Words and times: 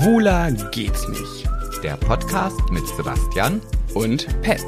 Schwuler 0.00 0.50
geht's 0.70 1.06
nicht. 1.08 1.46
Der 1.84 1.94
Podcast 1.98 2.58
mit 2.70 2.86
Sebastian 2.96 3.60
Und 3.92 4.26
Pet. 4.40 4.64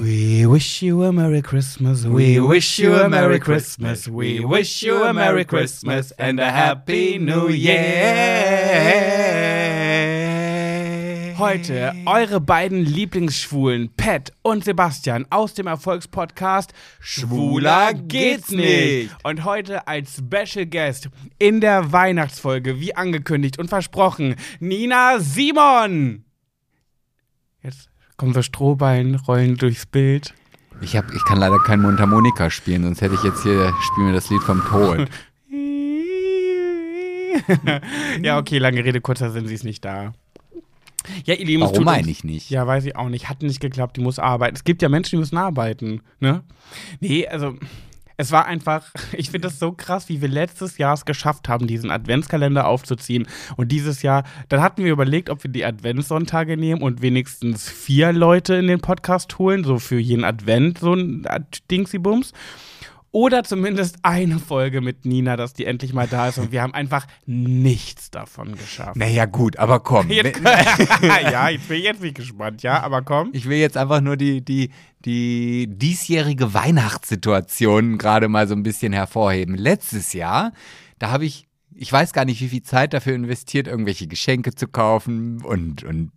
We 0.00 0.44
wish 0.50 0.82
you 0.82 1.04
a 1.04 1.12
Merry 1.12 1.40
Christmas. 1.40 2.04
We 2.04 2.40
wish 2.40 2.80
you 2.80 2.94
a 2.94 3.08
Merry 3.08 3.38
Christmas. 3.38 4.08
We 4.08 4.40
wish 4.44 4.82
you 4.82 5.04
a 5.04 5.12
Merry 5.12 5.44
Christmas 5.44 6.10
and 6.18 6.40
a 6.40 6.50
Happy 6.50 7.16
New 7.18 7.48
Year. 7.48 9.21
Heute 11.42 11.92
eure 12.06 12.40
beiden 12.40 12.84
Lieblingsschwulen, 12.84 13.90
Pat 13.96 14.32
und 14.42 14.62
Sebastian 14.62 15.26
aus 15.30 15.54
dem 15.54 15.66
Erfolgspodcast 15.66 16.72
Schwuler 17.00 17.94
geht's 17.94 18.52
nicht. 18.52 19.10
Und 19.24 19.44
heute 19.44 19.88
als 19.88 20.18
Special 20.18 20.66
Guest 20.66 21.08
in 21.40 21.60
der 21.60 21.90
Weihnachtsfolge, 21.90 22.78
wie 22.78 22.94
angekündigt 22.94 23.58
und 23.58 23.70
versprochen, 23.70 24.36
Nina 24.60 25.18
Simon. 25.18 26.24
Jetzt 27.60 27.90
kommen 28.16 28.34
so 28.34 28.42
Strohballen, 28.42 29.16
rollen 29.16 29.56
durchs 29.56 29.84
Bild. 29.84 30.34
Ich, 30.80 30.96
hab, 30.96 31.12
ich 31.12 31.24
kann 31.24 31.40
leider 31.40 31.58
kein 31.58 31.82
Mundharmonika 31.82 32.50
spielen, 32.50 32.84
sonst 32.84 33.00
hätte 33.00 33.16
ich 33.16 33.24
jetzt 33.24 33.42
hier, 33.42 33.74
spielen 33.80 34.06
wir 34.06 34.14
das 34.14 34.30
Lied 34.30 34.42
vom 34.42 34.64
Tod. 34.64 35.08
ja, 38.22 38.38
okay, 38.38 38.58
lange 38.58 38.84
Rede, 38.84 39.00
kurzer 39.00 39.32
Sinn, 39.32 39.48
sie 39.48 39.54
ist 39.54 39.64
nicht 39.64 39.84
da. 39.84 40.12
Ja, 41.24 41.34
ihr 41.34 41.46
Lieben, 41.46 41.62
Warum 41.62 41.84
meine 41.84 42.10
ich 42.10 42.24
nicht? 42.24 42.50
Ja, 42.50 42.66
weiß 42.66 42.84
ich 42.84 42.96
auch 42.96 43.08
nicht. 43.08 43.28
Hat 43.28 43.42
nicht 43.42 43.60
geklappt, 43.60 43.96
die 43.96 44.00
muss 44.00 44.18
arbeiten. 44.18 44.56
Es 44.56 44.64
gibt 44.64 44.82
ja 44.82 44.88
Menschen, 44.88 45.16
die 45.16 45.16
müssen 45.18 45.36
arbeiten, 45.36 46.02
ne? 46.20 46.42
Nee, 47.00 47.26
also 47.26 47.56
es 48.16 48.30
war 48.30 48.46
einfach, 48.46 48.92
ich 49.12 49.30
finde 49.30 49.48
das 49.48 49.58
so 49.58 49.72
krass, 49.72 50.08
wie 50.08 50.20
wir 50.20 50.28
letztes 50.28 50.78
Jahr 50.78 50.94
es 50.94 51.04
geschafft 51.04 51.48
haben, 51.48 51.66
diesen 51.66 51.90
Adventskalender 51.90 52.66
aufzuziehen. 52.66 53.26
Und 53.56 53.72
dieses 53.72 54.02
Jahr, 54.02 54.24
dann 54.48 54.62
hatten 54.62 54.84
wir 54.84 54.92
überlegt, 54.92 55.30
ob 55.30 55.42
wir 55.44 55.50
die 55.50 55.64
Adventssonntage 55.64 56.56
nehmen 56.56 56.82
und 56.82 57.02
wenigstens 57.02 57.68
vier 57.68 58.12
Leute 58.12 58.54
in 58.54 58.68
den 58.68 58.80
Podcast 58.80 59.38
holen, 59.38 59.64
so 59.64 59.78
für 59.78 59.98
jeden 59.98 60.24
Advent 60.24 60.78
so 60.78 60.94
ein 60.94 61.26
Dingsy-Bums. 61.70 62.32
Oder 63.12 63.44
zumindest 63.44 63.98
eine 64.02 64.38
Folge 64.38 64.80
mit 64.80 65.04
Nina, 65.04 65.36
dass 65.36 65.52
die 65.52 65.66
endlich 65.66 65.92
mal 65.92 66.08
da 66.08 66.28
ist. 66.28 66.38
Und 66.38 66.50
wir 66.50 66.62
haben 66.62 66.72
einfach 66.72 67.06
nichts 67.26 68.10
davon 68.10 68.56
geschafft. 68.56 68.96
Naja, 68.96 69.26
gut, 69.26 69.58
aber 69.58 69.80
komm. 69.80 70.10
Jetzt, 70.10 70.40
ja, 71.02 71.50
jetzt 71.50 71.68
bin 71.68 71.76
ich 71.76 71.84
jetzt 71.84 72.00
nicht 72.00 72.16
gespannt, 72.16 72.62
ja, 72.62 72.82
aber 72.82 73.02
komm. 73.02 73.28
Ich 73.34 73.46
will 73.46 73.58
jetzt 73.58 73.76
einfach 73.76 74.00
nur 74.00 74.16
die, 74.16 74.42
die, 74.42 74.70
die 75.04 75.68
diesjährige 75.68 76.54
Weihnachtssituation 76.54 77.98
gerade 77.98 78.28
mal 78.28 78.48
so 78.48 78.54
ein 78.54 78.62
bisschen 78.62 78.94
hervorheben. 78.94 79.56
Letztes 79.56 80.14
Jahr, 80.14 80.52
da 80.98 81.10
habe 81.10 81.26
ich, 81.26 81.46
ich 81.74 81.92
weiß 81.92 82.12
gar 82.12 82.24
nicht, 82.24 82.40
wie 82.40 82.48
viel 82.48 82.62
Zeit 82.62 82.92
dafür 82.94 83.14
investiert, 83.14 83.66
irgendwelche 83.66 84.06
Geschenke 84.06 84.54
zu 84.54 84.68
kaufen 84.68 85.42
und, 85.42 85.84
und 85.84 86.10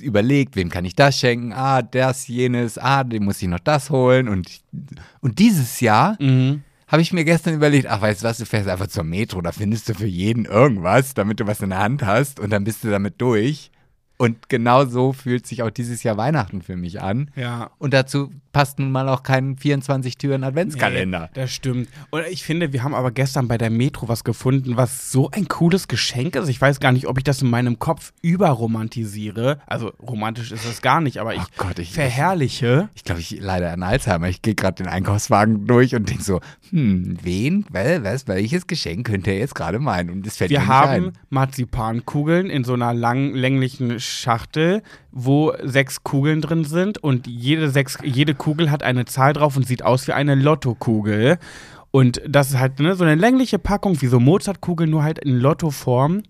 überlegt, 0.00 0.56
wem 0.56 0.70
kann 0.70 0.84
ich 0.84 0.94
das 0.94 1.18
schenken? 1.18 1.52
Ah, 1.52 1.82
das, 1.82 2.28
jenes, 2.28 2.78
ah, 2.78 3.04
dem 3.04 3.24
muss 3.24 3.42
ich 3.42 3.48
noch 3.48 3.58
das 3.60 3.90
holen. 3.90 4.28
Und, 4.28 4.60
und 5.20 5.38
dieses 5.38 5.80
Jahr 5.80 6.16
Mhm. 6.20 6.62
habe 6.86 7.02
ich 7.02 7.12
mir 7.12 7.24
gestern 7.24 7.54
überlegt, 7.54 7.86
ach, 7.86 8.00
weißt 8.00 8.22
du 8.22 8.26
was, 8.26 8.38
du 8.38 8.46
fährst 8.46 8.68
einfach 8.68 8.86
zur 8.88 9.04
Metro, 9.04 9.40
da 9.40 9.52
findest 9.52 9.88
du 9.88 9.94
für 9.94 10.06
jeden 10.06 10.44
irgendwas, 10.44 11.14
damit 11.14 11.40
du 11.40 11.46
was 11.46 11.60
in 11.60 11.70
der 11.70 11.78
Hand 11.80 12.02
hast 12.04 12.40
und 12.40 12.50
dann 12.50 12.64
bist 12.64 12.84
du 12.84 12.90
damit 12.90 13.20
durch. 13.20 13.70
Und 14.16 14.48
genau 14.48 14.84
so 14.84 15.12
fühlt 15.12 15.46
sich 15.46 15.62
auch 15.62 15.70
dieses 15.70 16.02
Jahr 16.04 16.16
Weihnachten 16.16 16.62
für 16.62 16.76
mich 16.76 17.00
an. 17.00 17.30
Ja. 17.34 17.70
Und 17.78 17.92
dazu 17.92 18.30
passt 18.54 18.78
nun 18.78 18.90
mal 18.90 19.06
auch 19.10 19.22
kein 19.22 19.56
24-Türen-Adventskalender. 19.56 21.20
Nee, 21.20 21.28
das 21.34 21.52
stimmt. 21.52 21.88
Und 22.10 22.22
ich 22.30 22.42
finde, 22.44 22.72
wir 22.72 22.82
haben 22.82 22.94
aber 22.94 23.10
gestern 23.10 23.48
bei 23.48 23.58
der 23.58 23.68
Metro 23.68 24.08
was 24.08 24.24
gefunden, 24.24 24.76
was 24.78 25.12
so 25.12 25.30
ein 25.30 25.46
cooles 25.48 25.88
Geschenk 25.88 26.36
ist. 26.36 26.48
Ich 26.48 26.60
weiß 26.60 26.80
gar 26.80 26.92
nicht, 26.92 27.06
ob 27.06 27.18
ich 27.18 27.24
das 27.24 27.42
in 27.42 27.50
meinem 27.50 27.78
Kopf 27.78 28.12
überromantisiere. 28.22 29.58
Also 29.66 29.88
romantisch 30.00 30.52
ist 30.52 30.64
es 30.64 30.80
gar 30.82 31.00
nicht, 31.00 31.18
aber 31.18 31.34
ich, 31.34 31.40
Oh 31.42 31.46
Gott, 31.56 31.78
ich- 31.78 31.92
verherrliche. 31.92 32.88
Ich 32.94 33.04
glaube, 33.04 33.20
ich 33.20 33.38
leider 33.40 33.72
an 33.72 33.82
Alzheimer. 33.82 34.28
Ich 34.28 34.40
gehe 34.40 34.54
gerade 34.54 34.82
den 34.82 34.86
Einkaufswagen 34.90 35.66
durch 35.66 35.94
und 35.94 36.08
denke 36.08 36.22
so, 36.22 36.40
hm, 36.70 37.18
wen, 37.22 37.66
wel, 37.70 38.04
was, 38.04 38.26
welches 38.28 38.66
Geschenk 38.66 39.06
könnte 39.06 39.30
er 39.32 39.38
jetzt 39.38 39.54
gerade 39.54 39.78
meinen? 39.78 40.10
Und 40.10 40.26
das 40.26 40.36
fällt 40.36 40.50
mir 40.50 40.56
Wir 40.56 40.60
nicht 40.60 40.68
haben 40.68 40.90
ein. 41.08 41.12
Marzipankugeln 41.30 42.50
in 42.50 42.64
so 42.64 42.74
einer 42.74 42.94
lang, 42.94 43.34
länglichen 43.34 44.00
Schachtel, 44.00 44.82
wo 45.16 45.52
sechs 45.62 46.02
Kugeln 46.02 46.40
drin 46.40 46.64
sind 46.64 46.98
und 46.98 47.26
jede, 47.28 47.70
sechs, 47.70 47.96
jede 48.02 48.34
Kugel 48.34 48.70
hat 48.70 48.82
eine 48.82 49.04
Zahl 49.04 49.32
drauf 49.32 49.56
und 49.56 49.64
sieht 49.66 49.82
aus 49.84 50.08
wie 50.08 50.12
eine 50.12 50.34
Lottokugel. 50.34 51.38
Und 51.92 52.20
das 52.28 52.50
ist 52.50 52.58
halt 52.58 52.80
ne, 52.80 52.96
so 52.96 53.04
eine 53.04 53.14
längliche 53.14 53.60
Packung, 53.60 54.00
wie 54.02 54.08
so 54.08 54.18
Mozartkugeln, 54.18 54.90
nur 54.90 55.04
halt 55.04 55.20
in 55.20 55.38
Lottoform. 55.38 56.22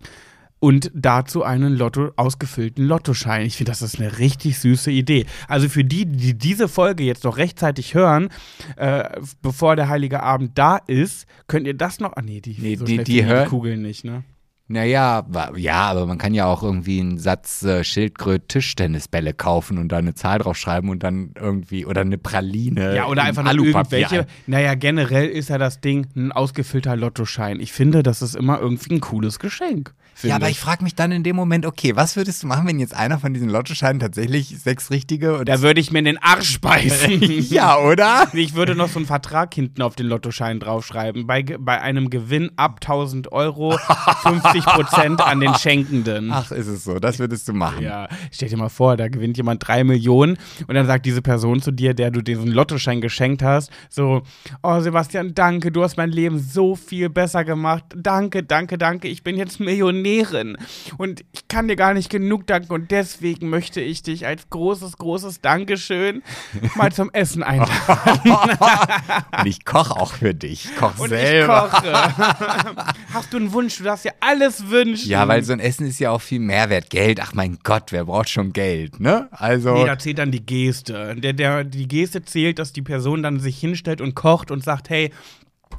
Und 0.60 0.90
dazu 0.94 1.42
einen 1.42 1.74
Lotto, 1.76 2.10
ausgefüllten 2.16 2.86
Lottoschein. 2.86 3.44
Ich 3.44 3.56
finde, 3.58 3.70
das 3.72 3.82
ist 3.82 3.98
eine 4.00 4.18
richtig 4.18 4.58
süße 4.58 4.90
Idee. 4.90 5.26
Also 5.46 5.68
für 5.68 5.84
die, 5.84 6.06
die 6.06 6.32
diese 6.32 6.68
Folge 6.68 7.04
jetzt 7.04 7.24
noch 7.24 7.36
rechtzeitig 7.36 7.94
hören, 7.94 8.28
äh, 8.76 9.04
bevor 9.42 9.76
der 9.76 9.90
Heilige 9.90 10.22
Abend 10.22 10.52
da 10.58 10.78
ist, 10.86 11.26
könnt 11.48 11.66
ihr 11.66 11.74
das 11.74 12.00
noch. 12.00 12.14
Ah, 12.16 12.22
nee, 12.22 12.40
die, 12.40 12.56
Nee, 12.58 12.76
so 12.76 12.84
die- 12.86 13.04
die 13.04 13.24
hören- 13.26 13.48
Kugeln 13.48 13.82
nicht, 13.82 14.04
ne? 14.04 14.24
Naja, 14.66 15.26
ja, 15.56 15.74
aber 15.82 16.06
man 16.06 16.16
kann 16.16 16.32
ja 16.32 16.46
auch 16.46 16.62
irgendwie 16.62 16.98
einen 16.98 17.18
Satz 17.18 17.62
äh, 17.64 17.84
Schildkröt 17.84 18.48
Tischtennisbälle 18.48 19.34
kaufen 19.34 19.76
und 19.76 19.88
da 19.88 19.98
eine 19.98 20.14
Zahl 20.14 20.38
draufschreiben 20.38 20.88
und 20.88 21.02
dann 21.02 21.32
irgendwie, 21.38 21.84
oder 21.84 22.00
eine 22.00 22.16
Praline. 22.16 22.96
Ja, 22.96 23.06
oder 23.08 23.22
in 23.22 23.28
einfach 23.28 23.42
nur 23.42 23.50
Alupapier 23.50 23.98
irgendwelche. 23.98 24.22
ein- 24.22 24.26
Naja, 24.46 24.74
generell 24.74 25.28
ist 25.28 25.50
ja 25.50 25.58
das 25.58 25.80
Ding 25.82 26.06
ein 26.16 26.32
ausgefüllter 26.32 26.96
Lottoschein. 26.96 27.60
Ich 27.60 27.72
finde, 27.74 28.02
das 28.02 28.22
ist 28.22 28.34
immer 28.34 28.58
irgendwie 28.58 28.94
ein 28.94 29.00
cooles 29.00 29.38
Geschenk. 29.38 29.92
Ja, 30.14 30.20
finde 30.20 30.36
aber 30.36 30.50
ich 30.50 30.58
frage 30.58 30.84
mich 30.84 30.94
dann 30.94 31.12
in 31.12 31.22
dem 31.22 31.36
Moment, 31.36 31.66
okay, 31.66 31.96
was 31.96 32.16
würdest 32.16 32.42
du 32.42 32.46
machen, 32.46 32.66
wenn 32.66 32.78
jetzt 32.78 32.94
einer 32.94 33.18
von 33.18 33.34
diesen 33.34 33.48
Lottoscheinen 33.48 34.00
tatsächlich 34.00 34.58
sechs 34.58 34.90
richtige 34.90 35.38
und 35.38 35.48
Da 35.48 35.60
würde 35.60 35.80
ich 35.80 35.90
mir 35.90 35.98
in 35.98 36.04
den 36.04 36.18
Arsch 36.18 36.60
beißen. 36.60 37.22
Ja, 37.50 37.78
oder? 37.78 38.28
Ich 38.32 38.54
würde 38.54 38.74
noch 38.74 38.88
so 38.88 38.98
einen 38.98 39.06
Vertrag 39.06 39.52
hinten 39.54 39.82
auf 39.82 39.96
den 39.96 40.06
Lottoschein 40.06 40.60
draufschreiben. 40.60 41.26
Bei, 41.26 41.42
bei 41.42 41.80
einem 41.80 42.10
Gewinn 42.10 42.50
ab 42.56 42.80
1000 42.82 43.32
Euro 43.32 43.76
50 44.22 44.64
Prozent 44.64 45.20
an 45.20 45.40
den 45.40 45.54
Schenkenden. 45.54 46.30
Ach, 46.32 46.50
ist 46.50 46.66
es 46.66 46.84
so, 46.84 46.98
das 46.98 47.18
würdest 47.18 47.48
du 47.48 47.52
machen. 47.52 47.82
Ja, 47.82 48.08
stell 48.30 48.48
dir 48.48 48.56
mal 48.56 48.68
vor, 48.68 48.96
da 48.96 49.08
gewinnt 49.08 49.36
jemand 49.36 49.66
drei 49.66 49.84
Millionen 49.84 50.38
und 50.66 50.74
dann 50.74 50.86
sagt 50.86 51.06
diese 51.06 51.22
Person 51.22 51.60
zu 51.60 51.70
dir, 51.70 51.94
der 51.94 52.10
du 52.10 52.22
diesen 52.22 52.48
Lottoschein 52.48 53.00
geschenkt 53.00 53.42
hast, 53.42 53.70
so, 53.88 54.22
oh 54.62 54.80
Sebastian, 54.80 55.34
danke, 55.34 55.70
du 55.70 55.82
hast 55.82 55.96
mein 55.96 56.10
Leben 56.10 56.38
so 56.38 56.74
viel 56.76 57.10
besser 57.10 57.44
gemacht. 57.44 57.84
Danke, 57.96 58.42
danke, 58.42 58.78
danke, 58.78 59.08
ich 59.08 59.22
bin 59.22 59.36
jetzt 59.36 59.60
Millionärin 60.04 60.56
und 60.98 61.24
ich 61.32 61.48
kann 61.48 61.68
dir 61.68 61.76
gar 61.76 61.94
nicht 61.94 62.10
genug 62.10 62.46
danken 62.46 62.72
und 62.72 62.90
deswegen 62.90 63.48
möchte 63.48 63.80
ich 63.80 64.02
dich 64.02 64.26
als 64.26 64.48
großes, 64.50 64.98
großes 64.98 65.40
Dankeschön 65.40 66.22
mal 66.76 66.92
zum 66.92 67.10
Essen 67.12 67.42
einladen. 67.42 67.72
Und 69.38 69.46
ich 69.46 69.64
koche 69.64 69.96
auch 69.96 70.12
für 70.12 70.34
dich. 70.34 70.66
Ich 70.66 70.76
koche 70.76 71.08
selber. 71.08 71.70
ich 71.72 71.72
koche. 71.72 71.92
Hast 73.12 73.32
du 73.32 73.38
einen 73.38 73.52
Wunsch? 73.52 73.78
Du 73.78 73.84
darfst 73.84 74.04
dir 74.04 74.12
alles 74.20 74.68
wünschen. 74.68 75.08
Ja, 75.10 75.26
weil 75.28 75.42
so 75.42 75.52
ein 75.52 75.60
Essen 75.60 75.86
ist 75.86 75.98
ja 75.98 76.10
auch 76.10 76.20
viel 76.20 76.40
Mehrwert. 76.40 76.90
Geld, 76.90 77.20
ach 77.20 77.34
mein 77.34 77.58
Gott, 77.62 77.92
wer 77.92 78.04
braucht 78.04 78.28
schon 78.28 78.52
Geld, 78.52 79.00
ne? 79.00 79.28
Also. 79.32 79.74
Nee, 79.74 79.86
da 79.86 79.98
zählt 79.98 80.18
dann 80.18 80.30
die 80.30 80.44
Geste. 80.44 81.16
Der, 81.16 81.32
der, 81.32 81.64
die 81.64 81.88
Geste 81.88 82.22
zählt, 82.24 82.58
dass 82.58 82.72
die 82.72 82.82
Person 82.82 83.22
dann 83.22 83.40
sich 83.40 83.58
hinstellt 83.58 84.00
und 84.00 84.14
kocht 84.14 84.50
und 84.50 84.62
sagt, 84.62 84.90
hey, 84.90 85.10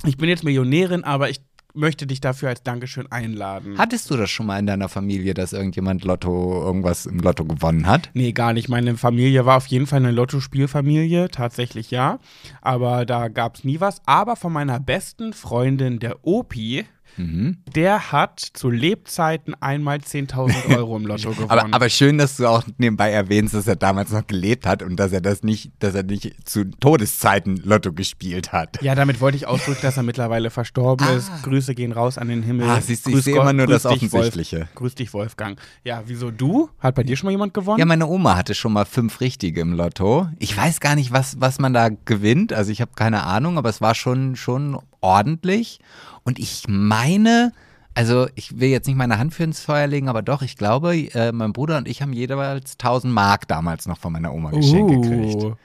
ich 0.05 0.17
bin 0.17 0.29
jetzt 0.29 0.43
Millionärin, 0.43 1.03
aber 1.03 1.29
ich 1.29 1.39
möchte 1.75 2.07
dich 2.07 2.21
dafür 2.21 2.49
als 2.49 2.63
Dankeschön 2.63 3.11
einladen. 3.11 3.77
Hattest 3.77 4.09
du 4.09 4.17
das 4.17 4.29
schon 4.29 4.45
mal 4.45 4.59
in 4.59 4.65
deiner 4.65 4.89
Familie, 4.89 5.33
dass 5.33 5.53
irgendjemand 5.53 6.03
Lotto, 6.03 6.61
irgendwas 6.63 7.05
im 7.05 7.19
Lotto 7.19 7.45
gewonnen 7.45 7.87
hat? 7.87 8.09
Nee, 8.13 8.31
gar 8.31 8.53
nicht. 8.53 8.69
Meine 8.69 8.97
Familie 8.97 9.45
war 9.45 9.57
auf 9.57 9.67
jeden 9.67 9.87
Fall 9.87 9.99
eine 9.99 10.11
Lottospielfamilie, 10.11 11.29
tatsächlich 11.29 11.91
ja. 11.91 12.19
Aber 12.61 13.05
da 13.05 13.27
gab 13.27 13.55
es 13.55 13.63
nie 13.63 13.79
was. 13.79 14.01
Aber 14.05 14.35
von 14.35 14.53
meiner 14.53 14.79
besten 14.79 15.33
Freundin, 15.33 15.99
der 15.99 16.25
Opi, 16.25 16.85
Mhm. 17.17 17.57
der 17.75 18.11
hat 18.11 18.39
zu 18.39 18.69
Lebzeiten 18.69 19.53
einmal 19.61 19.97
10.000 19.97 20.69
Euro 20.77 20.97
im 20.97 21.05
Lotto 21.05 21.31
gewonnen. 21.31 21.49
Aber, 21.49 21.67
aber 21.71 21.89
schön, 21.89 22.17
dass 22.17 22.37
du 22.37 22.47
auch 22.47 22.63
nebenbei 22.77 23.11
erwähnst, 23.11 23.53
dass 23.53 23.67
er 23.67 23.75
damals 23.75 24.11
noch 24.11 24.27
gelebt 24.27 24.65
hat 24.65 24.83
und 24.83 24.97
dass 24.97 25.11
er 25.11 25.21
das 25.21 25.43
nicht, 25.43 25.71
dass 25.79 25.95
er 25.95 26.03
nicht 26.03 26.47
zu 26.47 26.65
Todeszeiten 26.65 27.57
Lotto 27.57 27.93
gespielt 27.93 28.51
hat. 28.51 28.81
Ja, 28.81 28.95
damit 28.95 29.21
wollte 29.21 29.37
ich 29.37 29.47
ausdrücken, 29.47 29.81
dass 29.81 29.97
er 29.97 30.03
mittlerweile 30.03 30.49
verstorben 30.49 31.07
ist. 31.09 31.31
Grüße 31.43 31.75
gehen 31.75 31.91
raus 31.91 32.17
an 32.17 32.27
den 32.27 32.43
Himmel. 32.43 32.67
Ah, 32.69 32.81
siehst 32.81 33.05
du, 33.05 33.11
ich 33.11 33.23
sehe 33.23 33.35
immer 33.35 33.53
nur 33.53 33.67
grüß 33.67 33.83
das 33.83 33.85
Offensichtliche. 33.85 34.59
Wolf, 34.59 34.75
grüß 34.75 34.95
dich, 34.95 35.13
Wolfgang. 35.13 35.59
Ja, 35.83 36.03
wieso 36.05 36.31
du? 36.31 36.69
Hat 36.79 36.95
bei 36.95 37.03
dir 37.03 37.15
schon 37.15 37.27
mal 37.27 37.31
jemand 37.31 37.53
gewonnen? 37.53 37.79
Ja, 37.79 37.85
meine 37.85 38.07
Oma 38.07 38.35
hatte 38.35 38.55
schon 38.55 38.73
mal 38.73 38.85
fünf 38.85 39.21
Richtige 39.21 39.61
im 39.61 39.73
Lotto. 39.73 40.27
Ich 40.39 40.55
weiß 40.55 40.79
gar 40.79 40.95
nicht, 40.95 41.11
was, 41.11 41.39
was 41.39 41.59
man 41.59 41.73
da 41.73 41.89
gewinnt. 41.89 42.53
Also 42.53 42.71
ich 42.71 42.81
habe 42.81 42.91
keine 42.95 43.23
Ahnung, 43.23 43.57
aber 43.57 43.69
es 43.69 43.81
war 43.81 43.95
schon, 43.95 44.35
schon 44.35 44.79
ordentlich. 45.05 45.79
Und 46.23 46.39
ich 46.39 46.63
meine, 46.67 47.51
Also 47.97 48.27
ich 48.35 48.59
will 48.59 48.67
jetzt 48.69 48.87
nicht 48.87 48.97
meine 48.97 49.17
Hand 49.17 49.33
für 49.33 49.43
ins 49.45 49.61
Feuer 49.61 49.87
legen, 49.87 50.09
aber 50.09 50.21
doch, 50.21 50.41
ich 50.41 50.57
glaube, 50.57 50.97
äh, 51.13 51.31
mein 51.31 51.53
Bruder 51.53 51.77
und 51.77 51.87
ich 51.87 52.01
haben 52.01 52.11
jeweils 52.11 52.73
1000 52.73 53.13
Mark 53.13 53.47
damals 53.47 53.87
noch 53.87 53.97
von 53.99 54.11
meiner 54.11 54.33
Oma 54.33 54.51
geschenkt 54.51 54.91
gekriegt. 55.01 55.43
Uh. 55.43 55.55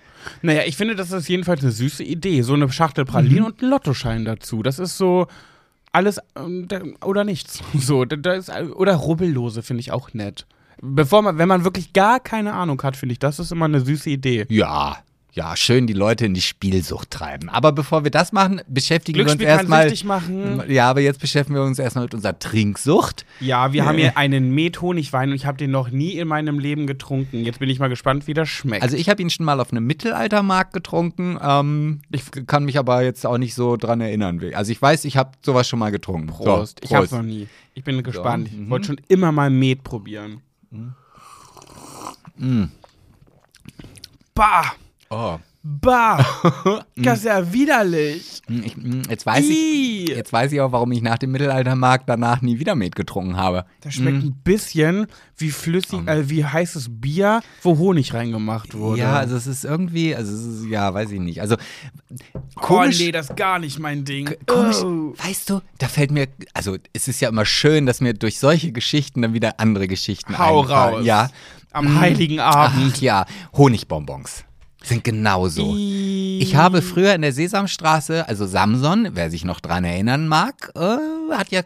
Naja, 0.42 0.62
ich 0.64 0.76
finde, 0.76 0.94
das 0.94 1.10
ist 1.10 1.28
jedenfalls 1.28 1.62
eine 1.62 1.72
süße 1.72 2.04
Idee. 2.04 2.42
So 2.42 2.54
eine 2.54 2.70
Schachtel 2.70 3.04
Pralinen 3.04 3.42
und 3.42 3.62
ein 3.62 3.68
Lottoschein 3.70 4.24
dazu. 4.24 4.62
Das 4.62 4.78
ist 4.78 4.96
so 4.96 5.26
alles 5.92 6.20
ähm, 6.36 6.68
oder 7.04 7.24
nichts. 7.24 7.62
So, 7.74 8.04
da, 8.04 8.14
da 8.16 8.34
ist, 8.34 8.48
oder 8.50 8.94
Rubbellose 8.94 9.62
finde 9.62 9.80
ich 9.80 9.90
auch 9.90 10.14
nett. 10.14 10.46
Bevor 10.82 11.22
man, 11.22 11.36
wenn 11.38 11.48
man 11.48 11.64
wirklich 11.64 11.92
gar 11.92 12.20
keine 12.20 12.52
Ahnung 12.52 12.80
hat, 12.82 12.96
finde 12.96 13.14
ich, 13.14 13.18
das 13.18 13.40
ist 13.40 13.50
immer 13.50 13.64
eine 13.64 13.80
süße 13.80 14.08
Idee. 14.08 14.46
Ja, 14.50 14.98
ja, 15.40 15.56
schön 15.56 15.86
die 15.86 15.94
Leute 15.94 16.26
in 16.26 16.34
die 16.34 16.42
Spielsucht 16.42 17.10
treiben. 17.10 17.48
Aber 17.48 17.72
bevor 17.72 18.04
wir 18.04 18.10
das 18.10 18.30
machen, 18.30 18.60
beschäftigen 18.68 19.24
wir 19.24 19.32
uns 19.32 19.40
erstmal. 19.40 19.90
Ja, 20.68 20.90
aber 20.90 21.00
jetzt 21.00 21.18
beschäftigen 21.18 21.54
wir 21.54 21.62
uns 21.62 21.78
erstmal 21.78 22.04
mit 22.04 22.12
unserer 22.12 22.38
Trinksucht. 22.38 23.24
Ja, 23.40 23.72
wir 23.72 23.86
haben 23.86 23.96
hier 23.96 24.16
einen 24.18 24.50
Met-Honigwein 24.50 25.30
und 25.30 25.36
ich 25.36 25.46
habe 25.46 25.56
den 25.56 25.70
noch 25.70 25.90
nie 25.90 26.18
in 26.18 26.28
meinem 26.28 26.58
Leben 26.58 26.86
getrunken. 26.86 27.42
Jetzt 27.42 27.58
bin 27.58 27.70
ich 27.70 27.78
mal 27.78 27.88
gespannt, 27.88 28.26
wie 28.26 28.34
das 28.34 28.50
schmeckt. 28.50 28.82
Also 28.82 28.98
ich 28.98 29.08
habe 29.08 29.22
ihn 29.22 29.30
schon 29.30 29.46
mal 29.46 29.60
auf 29.60 29.72
einem 29.72 29.86
Mittelaltermarkt 29.86 30.74
getrunken. 30.74 31.38
Ähm, 31.42 32.02
ich 32.12 32.24
kann 32.46 32.66
mich 32.66 32.78
aber 32.78 33.02
jetzt 33.02 33.24
auch 33.24 33.38
nicht 33.38 33.54
so 33.54 33.78
dran 33.78 34.02
erinnern. 34.02 34.42
Also 34.52 34.72
ich 34.72 34.82
weiß, 34.82 35.06
ich 35.06 35.16
habe 35.16 35.30
sowas 35.40 35.66
schon 35.66 35.78
mal 35.78 35.90
getrunken. 35.90 36.26
Prost. 36.26 36.80
So, 36.80 36.84
Ich 36.84 36.94
hab's 36.94 37.12
noch 37.12 37.22
nie. 37.22 37.48
Ich 37.72 37.82
bin 37.82 38.02
gespannt. 38.02 38.48
Ich 38.48 38.58
mhm. 38.58 38.68
wollte 38.68 38.88
schon 38.88 39.00
immer 39.08 39.32
mal 39.32 39.48
Met 39.48 39.84
probieren. 39.84 40.42
Mhm. 42.36 42.72
Bah! 44.34 44.74
Oh. 45.10 45.38
Bah! 45.62 46.24
das 46.96 47.18
ist 47.18 47.24
ja 47.26 47.52
widerlich. 47.52 48.40
Ich, 48.48 48.76
mm, 48.78 49.02
jetzt, 49.10 49.26
weiß 49.26 49.44
ich, 49.46 50.08
jetzt 50.08 50.32
weiß 50.32 50.52
ich 50.52 50.60
auch, 50.62 50.72
warum 50.72 50.90
ich 50.92 51.02
nach 51.02 51.18
dem 51.18 51.32
Mittelaltermarkt 51.32 52.08
danach 52.08 52.40
nie 52.40 52.58
wieder 52.60 52.74
Met 52.76 52.94
getrunken 52.96 53.36
habe. 53.36 53.66
Das 53.82 53.94
schmeckt 53.94 54.22
ein 54.22 54.40
bisschen 54.42 55.06
wie 55.36 55.50
flüssig, 55.50 56.06
äh, 56.06 56.30
wie 56.30 56.46
heißes 56.46 56.86
Bier, 57.00 57.42
wo 57.62 57.76
Honig 57.76 58.14
reingemacht 58.14 58.72
wurde. 58.74 59.00
Ja, 59.02 59.16
also 59.16 59.36
es 59.36 59.46
ist 59.46 59.64
irgendwie, 59.66 60.14
also 60.16 60.32
es 60.32 60.60
ist, 60.62 60.66
ja, 60.66 60.94
weiß 60.94 61.10
ich 61.10 61.20
nicht. 61.20 61.42
Also 61.42 61.56
oh 62.34 62.40
komisch, 62.54 62.98
nee, 63.00 63.12
das 63.12 63.28
ist 63.28 63.36
gar 63.36 63.58
nicht 63.58 63.78
mein 63.80 64.06
Ding. 64.06 64.34
komisch, 64.46 64.76
Oh. 64.82 65.12
weißt 65.18 65.50
du, 65.50 65.60
da 65.76 65.88
fällt 65.88 66.10
mir, 66.10 66.28
also 66.54 66.78
es 66.94 67.06
ist 67.06 67.20
ja 67.20 67.28
immer 67.28 67.44
schön, 67.44 67.84
dass 67.84 68.00
mir 68.00 68.14
durch 68.14 68.38
solche 68.38 68.72
Geschichten 68.72 69.20
dann 69.20 69.34
wieder 69.34 69.60
andere 69.60 69.88
Geschichten 69.88 70.38
Hau 70.38 70.62
einfallen. 70.62 70.94
raus. 70.94 71.04
Ja, 71.04 71.28
Am 71.72 72.00
heiligen 72.00 72.40
Abend. 72.40 72.94
Ach 72.96 73.00
ja, 73.02 73.26
Honigbonbons 73.52 74.44
sind 74.82 75.04
genauso. 75.04 75.74
Ich 75.76 76.54
habe 76.56 76.82
früher 76.82 77.14
in 77.14 77.22
der 77.22 77.32
Sesamstraße, 77.32 78.28
also 78.28 78.46
Samson, 78.46 79.10
wer 79.12 79.30
sich 79.30 79.44
noch 79.44 79.60
dran 79.60 79.84
erinnern 79.84 80.26
mag, 80.28 80.72
äh, 80.74 81.34
hat 81.34 81.50
ja 81.50 81.62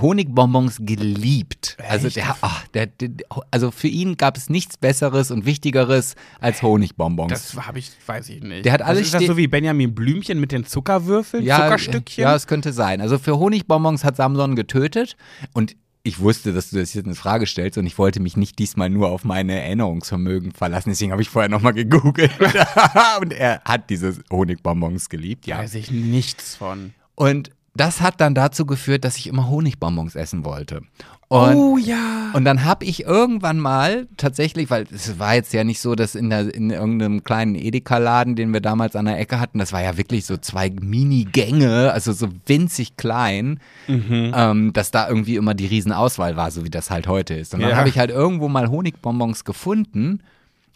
Honigbonbons 0.00 0.78
geliebt. 0.80 1.76
Also 1.88 2.08
der, 2.08 2.36
ach, 2.40 2.66
der, 2.68 2.86
der, 2.86 3.10
also 3.50 3.70
für 3.70 3.88
ihn 3.88 4.16
gab 4.16 4.36
es 4.36 4.50
nichts 4.50 4.76
Besseres 4.76 5.30
und 5.30 5.44
Wichtigeres 5.44 6.14
als 6.40 6.62
Honigbonbons. 6.62 7.30
Das 7.30 7.66
habe 7.66 7.78
ich, 7.78 7.92
weiß 8.06 8.28
ich 8.30 8.42
nicht. 8.42 8.64
Der 8.64 8.72
hat 8.72 8.82
alles 8.82 9.06
ist 9.06 9.14
das 9.14 9.26
so 9.26 9.36
wie 9.36 9.46
Benjamin 9.46 9.94
Blümchen 9.94 10.40
mit 10.40 10.52
den 10.52 10.64
Zuckerwürfeln, 10.64 11.46
Zuckerstückchen? 11.46 12.22
Ja, 12.22 12.34
es 12.34 12.46
könnte 12.46 12.72
sein. 12.72 13.00
Also 13.00 13.18
für 13.18 13.38
Honigbonbons 13.38 14.04
hat 14.04 14.16
Samson 14.16 14.56
getötet 14.56 15.16
und 15.52 15.76
ich 16.06 16.20
wusste, 16.20 16.52
dass 16.52 16.68
du 16.70 16.76
das 16.76 16.92
jetzt 16.92 17.06
eine 17.06 17.14
Frage 17.14 17.46
stellst 17.46 17.78
und 17.78 17.86
ich 17.86 17.96
wollte 17.96 18.20
mich 18.20 18.36
nicht 18.36 18.58
diesmal 18.58 18.90
nur 18.90 19.08
auf 19.08 19.24
meine 19.24 19.58
Erinnerungsvermögen 19.62 20.52
verlassen. 20.52 20.90
Deswegen 20.90 21.12
habe 21.12 21.22
ich 21.22 21.30
vorher 21.30 21.48
nochmal 21.48 21.72
gegoogelt. 21.72 22.30
und 23.20 23.32
er 23.32 23.62
hat 23.64 23.88
diese 23.88 24.14
Honigbonbons 24.30 25.08
geliebt, 25.08 25.46
ja. 25.46 25.58
Weiß 25.58 25.74
ich 25.74 25.90
nichts 25.90 26.56
von. 26.56 26.92
Und 27.14 27.50
das 27.74 28.02
hat 28.02 28.20
dann 28.20 28.34
dazu 28.34 28.66
geführt, 28.66 29.04
dass 29.04 29.16
ich 29.16 29.28
immer 29.28 29.48
Honigbonbons 29.48 30.14
essen 30.14 30.44
wollte. 30.44 30.82
Und 31.28 31.54
oh 31.56 31.78
ja. 31.78 32.30
und 32.34 32.44
dann 32.44 32.64
habe 32.64 32.84
ich 32.84 33.04
irgendwann 33.04 33.58
mal 33.58 34.06
tatsächlich, 34.16 34.68
weil 34.70 34.86
es 34.94 35.18
war 35.18 35.34
jetzt 35.34 35.52
ja 35.54 35.64
nicht 35.64 35.80
so, 35.80 35.94
dass 35.94 36.14
in, 36.14 36.28
der, 36.30 36.54
in 36.54 36.70
irgendeinem 36.70 37.24
kleinen 37.24 37.54
Edeka-Laden, 37.54 38.36
den 38.36 38.52
wir 38.52 38.60
damals 38.60 38.94
an 38.94 39.06
der 39.06 39.18
Ecke 39.18 39.40
hatten, 39.40 39.58
das 39.58 39.72
war 39.72 39.82
ja 39.82 39.96
wirklich 39.96 40.26
so 40.26 40.36
zwei 40.36 40.70
Mini-Gänge, 40.70 41.90
also 41.92 42.12
so 42.12 42.28
winzig 42.46 42.96
klein, 42.96 43.58
ähm, 43.88 44.72
dass 44.74 44.90
da 44.90 45.08
irgendwie 45.08 45.36
immer 45.36 45.54
die 45.54 45.66
Riesenauswahl 45.66 46.36
war, 46.36 46.50
so 46.50 46.64
wie 46.64 46.70
das 46.70 46.90
halt 46.90 47.06
heute 47.08 47.34
ist. 47.34 47.54
Und 47.54 47.60
dann 47.60 47.70
Ja. 47.70 47.76
habe 47.76 47.88
ich 47.88 47.98
halt 47.98 48.10
irgendwo 48.10 48.48
mal 48.48 48.68
Honigbonbons 48.68 49.44
gefunden 49.44 50.20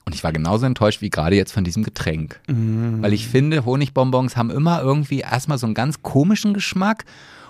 und 0.07 0.15
ich 0.15 0.25
war 0.25 0.33
genauso 0.33 0.65
enttäuscht 0.65 1.03
wie 1.03 1.11
gerade 1.11 1.37
jetzt 1.37 1.53
von 1.53 1.65
diesem 1.65 1.83
Getränk. 1.85 2.41
Weil 2.47 3.13
ich 3.13 3.29
finde, 3.29 3.67
Honigbonbons 3.67 4.39
haben 4.39 4.51
immer 4.51 4.81
irgendwie 4.81 5.21
erstmal 5.21 5.59
so 5.59 5.67
einen 5.67 5.75
ganz 5.75 6.03
komischen 6.03 6.55
Geschmack. 6.55 7.05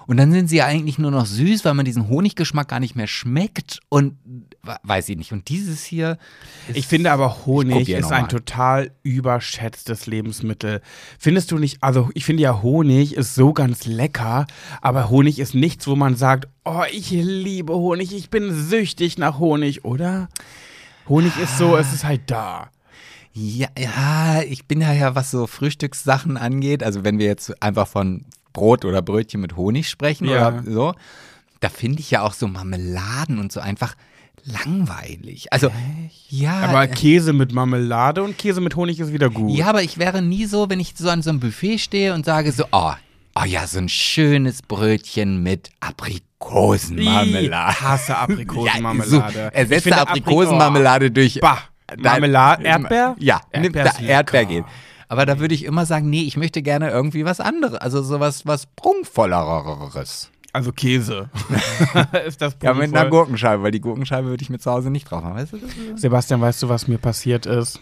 Und 0.09 0.17
dann 0.17 0.33
sind 0.33 0.49
sie 0.49 0.57
ja 0.57 0.65
eigentlich 0.67 0.99
nur 0.99 1.11
noch 1.11 1.27
süß, 1.27 1.65
weil 1.67 1.75
man 1.75 1.85
diesen 1.85 2.09
Honiggeschmack 2.09 2.67
gar 2.67 2.81
nicht 2.81 2.97
mehr 2.97 3.07
schmeckt. 3.07 3.81
Und 3.91 4.17
we- 4.63 4.77
weiß 4.83 5.11
ich 5.11 5.19
nicht. 5.19 5.33
Und 5.33 5.49
dieses 5.51 5.85
hier. 5.85 6.17
Ist, 6.67 6.79
Ich 6.79 6.87
finde 6.87 7.13
aber 7.13 7.45
Honig 7.45 7.89
ist 7.91 8.11
ein 8.11 8.27
total 8.29 8.91
überschätztes 9.03 10.07
Lebensmittel. 10.07 10.81
Findest 11.19 11.51
du 11.53 11.59
nicht, 11.59 11.83
also 11.83 12.09
ich 12.15 12.25
finde 12.25 12.43
ja 12.43 12.63
Honig 12.63 13.15
ist 13.17 13.35
so 13.35 13.53
ganz 13.53 13.85
lecker, 13.85 14.47
aber 14.81 15.11
Honig 15.11 15.39
ist 15.39 15.55
nichts, 15.55 15.87
wo 15.87 15.95
man 15.95 16.17
sagt, 16.17 16.49
oh, 16.65 16.83
ich 16.91 17.11
liebe 17.11 17.75
Honig, 17.75 18.15
ich 18.15 18.31
bin 18.31 18.53
süchtig 18.55 19.19
nach 19.19 19.39
Honig, 19.39 19.85
oder? 19.85 20.29
Honig 21.07 21.33
ist 21.39 21.59
so, 21.59 21.77
es 21.77 21.93
ist 21.93 22.05
halt 22.05 22.23
da. 22.31 22.71
Ja, 23.35 23.69
ja, 23.79 24.43
ich 24.43 24.65
bin 24.67 24.81
ja 24.81 24.93
ja, 24.95 25.15
was 25.15 25.31
so 25.31 25.47
Frühstückssachen 25.47 26.37
angeht. 26.39 26.83
Also 26.83 27.05
wenn 27.05 27.19
wir 27.19 27.27
jetzt 27.27 27.63
einfach 27.63 27.87
von 27.87 28.25
Brot 28.59 28.85
oder 28.85 29.03
Brötchen 29.03 29.41
mit 29.41 29.57
Honig 29.57 29.89
sprechen 29.89 30.27
Ja. 30.29 30.49
oder 30.49 30.63
so, 30.67 30.95
da 31.61 31.69
finde 31.69 32.01
ich 32.01 32.11
ja 32.11 32.23
auch 32.23 32.33
so 32.33 32.49
Marmeladen 32.49 33.39
und 33.39 33.53
so 33.53 33.61
einfach 33.61 33.95
langweilig. 34.45 35.53
Also, 35.53 35.71
ja. 36.29 36.61
Aber 36.63 36.87
Käse 36.89 37.33
mit 37.33 37.53
Marmelade 37.53 38.23
und 38.23 38.37
Käse 38.37 38.61
mit 38.61 38.75
Honig 38.75 38.99
ist 38.99 39.13
wieder 39.13 39.31
gut. 39.31 39.57
Ja, 39.57 39.67
aber 39.67 39.83
ich 39.83 39.99
wäre 39.99 40.23
nie 40.23 40.47
so, 40.47 40.69
wenn 40.71 40.81
ich 40.81 40.95
so 40.97 41.09
an 41.09 41.23
so 41.23 41.31
einem 41.31 41.39
Buffet 41.41 41.79
stehe 41.79 42.15
und 42.15 42.25
sage 42.25 42.51
so, 42.53 42.65
oh, 42.73 42.93
oh 43.35 43.45
ja, 43.45 43.67
so 43.67 43.79
ein 43.79 43.89
schönes 43.89 44.63
Brötchen 44.63 45.43
mit 45.43 45.71
Aprikosenmarmelade. 45.81 47.73
Ich 47.73 47.81
hasse 47.81 48.17
Aprikosenmarmelade. 48.17 49.09
Ja, 49.11 49.43
so, 49.45 49.49
Ich 49.53 49.55
ersetze 49.73 49.97
Aprikosenmarmelade 49.97 51.11
durch. 51.11 51.41
Bah, 51.41 51.59
Marmelade, 51.97 52.65
Erdbeer? 52.65 53.17
Ja, 53.19 53.41
Erdbeer 53.51 53.85
da, 53.85 53.99
Erdbeer 54.05 54.45
geht. 54.45 54.65
Aber 55.09 55.25
da 55.27 55.39
würde 55.39 55.55
ich 55.55 55.65
immer 55.65 55.87
sagen, 55.87 56.11
nee, 56.11 56.23
ich 56.23 56.37
möchte 56.37 56.63
gerne 56.63 56.91
irgendwie 56.91 57.25
was 57.25 57.41
anderes, 57.41 57.79
also 57.79 58.03
sowas 58.03 58.47
was 58.47 58.67
prunkvolleres. 58.67 60.31
Also 60.53 60.73
Käse. 60.73 61.31
ist 62.27 62.41
das 62.41 62.57
Ja, 62.63 62.73
mit 62.75 62.85
einer 62.85 63.01
prunkvoll? 63.03 63.11
Gurkenscheibe, 63.11 63.63
weil 63.63 63.71
die 63.71 63.81
Gurkenscheibe 63.81 64.29
würde 64.29 64.43
ich 64.43 64.51
mir 64.51 64.59
zu 64.59 64.71
Hause 64.71 64.91
nicht 64.91 65.11
drauf 65.11 65.23
haben. 65.25 65.35
Weißt 65.37 65.53
du 65.53 65.59
das? 65.59 66.01
Sebastian, 66.01 66.41
weißt 66.41 66.63
du, 66.63 66.69
was 66.69 66.89
mir 66.89 66.99
passiert 66.99 67.47
ist? 67.47 67.81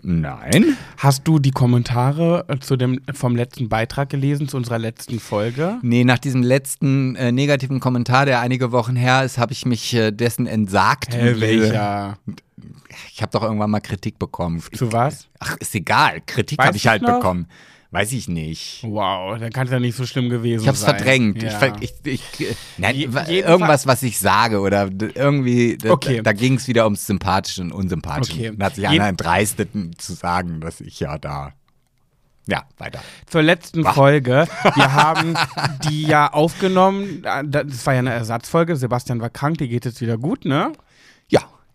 Nein. 0.00 0.76
Hast 0.96 1.28
du 1.28 1.38
die 1.38 1.50
Kommentare 1.50 2.44
äh, 2.48 2.58
zu 2.58 2.76
dem, 2.76 3.00
vom 3.12 3.36
letzten 3.36 3.68
Beitrag 3.68 4.08
gelesen, 4.08 4.48
zu 4.48 4.56
unserer 4.56 4.78
letzten 4.78 5.20
Folge? 5.20 5.78
Nee, 5.82 6.04
nach 6.04 6.18
diesem 6.18 6.42
letzten 6.42 7.14
äh, 7.16 7.30
negativen 7.30 7.78
Kommentar, 7.78 8.24
der 8.24 8.40
einige 8.40 8.72
Wochen 8.72 8.96
her 8.96 9.24
ist, 9.24 9.38
habe 9.38 9.52
ich 9.52 9.66
mich 9.66 9.94
äh, 9.94 10.10
dessen 10.10 10.46
entsagt. 10.46 11.14
Hä, 11.14 11.34
welcher? 11.38 12.16
Ich 13.12 13.22
habe 13.22 13.32
doch 13.32 13.42
irgendwann 13.42 13.70
mal 13.70 13.80
Kritik 13.80 14.18
bekommen. 14.18 14.62
Zu 14.72 14.92
was? 14.92 15.28
Ach, 15.38 15.56
ist 15.58 15.74
egal. 15.74 16.20
Kritik 16.26 16.58
habe 16.58 16.76
ich 16.76 16.86
halt 16.86 17.02
noch? 17.02 17.18
bekommen. 17.18 17.46
Weiß 17.92 18.10
ich 18.12 18.26
nicht. 18.26 18.80
Wow, 18.84 19.38
dann 19.38 19.52
kann 19.52 19.66
es 19.66 19.72
ja 19.72 19.78
nicht 19.78 19.94
so 19.96 20.06
schlimm 20.06 20.30
gewesen 20.30 20.62
Ich 20.62 20.66
habe 20.68 20.76
es 20.76 20.80
sein. 20.80 20.96
verdrängt. 20.96 21.42
Ja. 21.42 21.50
Ich, 21.50 21.54
ver- 21.56 21.76
ich, 21.80 21.92
ich, 22.40 22.56
nein, 22.78 22.96
irgendwas, 22.96 23.86
was 23.86 24.02
ich 24.02 24.18
sage 24.18 24.60
oder 24.60 24.88
irgendwie, 25.14 25.76
da, 25.76 25.90
Okay. 25.90 26.22
da 26.22 26.32
ging 26.32 26.54
es 26.54 26.66
wieder 26.68 26.84
ums 26.84 27.06
Sympathische 27.06 27.60
und 27.60 27.70
Unsympathische. 27.72 28.32
Okay. 28.32 28.52
Da 28.56 28.66
hat 28.66 28.74
sich 28.76 28.88
einer 28.88 29.08
entdreistet 29.08 29.68
zu 29.98 30.14
sagen, 30.14 30.60
dass 30.62 30.80
ich 30.80 31.00
ja 31.00 31.18
da. 31.18 31.52
Ja, 32.48 32.64
weiter. 32.78 33.00
Zur 33.26 33.42
letzten 33.42 33.84
Folge. 33.84 34.48
Wir 34.74 34.92
haben 34.94 35.36
die 35.88 36.02
ja 36.02 36.32
aufgenommen. 36.32 37.22
Äh, 37.24 37.44
Das 37.46 37.84
war 37.86 37.92
ja 37.92 38.00
eine 38.00 38.10
Ersatzfolge. 38.12 38.74
Sebastian 38.76 39.20
war 39.20 39.30
krank, 39.30 39.58
die 39.58 39.68
geht 39.68 39.84
jetzt 39.84 40.00
wieder 40.00 40.16
gut, 40.18 40.44
ne? 40.44 40.72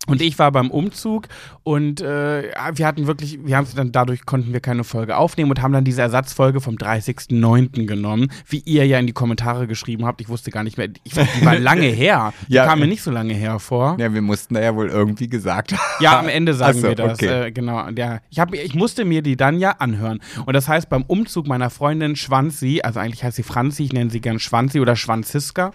Und 0.08 0.20
ich 0.22 0.38
war 0.38 0.50
beim 0.52 0.70
Umzug 0.70 1.28
und 1.62 2.00
äh, 2.00 2.50
wir 2.74 2.86
hatten 2.86 3.06
wirklich, 3.06 3.38
wir 3.44 3.56
haben 3.56 3.64
es 3.64 3.74
dann, 3.74 3.92
dadurch 3.92 4.26
konnten 4.26 4.52
wir 4.52 4.60
keine 4.60 4.84
Folge 4.84 5.16
aufnehmen 5.16 5.50
und 5.50 5.62
haben 5.62 5.72
dann 5.72 5.84
diese 5.84 6.02
Ersatzfolge 6.02 6.60
vom 6.60 6.76
30.09. 6.76 7.86
genommen, 7.86 8.28
wie 8.48 8.58
ihr 8.64 8.86
ja 8.86 8.98
in 8.98 9.06
die 9.06 9.12
Kommentare 9.12 9.66
geschrieben 9.66 10.04
habt. 10.06 10.20
Ich 10.20 10.28
wusste 10.28 10.50
gar 10.50 10.64
nicht 10.64 10.78
mehr, 10.78 10.88
ich, 11.04 11.12
die 11.12 11.44
war 11.44 11.58
lange 11.58 11.86
her. 11.86 12.32
Die 12.48 12.54
Ja. 12.54 12.66
kam 12.66 12.80
mir 12.80 12.86
nicht 12.86 13.02
so 13.02 13.10
lange 13.10 13.34
hervor. 13.34 13.96
Ja, 13.98 14.12
wir 14.12 14.22
mussten 14.22 14.54
da 14.54 14.60
ja 14.62 14.74
wohl 14.74 14.88
irgendwie 14.88 15.28
gesagt 15.28 15.72
haben. 15.72 15.80
Ja, 16.00 16.18
am 16.18 16.28
Ende 16.28 16.54
sagen 16.54 16.80
so, 16.80 16.88
wir 16.88 16.94
das. 16.94 17.14
okay. 17.14 17.46
Äh, 17.48 17.52
genau. 17.52 17.88
Ja. 17.96 18.20
Ich, 18.30 18.38
hab, 18.38 18.54
ich 18.54 18.74
musste 18.74 19.04
mir 19.04 19.22
die 19.22 19.36
dann 19.36 19.58
ja 19.58 19.72
anhören. 19.78 20.20
Und 20.46 20.54
das 20.54 20.68
heißt, 20.68 20.88
beim 20.88 21.02
Umzug 21.04 21.46
meiner 21.46 21.70
Freundin 21.70 22.16
Schwanzi, 22.16 22.80
also 22.82 23.00
eigentlich 23.00 23.22
heißt 23.24 23.36
sie 23.36 23.42
Franzi, 23.42 23.84
ich 23.84 23.92
nenne 23.92 24.10
sie 24.10 24.20
gern 24.20 24.38
Schwanzi 24.38 24.80
oder 24.80 24.96
Schwanziska, 24.96 25.72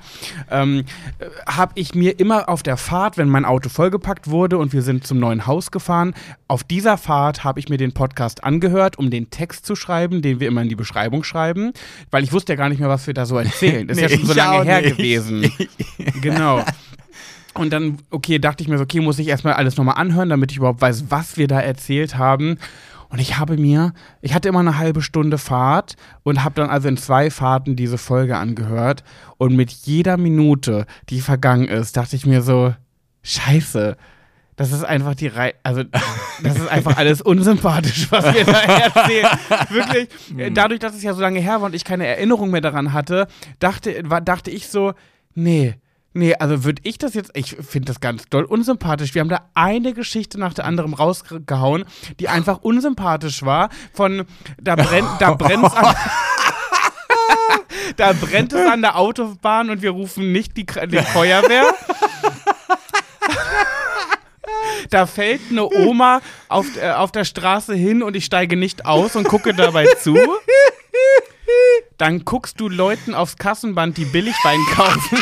ähm, 0.49 0.85
habe 1.47 1.73
ich 1.75 1.95
mir 1.95 2.19
immer 2.19 2.49
auf 2.49 2.63
der 2.63 2.77
Fahrt, 2.77 3.17
wenn 3.17 3.29
mein 3.29 3.45
Auto 3.45 3.69
vollgepackt 3.69 4.22
gemacht 4.23 4.29
wurde 4.29 4.57
und 4.57 4.73
wir 4.73 4.81
sind 4.81 5.05
zum 5.05 5.19
neuen 5.19 5.45
Haus 5.47 5.71
gefahren. 5.71 6.13
Auf 6.47 6.63
dieser 6.63 6.97
Fahrt 6.97 7.43
habe 7.43 7.59
ich 7.59 7.69
mir 7.69 7.77
den 7.77 7.93
Podcast 7.93 8.43
angehört, 8.43 8.97
um 8.97 9.09
den 9.09 9.29
Text 9.29 9.65
zu 9.65 9.75
schreiben, 9.75 10.21
den 10.21 10.39
wir 10.39 10.47
immer 10.47 10.61
in 10.61 10.69
die 10.69 10.75
Beschreibung 10.75 11.23
schreiben, 11.23 11.73
weil 12.11 12.23
ich 12.23 12.31
wusste 12.33 12.53
ja 12.53 12.57
gar 12.57 12.69
nicht 12.69 12.79
mehr, 12.79 12.89
was 12.89 13.07
wir 13.07 13.13
da 13.13 13.25
so 13.25 13.37
erzählen. 13.37 13.87
Das 13.87 13.97
ist 13.97 14.03
Nee, 14.09 14.09
ja 14.11 14.17
schon 14.17 14.27
so 14.27 14.33
lange 14.33 14.63
her 14.63 14.81
nicht. 14.81 14.97
gewesen. 14.97 15.51
genau. 16.21 16.63
Und 17.53 17.71
dann, 17.71 17.99
okay, 18.09 18.39
dachte 18.39 18.63
ich 18.63 18.67
mir 18.67 18.77
so, 18.77 18.83
okay, 18.83 18.99
muss 18.99 19.19
ich 19.19 19.27
erstmal 19.27 19.53
alles 19.53 19.77
nochmal 19.77 19.97
anhören, 19.97 20.29
damit 20.29 20.51
ich 20.51 20.57
überhaupt 20.57 20.81
weiß, 20.81 21.05
was 21.09 21.37
wir 21.37 21.47
da 21.47 21.59
erzählt 21.59 22.17
haben. 22.17 22.57
Und 23.09 23.19
ich 23.19 23.37
habe 23.37 23.57
mir, 23.57 23.93
ich 24.21 24.33
hatte 24.33 24.49
immer 24.49 24.61
eine 24.61 24.79
halbe 24.79 25.03
Stunde 25.03 25.37
Fahrt 25.37 25.95
und 26.23 26.43
habe 26.43 26.55
dann 26.55 26.71
also 26.71 26.87
in 26.87 26.97
zwei 26.97 27.29
Fahrten 27.29 27.75
diese 27.75 27.99
Folge 27.99 28.37
angehört. 28.37 29.03
Und 29.37 29.55
mit 29.55 29.69
jeder 29.71 30.17
Minute, 30.17 30.87
die 31.09 31.21
vergangen 31.21 31.67
ist, 31.67 31.95
dachte 31.95 32.15
ich 32.15 32.25
mir 32.25 32.41
so, 32.41 32.73
scheiße, 33.23 33.97
das 34.55 34.71
ist 34.71 34.83
einfach 34.83 35.15
die 35.15 35.27
Reihe, 35.27 35.55
also 35.63 35.83
das 35.83 36.57
ist 36.57 36.67
einfach 36.67 36.97
alles 36.97 37.21
unsympathisch, 37.21 38.11
was 38.11 38.33
wir 38.33 38.45
da 38.45 38.61
erzählen. 38.61 39.27
Wirklich, 39.69 40.09
äh, 40.37 40.51
dadurch, 40.51 40.79
dass 40.79 40.93
es 40.93 41.01
ja 41.01 41.13
so 41.13 41.21
lange 41.21 41.39
her 41.39 41.61
war 41.61 41.63
und 41.63 41.75
ich 41.75 41.83
keine 41.83 42.05
Erinnerung 42.05 42.51
mehr 42.51 42.61
daran 42.61 42.93
hatte, 42.93 43.27
dachte, 43.59 44.03
dachte 44.03 44.51
ich 44.51 44.67
so, 44.67 44.93
nee, 45.33 45.75
nee, 46.13 46.35
also 46.35 46.63
würde 46.63 46.81
ich 46.85 46.99
das 46.99 47.15
jetzt, 47.15 47.31
ich 47.33 47.55
finde 47.55 47.87
das 47.87 47.99
ganz 47.99 48.25
doll 48.29 48.43
unsympathisch. 48.43 49.15
Wir 49.15 49.21
haben 49.21 49.29
da 49.29 49.49
eine 49.55 49.93
Geschichte 49.93 50.39
nach 50.39 50.53
der 50.53 50.65
anderen 50.65 50.93
rausgehauen, 50.93 51.85
die 52.19 52.29
einfach 52.29 52.59
unsympathisch 52.59 53.43
war. 53.43 53.69
Von, 53.91 54.25
da 54.61 54.75
brennt, 54.75 55.09
da 55.19 55.33
brennt's 55.33 55.73
an. 55.73 55.95
Da 57.97 58.13
brennt 58.13 58.53
es 58.53 58.65
an 58.65 58.81
der 58.81 58.97
Autobahn 58.97 59.69
und 59.69 59.81
wir 59.81 59.91
rufen 59.91 60.31
nicht 60.31 60.57
die, 60.57 60.65
die 60.65 60.97
Feuerwehr. 60.97 61.65
Da 64.89 65.05
fällt 65.05 65.41
eine 65.49 65.69
Oma 65.69 66.21
auf, 66.49 66.65
äh, 66.77 66.91
auf 66.91 67.11
der 67.11 67.25
Straße 67.25 67.73
hin 67.73 68.03
und 68.03 68.15
ich 68.15 68.25
steige 68.25 68.55
nicht 68.55 68.85
aus 68.85 69.15
und 69.15 69.27
gucke 69.27 69.53
dabei 69.53 69.85
zu. 69.99 70.17
Dann 71.97 72.25
guckst 72.25 72.59
du 72.59 72.69
Leuten 72.69 73.13
aufs 73.13 73.37
Kassenband, 73.37 73.97
die 73.97 74.05
Billigwein 74.05 74.59
kaufen. 74.75 75.19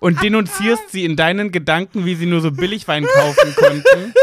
Und 0.00 0.22
denunzierst 0.22 0.90
sie 0.90 1.04
in 1.04 1.16
deinen 1.16 1.50
Gedanken, 1.50 2.04
wie 2.04 2.14
sie 2.14 2.26
nur 2.26 2.40
so 2.40 2.52
Billigwein 2.52 3.04
kaufen 3.04 3.54
konnten. 3.56 4.14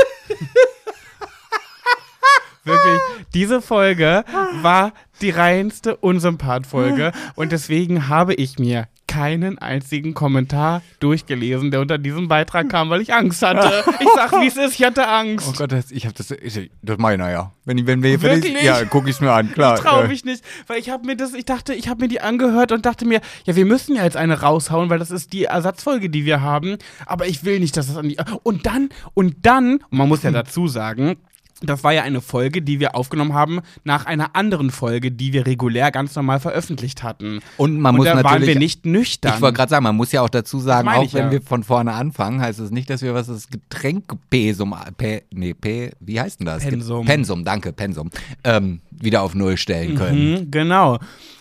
Wirklich, 2.63 2.99
diese 3.33 3.61
Folge 3.61 4.23
war 4.61 4.93
die 5.21 5.29
reinste 5.29 5.97
Unsympath-Folge 5.97 7.11
und 7.35 7.51
deswegen 7.51 8.07
habe 8.07 8.33
ich 8.33 8.57
mir 8.57 8.87
keinen 9.07 9.57
einzigen 9.57 10.13
Kommentar 10.13 10.81
durchgelesen, 10.99 11.71
der 11.71 11.81
unter 11.81 11.97
diesem 11.97 12.27
Beitrag 12.27 12.69
kam, 12.69 12.89
weil 12.89 13.01
ich 13.01 13.13
Angst 13.13 13.41
hatte. 13.41 13.83
Ich 13.99 14.07
sag, 14.15 14.31
wie 14.41 14.47
es 14.47 14.57
ist, 14.57 14.79
ich 14.79 14.85
hatte 14.85 15.07
Angst. 15.07 15.47
Oh 15.49 15.53
Gott, 15.57 15.71
das, 15.71 15.91
ich 15.91 16.05
habe 16.05 16.15
das, 16.15 16.31
ich, 16.31 16.71
das 16.81 16.97
ich 16.97 17.17
nachher. 17.17 17.51
Wenn, 17.65 17.87
wenn 17.87 18.03
wir 18.03 18.21
Wirklich? 18.21 18.61
ja, 18.61 18.83
gucke 18.85 19.09
ich 19.09 19.15
es 19.15 19.21
mir 19.21 19.31
an, 19.31 19.51
klar. 19.51 19.75
Ich 19.75 19.81
traue 19.81 20.07
mich 20.07 20.25
nicht, 20.25 20.43
weil 20.67 20.79
ich 20.79 20.89
habe 20.89 21.05
mir 21.05 21.15
das, 21.15 21.33
ich 21.33 21.45
dachte, 21.45 21.73
ich 21.73 21.87
habe 21.87 22.01
mir 22.01 22.07
die 22.07 22.21
angehört 22.21 22.71
und 22.71 22.85
dachte 22.85 23.05
mir, 23.05 23.21
ja, 23.45 23.55
wir 23.55 23.65
müssen 23.65 23.95
ja 23.95 24.03
jetzt 24.03 24.17
eine 24.17 24.41
raushauen, 24.41 24.89
weil 24.89 24.99
das 24.99 25.11
ist 25.11 25.33
die 25.33 25.45
Ersatzfolge, 25.45 26.09
die 26.09 26.25
wir 26.25 26.41
haben. 26.41 26.77
Aber 27.05 27.27
ich 27.27 27.43
will 27.43 27.59
nicht, 27.59 27.77
dass 27.77 27.87
das 27.87 27.97
an 27.97 28.09
die. 28.09 28.17
Und 28.43 28.65
dann, 28.65 28.89
und 29.13 29.45
dann, 29.45 29.77
und 29.89 29.97
man 29.97 30.07
muss 30.07 30.23
ja 30.23 30.31
dazu 30.31 30.67
sagen, 30.67 31.17
das 31.61 31.83
war 31.83 31.93
ja 31.93 32.03
eine 32.03 32.21
Folge, 32.21 32.61
die 32.61 32.79
wir 32.79 32.95
aufgenommen 32.95 33.33
haben 33.33 33.61
nach 33.83 34.05
einer 34.05 34.35
anderen 34.35 34.71
Folge, 34.71 35.11
die 35.11 35.31
wir 35.31 35.45
regulär 35.45 35.91
ganz 35.91 36.15
normal 36.15 36.39
veröffentlicht 36.39 37.01
hatten. 37.01 37.39
Und 37.57 37.79
man 37.79 37.95
und 37.95 37.97
muss 37.97 38.05
da 38.05 38.15
natürlich. 38.15 38.31
waren 38.33 38.47
wir 38.47 38.59
nicht 38.59 38.85
nüchtern. 38.85 39.33
Ich 39.35 39.41
wollte 39.41 39.57
gerade 39.57 39.69
sagen, 39.69 39.83
man 39.83 39.95
muss 39.95 40.11
ja 40.11 40.21
auch 40.21 40.29
dazu 40.29 40.59
sagen, 40.59 40.87
auch 40.87 41.13
wenn 41.13 41.25
ja. 41.25 41.31
wir 41.31 41.41
von 41.41 41.63
vorne 41.63 41.93
anfangen, 41.93 42.41
heißt 42.41 42.59
es 42.59 42.71
nicht, 42.71 42.89
dass 42.89 43.01
wir 43.01 43.13
was 43.13 43.27
das 43.27 43.47
Getränkpesum, 43.49 44.75
P, 44.97 45.23
nee, 45.33 45.53
P, 45.53 45.91
wie 45.99 46.19
heißt 46.19 46.39
denn 46.39 46.45
das? 46.45 46.63
Pensum. 46.63 47.05
Pensum, 47.05 47.45
danke, 47.45 47.71
Pensum, 47.71 48.09
ähm, 48.43 48.81
wieder 49.01 49.21
auf 49.21 49.35
Null 49.35 49.57
stellen 49.57 49.95
können. 49.95 50.31
Mhm, 50.31 50.51
genau. 50.51 50.99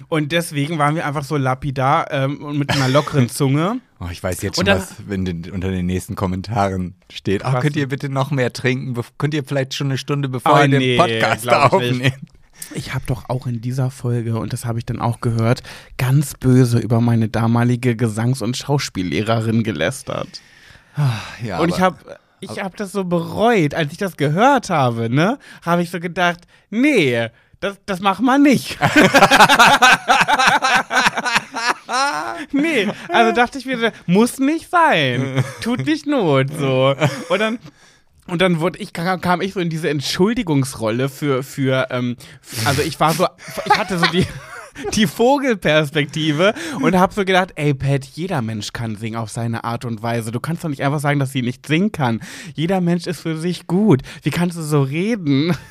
Und 0.08 0.32
deswegen 0.32 0.78
waren 0.78 0.94
wir 0.96 1.06
einfach 1.06 1.24
so 1.24 1.36
lapidar 1.36 2.10
ähm, 2.10 2.42
und 2.44 2.58
mit 2.58 2.70
einer 2.70 2.88
lockeren 2.88 3.28
Zunge. 3.30 3.80
Oh, 4.00 4.08
ich 4.10 4.22
weiß 4.22 4.42
jetzt 4.42 4.56
schon, 4.56 4.64
dann- 4.66 4.78
was 4.80 4.94
wenn 5.06 5.24
den, 5.24 5.50
unter 5.50 5.70
den 5.70 5.86
nächsten 5.86 6.14
Kommentaren 6.14 6.94
steht. 7.10 7.44
Ach, 7.44 7.54
Was 7.54 7.62
könnt 7.62 7.76
ihr 7.76 7.88
bitte 7.88 8.08
noch 8.08 8.30
mehr 8.30 8.52
trinken? 8.52 9.00
Könnt 9.18 9.34
ihr 9.34 9.44
vielleicht 9.44 9.74
schon 9.74 9.86
eine 9.88 9.98
Stunde 9.98 10.28
bevor 10.28 10.54
Oh, 10.54 10.62
ihr 10.62 10.68
den 10.68 10.78
nee, 10.78 10.96
Podcast 10.96 11.44
ich 11.44 11.50
nicht. 11.50 11.54
aufnehmt? 11.72 12.14
Ich 12.74 12.94
habe 12.94 13.04
doch 13.06 13.28
auch 13.28 13.46
in 13.46 13.60
dieser 13.60 13.90
Folge, 13.90 14.38
und 14.38 14.52
das 14.52 14.64
habe 14.64 14.78
ich 14.78 14.86
dann 14.86 15.00
auch 15.00 15.20
gehört, 15.20 15.62
ganz 15.98 16.34
böse 16.34 16.78
über 16.78 17.00
meine 17.00 17.28
damalige 17.28 17.94
Gesangs- 17.94 18.42
und 18.42 18.56
Schauspiellehrerin 18.56 19.62
gelästert. 19.64 20.28
Ja, 21.42 21.58
und 21.58 21.68
ich 21.70 21.80
habe 21.80 21.98
ich 22.40 22.62
hab 22.62 22.76
das 22.76 22.92
so 22.92 23.04
bereut, 23.04 23.74
als 23.74 23.90
ich 23.92 23.98
das 23.98 24.16
gehört 24.16 24.70
habe, 24.70 25.10
ne? 25.10 25.38
Habe 25.62 25.82
ich 25.82 25.90
so 25.90 25.98
gedacht, 25.98 26.40
nee, 26.70 27.28
das, 27.64 27.78
das 27.86 28.00
machen 28.00 28.26
wir 28.26 28.36
nicht. 28.36 28.76
nee, 32.52 32.86
also 33.08 33.34
dachte 33.34 33.58
ich 33.58 33.64
mir, 33.64 33.90
muss 34.04 34.38
nicht 34.38 34.70
sein. 34.70 35.42
Tut 35.62 35.86
nicht 35.86 36.06
Not, 36.06 36.48
so. 36.58 36.94
Und 37.30 37.38
dann 37.38 37.58
und 38.26 38.42
dann 38.42 38.60
wurde 38.60 38.80
ich, 38.80 38.92
kam, 38.92 39.40
ich 39.40 39.54
so 39.54 39.60
in 39.60 39.70
diese 39.70 39.88
Entschuldigungsrolle 39.88 41.08
für, 41.08 41.42
für 41.42 41.86
ähm, 41.90 42.16
also 42.66 42.82
ich 42.82 43.00
war 43.00 43.14
so, 43.14 43.26
ich 43.64 43.78
hatte 43.78 43.98
so 43.98 44.04
die, 44.06 44.26
die 44.94 45.06
Vogelperspektive 45.06 46.52
und 46.80 46.98
habe 46.98 47.14
so 47.14 47.24
gedacht, 47.24 47.52
ey 47.56 47.72
Pat, 47.72 48.04
jeder 48.04 48.42
Mensch 48.42 48.74
kann 48.74 48.96
singen 48.96 49.16
auf 49.16 49.30
seine 49.30 49.64
Art 49.64 49.86
und 49.86 50.02
Weise. 50.02 50.32
Du 50.32 50.40
kannst 50.40 50.64
doch 50.64 50.70
nicht 50.70 50.82
einfach 50.82 51.00
sagen, 51.00 51.18
dass 51.18 51.32
sie 51.32 51.42
nicht 51.42 51.66
singen 51.66 51.92
kann. 51.92 52.20
Jeder 52.54 52.82
Mensch 52.82 53.06
ist 53.06 53.20
für 53.20 53.38
sich 53.38 53.66
gut. 53.66 54.02
Wie 54.22 54.30
kannst 54.30 54.58
du 54.58 54.62
so 54.62 54.82
reden? 54.82 55.56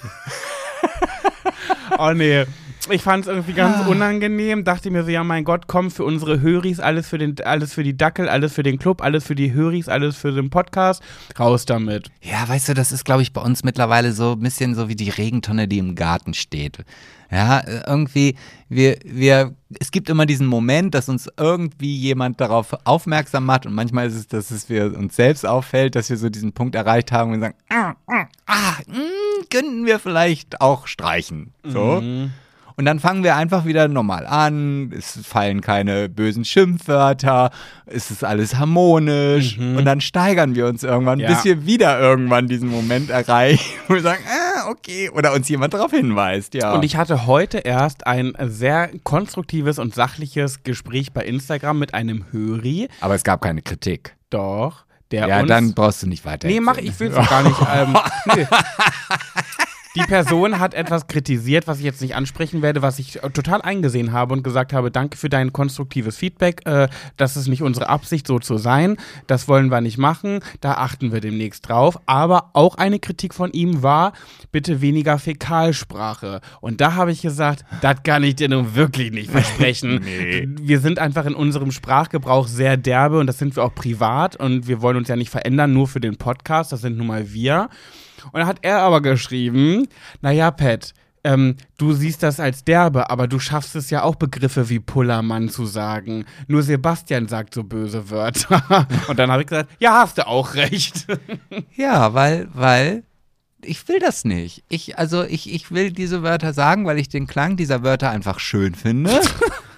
oh 1.97 2.11
nee. 2.13 2.45
Ich 2.89 3.01
fand 3.01 3.23
es 3.25 3.29
irgendwie 3.29 3.53
ganz 3.53 3.87
unangenehm, 3.87 4.65
dachte 4.65 4.91
mir 4.91 5.05
so, 5.05 5.09
ja 5.09 5.23
mein 5.23 5.45
Gott, 5.45 5.67
komm 5.67 5.89
für 5.89 6.03
unsere 6.03 6.41
Höris, 6.41 6.81
alles 6.81 7.07
für 7.07 7.17
den, 7.17 7.35
alles 7.41 7.73
für 7.73 7.83
die 7.83 7.95
Dackel, 7.95 8.27
alles 8.27 8.53
für 8.53 8.63
den 8.63 8.77
Club, 8.77 9.01
alles 9.01 9.23
für 9.23 9.35
die 9.35 9.53
Höris, 9.53 9.87
alles 9.87 10.17
für 10.17 10.33
den 10.33 10.49
Podcast, 10.49 11.01
raus 11.39 11.65
damit. 11.65 12.11
Ja, 12.21 12.45
weißt 12.45 12.69
du, 12.69 12.73
das 12.73 12.91
ist, 12.91 13.05
glaube 13.05 13.21
ich, 13.21 13.31
bei 13.31 13.39
uns 13.39 13.63
mittlerweile 13.63 14.11
so 14.11 14.33
ein 14.33 14.41
bisschen 14.41 14.75
so 14.75 14.89
wie 14.89 14.97
die 14.97 15.09
Regentonne, 15.09 15.69
die 15.69 15.77
im 15.77 15.95
Garten 15.95 16.33
steht. 16.33 16.79
Ja, 17.33 17.63
irgendwie, 17.87 18.35
wir, 18.69 18.97
wir, 19.03 19.55
es 19.79 19.89
gibt 19.89 20.07
immer 20.09 20.27
diesen 20.27 20.45
Moment, 20.45 20.93
dass 20.93 21.09
uns 21.09 21.27
irgendwie 21.35 21.95
jemand 21.97 22.39
darauf 22.39 22.75
aufmerksam 22.83 23.45
macht 23.45 23.65
und 23.65 23.73
manchmal 23.73 24.05
ist 24.05 24.13
es, 24.15 24.27
dass 24.27 24.51
es 24.51 24.69
wir 24.69 24.95
uns 24.95 25.15
selbst 25.15 25.43
auffällt, 25.43 25.95
dass 25.95 26.11
wir 26.11 26.17
so 26.17 26.29
diesen 26.29 26.53
Punkt 26.53 26.75
erreicht 26.75 27.11
haben 27.11 27.31
und 27.33 27.39
sagen, 27.39 27.55
ah, 27.69 27.93
ah, 28.05 28.27
ah, 28.45 28.73
mh, 28.87 29.45
könnten 29.49 29.87
wir 29.87 29.97
vielleicht 29.97 30.61
auch 30.61 30.85
streichen. 30.85 31.53
So. 31.63 32.01
Und 32.75 32.85
dann 32.85 32.99
fangen 32.99 33.23
wir 33.23 33.35
einfach 33.35 33.65
wieder 33.65 33.87
normal 33.87 34.25
an, 34.25 34.91
es 34.97 35.19
fallen 35.23 35.61
keine 35.61 36.09
bösen 36.09 36.43
Schimpfwörter, 36.45 37.51
es 37.85 38.09
ist 38.11 38.23
alles 38.23 38.55
harmonisch 38.55 39.57
und 39.59 39.85
dann 39.85 40.01
steigern 40.01 40.55
wir 40.55 40.67
uns 40.67 40.83
irgendwann, 40.83 41.19
Ja. 41.19 41.27
bis 41.29 41.43
wir 41.45 41.65
wieder 41.65 41.99
irgendwann 41.99 42.47
diesen 42.47 42.69
Moment 42.69 43.09
erreichen, 43.09 43.63
wo 43.87 43.93
wir 43.93 44.01
sagen, 44.01 44.23
ah, 44.27 44.69
okay, 44.69 45.09
oder 45.09 45.33
uns 45.33 45.47
jemand 45.49 45.73
darauf 45.73 45.91
hinweist, 45.91 46.53
ja. 46.55 46.73
Und 46.73 46.83
ich 46.83 46.95
hatte 46.95 47.27
heute 47.27 47.59
erst 47.59 48.07
ein 48.07 48.33
sehr 48.41 48.89
konstruktives 49.03 49.77
und 49.79 49.93
sachliches 49.93 50.63
Gespräch 50.63 51.13
bei 51.13 51.23
Instagram 51.23 51.77
mit 51.79 51.93
einem 51.93 52.25
Höri. 52.31 52.87
Aber 53.01 53.15
es 53.15 53.23
gab 53.23 53.41
keine 53.41 53.61
Kritik. 53.61 54.15
Doch, 54.29 54.85
der 55.11 55.27
ja, 55.27 55.39
uns 55.41 55.47
dann 55.47 55.73
brauchst 55.75 56.01
du 56.01 56.07
nicht 56.07 56.25
weiter. 56.25 56.47
Nee, 56.47 56.59
mach 56.59 56.77
ich 56.77 56.99
will 56.99 57.11
es 57.15 57.29
gar 57.29 57.43
nicht. 57.43 57.59
Ähm, 57.71 57.95
nee. 58.35 58.47
Die 59.95 60.01
Person 60.01 60.59
hat 60.59 60.73
etwas 60.73 61.05
kritisiert, 61.05 61.67
was 61.67 61.77
ich 61.77 61.83
jetzt 61.83 62.01
nicht 62.01 62.15
ansprechen 62.15 62.63
werde, 62.63 62.81
was 62.81 62.97
ich 62.97 63.23
äh, 63.23 63.29
total 63.29 63.61
eingesehen 63.61 64.11
habe 64.11 64.33
und 64.33 64.43
gesagt 64.43 64.73
habe, 64.73 64.89
danke 64.89 65.17
für 65.17 65.29
dein 65.29 65.53
konstruktives 65.53 66.17
Feedback. 66.17 66.65
Äh, 66.65 66.87
das 67.15 67.37
ist 67.37 67.47
nicht 67.47 67.61
unsere 67.61 67.89
Absicht, 67.89 68.25
so 68.25 68.39
zu 68.39 68.57
sein. 68.57 68.97
Das 69.27 69.47
wollen 69.47 69.69
wir 69.69 69.81
nicht 69.81 69.99
machen. 69.99 70.39
Da 70.61 70.73
achten 70.73 71.11
wir 71.11 71.21
demnächst 71.21 71.69
drauf. 71.69 71.99
Aber 72.07 72.49
auch 72.53 72.75
eine 72.75 72.97
Kritik 72.97 73.35
von 73.35 73.51
ihm 73.51 73.83
war, 73.83 74.13
bitte 74.51 74.81
weniger 74.81 75.19
Fäkalsprache. 75.19 76.41
Und 76.59 76.81
da 76.81 76.95
habe 76.95 77.11
ich 77.11 77.21
gesagt, 77.21 77.63
das 77.81 78.01
kann 78.03 78.23
ich 78.23 78.35
dir 78.35 78.49
nun 78.49 78.75
wirklich 78.75 79.11
nicht 79.11 79.29
versprechen. 79.29 80.01
Nee. 80.13 80.47
Wir 80.59 80.79
sind 80.79 80.99
einfach 80.99 81.25
in 81.25 81.33
unserem 81.33 81.71
Sprachgebrauch 81.71 82.47
sehr 82.47 82.77
derbe 82.77 83.19
und 83.19 83.27
das 83.27 83.37
sind 83.37 83.55
wir 83.55 83.63
auch 83.63 83.73
privat 83.73 84.35
und 84.35 84.67
wir 84.67 84.81
wollen 84.81 84.97
uns 84.97 85.07
ja 85.07 85.15
nicht 85.15 85.29
verändern, 85.29 85.73
nur 85.73 85.87
für 85.87 85.99
den 85.99 86.17
Podcast. 86.17 86.71
Das 86.71 86.81
sind 86.81 86.97
nun 86.97 87.07
mal 87.07 87.31
wir. 87.31 87.69
Und 88.31 88.39
dann 88.39 88.47
hat 88.47 88.59
er 88.61 88.79
aber 88.79 89.01
geschrieben, 89.01 89.87
naja, 90.21 90.51
Pat, 90.51 90.93
ähm, 91.23 91.55
du 91.77 91.93
siehst 91.93 92.21
das 92.23 92.39
als 92.39 92.63
derbe, 92.63 93.09
aber 93.09 93.27
du 93.27 93.39
schaffst 93.39 93.75
es 93.75 93.89
ja 93.89 94.03
auch 94.03 94.15
Begriffe 94.15 94.69
wie 94.69 94.79
Pullermann 94.79 95.49
zu 95.49 95.65
sagen. 95.65 96.25
Nur 96.47 96.63
Sebastian 96.63 97.27
sagt 97.27 97.53
so 97.53 97.63
böse 97.63 98.09
Wörter. 98.09 98.87
Und 99.07 99.19
dann 99.19 99.31
habe 99.31 99.43
ich 99.43 99.47
gesagt, 99.47 99.69
ja, 99.79 100.01
hast 100.01 100.17
du 100.17 100.27
auch 100.27 100.55
recht. 100.55 101.07
Ja, 101.75 102.13
weil, 102.13 102.47
weil 102.53 103.03
ich 103.61 103.87
will 103.87 103.99
das 103.99 104.25
nicht. 104.25 104.63
Ich, 104.69 104.97
also 104.97 105.23
ich, 105.23 105.51
ich 105.51 105.71
will 105.71 105.91
diese 105.91 106.23
Wörter 106.23 106.53
sagen, 106.53 106.85
weil 106.85 106.99
ich 106.99 107.09
den 107.09 107.27
Klang 107.27 107.57
dieser 107.57 107.83
Wörter 107.83 108.09
einfach 108.09 108.39
schön 108.39 108.75
finde. 108.75 109.21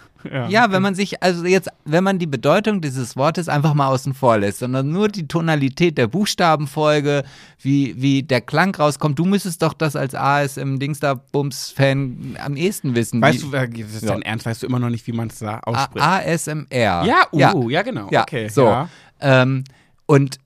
Ja, 0.50 0.72
wenn 0.72 0.82
man 0.82 0.96
sich, 0.96 1.22
also 1.24 1.46
jetzt, 1.46 1.70
wenn 1.86 2.03
man 2.03 2.20
die 2.20 2.27
Bedeutung 2.27 2.82
dieses 2.82 3.15
Wortes 3.15 3.48
einfach 3.50 3.74
mal 3.74 3.88
außen 3.88 4.13
vor 4.13 4.38
lässt, 4.38 4.60
sondern 4.60 4.89
nur 4.89 5.08
die 5.08 5.27
Tonalität 5.27 5.98
der 5.98 6.08
Buchstabenfolge, 6.08 7.24
wie, 7.62 7.96
wie 8.01 8.24
der 8.24 8.41
Klang 8.41 8.74
rauskommt, 8.75 9.17
du 9.20 9.25
müsstest 9.25 9.62
doch 9.62 9.74
das 9.74 9.96
als 9.96 10.13
ASM-Dingster-Bums-Fan 11.15 12.38
am 12.44 12.55
ehesten 12.55 12.96
wissen. 12.96 13.22
Weißt 13.22 13.44
du, 13.44 13.53
äh, 13.53 13.70
das 13.70 13.94
ist 13.96 14.03
Ja. 14.03 14.12
dein 14.12 14.22
Ernst, 14.22 14.46
weißt 14.46 14.63
du 14.63 14.67
immer 14.67 14.79
noch 14.79 14.89
nicht, 14.89 15.05
wie 15.08 15.12
man 15.13 15.27
es 15.27 15.39
da 15.39 15.55
A- 15.58 15.62
ausspricht? 15.65 16.05
ASMR. 16.05 16.67
ja, 16.72 17.27
uh, 17.32 17.70
ja, 17.70 17.82
genau. 17.82 18.08
Ja, 18.12 18.22
okay. 18.24 18.48
so. 18.50 18.65
Ja. 18.65 18.89
Ähm, 19.22 19.63
und 20.05 20.38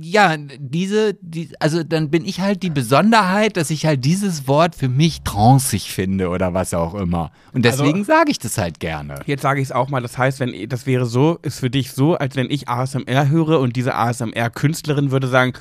ja, 0.00 0.36
diese, 0.58 1.14
die, 1.20 1.50
also 1.60 1.82
dann 1.82 2.10
bin 2.10 2.24
ich 2.24 2.40
halt 2.40 2.62
die 2.62 2.70
Besonderheit, 2.70 3.56
dass 3.56 3.70
ich 3.70 3.86
halt 3.86 4.04
dieses 4.04 4.46
Wort 4.46 4.74
für 4.74 4.88
mich 4.88 5.22
tranceig 5.22 5.82
finde 5.82 6.28
oder 6.28 6.54
was 6.54 6.74
auch 6.74 6.94
immer. 6.94 7.30
Und 7.52 7.66
Also 7.66 7.82
deswegen 7.84 8.04
sage 8.04 8.30
ich 8.30 8.38
das 8.38 8.58
halt 8.58 8.80
gerne. 8.80 9.20
Jetzt 9.26 9.42
sage 9.42 9.60
ich 9.60 9.68
es 9.68 9.72
auch 9.72 9.88
mal, 9.88 10.00
das 10.00 10.18
heißt, 10.18 10.40
wenn 10.40 10.68
das 10.68 10.86
wäre 10.86 11.06
so, 11.06 11.38
ist 11.42 11.60
für 11.60 11.70
dich 11.70 11.92
so, 11.92 12.16
als 12.16 12.36
wenn 12.36 12.50
ich 12.50 12.68
ASMR 12.68 13.28
höre 13.28 13.60
und 13.60 13.76
diese 13.76 13.94
ASMR-Künstlerin 13.94 15.10
würde 15.10 15.28
sagen, 15.28 15.52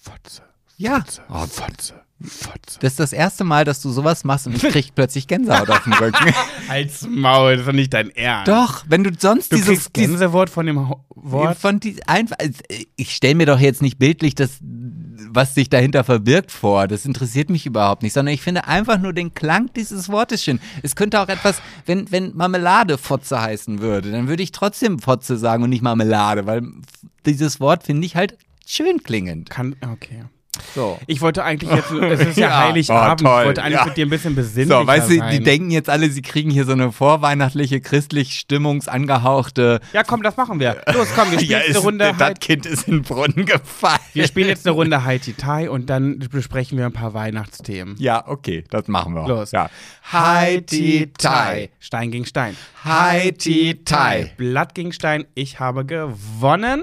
Fotze, 0.00 0.42
Ja. 0.76 1.00
Fotze, 1.00 1.22
oh, 1.30 1.46
Fotze, 1.46 1.94
Fotze. 2.24 2.78
Das 2.80 2.92
ist 2.92 3.00
das 3.00 3.12
erste 3.12 3.44
Mal, 3.44 3.64
dass 3.64 3.80
du 3.82 3.90
sowas 3.90 4.24
machst 4.24 4.46
und 4.46 4.54
ich 4.56 4.62
krieg 4.62 4.90
plötzlich 4.94 5.26
Gänsehaut 5.26 5.70
auf 5.70 5.84
dem 5.84 5.92
Rücken. 5.92 6.32
Als 6.68 7.06
Maul, 7.08 7.52
das 7.52 7.60
ist 7.60 7.66
doch 7.68 7.72
nicht 7.72 7.92
dein 7.94 8.10
Ernst. 8.10 8.48
Doch, 8.48 8.84
wenn 8.88 9.04
du 9.04 9.10
sonst 9.18 9.52
Du 9.52 9.56
dieses, 9.56 9.92
Gänsewort 9.92 10.50
von 10.50 10.66
dem 10.66 10.88
Ho- 10.88 11.04
Wort. 11.14 11.58
von 11.58 11.80
die, 11.80 12.02
einfach, 12.06 12.36
ich 12.96 13.14
stelle 13.14 13.34
mir 13.34 13.46
doch 13.46 13.58
jetzt 13.60 13.82
nicht 13.82 13.98
bildlich 13.98 14.34
das, 14.34 14.58
was 14.60 15.54
sich 15.54 15.68
dahinter 15.70 16.04
verbirgt 16.04 16.52
vor. 16.52 16.86
Das 16.86 17.04
interessiert 17.06 17.50
mich 17.50 17.66
überhaupt 17.66 18.02
nicht, 18.02 18.12
sondern 18.12 18.34
ich 18.34 18.42
finde 18.42 18.66
einfach 18.68 18.98
nur 18.98 19.12
den 19.12 19.34
Klang 19.34 19.70
dieses 19.74 20.08
Wortes 20.08 20.42
schön. 20.44 20.60
Es 20.82 20.94
könnte 20.96 21.20
auch 21.20 21.28
etwas, 21.28 21.60
wenn, 21.86 22.10
wenn 22.12 22.34
Marmelade 22.36 22.98
Fotze 22.98 23.40
heißen 23.40 23.80
würde, 23.80 24.10
dann 24.12 24.28
würde 24.28 24.42
ich 24.42 24.52
trotzdem 24.52 24.98
Fotze 24.98 25.36
sagen 25.36 25.62
und 25.62 25.70
nicht 25.70 25.82
Marmelade, 25.82 26.46
weil 26.46 26.62
dieses 27.26 27.58
Wort 27.58 27.84
finde 27.84 28.06
ich 28.06 28.16
halt 28.16 28.36
schön 28.66 29.02
klingend. 29.02 29.50
Kann, 29.50 29.76
okay. 29.92 30.24
So. 30.74 30.98
Ich 31.06 31.20
wollte 31.20 31.44
eigentlich 31.44 31.70
jetzt, 31.70 31.90
es 32.02 32.20
ist 32.20 32.36
ja, 32.36 32.48
Ja. 32.48 32.58
Heiligabend, 32.68 33.22
Oh, 33.28 33.38
ich 33.40 33.46
wollte 33.46 33.62
eigentlich 33.62 33.80
Ja. 33.80 33.84
mit 33.86 33.96
dir 33.96 34.06
ein 34.06 34.10
bisschen 34.10 34.34
besinnlicher 34.34 34.80
So, 34.80 34.86
weißt 34.86 35.10
du, 35.10 35.20
die 35.30 35.42
denken 35.42 35.70
jetzt 35.70 35.88
alle, 35.90 36.08
sie 36.10 36.22
kriegen 36.22 36.50
hier 36.50 36.64
so 36.64 36.72
eine 36.72 36.92
vorweihnachtliche, 36.92 37.80
christlich 37.80 38.34
stimmungsangehauchte. 38.38 39.80
ja, 39.92 40.02
komm, 40.04 40.22
das 40.22 40.36
machen 40.36 40.60
wir. 40.60 40.82
Los, 40.92 41.08
komm, 41.14 41.30
wir 41.30 41.38
spielen 41.40 41.60
jetzt 41.66 41.70
eine 41.76 41.78
Runde. 41.84 42.14
das 42.18 42.34
Kind 42.40 42.66
ist 42.66 42.88
in 42.88 42.94
den 42.98 43.02
Brunnen 43.02 43.46
gefallen. 43.46 43.98
wir 44.12 44.26
spielen 44.26 44.48
jetzt 44.48 44.66
eine 44.66 44.74
Runde 44.74 45.04
Haiti 45.04 45.32
Tai 45.34 45.70
und 45.70 45.90
dann 45.90 46.18
besprechen 46.30 46.78
wir 46.78 46.86
ein 46.86 46.92
paar 46.92 47.14
Weihnachtsthemen. 47.14 47.96
Ja, 47.98 48.24
okay, 48.26 48.64
das 48.70 48.88
machen 48.88 49.14
wir. 49.14 49.26
Los. 49.26 49.52
Ja. 49.52 49.70
Haiti 50.12 51.10
Tai. 51.18 51.70
Stein 51.80 52.10
gegen 52.10 52.24
Stein. 52.26 52.56
Haiti 52.84 53.80
Tai. 53.84 54.32
Blatt 54.36 54.74
gegen 54.74 54.92
Stein. 54.92 55.24
Ich 55.34 55.60
habe 55.60 55.84
gewonnen. 55.84 56.82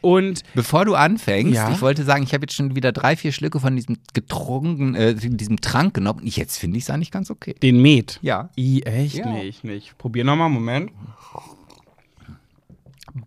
Und 0.00 0.42
Bevor 0.54 0.84
du 0.84 0.94
anfängst, 0.94 1.54
Ja? 1.54 1.70
ich 1.72 1.80
wollte 1.82 2.04
sagen, 2.04 2.22
ich 2.22 2.32
habe 2.32 2.44
jetzt 2.44 2.54
schon 2.54 2.76
wieder 2.76 2.92
drei, 2.92 3.01
vier 3.16 3.32
Schlücke 3.32 3.60
von 3.60 3.74
diesem 3.76 3.98
getrunken, 4.14 4.94
äh, 4.94 5.14
diesem 5.14 5.60
Trank 5.60 5.94
genommen. 5.94 6.20
Und 6.20 6.36
Jetzt 6.36 6.56
finde 6.58 6.78
ich 6.78 6.84
es 6.84 6.90
eigentlich 6.90 7.10
ganz 7.10 7.30
okay. 7.30 7.54
den 7.62 7.80
Met. 7.82 8.18
Ja. 8.22 8.50
I, 8.56 8.82
echt 8.82 9.16
Ja. 9.16 9.26
nicht, 9.30 9.64
nicht. 9.64 9.98
Probier 9.98 10.24
nochmal, 10.24 10.48
Moment. 10.48 10.90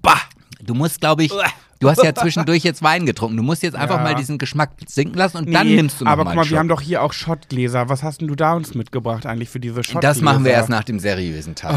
Bah! 0.01 0.19
Du 0.63 0.73
musst, 0.73 0.99
glaube 0.99 1.23
ich, 1.23 1.31
du 1.79 1.89
hast 1.89 2.01
ja 2.03 2.15
zwischendurch 2.15 2.63
jetzt 2.63 2.81
Wein 2.81 3.05
getrunken. 3.05 3.37
Du 3.37 3.43
musst 3.43 3.61
jetzt 3.61 3.75
einfach 3.75 3.97
Ja. 3.97 4.03
mal 4.03 4.15
diesen 4.15 4.39
Geschmack 4.39 4.71
sinken 4.87 5.15
lassen 5.15 5.37
und 5.37 5.51
dann 5.53 5.67
Nee, 5.67 5.75
nimmst 5.75 5.99
du 6.01 6.05
noch 6.05 6.11
Aber 6.11 6.23
mal 6.23 6.31
guck 6.31 6.37
mal, 6.45 6.49
wir 6.49 6.57
haben 6.57 6.67
doch 6.69 6.81
hier 6.81 7.03
auch 7.03 7.13
Schottgläser. 7.13 7.87
Was 7.89 8.01
hast 8.01 8.21
denn 8.21 8.27
du 8.27 8.35
da 8.35 8.53
uns 8.53 8.73
mitgebracht 8.73 9.25
eigentlich 9.27 9.49
für 9.49 9.59
diese 9.59 9.83
Schottgläser? 9.83 9.99
Das 10.01 10.21
machen 10.21 10.43
wir 10.43 10.53
erst 10.53 10.69
nach 10.69 10.83
dem 10.83 10.97
seriösen 10.99 11.53
Teil. 11.53 11.75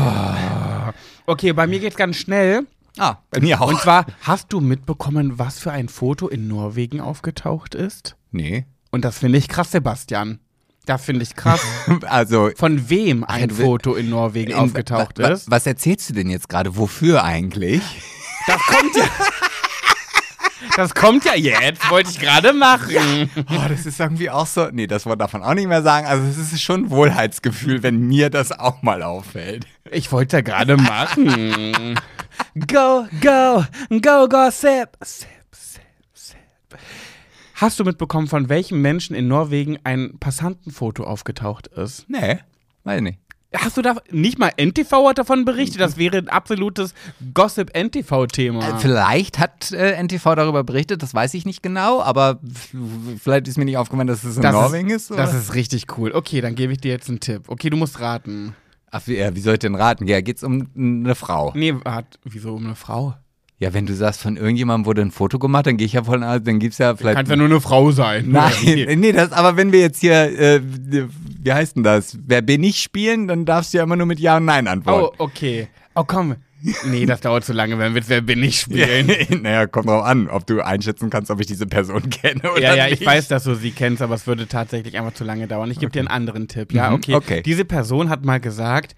Okay, 1.26 1.52
bei 1.52 1.67
mir 1.67 1.81
geht's 1.81 1.97
ganz 1.97 2.17
schnell. 2.17 2.67
Ah, 2.99 3.19
bei 3.31 3.40
mir 3.40 3.61
auch. 3.61 3.69
Und 3.69 3.81
zwar, 3.81 4.07
hast 4.23 4.52
du 4.52 4.61
mitbekommen, 4.61 5.38
was 5.38 5.59
für 5.59 5.71
ein 5.73 5.88
Foto 5.88 6.28
in 6.28 6.49
Norwegen 6.49 7.00
aufgetaucht 7.00 7.75
ist? 7.75 8.17
nee. 8.31 8.67
Und 8.90 9.05
das 9.05 9.19
finde 9.19 9.37
ich 9.37 9.49
krass, 9.49 9.71
Sebastian. 9.73 10.38
Das 10.87 11.05
finde 11.05 11.23
ich 11.23 11.35
krass. 11.37 11.61
Also, 12.07 12.50
Von 12.57 12.88
wem 12.88 13.23
ein 13.23 13.50
will- 13.59 13.67
Foto 13.67 13.95
in 13.95 14.09
Norwegen 14.09 14.52
in- 14.52 14.57
aufgetaucht 14.57 15.19
ist? 15.19 15.50
Was 15.50 15.67
erzählst 15.67 16.09
du 16.09 16.14
denn 16.14 16.31
jetzt 16.31 16.49
gerade? 16.49 16.75
Wofür 16.76 17.23
eigentlich? 17.23 17.83
Das 18.47 18.62
kommt 18.62 18.97
ja. 18.97 19.05
Das 20.77 20.95
kommt 20.95 21.25
ja 21.25 21.35
jetzt, 21.35 21.88
wollte 21.91 22.11
ich 22.11 22.19
gerade 22.19 22.53
machen. 22.53 23.31
Oh, 23.50 23.69
das 23.69 23.87
ist 23.87 24.00
irgendwie 24.00 24.31
auch 24.31 24.47
so. 24.47 24.69
Nee, 24.71 24.87
das 24.87 25.05
darf 25.05 25.33
man 25.33 25.43
auch 25.43 25.55
nicht 25.55 25.69
mehr 25.69 25.83
sagen. 25.83 26.06
Also, 26.06 26.26
es 26.26 26.39
ist 26.39 26.61
schon 26.61 26.85
ein 26.85 26.91
Wohlheitsgefühl, 26.91 27.82
wenn 27.82 28.00
mir 28.00 28.30
das 28.30 28.52
auch 28.52 28.82
mal 28.82 29.02
auffällt. 29.02 29.67
Ich 29.91 30.13
wollte 30.13 30.39
ja 30.39 30.41
gerade 30.43 30.76
machen. 30.76 31.99
Go, 32.54 33.06
go, 33.21 33.65
go, 34.00 34.28
gossip. 34.28 34.91
Sip, 35.02 35.28
sip, 35.52 35.82
sip. 36.13 36.39
Hast 37.54 37.80
du 37.80 37.85
mitbekommen, 37.85 38.26
von 38.26 38.49
welchem 38.49 38.80
Menschen 38.80 39.17
in 39.17 39.28
Norwegen 39.28 39.78
ein 39.85 40.19
Passantenfoto 40.19 41.04
aufgetaucht 41.04 41.67
ist? 41.69 42.04
Nee, 42.09 42.39
weiß 42.85 43.00
nicht. 43.00 43.19
Hast 43.56 43.78
du 43.78 43.82
da 43.82 43.97
nicht 44.11 44.39
mal 44.39 44.50
NTV 44.61 45.08
hat 45.08 45.19
davon 45.19 45.45
berichtet? 45.47 45.80
Das 45.80 45.97
wäre 45.97 46.19
ein 46.19 46.28
absolutes 46.28 46.93
Gossip-NTV-Thema. 47.32 48.76
Äh, 48.76 48.78
Vielleicht 48.78 49.39
hat 49.39 49.73
äh, 49.73 50.00
NTV 50.02 50.34
darüber 50.34 50.65
berichtet, 50.65 51.02
das 51.02 51.15
weiß 51.15 51.34
ich 51.34 51.47
nicht 51.47 51.63
genau, 51.63 52.02
aber 52.02 52.41
vielleicht 53.23 53.49
ist 53.49 53.56
mir 53.56 53.65
nicht 53.65 53.76
aufgefallen, 53.78 54.06
dass 54.06 54.25
es 54.25 54.37
in 54.37 54.43
Das 54.43 54.52
Norwegen 54.52 54.91
ist. 54.91 55.11
oder? 55.11 55.23
Das 55.23 55.34
ist 55.34 55.54
richtig 55.54 55.87
cool. 55.99 56.13
Okay, 56.13 56.41
dann 56.41 56.54
gebe 56.54 56.73
ich 56.73 56.80
dir 56.80 56.91
jetzt 56.93 57.08
einen 57.08 57.21
Tipp. 57.21 57.45
Okay, 57.49 57.71
du 57.71 57.76
musst 57.76 58.00
raten. 58.00 58.54
Ach, 58.91 59.02
wie, 59.06 59.17
äh, 59.17 59.34
wie 59.34 59.41
soll 59.41 59.54
ich 59.54 59.58
denn 59.61 59.75
raten? 59.75 60.06
Ja, 60.06 60.21
geht's 60.21 60.43
um 60.43 60.69
eine 60.76 61.15
Frau. 61.15 61.52
Nee, 61.54 61.75
warte, 61.84 62.19
wieso 62.25 62.54
um 62.54 62.65
eine 62.67 62.75
Frau? 62.75 63.15
Ja, 63.60 63.75
wenn 63.75 63.86
du 63.86 63.94
sagst, 63.94 64.21
von 64.21 64.36
irgendjemandem 64.36 64.86
wurde 64.86 65.02
ein 65.02 65.10
Foto 65.10 65.40
gemacht, 65.40 65.66
dann 65.66 65.76
gehe 65.78 65.86
ich 65.86 65.92
ja 65.94 66.04
voll 66.04 66.23
aus, 66.23 66.40
dann 66.44 66.60
gibt's 66.60 66.78
ja 66.78 66.94
vielleicht. 66.94 67.16
Kann 67.16 67.26
ja 67.26 67.34
nur 67.34 67.47
eine 67.47 67.60
Frau 67.60 67.90
sein. 67.90 68.26
Nein, 68.30 68.52
Nee. 68.62 68.94
nee, 68.97 69.10
das, 69.12 69.32
aber 69.32 69.56
wenn 69.56 69.73
wir 69.73 69.80
jetzt 69.80 70.00
hier, 70.00 70.14
äh, 70.38 70.60
wie 70.62 71.52
heißt 71.52 71.75
denn 71.76 71.82
das? 71.82 72.16
Wer 72.25 72.40
bin 72.42 72.62
ich 72.62 72.78
spielen, 72.80 73.26
dann 73.26 73.44
darfst 73.44 73.75
du 73.75 73.78
ja 73.78 73.84
immer 73.84 73.97
nur 73.97 74.06
mit 74.06 74.21
Ja 74.21 74.36
und 74.36 74.44
Nein 74.44 74.66
Oh, 74.66 74.71
antworten. 74.71 75.16
okay. 75.18 75.68
Oh, 75.97 76.04
komm. 76.06 76.36
Nee, 76.84 77.06
das 77.06 77.21
dauert 77.21 77.44
zu 77.44 77.52
lange, 77.52 77.78
wenn 77.78 77.94
wir 77.94 78.02
Wer 78.08 78.21
bin 78.21 78.42
ich 78.42 78.60
spielen. 78.60 79.10
naja, 79.42 79.66
kommt 79.68 79.88
drauf 79.88 80.04
an, 80.04 80.28
ob 80.28 80.44
du 80.47 80.60
einschätzen 80.60 81.08
kannst, 81.10 81.30
ob 81.30 81.40
ich 81.40 81.47
diese 81.47 81.66
Person 81.66 82.10
kenne 82.10 82.40
oder 82.52 82.60
Ja, 82.60 82.75
ja, 82.75 82.86
nicht. 82.88 83.00
ich 83.00 83.06
weiß, 83.06 83.28
dass 83.28 83.44
du 83.44 83.54
sie 83.54 83.71
kennst, 83.73 84.02
aber 84.02 84.14
es 84.16 84.26
würde 84.26 84.47
tatsächlich 84.49 84.97
einfach 84.99 85.14
zu 85.14 85.23
lange 85.25 85.47
dauern. 85.49 85.71
Ich 85.71 85.78
gebe 85.78 85.90
dir 85.92 86.00
einen 86.00 86.08
anderen 86.08 86.47
Tipp. 86.49 86.73
Ja, 86.73 86.90
Mhm, 86.90 86.94
okay. 86.97 87.14
okay. 87.14 87.42
Diese 87.44 87.64
Person 87.64 88.08
hat 88.08 88.25
mal 88.25 88.38
gesagt, 88.40 88.97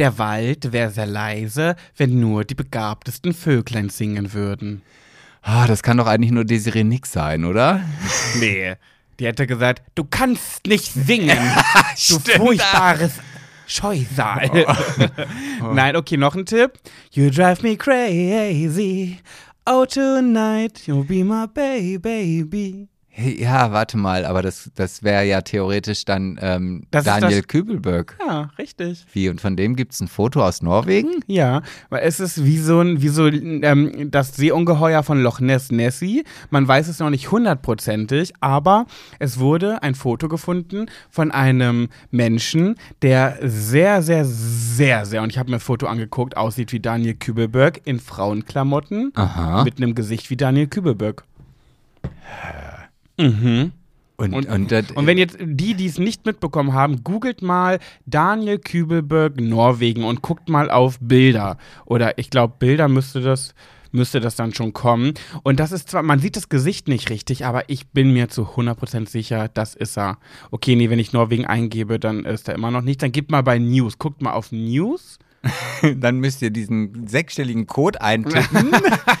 der 0.00 0.16
Wald 0.18 0.72
wäre 0.72 0.90
sehr 0.90 1.06
leise, 1.06 1.76
wenn 1.96 2.18
nur 2.20 2.44
die 2.44 2.54
begabtesten 2.54 3.34
Vöglein 3.34 3.90
singen 3.90 4.32
würden. 4.32 4.80
Ah, 5.42 5.66
das 5.66 5.82
kann 5.82 5.98
doch 5.98 6.06
eigentlich 6.06 6.32
nur 6.32 6.46
Desiree 6.46 6.84
Nix 6.84 7.12
sein, 7.12 7.44
oder? 7.44 7.82
Nee. 8.40 8.76
Die 9.18 9.26
hätte 9.26 9.46
gesagt, 9.46 9.82
du 9.96 10.04
kannst 10.04 10.66
nicht 10.66 10.94
singen, 10.94 11.36
du 12.08 12.18
furchtbares 12.18 13.12
Scheusal. 13.66 14.66
Nein, 15.74 15.94
okay, 15.94 16.16
noch 16.16 16.34
ein 16.34 16.46
Tipp. 16.46 16.72
You 17.12 17.28
drive 17.28 17.62
me 17.62 17.76
crazy. 17.76 19.18
Oh, 19.66 19.84
tonight 19.84 20.86
you'll 20.86 21.04
be 21.04 21.22
my 21.22 21.46
baby. 21.46 22.88
Ja, 23.20 23.72
warte 23.72 23.96
mal, 23.96 24.24
aber 24.24 24.42
das, 24.42 24.70
das 24.74 25.02
wäre 25.02 25.24
ja 25.24 25.42
theoretisch 25.42 26.04
dann 26.04 26.38
ähm, 26.40 26.84
Daniel 26.90 27.42
Kübelberg. 27.42 28.16
Ja, 28.26 28.50
richtig. 28.58 29.04
Wie, 29.12 29.28
und 29.28 29.40
von 29.40 29.56
dem 29.56 29.76
gibt 29.76 29.92
es 29.92 30.00
ein 30.00 30.08
Foto 30.08 30.42
aus 30.44 30.62
Norwegen? 30.62 31.22
Ja, 31.26 31.62
weil 31.90 32.02
es 32.02 32.20
ist 32.20 32.44
wie 32.44 32.58
so 32.58 32.80
ein, 32.80 33.02
wie 33.02 33.08
so 33.08 33.26
ähm, 33.26 34.10
das 34.10 34.36
Seeungeheuer 34.36 35.02
von 35.02 35.22
Loch 35.22 35.40
Ness 35.40 35.70
Nessie. 35.70 36.24
Man 36.50 36.66
weiß 36.66 36.88
es 36.88 36.98
noch 36.98 37.10
nicht 37.10 37.30
hundertprozentig, 37.30 38.32
aber 38.40 38.86
es 39.18 39.38
wurde 39.38 39.82
ein 39.82 39.94
Foto 39.94 40.28
gefunden 40.28 40.86
von 41.10 41.30
einem 41.30 41.88
Menschen, 42.10 42.76
der 43.02 43.38
sehr, 43.42 44.02
sehr, 44.02 44.24
sehr, 44.24 45.04
sehr, 45.04 45.22
und 45.22 45.30
ich 45.30 45.38
habe 45.38 45.50
mir 45.50 45.56
ein 45.56 45.60
Foto 45.60 45.86
angeguckt, 45.86 46.36
aussieht 46.36 46.72
wie 46.72 46.80
Daniel 46.80 47.14
Kübelberg 47.14 47.80
in 47.84 48.00
Frauenklamotten 48.00 49.12
Aha. 49.14 49.64
mit 49.64 49.76
einem 49.76 49.94
Gesicht 49.94 50.30
wie 50.30 50.36
Daniel 50.36 50.68
Kübelberg. 50.68 51.24
Mhm. 53.20 53.72
Und, 54.16 54.34
Und- 54.34 54.48
und, 54.48 54.70
das- 54.72 54.90
Und 54.90 55.06
wenn 55.06 55.16
jetzt 55.18 55.38
die, 55.40 55.74
die 55.74 55.86
es 55.86 55.98
nicht 55.98 56.26
mitbekommen 56.26 56.74
haben, 56.74 57.02
googelt 57.04 57.40
mal 57.42 57.78
Daniel 58.06 58.58
Kübelberg 58.58 59.40
Norwegen 59.40 60.04
und 60.04 60.20
guckt 60.20 60.48
mal 60.48 60.70
auf 60.70 60.98
Bilder. 61.00 61.56
Oder 61.86 62.18
ich 62.18 62.28
glaube, 62.28 62.54
Bilder 62.58 62.88
müsste 62.88 63.22
das, 63.22 63.54
müsste 63.92 64.20
das 64.20 64.36
dann 64.36 64.52
schon 64.52 64.74
kommen. 64.74 65.14
Und 65.42 65.58
das 65.58 65.72
ist 65.72 65.88
zwar, 65.88 66.02
man 66.02 66.18
sieht 66.18 66.36
das 66.36 66.50
Gesicht 66.50 66.86
nicht 66.86 67.08
richtig, 67.08 67.46
aber 67.46 67.70
ich 67.70 67.88
bin 67.88 68.12
mir 68.12 68.28
zu 68.28 68.42
100% 68.42 69.08
sicher, 69.08 69.48
das 69.48 69.74
ist 69.74 69.96
er. 69.96 70.18
Okay, 70.50 70.76
nee, 70.76 70.90
wenn 70.90 70.98
ich 70.98 71.14
Norwegen 71.14 71.46
eingebe, 71.46 71.98
dann 71.98 72.26
ist 72.26 72.46
er 72.46 72.54
immer 72.54 72.70
noch 72.70 72.82
nicht. 72.82 73.02
Dann 73.02 73.12
gebt 73.12 73.30
mal 73.30 73.42
bei 73.42 73.58
News, 73.58 73.98
guckt 73.98 74.20
mal 74.20 74.32
auf 74.32 74.52
News. 74.52 75.18
dann 75.96 76.18
müsst 76.18 76.42
ihr 76.42 76.50
diesen 76.50 77.08
sechsstelligen 77.08 77.66
Code 77.66 78.02
eintippen. 78.02 78.70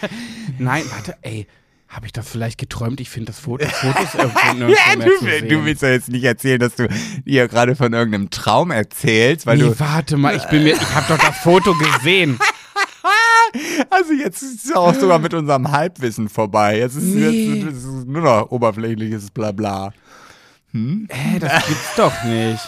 Nein, 0.58 0.82
warte, 0.90 1.16
ey. 1.22 1.46
Habe 1.90 2.06
ich 2.06 2.12
das 2.12 2.28
vielleicht 2.28 2.56
geträumt? 2.58 3.00
Ich 3.00 3.10
finde 3.10 3.32
das 3.32 3.40
Foto, 3.40 3.66
Fotos 3.68 4.14
mehr 4.14 5.00
zu 5.00 5.04
du, 5.04 5.18
sehen. 5.24 5.48
du 5.48 5.64
willst 5.64 5.82
ja 5.82 5.88
jetzt 5.90 6.08
nicht 6.08 6.22
erzählen, 6.22 6.60
dass 6.60 6.76
du 6.76 6.88
hier 7.26 7.48
gerade 7.48 7.74
von 7.74 7.92
irgendeinem 7.92 8.30
Traum 8.30 8.70
erzählst, 8.70 9.44
weil 9.44 9.58
nee, 9.58 9.64
du. 9.64 9.80
warte 9.80 10.16
mal, 10.16 10.36
ich 10.36 10.44
bin 10.44 10.62
mir, 10.62 10.74
ich 10.74 10.94
habe 10.94 11.06
doch 11.08 11.18
das 11.18 11.36
Foto 11.38 11.74
gesehen. 11.74 12.38
Also 13.90 14.12
jetzt 14.12 14.42
ist 14.42 14.66
es 14.66 14.72
auch 14.76 14.94
sogar 14.94 15.18
mit 15.18 15.34
unserem 15.34 15.72
Halbwissen 15.72 16.28
vorbei. 16.28 16.78
Jetzt 16.78 16.94
ist, 16.94 17.02
Nee. 17.02 17.54
jetzt, 17.64 17.78
es 17.78 17.84
ist 17.84 18.06
nur 18.06 18.22
noch 18.22 18.48
oberflächliches 18.52 19.32
Blabla. 19.32 19.92
Hä, 20.72 21.38
das 21.40 21.66
gibt's 21.66 21.96
doch 21.96 22.12
nicht. 22.22 22.60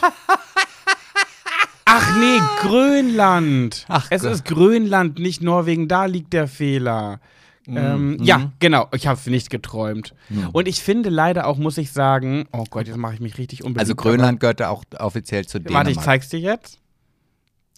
Ach 1.85 2.17
nee, 2.17 2.41
Grönland. 2.63 3.85
Ach 3.89 4.07
es 4.11 4.23
Gott. 4.23 4.33
ist 4.33 4.45
Grönland, 4.45 5.21
nicht 5.21 5.41
Norwegen. 5.41 5.87
Da 5.87 6.07
liegt 6.07 6.33
der 6.33 6.49
Fehler. 6.49 7.21
Ähm, 7.67 8.19
Ja, 8.21 8.53
genau. 8.59 8.89
Ich 8.95 9.07
habe 9.07 9.31
nicht 9.31 9.51
geträumt. 9.51 10.15
Und 10.53 10.69
ich 10.69 10.83
finde 10.83 11.11
leider 11.11 11.47
auch, 11.47 11.59
muss 11.59 11.79
ich 11.79 11.93
sagen, 11.93 12.47
oh 12.53 12.65
Gott, 12.71 12.87
jetzt 12.87 12.97
mache 12.97 13.15
ich 13.15 13.21
mich 13.21 13.39
richtig 13.39 13.63
unbeliebt. 13.63 13.81
Also 13.81 13.95
Grönland 13.95 14.41
gehört 14.41 14.61
da 14.61 14.69
auch 14.69 14.85
offiziell 14.99 15.47
zu 15.47 15.61
Dänemark. 15.61 15.87
Warte, 15.87 15.99
ich 15.99 16.05
zeig's 16.05 16.29
dir 16.29 16.41
jetzt. 16.41 16.79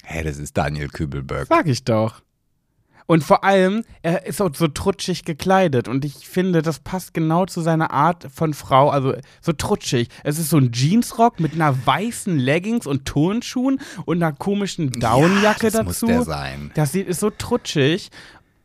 Hä, 0.05 0.23
das 0.23 0.39
ist 0.39 0.57
Daniel 0.57 0.89
Kübelberg. 0.89 1.49
Sag 1.49 1.67
ich 1.67 1.85
doch. 1.85 2.23
Und 3.07 3.23
vor 3.23 3.45
allem, 3.45 3.85
er 4.03 4.25
ist 4.25 4.41
auch 4.41 4.55
so 4.55 4.67
trutschig 4.67 5.25
gekleidet 5.25 5.89
und 5.89 6.07
ich 6.07 6.27
finde, 6.27 6.63
das 6.63 6.79
passt 6.79 7.13
genau 7.13 7.45
zu 7.45 7.61
seiner 7.61 7.91
Art 7.91 8.29
von 8.33 8.55
Frau, 8.55 8.89
also 8.89 9.15
so 9.43 9.53
trutschig. 9.53 10.09
Es 10.23 10.39
ist 10.39 10.49
so 10.49 10.57
ein 10.57 10.73
Jeansrock 10.73 11.39
mit 11.39 11.53
einer 11.53 11.87
weißen 11.87 12.39
Leggings 12.39 12.87
und 12.87 13.05
Turnschuhen 13.05 13.79
und 14.07 14.23
einer 14.23 14.33
komischen 14.33 14.91
Downjacke 14.91 15.67
ja, 15.67 15.71
das 15.71 15.85
muss 15.85 16.01
dazu. 16.01 16.07
der 16.07 16.23
sein. 16.23 16.71
Das 16.75 16.93
sieht, 16.93 17.07
ist 17.07 17.21
so 17.21 17.29
trutschig. 17.29 18.11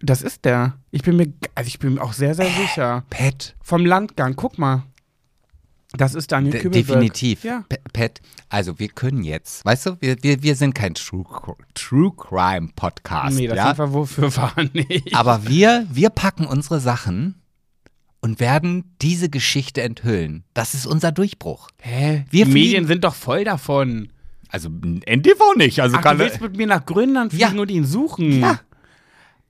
Das 0.01 0.21
ist 0.21 0.45
der. 0.45 0.77
Ich 0.91 1.01
bin 1.03 1.17
mir, 1.17 1.33
also 1.55 1.67
ich 1.67 1.79
bin 1.79 1.95
mir 1.95 2.01
auch 2.01 2.13
sehr, 2.13 2.31
Äh. 2.31 2.35
sehr 2.35 2.49
sicher. 2.51 3.03
Pet. 3.09 3.55
Vom 3.61 3.85
Landgang, 3.85 4.35
guck 4.35 4.57
mal. 4.57 4.83
Das 5.93 6.13
ist 6.13 6.31
Daniel 6.31 6.51
De 6.51 6.61
Kübelberg. 6.61 6.87
definitiv. 6.99 7.43
Ja. 7.43 7.65
Pet, 7.93 8.21
also 8.47 8.77
wir 8.77 8.89
können 8.89 9.23
jetzt, 9.23 9.65
weißt 9.65 9.87
du, 9.87 9.97
wir, 9.99 10.17
wir, 10.21 10.43
wir 10.43 10.55
sind 10.55 10.75
kein 10.75 10.93
True, 10.93 11.25
True 11.73 12.11
Crime 12.15 12.69
Podcast, 12.75 13.35
Nee, 13.37 13.47
das 13.47 13.57
ja? 13.57 13.67
sind 13.69 13.79
wir 13.79 13.93
wofür 13.93 14.35
waren 14.37 14.69
nicht. 14.73 15.15
aber 15.15 15.47
wir, 15.47 15.87
wir 15.91 16.11
packen 16.11 16.45
unsere 16.45 16.79
Sachen 16.79 17.41
und 18.21 18.39
werden 18.39 18.95
diese 19.01 19.29
Geschichte 19.29 19.81
enthüllen. 19.81 20.43
Das 20.53 20.75
ist 20.75 20.85
unser 20.85 21.11
Durchbruch. 21.11 21.69
Hä? 21.81 22.25
Wir 22.29 22.45
Die 22.45 22.51
Medien 22.51 22.85
sind 22.85 23.03
doch 23.03 23.15
voll 23.15 23.43
davon. 23.43 24.09
Also 24.47 24.69
NTV 24.69 25.55
nicht, 25.57 25.79
also 25.81 25.97
Ach, 25.97 26.01
kann 26.03 26.19
du 26.19 26.23
willst 26.23 26.39
mit 26.39 26.55
mir 26.55 26.67
nach 26.67 26.85
Grönland 26.85 27.33
fliegen 27.33 27.55
Ja. 27.55 27.61
und 27.61 27.71
ihn 27.71 27.85
suchen? 27.85 28.41
Ja. 28.41 28.59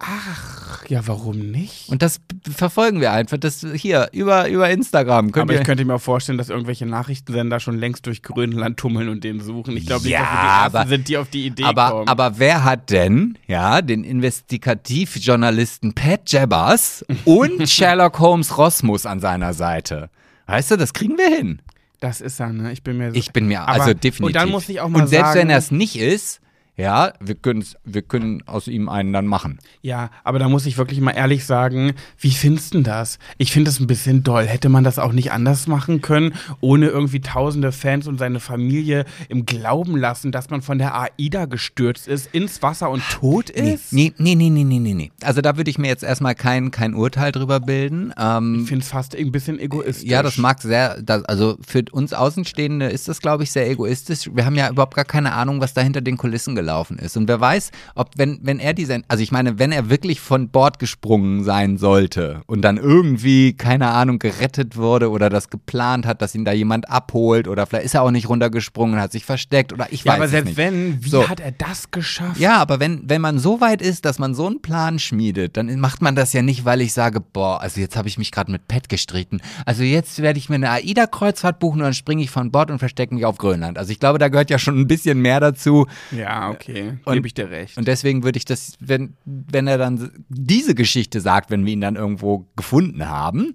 Ach, 0.02 0.86
ja, 0.88 1.06
warum 1.08 1.38
nicht? 1.52 1.90
und 1.90 2.02
das 2.02 2.22
verfolgen 2.50 3.02
wir 3.02 3.12
einfach, 3.12 3.38
das 3.38 3.66
hier 3.76 4.08
über, 4.14 4.48
über 4.48 4.70
Instagram. 4.70 5.34
Könnt 5.34 5.50
Aber 5.52 5.60
ich 5.60 5.66
könnte 5.66 5.84
mir 5.84 5.96
auch 5.96 6.02
vorstellen, 6.02 6.38
dass 6.38 6.48
irgendwelche 6.50 6.86
Nachrichtensender 6.86 7.60
schon 7.60 7.78
längst 7.78 8.06
durch 8.06 8.24
Grönland 8.24 8.78
tummeln 8.78 9.10
und 9.10 9.26
den 9.26 9.42
suchen. 9.42 9.76
Ich 9.76 9.86
glaube 9.86 10.04
nicht, 10.04 10.14
Ja, 10.14 10.22
dass 10.22 10.30
wir 10.30 10.30
die 10.30 10.74
Ersten 10.74 10.78
aber- 10.78 10.88
sind, 10.88 11.08
die 11.10 11.18
auf 11.18 11.28
die 11.30 11.46
Idee 11.48 11.64
aber, 11.66 11.90
kommen. 11.92 12.08
aber 12.08 12.40
wer 12.40 12.64
hat 12.64 12.90
denn, 12.92 13.38
ja, 13.46 13.82
den 13.82 14.06
Investigativjournalisten 14.06 15.94
Pat 15.94 16.22
Jabbers 16.32 17.06
und 17.26 17.70
Sherlock 17.70 18.20
Holmes 18.20 18.58
Rosmus 18.58 19.06
an 19.06 19.20
seiner 19.20 19.54
Seite? 19.54 20.10
Weißt 20.48 20.72
du, 20.72 20.78
das 20.78 20.94
kriegen 20.94 21.18
wir 21.18 21.28
hin. 21.36 21.62
das 22.00 22.22
ist 22.22 22.40
er, 22.40 22.54
ne? 22.54 22.72
Ich 22.72 22.84
bin 22.84 22.98
mir 22.98 23.12
Ich 23.14 23.34
bin 23.34 23.48
mir 23.48 23.62
Aber- 23.62 23.82
also 23.82 23.94
definitiv. 23.94 24.22
Und 24.26 24.36
dann 24.36 24.50
muss 24.50 24.70
ich 24.70 24.80
auch 24.80 24.88
mal 24.90 25.02
Und 25.02 25.08
selbst 25.10 25.28
sagen, 25.34 25.40
wenn 25.42 25.50
er 25.50 25.58
es 25.58 25.72
nicht 25.72 25.98
ist, 26.00 26.40
ja, 26.80 27.12
wir, 27.20 27.36
wir 27.84 28.02
können 28.04 28.42
aus 28.46 28.70
ihm 28.70 28.88
einen 28.88 29.12
dann 29.12 29.28
machen. 29.28 29.60
Ja, 29.82 30.12
aber 30.24 30.39
da 30.39 30.48
muss 30.48 30.65
ich 30.65 30.78
wirklich 30.78 31.02
mal 31.02 31.12
ehrlich 31.12 31.46
sagen, 31.46 31.92
wie 32.18 32.32
findest 32.32 32.74
du 32.74 32.82
das? 32.82 33.20
Ich 33.38 33.52
finde 33.52 33.70
das 33.70 33.82
ein 33.82 33.88
bisschen 33.88 34.24
doll. 34.24 34.46
Hätte 34.46 34.70
man 34.70 34.86
das 34.86 34.98
auch 34.98 35.12
nicht 35.12 35.34
anders 35.34 35.68
machen 35.68 36.02
können, 36.02 36.34
ohne 36.62 36.88
irgendwie 36.88 37.20
tausende 37.20 37.74
Fans 37.74 38.08
und 38.08 38.18
seine 38.18 38.39
Familie 38.39 39.04
im 39.28 39.46
Glauben 39.46 39.98
lassen, 39.98 40.32
dass 40.32 40.50
man 40.50 40.62
von 40.62 40.78
der 40.78 40.96
AIDA 40.96 41.46
gestürzt 41.46 42.08
ist, 42.08 42.34
ins 42.34 42.62
Wasser 42.62 42.89
und 42.89 43.04
tot 43.10 43.50
ist? 43.50 43.92
nee, 43.92 44.13
nee, 44.18 44.36
nee, 44.36 44.50
nee, 44.50 44.63
nee, 44.63 44.80
nee, 44.80 44.94
nee. 44.94 45.12
Also 45.22 45.42
da 45.42 45.58
würde 45.58 45.70
ich 45.70 45.80
mir 45.80 45.88
jetzt 45.88 46.04
erstmal 46.04 46.34
kein, 46.34 46.72
kein 46.72 46.94
Urteil 46.94 47.34
drüber 47.34 47.60
bilden. 47.60 48.13
Ähm, 48.18 48.62
Ich 48.62 48.70
finde 48.70 48.84
es 48.84 48.89
fast 48.89 49.18
ein 49.18 49.32
bisschen 49.34 49.60
egoistisch. 49.60 50.10
Ja, 50.10 50.24
das 50.24 50.38
mag 50.38 50.62
sehr, 50.62 51.02
das, 51.02 51.26
also 51.26 51.58
für 51.68 51.84
uns 51.92 52.13
Außenstehende 52.13 52.86
ist 52.88 53.10
das, 53.10 53.20
glaube 53.20 53.44
ich, 53.44 53.52
sehr 53.52 53.70
egoistisch. 53.70 54.30
Wir 54.34 54.46
haben 54.46 54.56
ja 54.56 54.70
überhaupt 54.70 54.96
gar 54.96 55.04
keine 55.04 55.34
Ahnung, 55.34 55.60
was 55.60 55.74
da 55.74 55.82
hinter 55.82 56.00
den 56.00 56.15
Kulissen 56.15 56.56
gelaufen 56.56 56.68
ist. 56.97 57.17
Und 57.17 57.27
wer 57.27 57.39
weiß, 57.39 57.71
ob, 57.95 58.12
wenn, 58.17 58.39
wenn 58.43 58.60
er 58.60 58.73
diese, 58.73 59.01
also 59.08 59.21
ich 59.23 59.32
meine, 59.32 59.60
wenn 59.60 59.71
er 59.71 59.89
wirklich 59.89 60.19
von 60.19 60.49
Bord 60.49 60.79
gesprungen 60.79 61.43
sein 61.43 61.77
sollte 61.77 62.41
und 62.47 62.62
dann 62.62 62.77
irgendwie, 62.77 63.53
keine 63.53 63.88
Ahnung, 63.89 64.19
gerettet 64.19 64.75
wurde 64.77 65.10
oder 65.10 65.29
das 65.29 65.49
geplant 65.49 66.05
hat, 66.05 66.21
dass 66.21 66.36
ihn 66.36 66.45
da 66.45 66.51
jemand 66.51 66.89
abholt 66.89 67.47
oder 67.47 67.65
vielleicht 67.65 67.86
ist 67.86 67.95
er 67.95 68.03
auch 68.03 68.12
nicht 68.12 68.29
runtergesprungen, 68.29 68.99
hat 68.99 69.12
sich 69.12 69.25
versteckt 69.25 69.73
oder 69.73 69.88
ich 69.91 70.03
Ja, 70.03 70.13
weiß 70.13 70.17
aber 70.19 70.27
selbst 70.27 70.47
nicht. 70.49 70.58
wenn, 70.58 71.03
wie 71.03 71.10
So. 71.10 71.27
hat 71.29 71.39
er 71.39 71.51
das 71.51 71.91
geschafft? 71.91 72.39
Ja, 72.39 72.58
aber 72.58 72.79
wenn, 72.79 73.01
wenn 73.10 73.21
man 73.21 73.39
so 73.39 73.62
weit 73.62 73.82
ist, 73.82 74.05
dass 74.05 74.19
man 74.19 74.34
so 74.36 74.47
einen 74.47 74.62
Plan 74.62 74.99
schmiedet, 74.99 75.58
dann 75.58 75.79
macht 75.79 76.01
man 76.01 76.15
das 76.15 76.34
ja 76.34 76.41
nicht, 76.41 76.65
weil 76.65 76.82
ich 76.82 76.93
sage, 76.93 77.19
boah, 77.21 77.62
also 77.62 77.79
jetzt 77.82 77.95
habe 77.97 78.08
ich 78.08 78.17
mich 78.17 78.32
gerade 78.32 78.51
mit 78.51 78.67
Pet 78.67 78.89
gestritten. 78.89 79.41
Also 79.65 79.84
jetzt 79.84 80.21
werde 80.21 80.39
ich 80.39 80.49
mir 80.49 80.55
eine 80.55 80.69
AIDA-Kreuzfahrt 80.71 81.60
buchen 81.60 81.79
und 81.79 81.84
dann 81.86 81.93
springe 81.93 82.21
ich 82.23 82.29
von 82.29 82.51
Bord 82.51 82.71
und 82.71 82.79
verstecke 82.79 83.13
mich 83.13 83.25
auf 83.25 83.38
Grönland. 83.38 83.77
Also 83.77 83.91
ich 83.91 83.99
glaube, 83.99 84.19
da 84.19 84.27
gehört 84.27 84.49
ja 84.49 84.60
schon 84.60 84.79
ein 84.79 84.88
bisschen 84.88 85.19
mehr 85.21 85.39
dazu. 85.39 85.88
Ja, 86.12 86.53
okay. 86.60 86.98
Und- 87.06 87.13
Gebe 87.13 87.28
ich 87.28 87.34
dir 87.34 87.50
recht. 87.50 87.78
Und 87.78 87.88
deswegen 87.88 88.24
würde 88.24 88.38
ich 88.38 88.45
das, 88.45 88.74
wenn, 88.80 89.15
wenn 89.26 89.67
er 89.67 89.78
dann 89.78 90.12
diese 90.30 90.76
Geschichte 90.76 91.22
sagt, 91.22 91.50
wenn 91.52 91.65
wir 91.65 91.74
ihn 91.74 91.82
dann 91.82 91.95
irgendwo 91.95 92.45
gefunden 92.56 93.08
haben, 93.08 93.54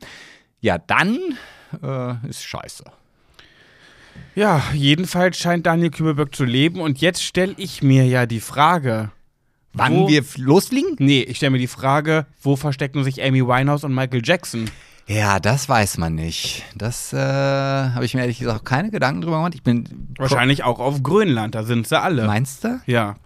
ja, 0.61 0.79
dann 0.79 1.19
äh, 1.83 2.15
ist 2.29 2.45
scheiße. 2.45 2.85
ja, 4.35 4.63
jedenfalls 4.75 5.39
scheint 5.39 5.67
Daniel 5.67 5.91
Kübelberg 5.91 6.35
zu 6.35 6.45
leben 6.45 6.81
und 6.81 7.01
jetzt 7.01 7.23
stelle 7.23 7.55
ich 7.57 7.83
mir 7.83 8.05
ja 8.07 8.27
die 8.27 8.41
Frage. 8.41 9.11
Wann 9.73 9.95
Wo- 9.95 10.09
wir 10.09 10.25
losfliegen? 10.37 10.97
Nee, 10.99 11.23
ich 11.23 11.37
stelle 11.39 11.51
mir 11.51 11.59
die 11.59 11.67
Frage, 11.67 12.27
wo 12.43 12.55
verstecken 12.57 13.03
sich 13.05 13.23
Amy 13.23 13.45
Winehouse 13.47 13.85
und 13.85 13.93
Michael 13.95 14.23
Jackson? 14.25 14.71
Ja, 15.07 15.39
das 15.39 15.69
weiß 15.69 15.99
man 15.99 16.15
nicht. 16.15 16.65
Das 16.75 17.13
äh, 17.13 17.19
habe 17.19 18.05
ich 18.05 18.15
mir 18.15 18.23
ehrlich 18.23 18.39
gesagt 18.39 18.61
auch 18.61 18.65
keine 18.65 18.91
Gedanken 18.91 19.21
drüber 19.21 19.37
gemacht. 19.37 19.55
Ich 19.55 19.63
bin. 19.63 20.09
Wahrscheinlich 20.19 20.65
auch 20.65 20.81
auf 20.81 21.03
Grönland, 21.03 21.55
da 21.55 21.63
sind 21.63 21.87
sie 21.87 22.01
alle. 22.01 22.27
Meinst 22.27 22.65
du? 22.65 22.81
Ja. 22.87 23.17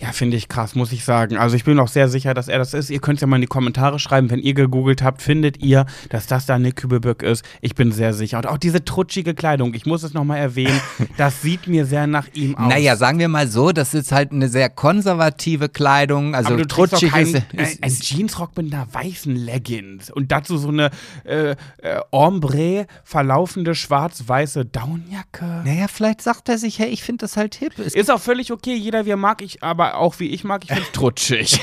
Ja, 0.00 0.12
finde 0.12 0.36
ich 0.36 0.48
krass, 0.48 0.74
muss 0.74 0.92
ich 0.92 1.04
sagen. 1.04 1.36
Also 1.36 1.56
ich 1.56 1.64
bin 1.64 1.78
auch 1.78 1.88
sehr 1.88 2.08
sicher, 2.08 2.34
dass 2.34 2.48
er 2.48 2.58
das 2.58 2.74
ist. 2.74 2.90
Ihr 2.90 3.00
könnt 3.00 3.16
es 3.16 3.20
ja 3.22 3.26
mal 3.26 3.36
in 3.36 3.42
die 3.42 3.46
Kommentare 3.46 3.98
schreiben, 3.98 4.30
wenn 4.30 4.40
ihr 4.40 4.54
gegoogelt 4.54 5.02
habt, 5.02 5.22
findet 5.22 5.62
ihr, 5.62 5.86
dass 6.10 6.26
das 6.26 6.46
Daniel 6.46 6.72
Kübelböck 6.72 7.22
ist. 7.22 7.44
Ich 7.60 7.74
bin 7.74 7.92
sehr 7.92 8.12
sicher. 8.12 8.38
Und 8.38 8.46
auch 8.46 8.58
diese 8.58 8.84
trutschige 8.84 9.34
Kleidung, 9.34 9.74
ich 9.74 9.86
muss 9.86 10.02
es 10.02 10.12
nochmal 10.12 10.38
erwähnen, 10.38 10.80
das 11.16 11.40
sieht 11.42 11.66
mir 11.66 11.86
sehr 11.86 12.06
nach 12.06 12.26
ihm 12.34 12.56
aus. 12.56 12.68
Naja, 12.68 12.96
sagen 12.96 13.18
wir 13.18 13.28
mal 13.28 13.48
so, 13.48 13.72
das 13.72 13.94
ist 13.94 14.12
halt 14.12 14.32
eine 14.32 14.48
sehr 14.48 14.68
konservative 14.68 15.68
Kleidung. 15.68 16.34
Also 16.34 16.50
aber 16.50 16.58
du 16.58 16.66
trutschig 16.66 17.10
kein, 17.10 17.26
ist, 17.26 17.42
ein, 17.52 17.58
ist, 17.58 17.82
ein 17.82 17.92
Jeansrock 18.00 18.56
mit 18.56 18.72
einer 18.72 18.86
weißen 18.92 19.34
Leggings 19.34 20.10
und 20.10 20.30
dazu 20.30 20.58
so 20.58 20.68
eine 20.68 20.90
äh, 21.24 21.50
äh, 21.50 22.00
ombre 22.10 22.86
verlaufende 23.04 23.74
schwarz-weiße 23.74 24.66
Downjacke. 24.66 25.62
Naja, 25.64 25.86
vielleicht 25.88 26.20
sagt 26.22 26.48
er 26.48 26.58
sich, 26.58 26.78
hey, 26.78 26.88
ich 26.88 27.02
finde 27.02 27.24
das 27.24 27.36
halt 27.36 27.54
hip. 27.54 27.78
Es 27.78 27.94
Ist 27.94 28.10
auch 28.10 28.20
völlig 28.20 28.52
okay, 28.52 28.74
jeder 28.74 29.06
wie 29.06 29.10
er 29.10 29.16
mag, 29.16 29.40
ich, 29.42 29.62
aber 29.62 29.85
auch 29.94 30.18
wie 30.20 30.28
ich 30.28 30.44
mag, 30.44 30.64
ich 30.64 30.70
finde 30.72 30.90
trutschig. 30.92 31.60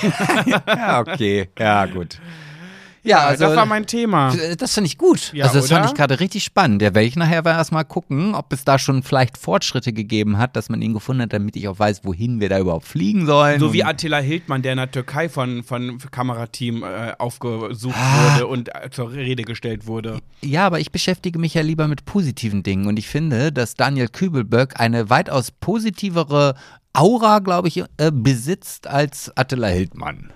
ja, 0.67 0.99
okay. 0.99 1.49
Ja, 1.59 1.86
gut. 1.86 2.19
Ja, 3.05 3.25
also 3.25 3.43
das 3.47 3.57
war 3.57 3.65
mein 3.65 3.86
Thema. 3.86 4.33
das 4.57 4.73
finde 4.75 4.88
ich 4.88 4.97
gut. 4.97 5.33
Ja, 5.33 5.43
also 5.43 5.59
das 5.59 5.67
fand 5.67 5.81
oder? 5.81 5.89
ich 5.89 5.93
gerade 5.97 6.21
richtig 6.21 6.45
spannend. 6.45 6.81
Ja, 6.81 6.95
werde 6.95 7.05
ich 7.05 7.17
nachher 7.17 7.45
erstmal 7.45 7.83
gucken, 7.83 8.33
ob 8.33 8.53
es 8.53 8.63
da 8.63 8.79
schon 8.79 9.03
vielleicht 9.03 9.38
Fortschritte 9.38 9.91
gegeben 9.91 10.38
hat, 10.38 10.55
dass 10.55 10.69
man 10.69 10.81
ihn 10.81 10.93
gefunden 10.93 11.23
hat, 11.23 11.33
damit 11.33 11.57
ich 11.57 11.67
auch 11.67 11.77
weiß, 11.77 12.05
wohin 12.05 12.39
wir 12.39 12.47
da 12.47 12.59
überhaupt 12.59 12.86
fliegen 12.88 13.25
sollen. 13.25 13.59
So 13.59 13.73
wie 13.73 13.83
Attila 13.83 14.19
Hildmann, 14.19 14.62
der 14.62 14.71
in 14.71 14.77
der 14.77 14.89
Türkei 14.89 15.27
von, 15.27 15.63
von 15.63 15.97
Kamerateam 16.12 16.83
äh, 16.83 17.12
aufgesucht 17.17 17.93
Ah. 17.97 18.36
wurde 18.36 18.47
und 18.47 18.69
äh, 18.73 18.89
zur 18.89 19.12
Rede 19.12 19.43
gestellt 19.43 19.86
wurde. 19.86 20.19
Ja, 20.41 20.65
aber 20.65 20.79
ich 20.79 20.93
beschäftige 20.93 21.39
mich 21.39 21.55
ja 21.55 21.62
lieber 21.62 21.89
mit 21.89 22.05
positiven 22.05 22.63
Dingen 22.63 22.88
und 22.88 22.97
ich 22.97 23.09
finde, 23.09 23.51
dass 23.51 23.75
Daniel 23.75 24.07
Kübelböck 24.07 24.79
eine 24.79 25.09
weitaus 25.09 25.51
positivere 25.51 26.55
Aura, 26.93 27.39
glaube 27.39 27.67
ich, 27.67 27.77
äh, 27.97 28.12
besitzt 28.12 28.88
als 28.88 29.36
Attila 29.36 29.67
Hildmann. 29.67 30.32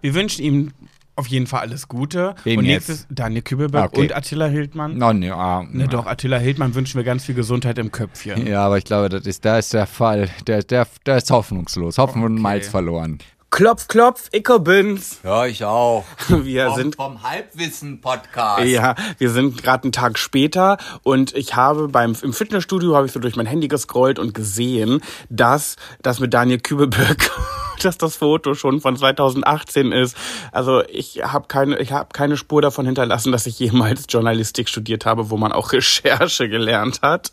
Wir 0.00 0.14
wünschen 0.14 0.44
ihm 0.44 0.72
auf 1.16 1.26
jeden 1.26 1.46
Fall 1.46 1.60
alles 1.60 1.88
Gute. 1.88 2.34
Wem 2.44 2.58
und 2.60 2.64
jetzt? 2.66 2.88
nächstes 2.88 3.06
Daniel 3.10 3.42
Kübelberg 3.42 3.84
Ah, 3.84 3.86
okay. 3.86 4.00
und 4.02 4.14
Attila 4.14 4.46
Hildmann. 4.46 4.98
No, 4.98 5.12
ne, 5.12 5.34
ah, 5.34 5.64
Ne, 5.68 5.88
doch, 5.88 6.06
Attila 6.06 6.36
Hildmann 6.38 6.74
wünschen 6.74 6.98
wir 6.98 7.04
ganz 7.04 7.24
viel 7.24 7.34
Gesundheit 7.34 7.78
im 7.78 7.90
Köpfchen. 7.90 8.46
Ja, 8.46 8.64
aber 8.66 8.78
ich 8.78 8.84
glaube, 8.84 9.08
das 9.08 9.26
ist, 9.26 9.44
da 9.44 9.58
ist 9.58 9.72
der 9.72 9.86
Fall, 9.86 10.28
der, 10.46 10.62
der, 10.62 10.86
der 11.06 11.16
ist 11.16 11.30
hoffnungslos. 11.30 11.98
Hoffen 11.98 12.22
und 12.22 12.34
Malz 12.40 12.68
verloren. 12.68 13.18
Klopf, 13.50 13.88
klopf, 13.88 14.28
Icke 14.32 14.60
bin's. 14.60 15.20
Ja, 15.22 15.46
ich 15.46 15.64
auch. 15.64 16.04
Wir 16.28 16.72
sind 16.72 16.96
vom 16.96 17.22
Halbwissen-Podcast. 17.22 18.66
Ja, 18.66 18.94
wir 19.18 19.30
sind 19.30 19.62
gerade 19.62 19.84
einen 19.84 19.92
Tag 19.92 20.18
später 20.18 20.76
und 21.02 21.34
ich 21.34 21.54
habe 21.54 21.88
beim 21.88 22.16
im 22.20 22.32
Fitnessstudio 22.32 22.96
habe 22.96 23.06
ich 23.06 23.12
so 23.12 23.20
durch 23.20 23.36
mein 23.36 23.46
Handy 23.46 23.68
gescrollt 23.68 24.18
und 24.18 24.34
gesehen, 24.34 25.00
dass 25.30 25.76
das 26.02 26.20
mit 26.20 26.34
Daniel 26.34 26.58
Kübelberg 26.58 27.30
dass 27.82 27.98
das 27.98 28.16
Foto 28.16 28.54
schon 28.54 28.80
von 28.80 28.96
2018 28.96 29.92
ist. 29.92 30.16
Also 30.52 30.82
ich 30.88 31.22
habe 31.22 31.46
keine, 31.48 31.78
ich 31.78 31.92
habe 31.92 32.08
keine 32.12 32.36
Spur 32.36 32.62
davon 32.62 32.86
hinterlassen, 32.86 33.32
dass 33.32 33.46
ich 33.46 33.58
jemals 33.58 34.04
Journalistik 34.08 34.68
studiert 34.68 35.06
habe, 35.06 35.30
wo 35.30 35.36
man 35.36 35.52
auch 35.52 35.72
Recherche 35.72 36.48
gelernt 36.48 37.00
hat. 37.02 37.30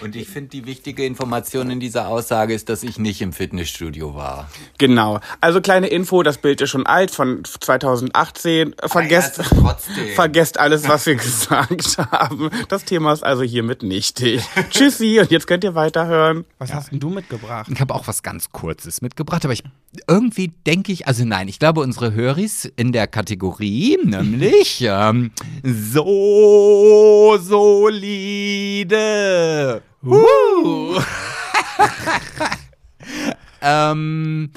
Und 0.00 0.14
ich 0.14 0.28
finde, 0.28 0.50
die 0.50 0.66
wichtige 0.66 1.04
Information 1.04 1.70
in 1.70 1.80
dieser 1.80 2.08
Aussage 2.08 2.54
ist, 2.54 2.68
dass 2.68 2.82
ich 2.82 2.98
nicht 2.98 3.20
im 3.20 3.32
Fitnessstudio 3.32 4.14
war. 4.14 4.48
Genau. 4.78 5.20
Also 5.40 5.60
kleine 5.60 5.88
Info, 5.88 6.22
das 6.22 6.38
Bild 6.38 6.60
ist 6.60 6.70
schon 6.70 6.86
alt, 6.86 7.10
von 7.10 7.42
2018. 7.44 8.74
Vergesst, 8.84 9.38
ja, 9.38 9.44
trotzdem. 9.44 10.08
vergesst 10.14 10.60
alles, 10.60 10.88
was 10.88 11.06
wir 11.06 11.14
gesagt 11.28 11.98
haben. 11.98 12.50
Das 12.68 12.84
Thema 12.84 13.12
ist 13.12 13.24
also 13.24 13.42
hiermit 13.42 13.82
nichtig. 13.82 14.42
Tschüssi 14.70 15.18
und 15.20 15.30
jetzt 15.30 15.46
könnt 15.46 15.64
ihr 15.64 15.74
weiterhören. 15.74 16.44
Was 16.58 16.72
hast 16.72 16.92
denn 16.92 17.00
du 17.00 17.10
mitgebracht? 17.10 17.68
Ich 17.72 17.80
habe 17.80 17.94
auch 17.94 18.06
was 18.06 18.22
ganz 18.22 18.50
Kurzes 18.50 19.02
mitgebracht, 19.02 19.44
aber 19.44 19.52
ich 19.52 19.64
irgendwie 20.06 20.52
denke 20.66 20.92
ich, 20.92 21.06
also 21.08 21.24
nein, 21.24 21.48
ich 21.48 21.58
glaube, 21.58 21.80
unsere 21.80 22.12
Höris 22.12 22.70
in 22.76 22.92
der 22.92 23.06
Kategorie, 23.06 23.98
nämlich 24.04 24.80
ähm, 24.86 25.32
so 25.64 27.38
solide. 27.40 28.88
Uh. 30.04 31.00
ähm, 33.62 34.50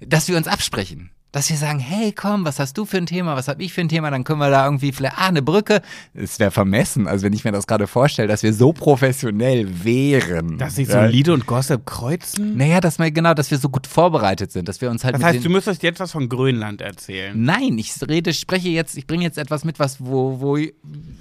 dass 0.00 0.28
wir 0.28 0.36
uns 0.36 0.48
absprechen. 0.48 1.10
Dass 1.36 1.50
wir 1.50 1.58
sagen, 1.58 1.80
hey, 1.80 2.12
komm, 2.12 2.46
was 2.46 2.58
hast 2.58 2.78
du 2.78 2.86
für 2.86 2.96
ein 2.96 3.04
Thema, 3.04 3.36
was 3.36 3.46
hab 3.46 3.60
ich 3.60 3.74
für 3.74 3.82
ein 3.82 3.90
Thema, 3.90 4.10
dann 4.10 4.24
können 4.24 4.38
wir 4.38 4.48
da 4.48 4.64
irgendwie 4.64 4.90
vielleicht, 4.90 5.18
ah, 5.18 5.26
eine 5.26 5.42
Brücke. 5.42 5.82
Es 6.14 6.38
wäre 6.38 6.50
vermessen, 6.50 7.06
also 7.06 7.26
wenn 7.26 7.34
ich 7.34 7.44
mir 7.44 7.52
das 7.52 7.66
gerade 7.66 7.86
vorstelle, 7.86 8.26
dass 8.26 8.42
wir 8.42 8.54
so 8.54 8.72
professionell 8.72 9.84
wären. 9.84 10.56
Dass 10.56 10.76
sich 10.76 10.88
solide 10.88 11.34
und 11.34 11.44
Gossip 11.44 11.84
kreuzen? 11.84 12.56
Naja, 12.56 12.80
dass 12.80 12.98
wir, 12.98 13.10
genau, 13.10 13.34
dass 13.34 13.50
wir 13.50 13.58
so 13.58 13.68
gut 13.68 13.86
vorbereitet 13.86 14.50
sind, 14.50 14.66
dass 14.66 14.80
wir 14.80 14.88
uns 14.90 15.04
halt 15.04 15.14
Das 15.16 15.22
heißt, 15.22 15.44
du 15.44 15.50
müsstest 15.50 15.82
jetzt 15.82 16.00
was 16.00 16.12
von 16.12 16.30
Grönland 16.30 16.80
erzählen. 16.80 17.34
Nein, 17.38 17.76
ich 17.76 17.92
rede, 18.08 18.32
spreche 18.32 18.70
jetzt, 18.70 18.96
ich 18.96 19.06
bringe 19.06 19.24
jetzt 19.24 19.36
etwas 19.36 19.66
mit, 19.66 19.78
was, 19.78 19.98
wo, 20.00 20.40
wo 20.40 20.56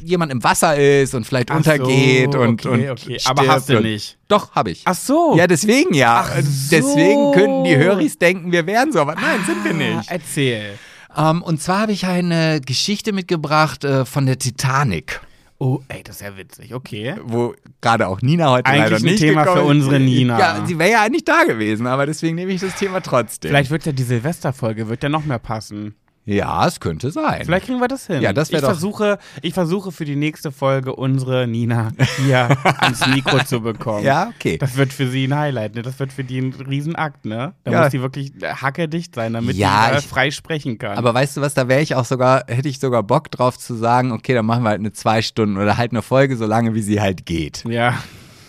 jemand 0.02 0.32
im 0.32 0.42
Wasser 0.46 0.78
ist 0.78 1.14
und 1.14 1.28
vielleicht 1.28 1.52
Ach 1.52 1.58
untergeht 1.58 2.32
so, 2.32 2.40
und, 2.40 2.66
okay, 2.66 2.90
und 2.90 3.02
okay. 3.02 3.18
Aber 3.26 3.48
hast 3.48 3.68
du 3.68 3.82
nicht? 3.82 4.18
Doch, 4.28 4.54
habe 4.56 4.72
ich. 4.72 4.82
Ach 4.86 4.96
so. 4.96 5.36
Ja, 5.38 5.46
deswegen 5.48 5.94
ja. 5.94 6.26
Ach 6.28 6.32
Deswegen 6.72 7.26
so. 7.26 7.32
könnten 7.32 7.64
die 7.64 7.76
Höris 7.78 8.18
denken, 8.18 8.52
wir 8.52 8.66
wären 8.66 8.92
so, 8.92 9.00
aber 9.02 9.16
nein, 9.16 9.40
sind 9.46 9.64
wir 9.64 9.72
Ah, 9.72 9.98
nicht. 9.98 10.10
Erzähl. 10.12 10.80
Ähm, 11.16 11.42
und 11.44 11.62
zwar 11.62 11.82
habe 11.82 11.92
ich 11.92 12.06
eine 12.08 12.60
Geschichte 12.60 13.14
mitgebracht 13.14 13.84
äh, 13.84 14.04
von 14.06 14.26
der 14.26 14.38
Titanic, 14.40 15.22
Oh, 15.58 15.80
ey, 15.88 16.04
das 16.04 16.18
ist 16.18 16.22
ja 16.22 16.36
witzig. 16.36 16.74
Okay. 16.76 17.16
wo 17.24 17.54
gerade 17.80 18.10
auch 18.10 18.22
Nina 18.22 18.50
heute 18.52 18.66
Eigentlich 18.66 18.84
leider 18.84 18.96
ein 18.98 19.02
nicht 19.04 19.20
Thema 19.20 19.44
gekommen 19.46 19.62
für 19.62 19.72
ist. 19.74 19.84
unsere 19.86 20.00
Nina. 20.02 20.38
Ja, 20.38 20.66
sie 20.66 20.78
wäre 20.78 20.92
ja 20.92 21.02
eigentlich 21.04 21.24
da 21.24 21.46
gewesen, 21.46 21.88
aber 21.88 22.06
deswegen 22.06 22.36
nehme 22.36 22.52
ich 22.52 22.60
das 22.60 22.76
Thema 22.76 23.00
trotzdem. 23.00 23.52
Vielleicht 23.52 23.72
wird 23.72 23.86
ja 23.86 23.94
die 23.94 24.04
Silvesterfolge, 24.04 24.90
wird 24.90 25.02
ja 25.04 25.08
noch 25.08 25.24
mehr 25.24 25.40
passen. 25.40 25.96
Ja, 26.28 26.66
es 26.66 26.80
könnte 26.80 27.12
sein. 27.12 27.44
Vielleicht 27.46 27.68
kriegen 27.68 27.80
wir 27.80 27.88
das 27.88 28.08
hin. 28.08 28.22
Ja, 28.22 28.34
das 28.34 28.52
wär 28.52 28.58
ich 28.58 28.62
doch- 28.62 28.72
versuche, 28.72 29.20
ich 29.44 29.54
versuche 29.54 29.92
für 29.92 30.06
die 30.06 30.16
nächste 30.16 30.52
Folge 30.52 30.96
unsere 30.96 31.46
Nina 31.48 31.92
hier 32.18 32.50
ans 32.80 33.06
Mikro 33.08 33.44
zu 33.44 33.62
bekommen. 33.62 34.04
Ja, 34.04 34.32
okay. 34.36 34.58
Das 34.58 34.76
wird 34.76 34.92
für 34.92 35.08
sie 35.08 35.28
ein 35.28 35.36
Highlight, 35.38 35.76
ne? 35.76 35.84
Das 35.84 36.00
wird 36.00 36.12
für 36.12 36.24
die 36.24 36.40
ein 36.40 36.52
Riesenakt, 36.54 37.26
ne? 37.26 37.54
Da 37.64 37.72
Ja. 37.72 37.82
muss 37.84 37.92
sie 37.92 38.02
wirklich 38.02 38.34
hackedicht 38.44 39.14
sein, 39.14 39.34
damit 39.34 39.56
Ja, 39.56 39.86
sie 39.90 39.96
äh, 39.96 40.00
ich- 40.00 40.08
frei 40.08 40.32
sprechen 40.32 40.78
kann. 40.80 40.98
Aber 40.98 41.14
weißt 41.14 41.38
du 41.38 41.42
was, 41.42 41.54
da 41.54 41.68
wäre 41.68 41.82
ich 41.82 41.94
auch 41.94 42.06
sogar, 42.06 42.46
hätte 42.48 42.70
ich 42.70 42.80
sogar 42.80 43.04
Bock 43.04 43.30
drauf 43.30 43.60
zu 43.60 43.76
sagen, 43.76 44.12
okay, 44.12 44.34
dann 44.34 44.46
machen 44.48 44.64
wir 44.64 44.70
halt 44.70 44.80
eine 44.80 44.94
zwei 44.94 45.22
Stunden 45.22 45.58
oder 45.58 45.78
halt 45.78 45.92
eine 45.92 46.02
Folge, 46.02 46.38
so 46.38 46.46
lange 46.48 46.74
wie 46.74 46.82
sie 46.82 47.00
halt 47.02 47.26
geht. 47.26 47.64
ja. 47.70 47.94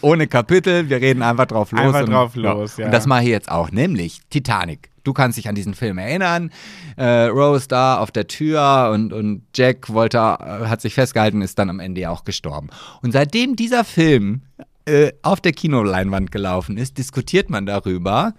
Ohne 0.03 0.27
Kapitel, 0.29 0.89
wir 0.89 1.01
reden 1.01 1.23
einfach 1.23 1.47
drauf 1.47 1.73
los. 1.73 1.81
Einfach 1.81 2.01
und, 2.03 2.11
drauf 2.11 2.37
los, 2.37 2.77
ja. 2.77 2.85
Und 2.87 2.93
das 2.93 3.07
mache 3.07 3.23
ich 3.23 3.29
jetzt 3.29 3.51
auch, 3.51 3.73
nämlich 3.73 4.21
Titanic. 4.31 4.91
Du 5.07 5.13
kannst 5.13 5.39
dich 5.39 5.49
an 5.49 5.55
diesen 5.55 5.75
Film 5.75 5.99
erinnern. 5.99 6.51
Äh, 6.97 7.27
Rose 7.27 7.69
da 7.69 7.99
auf 7.99 8.11
der 8.11 8.27
Tür 8.27 8.91
und, 8.93 9.13
und 9.13 9.43
Jack 9.55 9.93
wollte, 9.93 10.19
äh, 10.19 10.67
hat 10.67 10.81
sich 10.81 10.95
festgehalten, 10.95 11.43
ist 11.43 11.59
dann 11.59 11.71
am 11.71 11.79
Ende 11.79 12.11
auch 12.11 12.25
gestorben. 12.25 12.69
Und 13.03 13.13
seitdem 13.13 13.55
dieser 13.55 13.85
Film 13.85 14.43
äh, 14.85 15.13
auf 15.23 15.41
der 15.41 15.53
Kinoleinwand 15.53 16.33
gelaufen 16.33 16.77
ist, 16.77 16.99
diskutiert 16.99 17.51
man 17.51 17.67
darüber, 17.67 18.35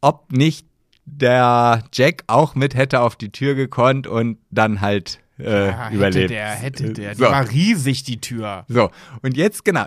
ob 0.00 0.30
nicht 0.30 0.66
der 1.04 1.82
Jack 1.92 2.24
auch 2.28 2.54
mit 2.54 2.74
hätte 2.74 3.00
auf 3.00 3.16
die 3.16 3.32
Tür 3.32 3.54
gekonnt 3.54 4.06
und 4.06 4.38
dann 4.50 4.80
halt 4.80 5.21
äh, 5.44 5.68
Ja, 5.68 5.90
überlebt. 5.90 6.30
Hätte 6.30 6.34
der, 6.34 6.48
hätte 6.50 6.92
der. 6.92 7.10
Die 7.14 7.18
So. 7.18 7.24
war 7.30 7.50
riesig, 7.50 8.04
die 8.04 8.20
Tür. 8.20 8.64
So, 8.68 8.90
und 9.22 9.36
jetzt, 9.36 9.64
genau, 9.64 9.84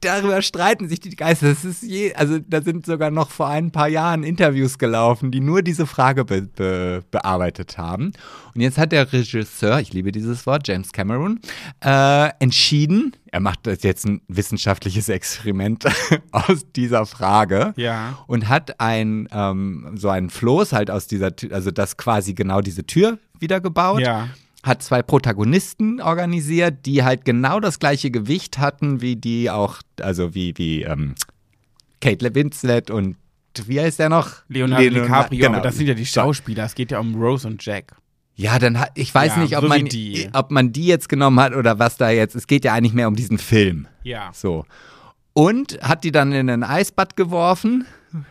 darüber 0.00 0.42
streiten 0.42 0.88
sich 0.88 1.00
die 1.00 1.14
Geister. 1.16 1.48
Das 1.48 1.64
ist 1.64 1.82
je, 1.82 2.14
also 2.14 2.38
da 2.38 2.62
sind 2.62 2.86
sogar 2.86 3.10
noch 3.10 3.30
vor 3.30 3.48
ein 3.48 3.70
paar 3.70 3.88
Jahren 3.88 4.22
Interviews 4.24 4.78
gelaufen, 4.78 5.30
die 5.30 5.40
nur 5.40 5.62
diese 5.62 5.86
Frage 5.86 6.24
be 6.24 6.42
be 6.42 7.02
bearbeitet 7.10 7.78
haben. 7.78 8.12
Und 8.54 8.60
jetzt 8.60 8.78
hat 8.78 8.92
der 8.92 9.12
Regisseur, 9.12 9.80
ich 9.80 9.92
liebe 9.92 10.12
dieses 10.12 10.46
Wort, 10.46 10.66
James 10.68 10.92
Cameron, 10.92 11.40
äh, 11.84 12.28
entschieden, 12.38 13.12
er 13.32 13.40
macht 13.40 13.66
jetzt 13.82 14.06
ein 14.06 14.20
wissenschaftliches 14.28 15.08
Experiment 15.08 15.84
aus 16.30 16.64
dieser 16.76 17.04
Frage 17.04 17.72
Ja. 17.76 18.18
und 18.28 18.48
hat 18.48 18.78
ein 18.80 19.28
ähm, 19.32 19.90
so 19.96 20.08
einen 20.08 20.30
Floß 20.30 20.72
halt 20.72 20.88
aus 20.90 21.08
dieser 21.08 21.34
Tür, 21.34 21.52
also 21.52 21.72
das 21.72 21.96
quasi 21.96 22.34
genau 22.34 22.60
diese 22.60 22.84
Tür 22.86 23.18
wieder 23.40 23.60
gebaut 23.60 24.00
Ja. 24.00 24.28
Hat 24.64 24.82
zwei 24.82 25.02
Protagonisten 25.02 26.00
organisiert, 26.00 26.86
die 26.86 27.04
halt 27.04 27.24
genau 27.24 27.60
das 27.60 27.78
gleiche 27.78 28.10
Gewicht 28.10 28.58
hatten, 28.58 29.00
wie 29.02 29.14
die 29.16 29.50
auch, 29.50 29.80
also 30.00 30.34
wie, 30.34 30.54
wie 30.56 30.82
ähm, 30.82 31.14
Kate 32.00 32.34
Winslet 32.34 32.90
und 32.90 33.16
wie 33.66 33.78
heißt 33.80 33.98
der 34.00 34.08
noch? 34.08 34.30
Leonardo 34.48 34.82
Leonardo- 34.82 35.02
DiCaprio, 35.04 35.38
genau. 35.46 35.52
aber 35.58 35.62
das 35.62 35.76
sind 35.76 35.86
ja 35.86 35.94
die 35.94 36.06
Schauspieler. 36.06 36.64
Es 36.64 36.74
geht 36.74 36.90
ja 36.90 36.98
um 36.98 37.14
Rose 37.14 37.46
und 37.46 37.64
Jack. 37.64 37.92
Ja, 38.36 38.58
dann 38.58 38.80
hat, 38.80 38.90
ich 38.94 39.14
weiß 39.14 39.36
Ja, 39.36 39.42
nicht, 39.42 39.56
ob 39.56 39.62
so 39.62 39.68
man, 39.68 39.84
die. 39.84 40.28
ob 40.32 40.50
man 40.50 40.72
die 40.72 40.86
jetzt 40.86 41.08
genommen 41.08 41.38
hat 41.38 41.54
oder 41.54 41.78
was 41.78 41.96
da 41.98 42.10
jetzt, 42.10 42.34
es 42.34 42.46
geht 42.48 42.64
ja 42.64 42.72
eigentlich 42.74 42.94
mehr 42.94 43.06
um 43.06 43.14
diesen 43.14 43.38
Film. 43.38 43.86
Ja. 44.02 44.30
So. 44.32 44.64
Und 45.34 45.78
hat 45.82 46.02
die 46.04 46.10
dann 46.10 46.32
in 46.32 46.48
ein 46.50 46.64
Eisbad 46.64 47.16
geworfen, 47.16 47.86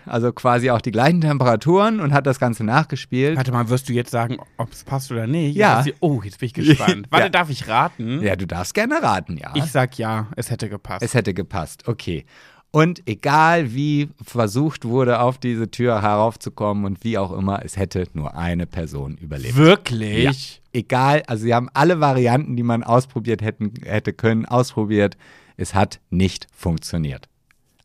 also 0.06 0.32
quasi 0.32 0.70
auch 0.70 0.82
die 0.82 0.92
gleichen 0.92 1.22
Temperaturen 1.22 2.00
und 2.00 2.14
hat 2.14 2.26
das 2.28 2.40
Ganze 2.40 2.64
nachgespielt. 2.64 3.38
Warte 3.38 3.52
mal, 3.52 3.70
wirst 3.70 3.90
du 3.90 3.94
jetzt 3.94 4.12
sagen, 4.12 4.38
ob 4.58 4.72
es 4.72 4.84
passt 4.84 5.12
oder 5.12 5.28
nicht? 5.28 5.56
Ja. 5.56 5.78
Jetzt 5.78 5.86
sie- 5.86 5.94
Oh, 6.00 6.22
jetzt 6.24 6.40
bin 6.40 6.48
ich 6.48 6.54
gespannt. 6.54 7.08
Warte, 7.12 7.26
Ja. 7.26 7.30
darf 7.30 7.50
ich 7.50 7.68
raten? 7.68 8.22
Ja, 8.22 8.36
du 8.36 8.48
darfst 8.48 8.74
gerne 8.74 9.02
raten, 9.02 9.38
ja. 9.38 9.52
Ich 9.56 9.66
sag 9.66 9.98
ja, 9.98 10.28
es 10.36 10.50
hätte 10.52 10.70
gepasst. 10.70 11.04
Es 11.04 11.14
hätte 11.14 11.34
gepasst, 11.34 11.88
okay. 11.88 12.26
Und 12.72 13.08
egal 13.08 13.76
wie 13.76 14.10
versucht 14.24 14.86
wurde, 14.86 15.20
auf 15.20 15.38
diese 15.38 15.70
Tür 15.70 16.02
heraufzukommen 16.02 16.86
und 16.86 17.04
wie 17.04 17.20
auch 17.20 17.32
immer, 17.32 17.64
es 17.64 17.78
hätte 17.78 18.08
nur 18.14 18.36
eine 18.36 18.66
Person 18.66 19.16
überlebt. 19.18 19.56
Wirklich? 19.56 20.62
Egal, 20.74 21.22
also 21.28 21.44
sie 21.44 21.54
haben 21.54 21.70
alle 21.76 22.00
Varianten, 22.00 22.56
die 22.56 22.64
man 22.64 22.82
ausprobiert 22.84 23.44
hätten, 23.44 23.74
hätte 23.86 24.12
können, 24.12 24.46
ausprobiert. 24.48 25.18
Es 25.56 25.76
hat 25.76 26.00
nicht 26.10 26.48
funktioniert. 26.52 27.30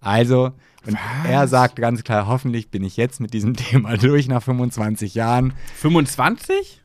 Also, 0.00 0.52
und 0.88 0.98
er 1.24 1.46
sagt 1.48 1.76
ganz 1.76 2.02
klar, 2.02 2.26
hoffentlich 2.26 2.70
bin 2.70 2.82
ich 2.82 2.96
jetzt 2.96 3.20
mit 3.20 3.34
diesem 3.34 3.54
Thema 3.56 3.96
durch 3.96 4.26
nach 4.26 4.42
25 4.42 5.14
Jahren. 5.14 5.52
25? 5.76 6.82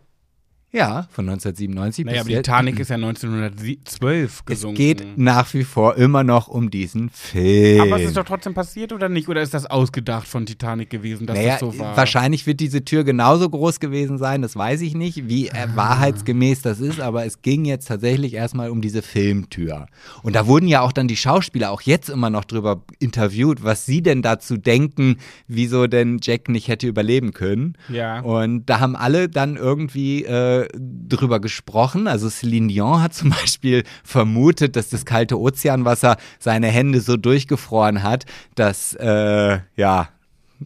Ja, 0.76 1.08
von 1.12 1.30
1997 1.30 2.04
Naja, 2.04 2.16
bis 2.18 2.22
aber 2.22 2.28
die 2.30 2.34
jetzt. 2.34 2.46
Titanic 2.46 2.80
ist 2.80 2.90
ja 2.90 2.96
1912 2.96 4.40
Es 4.40 4.46
gesunken. 4.46 4.76
geht 4.76 5.18
nach 5.18 5.54
wie 5.54 5.64
vor 5.64 5.98
immer 5.98 6.24
noch 6.24 6.48
um 6.48 6.72
diesen 6.72 7.12
Film. 7.12 7.82
aber 7.82 8.00
es 8.02 8.08
ist 8.08 8.18
doch 8.18 8.26
trotzdem 8.26 8.56
passiert 8.56 8.92
oder 8.92 9.08
nicht? 9.08 9.30
Oder 9.30 9.42
ist 9.44 9.54
das 9.54 9.68
ausgedacht 9.68 10.28
von 10.28 10.48
Titanic 10.48 10.90
gewesen, 10.90 11.28
dass 11.28 11.38
naja, 11.38 11.52
das 11.52 11.60
so 11.60 11.78
war? 11.78 11.96
wahrscheinlich 11.96 12.48
wird 12.48 12.60
diese 12.60 12.84
Tür 12.84 13.04
genauso 13.04 13.48
groß 13.50 13.80
gewesen 13.80 14.18
sein, 14.18 14.42
das 14.42 14.56
weiß 14.56 14.82
ich 14.82 14.96
nicht, 14.96 15.28
wie 15.30 15.48
äh, 15.48 15.52
Ah. 15.54 15.68
wahrheitsgemäß 15.76 16.62
das 16.64 16.80
ist, 16.80 17.00
aber 17.00 17.24
es 17.26 17.42
ging 17.44 17.66
jetzt 17.66 17.88
tatsächlich 17.88 18.34
erstmal 18.34 18.70
um 18.72 18.82
diese 18.82 19.02
Filmtür. 19.04 19.86
Und 20.24 20.36
da 20.36 20.48
wurden 20.48 20.68
ja 20.68 20.82
auch 20.82 20.92
dann 20.92 21.08
die 21.08 21.16
Schauspieler 21.18 21.70
auch 21.72 21.82
jetzt 21.82 22.10
immer 22.10 22.30
noch 22.32 22.46
drüber 22.46 22.82
interviewt, 23.00 23.64
was 23.64 23.86
sie 23.86 24.02
denn 24.02 24.22
dazu 24.24 24.58
denken, 24.58 25.18
wieso 25.48 25.86
denn 25.88 26.18
Jack 26.22 26.50
nicht 26.50 26.68
hätte 26.68 26.88
überleben 26.88 27.32
können. 27.34 27.78
Ja. 27.90 28.22
Und 28.22 28.66
da 28.66 28.80
haben 28.80 28.96
alle 28.96 29.30
dann 29.30 29.56
irgendwie 29.56 30.26
äh, 30.26 30.63
drüber 30.74 31.40
gesprochen. 31.40 32.08
Also 32.08 32.30
Celine 32.30 32.68
Dion 32.68 33.02
hat 33.02 33.14
zum 33.14 33.30
Beispiel 33.30 33.84
vermutet, 34.04 34.76
dass 34.76 34.90
das 34.90 35.06
kalte 35.06 35.40
Ozeanwasser 35.40 36.18
seine 36.40 36.68
Hände 36.68 37.02
so 37.02 37.18
durchgefroren 37.18 38.04
hat, 38.04 38.26
dass 38.56 38.94
äh, 38.94 39.60
ja 39.76 40.10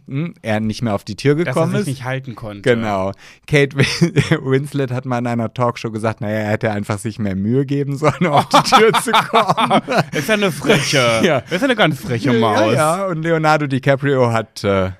hm, 0.05 0.35
er 0.41 0.59
nicht 0.59 0.81
mehr 0.81 0.93
auf 0.93 1.03
die 1.03 1.15
Tür 1.15 1.35
dass 1.35 1.45
er 1.47 1.53
gekommen 1.53 1.71
sich 1.71 1.79
ist. 1.81 1.87
nicht 1.87 2.03
halten 2.03 2.35
konnte. 2.35 2.61
Genau. 2.61 3.11
Kate 3.47 3.75
Win- 3.77 3.85
Winslet 4.45 4.91
hat 4.91 5.05
mal 5.05 5.17
in 5.19 5.27
einer 5.27 5.53
Talkshow 5.53 5.89
gesagt, 5.91 6.21
naja, 6.21 6.37
er 6.39 6.51
hätte 6.51 6.71
einfach 6.71 6.99
sich 6.99 7.17
mehr 7.19 7.35
Mühe 7.35 7.65
geben 7.65 7.95
sollen, 7.97 8.27
auf 8.27 8.47
die 8.49 8.69
Tür 8.69 8.93
zu 9.01 9.11
kommen. 9.11 9.81
Ist 10.11 10.27
ja 10.27 10.35
eine 10.35 10.51
freche. 10.51 10.97
Ja. 11.23 11.39
Ist 11.39 11.51
ja 11.51 11.63
eine 11.63 11.75
ganz 11.75 11.99
freche 11.99 12.31
ja, 12.33 12.39
Maus. 12.39 12.73
ja, 12.73 13.05
und 13.07 13.23
Leonardo 13.23 13.65
DiCaprio 13.67 14.31
hat 14.31 14.63
äh, 14.63 14.91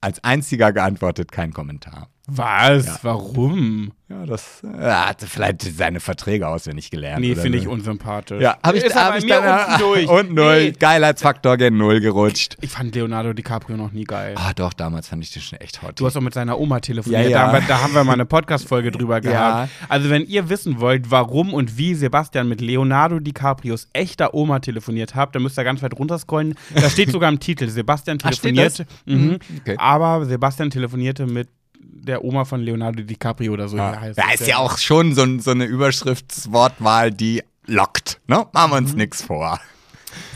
als 0.00 0.22
einziger 0.24 0.72
geantwortet, 0.72 1.30
kein 1.30 1.52
Kommentar. 1.52 2.08
Was? 2.28 3.04
Warum? 3.04 3.92
Ja, 4.08 4.24
das 4.26 4.62
er 4.62 5.08
hat 5.08 5.20
vielleicht 5.22 5.62
seine 5.62 6.00
Verträge 6.00 6.46
auswendig 6.48 6.90
gelernt. 6.90 7.20
Nee, 7.20 7.34
finde 7.36 7.58
ich 7.58 7.66
unsympathisch. 7.68 8.40
Ja, 8.40 8.56
habe 8.64 8.78
ich, 8.78 8.84
Ist 8.84 8.94
hab 8.94 9.08
aber 9.08 9.18
ich 9.18 9.24
mir 9.24 9.40
dann 9.40 9.66
unten 9.66 9.78
durch. 9.80 10.08
Und 10.08 10.34
null. 10.34 10.64
Nee. 10.64 10.70
Geilheitsfaktor 10.72 11.56
gen 11.56 11.76
Null 11.76 12.00
gerutscht. 12.00 12.56
Ich 12.60 12.70
fand 12.70 12.94
Leonardo 12.94 13.32
DiCaprio 13.32 13.76
noch 13.76 13.92
nie 13.92 14.04
geil. 14.04 14.34
Ah, 14.36 14.52
doch, 14.54 14.72
damals 14.72 15.08
fand 15.08 15.22
ich 15.24 15.32
den 15.32 15.42
schon 15.42 15.58
echt 15.60 15.82
hot. 15.82 15.98
Du 16.00 16.06
hast 16.06 16.16
auch 16.16 16.20
mit 16.20 16.34
seiner 16.34 16.58
Oma 16.58 16.80
telefoniert. 16.80 17.24
Ja, 17.24 17.28
ja. 17.30 17.38
Da, 17.38 17.46
haben 17.46 17.52
wir- 17.62 17.68
da 17.68 17.80
haben 17.82 17.94
wir 17.94 18.04
mal 18.04 18.12
eine 18.14 18.26
Podcast-Folge 18.26 18.90
drüber 18.92 19.20
gehabt. 19.22 19.70
Ja. 19.70 19.86
Also, 19.88 20.10
wenn 20.10 20.24
ihr 20.26 20.48
wissen 20.48 20.80
wollt, 20.80 21.10
warum 21.10 21.52
und 21.54 21.76
wie 21.78 21.94
Sebastian 21.94 22.48
mit 22.48 22.60
Leonardo 22.60 23.18
DiCaprios 23.20 23.88
echter 23.92 24.34
Oma 24.34 24.58
telefoniert 24.60 25.14
hat, 25.14 25.34
dann 25.34 25.42
müsst 25.42 25.58
ihr 25.58 25.64
ganz 25.64 25.82
weit 25.82 25.94
runterscrollen. 25.98 26.54
Da 26.74 26.90
steht 26.90 27.10
sogar 27.10 27.28
im 27.28 27.38
Titel: 27.40 27.68
Sebastian 27.68 28.18
Ah, 28.22 28.32
steht 28.32 28.54
telefonierte. 28.56 28.86
Mhm. 29.04 29.38
okay. 29.60 29.76
Aber 29.78 30.24
Sebastian 30.26 30.70
telefonierte 30.70 31.26
mit 31.26 31.48
der 31.88 32.24
Oma 32.24 32.44
von 32.44 32.60
Leonardo 32.60 33.02
DiCaprio 33.02 33.52
oder 33.52 33.68
so. 33.68 33.76
Ja, 33.76 34.00
heißt 34.00 34.18
ja, 34.18 34.30
ist 34.32 34.46
ja 34.46 34.56
auch 34.58 34.78
schon 34.78 35.14
so, 35.14 35.38
so 35.38 35.50
eine 35.52 35.64
Überschriftswortwahl, 35.64 37.10
die 37.10 37.42
lockt. 37.66 38.20
Ne? 38.26 38.46
Machen 38.52 38.70
wir 38.72 38.76
uns 38.78 38.92
Mhm. 38.92 38.98
nichts 38.98 39.22
vor. 39.22 39.60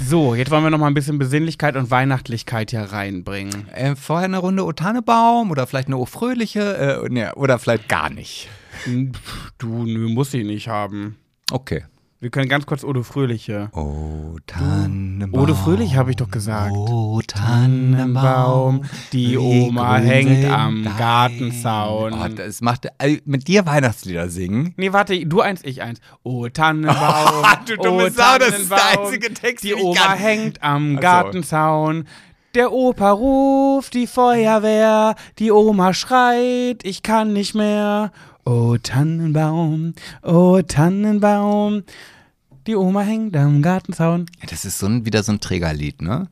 So, 0.06 0.34
jetzt 0.34 0.50
wollen 0.50 0.62
wir 0.62 0.70
noch 0.70 0.78
mal 0.78 0.88
ein 0.88 0.94
bisschen 0.94 1.18
Besinnlichkeit 1.18 1.74
und 1.76 1.90
Weihnachtlichkeit 1.90 2.70
hier 2.70 2.82
reinbringen. 2.82 3.66
Äh, 3.70 3.96
vorher 3.96 4.26
eine 4.26 4.38
Runde 4.38 4.64
O 4.66 4.72
Tannebaum 4.72 5.50
oder 5.50 5.66
vielleicht 5.66 5.88
eine 5.88 5.96
O 5.96 6.04
Fröhliche 6.04 7.02
äh, 7.06 7.08
ne, 7.08 7.34
oder 7.36 7.58
vielleicht 7.58 7.88
gar 7.88 8.10
nicht. 8.10 8.48
Du, 9.58 9.84
nö, 9.86 10.08
muss 10.08 10.34
ich 10.34 10.44
nicht 10.44 10.68
haben. 10.68 11.16
Okay. 11.50 11.84
Wir 12.22 12.28
können 12.28 12.50
ganz 12.50 12.66
kurz 12.66 12.84
Odo 12.84 13.02
Fröhliche. 13.02 13.70
O 13.72 14.36
Tannenbaum. 14.46 15.42
Odo 15.42 15.54
Fröhlich 15.54 15.96
habe 15.96 16.10
ich 16.10 16.16
doch 16.16 16.30
gesagt. 16.30 16.70
O 16.76 17.22
Tannenbaum, 17.26 18.84
die 19.14 19.38
Oma 19.38 19.96
hängt 19.96 20.44
am 20.50 20.84
dein- 20.84 20.96
Gartenzaun. 20.98 22.12
Oh, 22.12 22.28
das 22.28 22.60
macht 22.60 22.88
äh, 22.98 23.20
mit 23.24 23.48
dir 23.48 23.64
Weihnachtslieder 23.64 24.28
singen. 24.28 24.74
Nee, 24.76 24.92
warte, 24.92 25.24
du 25.24 25.40
eins, 25.40 25.62
ich 25.64 25.80
eins. 25.80 25.98
Oh 26.22 26.46
Tannenbaum, 26.48 27.42
Du 27.66 27.76
dumme 27.76 28.04
oh 28.04 28.08
Sau, 28.10 28.36
das 28.38 28.58
ist 28.58 28.70
der 28.70 29.00
einzige 29.00 29.32
Text, 29.32 29.64
Die 29.64 29.74
Oma 29.74 29.98
kann. 29.98 30.18
hängt 30.18 30.62
am 30.62 30.92
Ach 30.92 30.96
so. 30.96 31.00
Gartenzaun. 31.00 32.04
Der 32.54 32.72
Opa 32.72 33.12
ruft 33.12 33.94
die 33.94 34.06
Feuerwehr, 34.08 35.14
die 35.38 35.52
Oma 35.52 35.94
schreit, 35.94 36.80
ich 36.82 37.02
kann 37.02 37.32
nicht 37.32 37.54
mehr. 37.54 38.10
Oh 38.44 38.76
Tannenbaum, 38.82 39.94
oh 40.22 40.60
Tannenbaum, 40.62 41.84
die 42.66 42.76
Oma 42.76 43.02
hängt 43.02 43.36
am 43.36 43.62
Gartenzaun. 43.62 44.26
Ja, 44.40 44.46
Das 44.48 44.64
ist 44.64 44.78
so 44.78 44.86
ein, 44.86 45.04
wieder 45.04 45.22
so 45.22 45.32
ein 45.32 45.40
Trägerlied, 45.40 46.02
ne? 46.02 46.28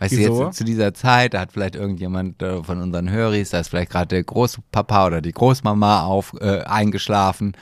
Weißt 0.00 0.16
Wieso? 0.16 0.38
du, 0.40 0.44
jetzt 0.46 0.56
zu 0.56 0.64
dieser 0.64 0.92
Zeit, 0.94 1.34
da 1.34 1.40
hat 1.40 1.52
vielleicht 1.52 1.76
irgendjemand 1.76 2.42
äh, 2.42 2.62
von 2.62 2.80
unseren 2.82 3.10
Höris, 3.10 3.50
da 3.50 3.60
ist 3.60 3.68
vielleicht 3.68 3.90
gerade 3.90 4.08
der 4.08 4.24
Großpapa 4.24 5.06
oder 5.06 5.20
die 5.20 5.32
Großmama 5.32 6.02
auf, 6.04 6.34
äh, 6.40 6.62
eingeschlafen. 6.62 7.56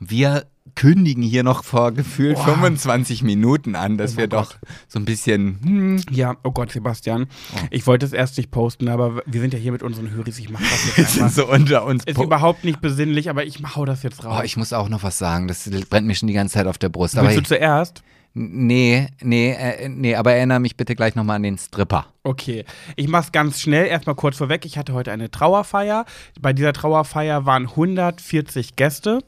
Wir 0.00 0.46
kündigen 0.80 1.22
hier 1.22 1.42
noch 1.42 1.62
vor 1.62 1.92
gefühlt 1.92 2.38
25 2.38 3.22
Minuten 3.22 3.76
an, 3.76 3.98
dass 3.98 4.14
Oh 4.14 4.16
wir 4.16 4.28
doch 4.28 4.54
so 4.88 4.98
ein 4.98 5.04
bisschen, 5.04 5.58
hm, 5.62 6.02
Ja, 6.10 6.36
oh 6.42 6.52
Gott, 6.52 6.72
Sebastian. 6.72 7.26
Ich 7.70 7.86
wollte 7.86 8.06
es 8.06 8.14
erst 8.14 8.38
nicht 8.38 8.50
posten, 8.50 8.88
aber 8.88 9.22
wir 9.26 9.42
sind 9.42 9.52
ja 9.52 9.60
hier 9.60 9.72
mit 9.72 9.82
unseren 9.82 10.10
Höris. 10.10 10.38
Ich 10.38 10.48
mach 10.48 10.58
das 10.58 10.96
jetzt 10.96 11.12
sind 11.12 11.22
einfach. 11.24 11.36
so 11.36 11.52
unter 11.52 11.84
uns. 11.84 12.04
Ist 12.04 12.18
überhaupt 12.18 12.64
nicht 12.64 12.80
besinnlich, 12.80 13.28
aber 13.28 13.44
ich 13.44 13.62
hau 13.76 13.84
das 13.84 14.02
jetzt 14.02 14.24
raus. 14.24 14.38
Oh, 14.40 14.42
ich 14.42 14.56
muss 14.56 14.72
auch 14.72 14.88
noch 14.88 15.02
was 15.02 15.18
sagen, 15.18 15.48
das 15.48 15.68
brennt 15.90 16.06
mir 16.06 16.14
schon 16.14 16.28
die 16.28 16.32
ganze 16.34 16.54
Zeit 16.54 16.66
auf 16.66 16.78
der 16.78 16.88
Brust. 16.88 17.18
Aber 17.18 17.28
Willst 17.28 17.50
du 17.50 17.56
zuerst? 17.56 18.02
nee, 18.32 19.06
nee, 19.20 19.50
äh, 19.50 19.86
nee, 19.86 20.14
aber 20.14 20.32
erinnere 20.32 20.60
mich 20.60 20.78
bitte 20.78 20.94
gleich 20.94 21.14
nochmal 21.14 21.36
an 21.36 21.42
den 21.42 21.58
Stripper. 21.58 22.06
Okay, 22.22 22.64
ich 22.96 23.06
mach's 23.06 23.32
ganz 23.32 23.60
schnell. 23.60 23.86
Erstmal 23.86 24.16
kurz 24.16 24.38
vorweg. 24.38 24.64
Ich 24.64 24.78
hatte 24.78 24.94
heute 24.94 25.12
eine 25.12 25.30
Trauerfeier. 25.30 26.06
Bei 26.40 26.54
dieser 26.54 26.72
Trauerfeier 26.72 27.44
waren 27.44 27.64
140 27.66 28.76
Gäste. 28.76 29.18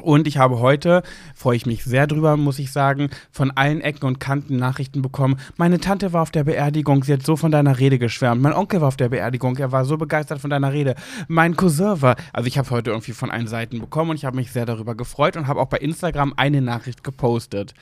Und 0.00 0.26
ich 0.26 0.38
habe 0.38 0.58
heute, 0.60 1.02
freue 1.34 1.56
ich 1.56 1.66
mich 1.66 1.84
sehr 1.84 2.06
drüber, 2.06 2.38
muss 2.38 2.58
ich 2.58 2.72
sagen, 2.72 3.10
von 3.30 3.50
allen 3.50 3.82
Ecken 3.82 4.06
und 4.06 4.20
Kanten 4.20 4.56
Nachrichten 4.56 5.02
bekommen. 5.02 5.36
Meine 5.58 5.80
Tante 5.80 6.14
war 6.14 6.22
auf 6.22 6.30
der 6.30 6.44
Beerdigung, 6.44 7.04
sie 7.04 7.12
hat 7.12 7.22
so 7.22 7.36
von 7.36 7.52
deiner 7.52 7.78
Rede 7.78 7.98
geschwärmt. 7.98 8.40
Mein 8.40 8.54
Onkel 8.54 8.80
war 8.80 8.88
auf 8.88 8.96
der 8.96 9.10
Beerdigung, 9.10 9.56
er 9.58 9.70
war 9.70 9.84
so 9.84 9.98
begeistert 9.98 10.40
von 10.40 10.48
deiner 10.48 10.72
Rede. 10.72 10.94
Mein 11.28 11.56
Cousin 11.56 12.00
war, 12.00 12.16
also 12.32 12.46
ich 12.46 12.56
habe 12.56 12.70
heute 12.70 12.90
irgendwie 12.90 13.12
von 13.12 13.30
allen 13.30 13.48
Seiten 13.48 13.80
bekommen 13.80 14.10
und 14.10 14.16
ich 14.16 14.24
habe 14.24 14.36
mich 14.36 14.50
sehr 14.50 14.64
darüber 14.64 14.94
gefreut 14.94 15.36
und 15.36 15.46
habe 15.46 15.60
auch 15.60 15.68
bei 15.68 15.78
Instagram 15.78 16.32
eine 16.36 16.62
Nachricht 16.62 17.04
gepostet. 17.04 17.74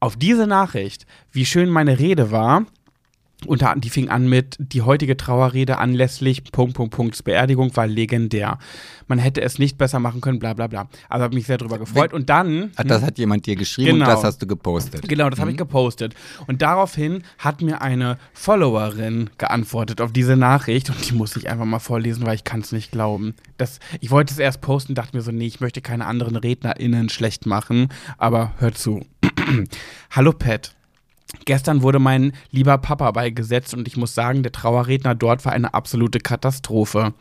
Auf 0.00 0.16
diese 0.16 0.48
Nachricht, 0.48 1.06
wie 1.30 1.46
schön 1.46 1.70
meine 1.70 2.00
Rede 2.00 2.32
war, 2.32 2.66
unter, 3.46 3.74
die 3.76 3.90
fing 3.90 4.08
an 4.08 4.28
mit, 4.28 4.56
die 4.58 4.82
heutige 4.82 5.16
Trauerrede 5.16 5.78
anlässlich 5.78 6.44
Punkt, 6.52 6.74
Punkt, 6.74 6.94
Punkt, 6.94 7.24
Beerdigung 7.24 7.74
war 7.76 7.86
legendär. 7.86 8.58
Man 9.06 9.18
hätte 9.18 9.42
es 9.42 9.58
nicht 9.58 9.76
besser 9.78 9.98
machen 9.98 10.20
können, 10.20 10.38
bla 10.38 10.54
bla 10.54 10.66
bla. 10.66 10.88
Also 11.08 11.24
habe 11.24 11.34
mich 11.34 11.46
sehr 11.46 11.58
drüber 11.58 11.78
gefreut. 11.78 12.12
Und 12.12 12.30
dann. 12.30 12.70
Ach, 12.76 12.84
das 12.84 13.02
hat 13.02 13.18
jemand 13.18 13.46
dir 13.46 13.56
geschrieben 13.56 13.92
Genau. 13.98 14.06
und 14.06 14.10
das 14.12 14.24
hast 14.24 14.40
du 14.42 14.46
gepostet. 14.46 15.06
Genau, 15.08 15.28
das 15.30 15.38
habe 15.40 15.50
ich 15.50 15.56
gepostet. 15.56 16.14
Und 16.46 16.62
daraufhin 16.62 17.22
hat 17.38 17.60
mir 17.62 17.82
eine 17.82 18.18
Followerin 18.32 19.30
geantwortet 19.38 20.00
auf 20.00 20.12
diese 20.12 20.36
Nachricht 20.36 20.88
und 20.90 21.08
die 21.08 21.14
muss 21.14 21.36
ich 21.36 21.48
einfach 21.50 21.64
mal 21.64 21.78
vorlesen, 21.80 22.24
weil 22.26 22.34
ich 22.36 22.44
kann 22.44 22.60
es 22.60 22.72
nicht 22.72 22.92
glauben. 22.92 23.34
Das, 23.58 23.78
ich 24.00 24.10
wollte 24.10 24.32
es 24.32 24.38
erst 24.38 24.60
posten, 24.60 24.94
dachte 24.94 25.16
mir 25.16 25.22
so, 25.22 25.32
nee, 25.32 25.46
ich 25.46 25.60
möchte 25.60 25.80
keine 25.80 26.06
anderen 26.06 26.36
RednerInnen 26.36 27.08
schlecht 27.08 27.46
machen, 27.46 27.88
aber 28.16 28.52
hör 28.58 28.72
zu. 28.74 29.04
Hallo 30.10 30.32
Pat. 30.32 30.74
Gestern 31.44 31.82
wurde 31.82 31.98
mein 31.98 32.32
lieber 32.50 32.78
Papa 32.78 33.10
beigesetzt 33.10 33.74
und 33.74 33.88
ich 33.88 33.96
muss 33.96 34.14
sagen, 34.14 34.42
der 34.42 34.52
Trauerredner 34.52 35.14
dort 35.14 35.44
war 35.44 35.52
eine 35.52 35.74
absolute 35.74 36.20
Katastrophe. 36.20 37.12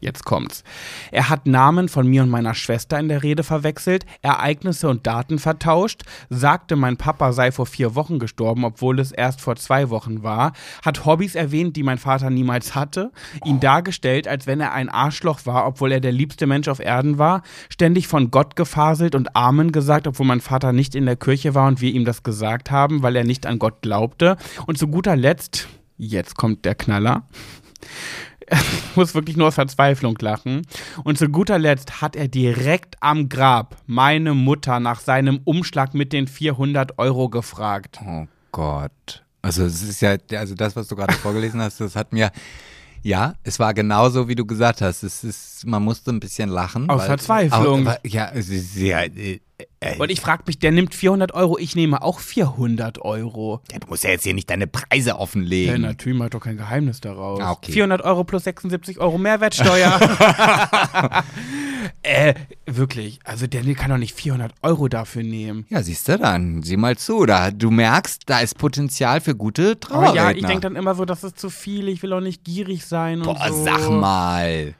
Jetzt 0.00 0.24
kommt's. 0.24 0.64
Er 1.10 1.28
hat 1.28 1.46
Namen 1.46 1.88
von 1.88 2.06
mir 2.06 2.22
und 2.22 2.30
meiner 2.30 2.54
Schwester 2.54 2.98
in 2.98 3.08
der 3.08 3.22
Rede 3.22 3.42
verwechselt, 3.42 4.06
Ereignisse 4.22 4.88
und 4.88 5.06
Daten 5.06 5.38
vertauscht, 5.38 6.02
sagte, 6.30 6.76
mein 6.76 6.96
Papa 6.96 7.32
sei 7.32 7.52
vor 7.52 7.66
vier 7.66 7.94
Wochen 7.94 8.18
gestorben, 8.18 8.64
obwohl 8.64 8.98
es 8.98 9.12
erst 9.12 9.40
vor 9.40 9.56
zwei 9.56 9.90
Wochen 9.90 10.22
war, 10.22 10.52
hat 10.84 11.04
Hobbys 11.04 11.34
erwähnt, 11.34 11.76
die 11.76 11.82
mein 11.82 11.98
Vater 11.98 12.30
niemals 12.30 12.74
hatte, 12.74 13.12
ihn 13.44 13.60
dargestellt, 13.60 14.28
als 14.28 14.46
wenn 14.46 14.60
er 14.60 14.72
ein 14.72 14.88
Arschloch 14.88 15.40
war, 15.44 15.66
obwohl 15.66 15.92
er 15.92 16.00
der 16.00 16.12
liebste 16.12 16.46
Mensch 16.46 16.68
auf 16.68 16.80
Erden 16.80 17.18
war, 17.18 17.42
ständig 17.68 18.08
von 18.08 18.30
Gott 18.30 18.56
gefaselt 18.56 19.14
und 19.14 19.36
Amen 19.36 19.72
gesagt, 19.72 20.06
obwohl 20.06 20.26
mein 20.26 20.40
Vater 20.40 20.72
nicht 20.72 20.94
in 20.94 21.06
der 21.06 21.16
Kirche 21.16 21.54
war 21.54 21.68
und 21.68 21.80
wir 21.80 21.92
ihm 21.92 22.04
das 22.04 22.22
gesagt 22.22 22.70
haben, 22.70 23.02
weil 23.02 23.16
er 23.16 23.24
nicht 23.24 23.46
an 23.46 23.58
Gott 23.58 23.82
glaubte. 23.82 24.36
Und 24.66 24.78
zu 24.78 24.88
guter 24.88 25.16
Letzt, 25.16 25.68
jetzt 25.96 26.36
kommt 26.36 26.64
der 26.64 26.74
Knaller. 26.74 27.26
Ich 28.50 28.96
muss 28.96 29.14
wirklich 29.14 29.36
nur 29.36 29.48
aus 29.48 29.54
Verzweiflung 29.54 30.16
lachen. 30.20 30.62
Und 31.02 31.18
zu 31.18 31.28
guter 31.28 31.58
Letzt 31.58 32.00
hat 32.00 32.16
er 32.16 32.28
direkt 32.28 32.96
am 33.00 33.28
Grab 33.28 33.76
meine 33.86 34.34
Mutter 34.34 34.80
nach 34.80 35.00
seinem 35.00 35.40
Umschlag 35.44 35.94
mit 35.94 36.12
den 36.12 36.26
400 36.26 36.98
Euro 36.98 37.28
gefragt. 37.28 38.00
Oh 38.04 38.26
Gott. 38.52 39.24
Also 39.42 39.64
es 39.64 39.82
ist 39.82 40.00
ja, 40.00 40.16
also 40.38 40.54
das, 40.54 40.74
was 40.74 40.88
du 40.88 40.96
gerade 40.96 41.14
vorgelesen 41.14 41.60
hast, 41.60 41.80
das 41.80 41.96
hat 41.96 42.12
mir, 42.12 42.30
ja, 43.04 43.34
es 43.44 43.58
war 43.60 43.72
genauso, 43.74 44.26
wie 44.28 44.34
du 44.34 44.44
gesagt 44.46 44.80
hast. 44.80 45.02
Es 45.04 45.22
ist, 45.22 45.64
man 45.66 45.82
musste 45.82 46.10
ein 46.10 46.18
bisschen 46.20 46.48
lachen. 46.48 46.88
Aus 46.90 47.00
weil- 47.02 47.06
Verzweiflung. 47.06 47.86
Au- 47.86 47.94
ja, 48.04 48.30
es 48.34 48.48
ist 48.48 48.74
ja, 48.76 49.02
äh, 49.02 49.40
äh, 49.80 49.96
Und 49.98 50.10
ich 50.10 50.20
frage 50.20 50.42
mich, 50.46 50.58
der 50.58 50.72
nimmt 50.72 50.94
400 50.94 51.32
Euro, 51.34 51.58
ich 51.58 51.76
nehme 51.76 52.02
auch 52.02 52.18
400 52.18 52.98
Euro. 53.02 53.60
ja, 53.70 53.78
du 53.78 53.86
musst 53.88 54.02
ja 54.04 54.10
jetzt 54.10 54.24
hier 54.24 54.34
nicht 54.34 54.48
deine 54.50 54.66
Preise 54.66 55.10
Ja, 55.10 55.18
offenlegen. 55.18 55.82
natürlich 55.82 56.18
macht 56.18 56.34
doch 56.34 56.40
kein 56.40 56.56
Geheimnis 56.56 57.00
daraus. 57.00 57.40
Ah, 57.40 57.52
okay. 57.52 57.70
400 57.72 58.02
Euro 58.02 58.24
plus 58.24 58.44
76 58.44 58.98
Euro 58.98 59.18
Mehrwertsteuer. 59.18 60.00
äh, 62.04 62.34
wirklich. 62.66 63.18
Also 63.24 63.46
der 63.46 63.62
kann 63.74 63.90
doch 63.90 63.96
nicht 63.98 64.14
400 64.14 64.52
Euro 64.62 64.88
dafür 64.88 65.22
nehmen. 65.22 65.66
Ja, 65.70 65.82
siehst 65.82 66.08
du 66.08 66.18
dann, 66.18 66.62
sieh 66.62 66.76
mal 66.76 66.96
zu, 66.96 67.26
da, 67.26 67.50
du 67.50 67.70
merkst, 67.70 68.22
da 68.26 68.40
ist 68.40 68.58
Potenzial 68.58 69.20
für 69.20 69.34
gute 69.34 69.70
Aber 69.72 69.80
Trauerredner. 69.80 70.14
ja, 70.14 70.30
ich 70.30 70.44
denke 70.44 70.60
dann 70.60 70.76
immer 70.76 70.94
so, 70.94 71.04
das 71.04 71.24
ist 71.24 71.38
zu 71.38 71.50
viel, 71.50 71.88
ich 71.88 72.02
will 72.02 72.12
auch 72.12 72.20
nicht 72.20 72.44
gierig 72.44 72.84
sein 72.86 73.18
und 73.18 73.24
Boah, 73.24 73.48
so. 73.48 73.64
sag 73.64 73.90
mal. 73.90 74.74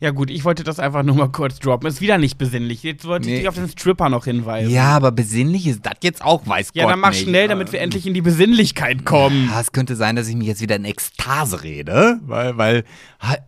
Ja 0.00 0.10
gut, 0.10 0.30
ich 0.30 0.44
wollte 0.44 0.62
das 0.62 0.78
einfach 0.78 1.02
nur 1.02 1.14
mal 1.16 1.28
kurz 1.30 1.58
droppen. 1.58 1.88
Ist 1.88 2.00
wieder 2.02 2.18
nicht 2.18 2.36
besinnlich. 2.36 2.82
Jetzt 2.82 3.06
wollte 3.06 3.26
ich 3.28 3.32
Nee. 3.32 3.38
dich 3.40 3.48
auf 3.48 3.54
den 3.54 3.68
Stripper 3.68 4.08
noch 4.10 4.24
hinweisen. 4.26 4.70
Ja, 4.70 4.88
aber 4.96 5.10
besinnlich 5.10 5.66
ist 5.66 5.86
das 5.86 5.94
jetzt 6.02 6.22
auch, 6.22 6.46
weiß 6.46 6.70
Ja, 6.74 6.84
Gott 6.84 6.92
dann 6.92 7.00
mach 7.00 7.10
nicht. 7.10 7.22
schnell, 7.22 7.48
damit 7.48 7.72
wir 7.72 7.80
endlich 7.80 8.06
in 8.06 8.12
die 8.14 8.20
Besinnlichkeit 8.20 9.04
kommen. 9.06 9.48
Ja, 9.50 9.60
es 9.60 9.72
könnte 9.72 9.96
sein, 9.96 10.16
dass 10.16 10.28
ich 10.28 10.36
mich 10.36 10.48
jetzt 10.48 10.60
wieder 10.60 10.76
in 10.76 10.84
Ekstase 10.84 11.62
rede, 11.62 12.18
weil, 12.26 12.58
weil, 12.58 12.84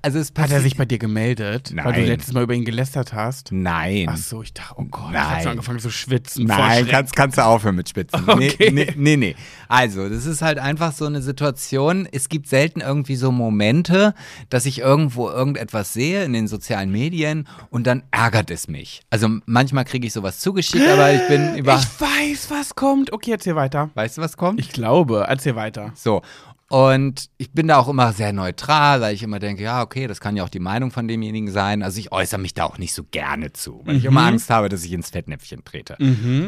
also 0.01 0.18
es 0.18 0.33
Hat 0.37 0.51
er 0.51 0.61
sich 0.61 0.77
bei 0.77 0.87
dir 0.87 0.99
gemeldet? 0.99 1.73
Weil 1.77 1.92
du 1.92 2.01
Nein. 2.01 2.09
letztes 2.09 2.33
Mal 2.33 2.42
über 2.45 2.55
ihn 2.55 2.64
gelästert 2.64 3.12
hast? 3.12 3.53
Nein. 3.53 4.07
Ach 4.09 4.16
so, 4.16 4.42
ich 4.42 4.55
dachte, 4.55 4.75
oh 4.79 4.85
Gott, 4.85 5.11
ich 5.12 5.18
hab 5.18 5.37
Nein. 5.38 5.49
angefangen 5.49 5.79
zu 5.81 5.90
schwitzen. 5.90 6.47
Nein, 6.47 6.87
kannst, 6.88 7.14
kannst 7.14 7.37
du 7.38 7.45
aufhören 7.45 7.77
mit 7.77 7.88
Spitzen. 7.88 8.23
Okay. 8.33 8.71
Nee, 8.73 8.87
nee, 8.87 8.95
nee, 8.97 9.16
nee. 9.16 9.37
Also, 9.68 10.09
das 10.09 10.25
ist 10.27 10.40
halt 10.42 10.59
einfach 10.59 10.92
so 10.92 11.05
eine 11.07 11.21
Situation. 11.21 12.09
Es 12.11 12.29
gibt 12.31 12.49
selten 12.49 12.81
irgendwie 12.81 13.16
so 13.16 13.31
Momente, 13.33 14.14
dass 14.49 14.64
ich 14.66 14.79
irgendwo 14.81 15.29
irgendetwas 15.29 15.92
sehe 15.92 16.22
in 16.23 16.33
den 16.33 16.49
sozialen 16.49 16.91
Medien 16.91 17.49
und 17.71 17.87
dann 17.87 18.03
ärgert 18.11 18.51
es 18.51 18.69
mich. 18.69 19.03
Also 19.11 19.29
manchmal 19.47 19.85
kriege 19.85 20.07
ich 20.07 20.13
sowas 20.13 20.41
zugeschickt, 20.41 20.87
aber 20.89 21.13
ich 21.13 21.27
bin 21.29 21.57
über. 21.57 21.77
Ich 21.77 22.01
weiß, 22.01 22.51
was 22.51 22.75
kommt. 22.75 23.13
Okay, 23.13 23.33
erzähl 23.33 23.57
weiter. 23.57 23.91
weißt 23.95 24.19
du, 24.19 24.23
was 24.23 24.37
kommt? 24.37 24.61
Ich 24.61 24.71
glaube, 24.71 25.25
erzähl 25.29 25.57
weiter. 25.57 25.93
So. 25.95 26.23
Und 26.69 27.29
ich 27.37 27.51
bin 27.51 27.69
da 27.69 27.77
auch 27.77 27.89
immer 27.89 28.15
sehr 28.15 28.33
neutral, 28.33 29.03
weil 29.03 29.15
ich 29.15 29.23
immer 29.23 29.39
denke, 29.39 29.63
ja, 29.63 29.83
okay, 29.83 30.07
das 30.07 30.20
kann 30.20 30.37
ja 30.37 30.43
auch 30.43 30.49
die 30.49 30.59
Meinung 30.59 30.91
von 30.91 31.07
demjenigen 31.07 31.51
sein. 31.51 31.83
Also 31.83 32.01
ich 32.01 32.12
äußere 32.12 32.41
mich 32.41 32.55
da 32.55 32.64
auch 32.64 32.79
nicht 32.79 32.95
so 32.95 33.05
gerne 33.11 33.53
zu, 33.53 33.83
weil 33.85 33.97
ich 33.97 34.07
immer 34.07 34.23
Angst 34.23 34.49
habe, 34.49 34.70
dass 34.70 34.83
ich 34.83 34.93
ins 34.93 35.11
Fettnäpfchen 35.11 35.64
trete. 35.64 35.99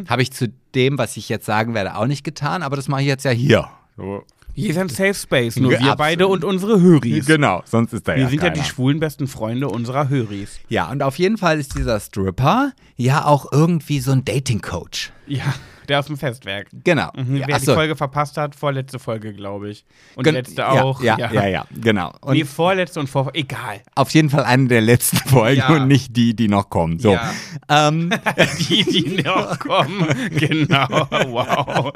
Habe 0.09 0.23
ich 0.23 0.33
zu 0.33 0.49
dem, 0.75 0.97
was 0.97 1.19
ich 1.19 1.29
jetzt 1.29 1.45
sagen 1.45 1.75
werde, 1.75 1.97
auch 1.97 2.07
nicht 2.07 2.25
getan, 2.25 2.63
aber 2.63 2.75
das 2.77 2.89
mache 2.89 3.03
ich 3.03 3.07
jetzt 3.07 3.27
ja 3.27 3.33
hier. 3.33 3.69
So. 3.99 4.25
Hier 4.55 4.71
ist 4.71 4.79
ein 4.79 4.89
Safe 4.89 5.15
Space, 5.15 5.57
nur 5.57 5.71
wir 5.73 5.79
absolut. 5.79 5.99
beide 5.99 6.29
und 6.29 6.45
unsere 6.45 6.81
Höris. 6.81 7.27
Genau, 7.27 7.63
sonst 7.67 7.93
ist 7.93 8.07
da 8.07 8.15
Wir 8.15 8.23
ja 8.23 8.29
sind 8.29 8.43
ja 8.43 8.51
keiner. 8.51 8.63
die 8.63 8.69
schwulen 8.69 9.01
besten 9.01 9.27
Freunde 9.27 9.69
unserer 9.69 10.09
Höris. 10.09 10.61
Ja, 10.69 10.91
und 10.91 11.03
auf 11.03 11.19
jeden 11.19 11.39
Fall 11.39 11.59
ist 11.59 11.77
dieser 11.77 11.99
Stripper 11.99 12.73
ja 12.97 13.25
auch 13.25 13.51
irgendwie 13.53 13.99
so 13.99 14.13
ein 14.13 14.25
Dating-Coach. 14.25 15.13
Ja, 15.27 15.55
der 15.89 15.99
aus 16.01 16.07
dem 16.07 16.17
Festwerk. 16.17 16.69
Genau. 16.85 17.11
Mhm, 17.17 17.37
Ja, 17.37 17.47
Wer 17.49 17.59
die 17.59 17.65
so. 17.65 17.75
Folge 17.75 17.97
verpasst 17.97 18.37
hat, 18.37 18.55
vorletzte 18.55 18.99
Folge, 18.99 19.33
glaube 19.33 19.71
ich. 19.71 19.85
Und 20.17 20.25
Gen- 20.25 20.35
die 20.35 20.39
letzte 20.41 20.63
ja, 20.63 20.83
auch. 20.83 21.03
Ja, 21.03 21.17
ja, 21.19 21.47
ja, 21.47 21.67
genau. 21.81 22.13
Und 22.21 22.35
nee, 22.35 22.45
vorletzte 22.45 23.01
und 23.01 23.09
vor. 23.09 23.31
Egal. 23.35 23.81
auf 23.95 24.11
jeden 24.11 24.31
Fall 24.31 24.45
eine 24.45 24.69
der 24.69 24.81
letzten 24.81 25.17
Folgen 25.29 25.59
Ja. 25.61 25.69
und 25.75 25.89
nicht 25.89 26.17
die, 26.17 26.35
die 26.35 26.49
noch 26.49 26.69
kommen. 26.71 26.99
So. 26.99 27.13
Ja. 27.13 27.33
Ähm, 27.69 28.11
Die, 28.59 28.85
die 28.85 29.23
noch 29.23 29.59
kommen. 29.59 30.07
Genau. 30.31 30.87
Wow. 31.29 31.93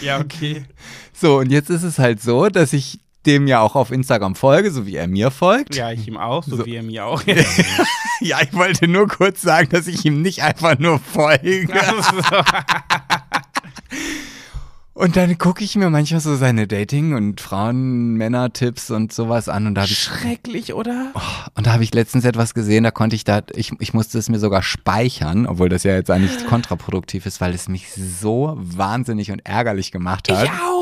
Ja, 0.00 0.18
okay. 0.20 0.64
so, 1.12 1.38
und 1.38 1.50
jetzt 1.50 1.70
ist 1.70 1.82
es 1.82 1.98
halt 1.98 2.20
so, 2.22 2.48
dass 2.48 2.72
ich 2.72 3.00
dem 3.26 3.46
ja 3.46 3.60
auch 3.60 3.74
auf 3.74 3.90
Instagram 3.90 4.34
folge, 4.36 4.70
so 4.70 4.86
wie 4.86 4.94
er 4.96 5.08
mir 5.08 5.30
folgt. 5.30 5.74
Ja, 5.74 5.90
ich 5.90 6.06
ihm 6.08 6.16
auch, 6.16 6.44
so, 6.44 6.64
wie 6.64 6.76
er 6.76 6.82
mir 6.82 7.04
auch. 7.06 7.22
Ja, 8.20 8.38
ich 8.42 8.52
wollte 8.52 8.88
nur 8.88 9.06
kurz 9.06 9.42
sagen, 9.42 9.68
dass 9.70 9.86
ich 9.86 10.04
ihm 10.04 10.22
nicht 10.22 10.42
einfach 10.42 10.76
nur 10.78 10.98
folge. 10.98 11.68
Und 14.98 15.16
dann 15.16 15.38
gucke 15.38 15.62
ich 15.62 15.76
mir 15.76 15.90
manchmal 15.90 16.20
so 16.20 16.34
seine 16.34 16.66
Dating- 16.66 17.14
und 17.14 17.40
Frauen-Männer-Tipps 17.40 18.90
und 18.90 19.12
sowas 19.12 19.48
an 19.48 19.68
und 19.68 19.76
da 19.76 19.82
habe 19.82 19.92
ich 19.92 19.98
Schrecklich, 20.00 20.74
oder? 20.74 21.12
Und 21.54 21.68
da 21.68 21.72
habe 21.72 21.84
ich 21.84 21.94
letztens 21.94 22.24
etwas 22.24 22.52
gesehen, 22.52 22.82
da 22.82 22.90
konnte 22.90 23.14
ich 23.14 23.22
da, 23.22 23.42
ich, 23.54 23.70
ich 23.78 23.94
musste 23.94 24.18
es 24.18 24.28
mir 24.28 24.40
sogar 24.40 24.64
speichern, 24.64 25.46
obwohl 25.46 25.68
das 25.68 25.84
ja 25.84 25.94
jetzt 25.94 26.10
eigentlich 26.10 26.44
kontraproduktiv 26.46 27.26
ist, 27.26 27.40
weil 27.40 27.54
es 27.54 27.68
mich 27.68 27.92
so 27.92 28.56
wahnsinnig 28.58 29.30
und 29.30 29.46
ärgerlich 29.46 29.92
gemacht 29.92 30.32
hat. 30.32 30.42
Ich 30.42 30.50
auch. 30.50 30.77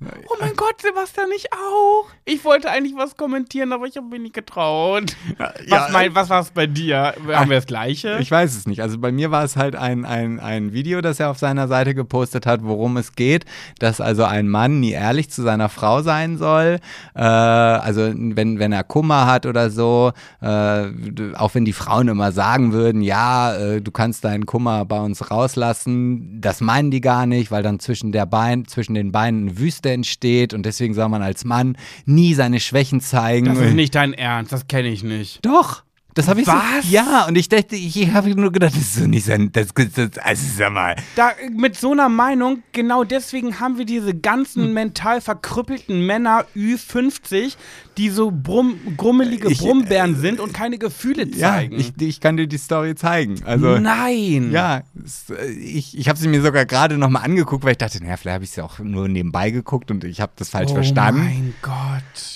Oh 0.00 0.34
mein 0.40 0.54
Gott, 0.56 0.80
Sebastian, 0.80 1.28
ich 1.36 1.52
auch. 1.52 2.06
Ich 2.24 2.44
wollte 2.44 2.70
eigentlich 2.70 2.94
was 2.96 3.16
kommentieren, 3.16 3.72
aber 3.72 3.86
ich 3.86 3.96
habe 3.96 4.06
mich 4.08 4.20
nicht 4.20 4.34
getraut. 4.34 5.16
Ja. 5.38 5.52
Was, 5.68 5.92
mein, 5.92 6.14
was 6.14 6.30
war 6.30 6.40
es 6.40 6.50
bei 6.50 6.66
dir? 6.66 7.14
Haben 7.32 7.50
wir 7.50 7.56
das 7.56 7.66
Gleiche? 7.66 8.18
Ich 8.20 8.30
weiß 8.30 8.56
es 8.56 8.66
nicht. 8.66 8.82
Also 8.82 8.98
bei 8.98 9.12
mir 9.12 9.30
war 9.30 9.44
es 9.44 9.56
halt 9.56 9.76
ein, 9.76 10.04
ein, 10.04 10.40
ein 10.40 10.72
Video, 10.72 11.00
das 11.00 11.20
er 11.20 11.30
auf 11.30 11.38
seiner 11.38 11.68
Seite 11.68 11.94
gepostet 11.94 12.46
hat, 12.46 12.62
worum 12.62 12.96
es 12.96 13.14
geht, 13.14 13.44
dass 13.78 14.00
also 14.00 14.24
ein 14.24 14.48
Mann 14.48 14.80
nie 14.80 14.92
ehrlich 14.92 15.30
zu 15.30 15.42
seiner 15.42 15.68
Frau 15.68 16.02
sein 16.02 16.38
soll. 16.38 16.78
Äh, 17.14 17.20
also 17.20 18.12
wenn, 18.14 18.58
wenn 18.58 18.72
er 18.72 18.84
Kummer 18.84 19.26
hat 19.26 19.46
oder 19.46 19.70
so, 19.70 20.12
äh, 20.40 20.86
auch 21.34 21.54
wenn 21.54 21.64
die 21.64 21.72
Frauen 21.72 22.08
immer 22.08 22.32
sagen 22.32 22.72
würden, 22.72 23.02
ja, 23.02 23.54
äh, 23.54 23.80
du 23.80 23.90
kannst 23.90 24.24
deinen 24.24 24.46
Kummer 24.46 24.84
bei 24.84 25.00
uns 25.00 25.30
rauslassen, 25.30 26.40
das 26.40 26.60
meinen 26.60 26.90
die 26.90 27.00
gar 27.00 27.26
nicht, 27.26 27.50
weil 27.50 27.62
dann 27.62 27.80
zwischen, 27.80 28.12
der 28.12 28.26
Bein, 28.26 28.66
zwischen 28.66 28.94
den 28.94 29.12
Beinen 29.12 29.48
eine 29.48 29.58
Wüste 29.58 29.83
entsteht 29.90 30.54
und 30.54 30.64
deswegen 30.64 30.94
soll 30.94 31.08
man 31.08 31.22
als 31.22 31.44
Mann 31.44 31.76
nie 32.04 32.34
seine 32.34 32.60
Schwächen 32.60 33.00
zeigen. 33.00 33.46
das 33.46 33.58
ist 33.58 33.74
nicht 33.74 33.94
dein 33.94 34.12
Ernst, 34.12 34.52
das 34.52 34.66
kenne 34.66 34.88
ich 34.88 35.02
nicht. 35.02 35.44
Doch. 35.44 35.82
Das 36.14 36.28
habe 36.28 36.40
ich 36.40 36.46
Was? 36.46 36.84
So, 36.84 36.90
ja, 36.92 37.26
und 37.26 37.36
ich 37.36 37.48
dachte, 37.48 37.74
ich 37.74 38.10
habe 38.12 38.30
nur 38.36 38.52
gedacht, 38.52 38.72
das 38.74 38.80
ist 38.82 38.94
so 38.94 39.06
nicht 39.06 39.26
sein, 39.26 39.50
das, 39.52 39.68
das, 39.74 40.16
also 40.18 40.42
sag 40.56 40.72
mal. 40.72 40.94
Da, 41.16 41.32
mit 41.56 41.76
so 41.76 41.90
einer 41.90 42.08
Meinung, 42.08 42.62
genau 42.70 43.02
deswegen 43.02 43.58
haben 43.58 43.78
wir 43.78 43.84
diese 43.84 44.14
ganzen 44.14 44.64
Hm. 44.64 44.72
mental 44.74 45.20
verkrüppelten 45.20 46.06
Männer 46.06 46.46
Ü50, 46.54 47.56
die 47.98 48.10
so 48.10 48.30
brumm, 48.30 48.78
grummelige 48.96 49.50
Ich, 49.50 49.60
äh, 49.60 49.64
Brummbären 49.64 50.14
sind 50.16 50.38
und 50.38 50.52
keine 50.54 50.78
Gefühle 50.78 51.26
Ja, 51.26 51.54
zeigen. 51.54 51.78
ich, 51.80 51.92
ich 52.00 52.20
kann 52.20 52.36
dir 52.36 52.46
die 52.46 52.58
Story 52.58 52.94
zeigen. 52.94 53.42
Also, 53.44 53.78
Nein. 53.78 54.50
ja, 54.52 54.82
äh, 55.30 55.50
ich, 55.50 55.98
ich 55.98 56.08
habe 56.08 56.18
sie 56.18 56.28
mir 56.28 56.42
sogar 56.42 56.64
gerade 56.64 56.96
nochmal 56.96 57.24
angeguckt, 57.24 57.64
weil 57.64 57.72
ich 57.72 57.78
dachte, 57.78 58.00
naja, 58.02 58.16
vielleicht 58.16 58.34
habe 58.34 58.44
ich 58.44 58.50
sie 58.50 58.62
auch 58.62 58.78
nur 58.78 59.08
nebenbei 59.08 59.50
geguckt 59.50 59.90
und 59.90 60.04
ich 60.04 60.20
habe 60.20 60.32
das 60.36 60.48
falsch 60.50 60.70
oh 60.70 60.74
verstanden. 60.74 61.24
mein 61.24 61.54
Gott. 61.60 61.72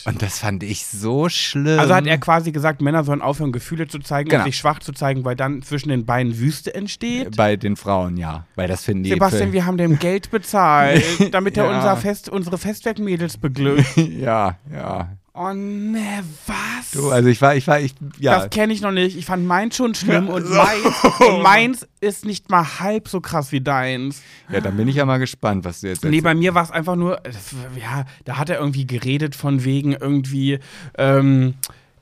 Und 0.05 0.21
das 0.23 0.39
fand 0.41 0.65
ich 0.65 0.85
so 0.87 1.29
schlimm. 1.29 1.79
Also 1.79 1.95
hat 1.95 2.07
er 2.07 2.19
quasi 2.19 2.51
gesagt, 2.51 2.81
Männer 2.83 3.05
sollen 3.05 3.23
aufhören, 3.23 3.53
Gefühle 3.53 3.68
zu 3.89 3.99
zeigen 3.99 4.29
Genau. 4.31 4.43
und 4.45 4.47
sich 4.51 4.57
schwach 4.57 4.79
zu 4.81 4.93
zeigen, 4.93 5.25
weil 5.25 5.37
dann 5.37 5.63
zwischen 5.63 5.89
den 5.91 6.07
Beinen 6.07 6.39
Wüste 6.39 6.75
entsteht. 6.75 7.37
bei 7.37 7.57
den 7.57 7.77
Frauen, 7.77 8.17
ja. 8.17 8.47
Weil 8.55 8.69
das 8.69 8.85
finden 8.85 9.05
die. 9.05 9.11
Sebastian, 9.11 9.53
wir 9.53 9.67
haben 9.67 9.77
dem 9.77 9.99
Geld 9.99 10.31
bezahlt, 10.31 11.05
damit 11.33 11.57
er 11.57 11.65
Ja. 11.71 11.77
unser 11.77 11.97
Fest, 11.97 12.29
unsere 12.29 12.59
Festwerkmädels 12.59 13.37
beglückt. 13.39 13.85
ja, 13.97 14.57
ja. 14.73 15.09
Oh 15.41 15.53
ne, 15.53 16.25
was? 16.49 16.91
Du, 16.93 17.11
also 17.11 17.29
ich 17.29 17.41
war, 17.41 17.55
ich 17.55 17.65
war, 17.69 17.79
ich, 17.79 17.95
ja. 18.19 18.41
Das 18.41 18.51
kenne 18.51 18.73
ich 18.73 18.81
noch 18.81 18.91
nicht. 18.91 19.17
Ich 19.17 19.25
fand 19.25 19.47
meins 19.47 19.77
schon 19.77 19.95
schlimm 19.95 20.27
Ja, 20.27 20.33
und, 20.33 20.51
meins, 20.51 20.83
meins 21.45 21.89
ist 22.01 22.25
nicht 22.25 22.51
mal 22.51 22.81
halb 22.81 23.07
so 23.07 23.21
krass 23.21 23.53
wie 23.53 23.61
deins. 23.61 24.21
ja, 24.51 24.61
dann 24.61 24.77
bin 24.77 24.89
ich 24.89 24.97
ja 24.97 25.05
mal 25.07 25.19
gespannt, 25.19 25.65
was 25.65 25.81
du 25.81 25.87
jetzt 25.87 26.03
Nee, 26.05 26.23
bei 26.23 26.35
mir 26.35 26.55
war 26.57 26.65
es 26.65 26.73
einfach 26.73 26.97
nur, 26.97 27.19
das, 27.23 27.55
ja, 27.81 28.05
da 28.25 28.37
hat 28.37 28.51
er 28.51 28.59
irgendwie 28.59 28.85
geredet 28.85 29.37
von 29.37 29.63
wegen 29.65 29.93
irgendwie, 29.93 30.59
ähm, 30.97 31.55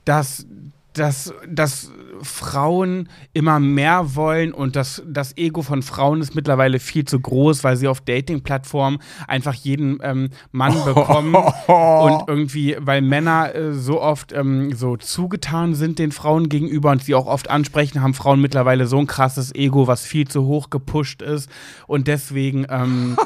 dass, 0.06 0.46
dass, 0.98 1.32
dass 1.48 1.90
Frauen 2.22 3.08
immer 3.32 3.60
mehr 3.60 4.14
wollen 4.14 4.52
und 4.52 4.76
das, 4.76 5.02
das 5.06 5.36
Ego 5.36 5.62
von 5.62 5.82
Frauen 5.82 6.20
ist 6.20 6.34
mittlerweile 6.34 6.78
viel 6.78 7.04
zu 7.04 7.20
groß, 7.20 7.64
weil 7.64 7.76
sie 7.76 7.88
auf 7.88 8.00
Dating-Plattformen 8.00 8.98
einfach 9.28 9.54
jeden 9.54 9.98
ähm, 10.02 10.30
Mann 10.52 10.72
bekommen 10.84 11.34
und 11.34 12.24
irgendwie, 12.26 12.76
weil 12.80 13.02
Männer 13.02 13.54
äh, 13.54 13.72
so 13.74 14.00
oft 14.00 14.32
ähm, 14.32 14.72
so 14.74 14.96
zugetan 14.96 15.74
sind 15.74 15.98
den 15.98 16.12
Frauen 16.12 16.48
gegenüber 16.48 16.90
und 16.90 17.04
sie 17.04 17.14
auch 17.14 17.26
oft 17.26 17.50
ansprechen, 17.50 18.02
haben 18.02 18.14
Frauen 18.14 18.40
mittlerweile 18.40 18.86
so 18.86 18.98
ein 18.98 19.06
krasses 19.06 19.54
Ego, 19.54 19.86
was 19.86 20.04
viel 20.04 20.26
zu 20.26 20.46
hoch 20.46 20.70
gepusht 20.70 21.22
ist 21.22 21.50
und 21.86 22.08
deswegen 22.08 22.66
ähm, 22.70 23.16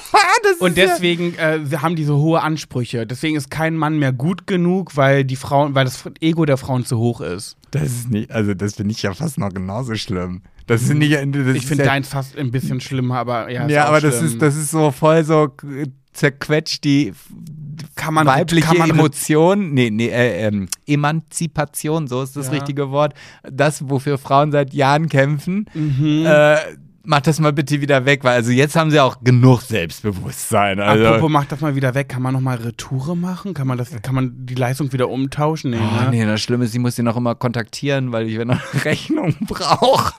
und 0.60 0.76
deswegen 0.76 1.34
äh, 1.36 1.60
haben 1.78 1.96
die 1.96 2.04
so 2.04 2.18
hohe 2.18 2.42
Ansprüche. 2.42 3.06
Deswegen 3.06 3.36
ist 3.36 3.50
kein 3.50 3.76
Mann 3.76 3.98
mehr 3.98 4.12
gut 4.12 4.46
genug, 4.46 4.96
weil 4.96 5.24
die 5.24 5.36
Frauen, 5.36 5.74
weil 5.74 5.84
das 5.84 6.08
Ego 6.20 6.44
der 6.44 6.56
Frauen 6.56 6.84
zu 6.84 6.98
hoch 6.98 7.13
ist. 7.20 7.56
Das 7.70 7.84
ist 7.84 8.10
nicht, 8.10 8.30
also 8.30 8.54
das 8.54 8.74
finde 8.76 8.92
ich 8.92 9.02
ja 9.02 9.12
fast 9.14 9.38
noch 9.38 9.52
genauso 9.52 9.94
schlimm. 9.94 10.42
Das 10.66 10.82
ist 10.82 10.94
nicht, 10.94 11.12
das 11.12 11.56
Ich 11.56 11.66
finde 11.66 11.84
ja, 11.84 11.90
deins 11.90 12.08
fast 12.08 12.36
ein 12.38 12.50
bisschen 12.50 12.80
schlimmer, 12.80 13.18
aber 13.18 13.50
ja. 13.50 13.66
ist 13.66 13.72
ja, 13.72 13.84
auch 13.84 13.88
aber 13.88 14.00
das 14.00 14.16
schlimm. 14.16 14.26
ist, 14.28 14.42
das 14.42 14.56
ist 14.56 14.70
so 14.70 14.90
voll 14.90 15.22
so 15.24 15.48
zerquetscht 16.14 16.84
die 16.84 17.12
kann 17.96 18.14
man 18.14 18.26
weibliche 18.26 18.66
kann 18.68 18.78
man 18.78 18.90
Emotion, 18.90 19.72
nee, 19.74 19.90
nee, 19.90 20.08
äh, 20.08 20.46
ähm, 20.46 20.68
Emanzipation, 20.86 22.06
so 22.06 22.22
ist 22.22 22.36
das 22.36 22.46
Ja. 22.46 22.52
richtige 22.52 22.90
Wort. 22.90 23.14
Das, 23.42 23.88
wofür 23.88 24.18
Frauen 24.18 24.52
seit 24.52 24.72
Jahren 24.72 25.08
kämpfen. 25.08 25.66
Mhm. 25.74 26.24
Äh, 26.26 26.56
mach 27.04 27.20
das 27.20 27.38
mal 27.40 27.52
bitte 27.52 27.80
wieder 27.80 28.04
weg, 28.04 28.24
weil 28.24 28.34
also 28.34 28.50
jetzt 28.50 28.76
haben 28.76 28.90
sie 28.90 29.00
auch 29.00 29.18
genug 29.22 29.62
Selbstbewusstsein. 29.62 30.80
Also, 30.80 31.06
Apropos, 31.06 31.30
mach 31.30 31.44
das 31.44 31.60
mal 31.60 31.74
wieder 31.76 31.94
weg. 31.94 32.08
Kann 32.08 32.22
man 32.22 32.32
nochmal 32.34 32.56
Retoure 32.56 33.16
machen? 33.16 33.54
Kann 33.54 33.66
man, 33.66 33.78
das, 33.78 33.90
kann 34.02 34.14
man 34.14 34.46
die 34.46 34.54
Leistung 34.54 34.92
wieder 34.92 35.08
umtauschen? 35.08 35.70
Nee, 35.70 35.78
Oh, 35.80 36.02
ne? 36.04 36.08
nee, 36.10 36.24
das 36.24 36.40
Schlimme 36.40 36.64
ist, 36.64 36.74
ich 36.74 36.80
muss 36.80 36.96
sie 36.96 37.02
noch 37.02 37.16
immer 37.16 37.34
kontaktieren, 37.34 38.12
weil 38.12 38.26
ich 38.28 38.36
noch 38.38 38.44
eine 38.44 38.60
Rechnung 38.84 39.34
brauche. 39.46 40.14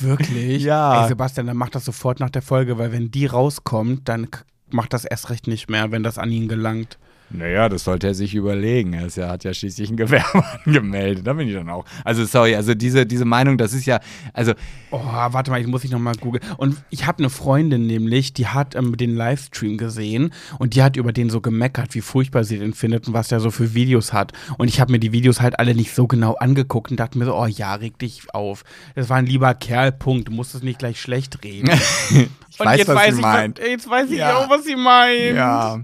Wirklich? 0.00 0.62
Ja. 0.62 1.02
Ey, 1.02 1.08
Sebastian, 1.08 1.46
dann 1.46 1.56
mach 1.56 1.70
das 1.70 1.84
sofort 1.84 2.20
nach 2.20 2.30
der 2.30 2.42
Folge, 2.42 2.78
weil 2.78 2.92
wenn 2.92 3.10
die 3.10 3.26
rauskommt, 3.26 4.08
dann 4.08 4.28
macht 4.70 4.92
das 4.92 5.04
erst 5.04 5.30
recht 5.30 5.46
nicht 5.46 5.70
mehr, 5.70 5.90
wenn 5.92 6.02
das 6.02 6.18
an 6.18 6.30
ihn 6.30 6.48
gelangt. 6.48 6.98
Naja, 7.30 7.68
das 7.68 7.84
sollte 7.84 8.06
er 8.06 8.14
sich 8.14 8.34
überlegen. 8.34 8.92
Er 8.92 9.06
ist 9.06 9.16
ja, 9.16 9.28
hat 9.28 9.44
ja 9.44 9.52
schließlich 9.52 9.90
ein 9.90 9.96
Gewerbe 9.96 10.44
angemeldet. 10.64 11.26
Da 11.26 11.32
bin 11.32 11.48
ich 11.48 11.54
dann 11.54 11.68
auch. 11.68 11.84
Also, 12.04 12.24
sorry, 12.24 12.54
also 12.54 12.74
diese, 12.74 13.04
diese 13.06 13.24
Meinung, 13.24 13.58
das 13.58 13.72
ist 13.72 13.86
ja, 13.86 14.00
also, 14.32 14.52
Oh, 14.92 15.00
warte 15.04 15.50
mal, 15.50 15.60
ich 15.60 15.66
muss 15.66 15.82
ich 15.84 15.90
nochmal 15.90 16.14
googeln. 16.14 16.42
Und 16.56 16.76
ich 16.90 17.06
habe 17.06 17.18
eine 17.18 17.28
Freundin 17.28 17.86
nämlich, 17.86 18.32
die 18.32 18.46
hat 18.46 18.76
ähm, 18.76 18.96
den 18.96 19.16
Livestream 19.16 19.76
gesehen 19.76 20.32
und 20.58 20.74
die 20.74 20.82
hat 20.82 20.96
über 20.96 21.12
den 21.12 21.28
so 21.28 21.40
gemeckert, 21.40 21.94
wie 21.94 22.00
furchtbar 22.00 22.44
sie 22.44 22.58
den 22.58 22.72
findet 22.72 23.08
und 23.08 23.12
was 23.12 23.28
der 23.28 23.40
so 23.40 23.50
für 23.50 23.74
Videos 23.74 24.12
hat. 24.12 24.32
Und 24.58 24.68
ich 24.68 24.80
habe 24.80 24.92
mir 24.92 25.00
die 25.00 25.12
Videos 25.12 25.40
halt 25.40 25.58
alle 25.58 25.74
nicht 25.74 25.92
so 25.94 26.06
genau 26.06 26.34
angeguckt 26.36 26.92
und 26.92 27.00
dachte 27.00 27.18
mir 27.18 27.24
so, 27.24 27.34
oh 27.36 27.46
ja, 27.46 27.74
reg 27.74 27.98
dich 27.98 28.32
auf. 28.32 28.62
Das 28.94 29.10
war 29.10 29.16
ein 29.16 29.26
lieber 29.26 29.52
Kerl, 29.54 29.90
Punkt. 29.90 30.28
Du 30.28 30.32
musst 30.32 30.54
es 30.54 30.62
nicht 30.62 30.78
gleich 30.78 31.00
schlecht 31.00 31.42
reden. 31.44 31.68
ich 32.10 32.60
und 32.60 32.66
weiß, 32.66 32.78
jetzt 32.78 32.88
was 32.88 32.96
weiß 32.96 33.14
sie 33.14 33.20
ich, 33.20 33.26
meint. 33.26 33.58
Jetzt 33.58 33.90
weiß 33.90 34.10
ich 34.10 34.18
Ja. 34.18 34.36
auch, 34.38 34.48
was 34.48 34.64
sie 34.64 34.76
meint. 34.76 35.36
Ja. 35.36 35.80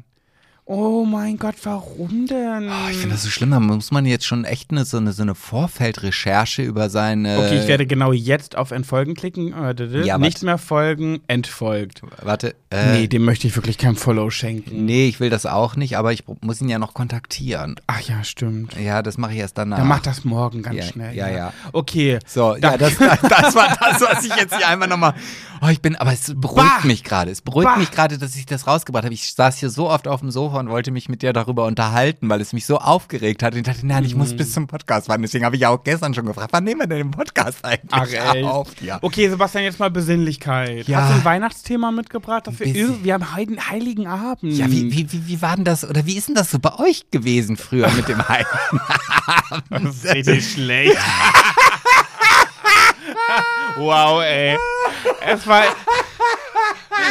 Oh 0.64 1.04
mein 1.04 1.38
Gott, 1.38 1.56
warum 1.64 2.26
denn? 2.28 2.68
Oh, 2.70 2.88
ich 2.88 2.96
finde 2.98 3.14
das 3.16 3.24
so 3.24 3.30
schlimm. 3.30 3.50
Da 3.50 3.58
muss 3.58 3.90
man 3.90 4.06
jetzt 4.06 4.24
schon 4.24 4.44
echt 4.44 4.70
eine, 4.70 4.84
so, 4.84 4.96
eine, 4.98 5.12
so 5.12 5.22
eine 5.22 5.34
Vorfeldrecherche 5.34 6.62
über 6.62 6.88
seine. 6.88 7.38
Okay, 7.40 7.58
ich 7.60 7.66
werde 7.66 7.84
genau 7.84 8.12
jetzt 8.12 8.56
auf 8.56 8.70
Entfolgen 8.70 9.14
klicken. 9.14 9.52
Äh, 9.52 9.74
Ja, 10.04 10.18
nicht 10.18 10.36
warte. 10.36 10.44
mehr 10.44 10.58
folgen, 10.58 11.20
entfolgt. 11.26 12.02
Warte. 12.22 12.54
Äh, 12.70 12.92
nee, 13.00 13.06
dem 13.08 13.24
möchte 13.24 13.48
ich 13.48 13.56
wirklich 13.56 13.76
kein 13.76 13.96
Follow 13.96 14.30
schenken. 14.30 14.84
nee, 14.84 15.08
ich 15.08 15.18
will 15.18 15.30
das 15.30 15.46
auch 15.46 15.74
nicht, 15.74 15.98
aber 15.98 16.12
ich 16.12 16.22
muss 16.40 16.60
ihn 16.60 16.68
ja 16.68 16.78
noch 16.78 16.94
kontaktieren. 16.94 17.74
Ach 17.88 18.00
ja, 18.00 18.22
stimmt. 18.22 18.76
Ja, 18.80 19.02
das 19.02 19.18
mache 19.18 19.32
ich 19.32 19.38
erst 19.40 19.58
danach. 19.58 19.78
Dann 19.78 19.88
mach 19.88 20.00
das 20.00 20.24
morgen 20.24 20.62
ganz 20.62 20.76
Ja, 20.76 20.84
schnell. 20.84 21.14
ja, 21.16 21.28
ja. 21.28 21.52
Okay. 21.72 22.20
So, 22.24 22.54
ja, 22.56 22.78
das, 22.78 22.96
das 22.98 23.54
war 23.56 23.76
das, 23.80 24.00
was 24.00 24.24
ich 24.24 24.34
jetzt 24.36 24.56
hier 24.56 24.68
einmal 24.68 24.86
nochmal. 24.88 25.14
Oh, 25.60 25.68
ich 25.68 25.80
bin, 25.80 25.96
aber 25.96 26.12
es 26.12 26.32
beruhigt 26.34 26.56
Bah! 26.82 26.86
mich 26.86 27.04
gerade. 27.04 27.30
Es 27.30 27.40
beruhigt 27.40 27.68
Bah! 27.70 27.76
mich 27.76 27.90
gerade, 27.90 28.16
dass 28.18 28.34
ich 28.36 28.46
das 28.46 28.66
rausgebracht 28.66 29.04
habe. 29.04 29.14
Ich 29.14 29.32
saß 29.34 29.58
hier 29.58 29.70
so 29.70 29.90
oft 29.90 30.08
auf 30.08 30.20
dem 30.20 30.30
Sofa 30.30 30.51
Und 30.60 30.68
wollte 30.68 30.90
mich 30.90 31.08
mit 31.08 31.22
dir 31.22 31.32
darüber 31.32 31.66
unterhalten, 31.66 32.28
weil 32.28 32.40
es 32.40 32.52
mich 32.52 32.66
so 32.66 32.78
aufgeregt 32.78 33.42
hat. 33.42 33.54
Und 33.54 33.60
ich 33.60 33.64
dachte, 33.64 33.86
nein, 33.86 34.04
ich 34.04 34.14
muss 34.14 34.36
bis 34.36 34.52
zum 34.52 34.66
Podcast 34.66 35.06
fahren. 35.06 35.22
Deswegen 35.22 35.44
habe 35.44 35.56
ich 35.56 35.62
ja 35.62 35.70
auch 35.70 35.82
gestern 35.82 36.14
schon 36.14 36.26
gefragt, 36.26 36.52
wann 36.52 36.64
nehmen 36.64 36.80
wir 36.80 36.86
denn 36.86 36.98
den 36.98 37.10
Podcast 37.10 37.64
eigentlich 37.64 38.20
Ach, 38.20 38.34
auf? 38.44 38.68
Ja. 38.80 38.98
Okay, 39.02 39.28
Sebastian, 39.28 39.64
jetzt 39.64 39.78
mal 39.78 39.90
Besinnlichkeit. 39.90 40.86
Ja. 40.88 41.02
Hast 41.02 41.10
du 41.10 41.14
ein 41.16 41.24
Weihnachtsthema 41.24 41.90
mitgebracht? 41.90 42.46
Dass 42.46 42.60
wir, 42.60 43.04
wir 43.04 43.14
haben 43.14 43.34
Heiligen, 43.34 43.68
Heiligen 43.68 44.06
Abend. 44.06 44.52
Ja, 44.52 44.70
wie, 44.70 44.92
wie, 44.92 45.12
wie, 45.12 45.26
wie 45.26 45.42
war 45.42 45.56
denn 45.56 45.64
das, 45.64 45.88
oder 45.88 46.06
wie 46.06 46.16
ist 46.16 46.28
denn 46.28 46.34
das 46.34 46.50
so 46.50 46.58
bei 46.58 46.78
euch 46.78 47.10
gewesen 47.10 47.56
früher 47.56 47.88
mit 47.90 48.08
dem 48.08 48.26
Heiligen? 48.28 48.48
Das 49.70 49.82
ist 49.82 50.14
richtig 50.14 50.52
schlecht. 50.52 50.96
wow, 53.76 54.22
ey. 54.22 54.56
Es 55.26 55.46
war. 55.46 55.64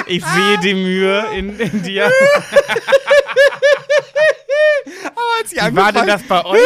Ich 0.07 0.25
sehe 0.25 0.59
die 0.59 0.73
Mühe 0.73 1.25
in, 1.35 1.59
in 1.59 1.83
dir. 1.83 2.11
als, 5.41 5.51
ich 5.51 5.61
Wie 5.61 5.75
war 5.75 5.91
denn 5.91 6.07
das 6.07 6.23
bei 6.23 6.45
euch 6.45 6.59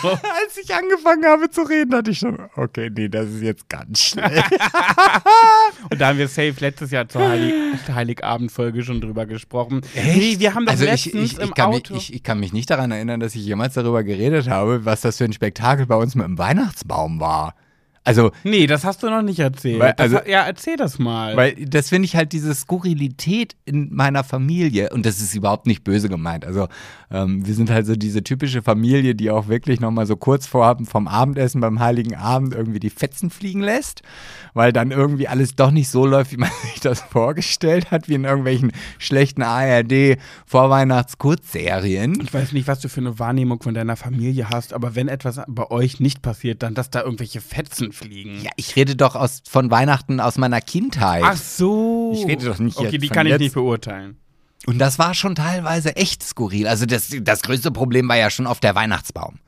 so? 0.00 0.08
als 0.10 0.56
ich 0.62 0.74
angefangen 0.74 1.24
habe 1.24 1.50
zu 1.50 1.62
reden, 1.62 1.94
hatte 1.94 2.10
ich 2.10 2.18
schon, 2.18 2.38
okay, 2.56 2.90
nee, 2.94 3.08
das 3.08 3.26
ist 3.28 3.42
jetzt 3.42 3.68
ganz 3.68 4.00
schnell. 4.00 4.42
Und 5.90 6.00
da 6.00 6.08
haben 6.08 6.18
wir 6.18 6.28
safe 6.28 6.54
letztes 6.60 6.90
Jahr 6.90 7.08
zur 7.08 7.28
Heilig 7.28 7.54
Heiligabend-Folge 7.88 8.82
schon 8.82 9.00
drüber 9.00 9.26
gesprochen. 9.26 9.82
Nee, 9.94 10.36
wir 10.38 10.54
haben 10.54 10.66
doch 10.66 10.72
also 10.72 10.84
ich, 10.84 11.06
letztens 11.06 11.32
ich, 11.32 11.38
im 11.38 11.48
ich, 11.48 11.54
kann 11.54 11.70
mich, 11.70 11.78
Auto. 11.78 11.94
ich, 11.96 12.14
ich 12.14 12.22
kann 12.22 12.40
mich 12.40 12.52
nicht 12.52 12.70
daran 12.70 12.90
erinnern, 12.90 13.20
dass 13.20 13.34
ich 13.34 13.44
jemals 13.44 13.74
darüber 13.74 14.02
geredet 14.02 14.48
habe, 14.48 14.84
was 14.84 15.00
das 15.00 15.18
für 15.18 15.24
ein 15.24 15.32
Spektakel 15.32 15.86
bei 15.86 15.96
uns 15.96 16.14
mit 16.14 16.26
dem 16.26 16.38
Weihnachtsbaum 16.38 17.20
war. 17.20 17.54
Also, 18.04 18.30
nee, 18.44 18.66
das 18.66 18.84
hast 18.84 19.02
du 19.02 19.10
noch 19.10 19.22
nicht 19.22 19.38
erzählt. 19.40 19.80
Weil- 19.80 19.92
das 19.94 20.04
also- 20.04 20.16
hat- 20.18 20.28
ja, 20.28 20.42
erzähl 20.42 20.76
das 20.76 20.98
mal. 20.98 21.36
weil 21.36 21.54
das 21.66 21.90
finde 21.90 22.06
ich 22.06 22.16
halt 22.16 22.32
diese 22.32 22.54
Skurrilität 22.54 23.54
in 23.64 23.94
meiner 23.94 24.24
Familie 24.24 24.90
und 24.90 25.04
das 25.04 25.20
ist 25.20 25.34
überhaupt 25.34 25.66
nicht 25.66 25.84
böse 25.84 26.08
gemeint. 26.08 26.44
Also 26.46 26.68
ähm, 27.10 27.46
wir 27.46 27.54
sind 27.54 27.70
halt 27.70 27.86
so 27.86 27.96
diese 27.96 28.22
typische 28.22 28.62
Familie, 28.62 29.14
die 29.14 29.30
auch 29.30 29.48
wirklich 29.48 29.80
nochmal 29.80 30.06
so 30.06 30.16
kurz 30.16 30.46
vor 30.46 30.76
vom 30.84 31.08
Abendessen 31.08 31.60
beim 31.60 31.80
Heiligen 31.80 32.14
Abend 32.14 32.54
irgendwie 32.54 32.80
die 32.80 32.90
Fetzen 32.90 33.30
fliegen 33.30 33.60
lässt, 33.60 34.02
weil 34.54 34.72
dann 34.72 34.90
irgendwie 34.90 35.28
alles 35.28 35.54
doch 35.56 35.70
nicht 35.70 35.88
so 35.88 36.04
läuft, 36.06 36.32
wie 36.32 36.36
man 36.36 36.50
sich 36.72 36.80
das 36.80 37.00
vorgestellt 37.00 37.90
hat, 37.90 38.08
wie 38.08 38.14
in 38.14 38.24
irgendwelchen 38.24 38.72
schlechten 38.98 39.42
ARD 39.42 40.18
Vorweihnachts-Kurzserien. 40.46 42.20
Ich 42.22 42.32
weiß 42.32 42.52
nicht, 42.52 42.66
was 42.68 42.80
du 42.80 42.88
für 42.88 43.00
eine 43.00 43.18
Wahrnehmung 43.18 43.62
von 43.62 43.74
deiner 43.74 43.96
Familie 43.96 44.50
hast, 44.50 44.72
aber 44.72 44.94
wenn 44.94 45.08
etwas 45.08 45.40
bei 45.48 45.70
euch 45.70 46.00
nicht 46.00 46.22
passiert, 46.22 46.62
dann, 46.62 46.74
dass 46.74 46.90
da 46.90 47.02
irgendwelche 47.02 47.40
Fetzen 47.40 47.87
fliegen. 47.92 48.42
Ja, 48.42 48.50
ich 48.56 48.76
rede 48.76 48.96
doch 48.96 49.14
aus, 49.14 49.42
von 49.48 49.70
Weihnachten 49.70 50.20
aus 50.20 50.38
meiner 50.38 50.60
Kindheit. 50.60 51.22
Ach 51.24 51.36
so. 51.36 52.12
Ich 52.14 52.26
rede 52.26 52.44
doch 52.46 52.58
nicht 52.58 52.76
Okay, 52.76 52.90
jetzt 52.92 53.02
die 53.02 53.08
von 53.08 53.14
kann 53.14 53.26
ich 53.26 53.30
jetzt. 53.32 53.40
nicht 53.40 53.54
beurteilen. 53.54 54.16
Und 54.66 54.78
das 54.78 54.98
war 54.98 55.14
schon 55.14 55.34
teilweise 55.34 55.96
echt 55.96 56.22
skurril. 56.22 56.66
Also 56.66 56.84
das, 56.84 57.14
das 57.22 57.42
größte 57.42 57.70
Problem 57.70 58.08
war 58.08 58.16
ja 58.16 58.28
schon 58.30 58.46
auf 58.46 58.60
der 58.60 58.74
Weihnachtsbaum. 58.74 59.38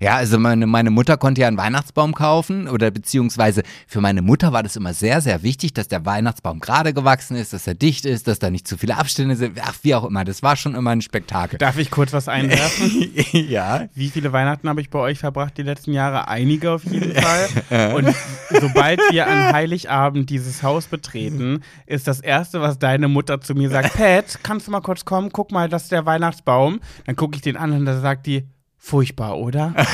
Ja, 0.00 0.16
also 0.16 0.38
meine, 0.38 0.66
meine 0.66 0.90
Mutter 0.90 1.16
konnte 1.16 1.42
ja 1.42 1.48
einen 1.48 1.56
Weihnachtsbaum 1.56 2.14
kaufen 2.14 2.68
oder 2.68 2.90
beziehungsweise 2.90 3.62
für 3.86 4.00
meine 4.00 4.22
Mutter 4.22 4.52
war 4.52 4.62
das 4.62 4.76
immer 4.76 4.92
sehr, 4.92 5.20
sehr 5.20 5.42
wichtig, 5.42 5.74
dass 5.74 5.88
der 5.88 6.04
Weihnachtsbaum 6.04 6.60
gerade 6.60 6.92
gewachsen 6.92 7.36
ist, 7.36 7.52
dass 7.52 7.66
er 7.66 7.74
dicht 7.74 8.04
ist, 8.04 8.28
dass 8.28 8.38
da 8.38 8.50
nicht 8.50 8.68
zu 8.68 8.76
viele 8.76 8.96
Abstände 8.96 9.36
sind. 9.36 9.58
Ach, 9.62 9.74
wie 9.82 9.94
auch 9.94 10.04
immer, 10.04 10.24
das 10.24 10.42
war 10.42 10.56
schon 10.56 10.74
immer 10.74 10.90
ein 10.90 11.02
Spektakel. 11.02 11.58
Darf 11.58 11.78
ich 11.78 11.90
kurz 11.90 12.12
was 12.12 12.28
einwerfen? 12.28 13.10
ja. 13.32 13.88
Wie 13.94 14.10
viele 14.10 14.32
Weihnachten 14.32 14.68
habe 14.68 14.80
ich 14.80 14.90
bei 14.90 14.98
euch 14.98 15.18
verbracht 15.18 15.56
die 15.56 15.62
letzten 15.62 15.92
Jahre? 15.92 16.28
Einige 16.28 16.72
auf 16.72 16.84
jeden 16.84 17.14
Fall. 17.14 17.94
Und 17.94 18.14
sobald 18.60 19.00
wir 19.10 19.26
an 19.26 19.52
Heiligabend 19.52 20.30
dieses 20.30 20.62
Haus 20.62 20.86
betreten, 20.86 21.62
ist 21.86 22.06
das 22.08 22.20
Erste, 22.20 22.60
was 22.60 22.78
deine 22.78 23.08
Mutter 23.08 23.40
zu 23.40 23.54
mir 23.54 23.70
sagt, 23.70 23.94
Pat, 23.96 24.40
kannst 24.42 24.66
du 24.66 24.70
mal 24.70 24.80
kurz 24.80 25.04
kommen? 25.04 25.30
Guck 25.32 25.52
mal, 25.52 25.68
das 25.68 25.84
ist 25.84 25.92
der 25.92 26.06
Weihnachtsbaum. 26.06 26.80
Dann 27.06 27.16
gucke 27.16 27.36
ich 27.36 27.42
den 27.42 27.56
an 27.56 27.72
und 27.72 27.84
da 27.84 28.00
sagt 28.00 28.26
die, 28.26 28.46
furchtbar, 28.84 29.38
oder? 29.38 29.74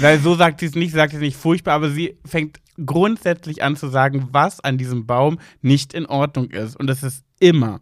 Weil 0.00 0.18
so 0.20 0.34
sagt 0.36 0.60
sie 0.60 0.66
es 0.66 0.74
nicht, 0.74 0.92
sie 0.92 0.96
sagt 0.96 1.12
es 1.12 1.20
nicht 1.20 1.36
furchtbar, 1.36 1.74
aber 1.74 1.90
sie 1.90 2.16
fängt 2.24 2.60
grundsätzlich 2.84 3.62
an 3.62 3.76
zu 3.76 3.88
sagen, 3.88 4.28
was 4.32 4.60
an 4.60 4.78
diesem 4.78 5.06
Baum 5.06 5.38
nicht 5.60 5.92
in 5.92 6.06
Ordnung 6.06 6.48
ist. 6.48 6.74
Und 6.76 6.86
das 6.86 7.02
ist 7.02 7.24
immer, 7.40 7.80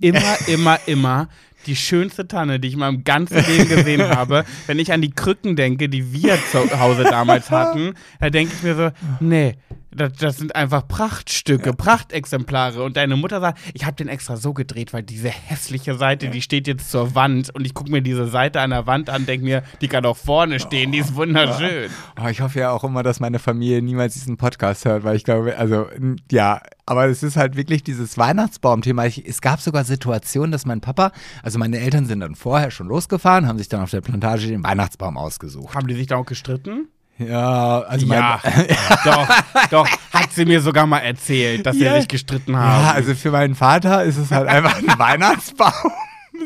immer, 0.00 0.36
immer, 0.46 0.78
immer 0.86 1.28
die 1.66 1.76
schönste 1.76 2.26
Tanne, 2.26 2.58
die 2.60 2.68
ich 2.68 2.74
in 2.74 2.80
meinem 2.80 3.04
ganzen 3.04 3.44
Leben 3.46 3.68
gesehen 3.68 4.02
habe. 4.08 4.46
Wenn 4.66 4.78
ich 4.78 4.90
an 4.90 5.02
die 5.02 5.10
Krücken 5.10 5.54
denke, 5.54 5.90
die 5.90 6.12
wir 6.14 6.38
zu 6.50 6.78
Hause 6.78 7.04
damals 7.04 7.50
hatten, 7.50 7.92
da 8.20 8.30
denke 8.30 8.54
ich 8.56 8.62
mir 8.62 8.74
so, 8.74 8.90
nee, 9.20 9.56
das, 9.94 10.12
das 10.14 10.36
sind 10.38 10.54
einfach 10.54 10.86
Prachtstücke, 10.86 11.72
Prachtexemplare. 11.72 12.82
Und 12.82 12.96
deine 12.96 13.16
Mutter 13.16 13.40
sagt, 13.40 13.58
ich 13.72 13.84
habe 13.84 13.96
den 13.96 14.08
extra 14.08 14.36
so 14.36 14.52
gedreht, 14.52 14.92
weil 14.92 15.02
diese 15.02 15.28
hässliche 15.28 15.96
Seite, 15.96 16.28
die 16.28 16.42
steht 16.42 16.66
jetzt 16.66 16.90
zur 16.90 17.14
Wand. 17.14 17.54
Und 17.54 17.64
ich 17.64 17.74
gucke 17.74 17.90
mir 17.90 18.02
diese 18.02 18.26
Seite 18.26 18.60
an 18.60 18.70
der 18.70 18.86
Wand 18.86 19.10
an, 19.10 19.26
denke 19.26 19.44
mir, 19.44 19.62
die 19.80 19.88
kann 19.88 20.02
doch 20.02 20.16
vorne 20.16 20.60
stehen, 20.60 20.92
die 20.92 20.98
ist 20.98 21.14
wunderschön. 21.14 21.90
Oh, 22.22 22.28
ich 22.28 22.40
hoffe 22.40 22.60
ja 22.60 22.70
auch 22.70 22.84
immer, 22.84 23.02
dass 23.02 23.20
meine 23.20 23.38
Familie 23.38 23.82
niemals 23.82 24.14
diesen 24.14 24.36
Podcast 24.36 24.84
hört, 24.84 25.04
weil 25.04 25.16
ich 25.16 25.24
glaube, 25.24 25.56
also 25.56 25.86
ja, 26.30 26.60
aber 26.86 27.06
es 27.06 27.22
ist 27.22 27.36
halt 27.36 27.56
wirklich 27.56 27.82
dieses 27.82 28.18
Weihnachtsbaum-Thema. 28.18 29.06
Es 29.06 29.40
gab 29.40 29.60
sogar 29.60 29.84
Situationen, 29.84 30.52
dass 30.52 30.66
mein 30.66 30.80
Papa, 30.80 31.12
also 31.42 31.58
meine 31.58 31.78
Eltern 31.78 32.06
sind 32.06 32.20
dann 32.20 32.34
vorher 32.34 32.70
schon 32.70 32.88
losgefahren, 32.88 33.46
haben 33.48 33.58
sich 33.58 33.68
dann 33.68 33.80
auf 33.80 33.90
der 33.90 34.00
Plantage 34.00 34.48
den 34.48 34.62
Weihnachtsbaum 34.62 35.16
ausgesucht. 35.16 35.74
Haben 35.74 35.88
die 35.88 35.94
sich 35.94 36.06
da 36.06 36.16
auch 36.16 36.26
gestritten? 36.26 36.88
Ja, 37.18 37.80
also 37.82 38.06
Ja, 38.06 38.40
mein, 38.44 38.66
doch, 39.04 39.28
doch, 39.70 39.88
hat 40.12 40.32
sie 40.32 40.44
mir 40.44 40.60
sogar 40.60 40.86
mal 40.86 40.98
erzählt, 40.98 41.64
dass 41.64 41.78
Ja. 41.78 41.92
sie 41.94 42.00
sich 42.00 42.08
gestritten 42.08 42.56
haben. 42.56 42.84
ja, 42.86 42.90
also 42.92 43.14
für 43.14 43.30
meinen 43.30 43.54
Vater 43.54 44.02
ist 44.02 44.16
es 44.16 44.30
halt 44.32 44.48
einfach 44.48 44.76
ein 44.78 44.86
Weihnachtsbaum. 44.98 45.72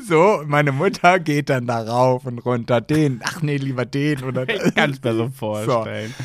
So, 0.07 0.43
meine 0.47 0.71
Mutter 0.71 1.19
geht 1.19 1.49
dann 1.49 1.67
da 1.67 1.81
rauf 1.81 2.27
und 2.27 2.39
runter, 2.41 2.81
den, 2.83 3.21
ach 3.25 3.41
nee, 3.41 3.57
lieber 3.57 3.87
den 3.87 4.23
oder 4.23 4.47
ich 4.47 4.75
kann 4.75 4.91
es 4.91 5.03
mir 5.03 5.15
so 5.15 5.29
vorstellen. 5.35 6.15
So, 6.17 6.25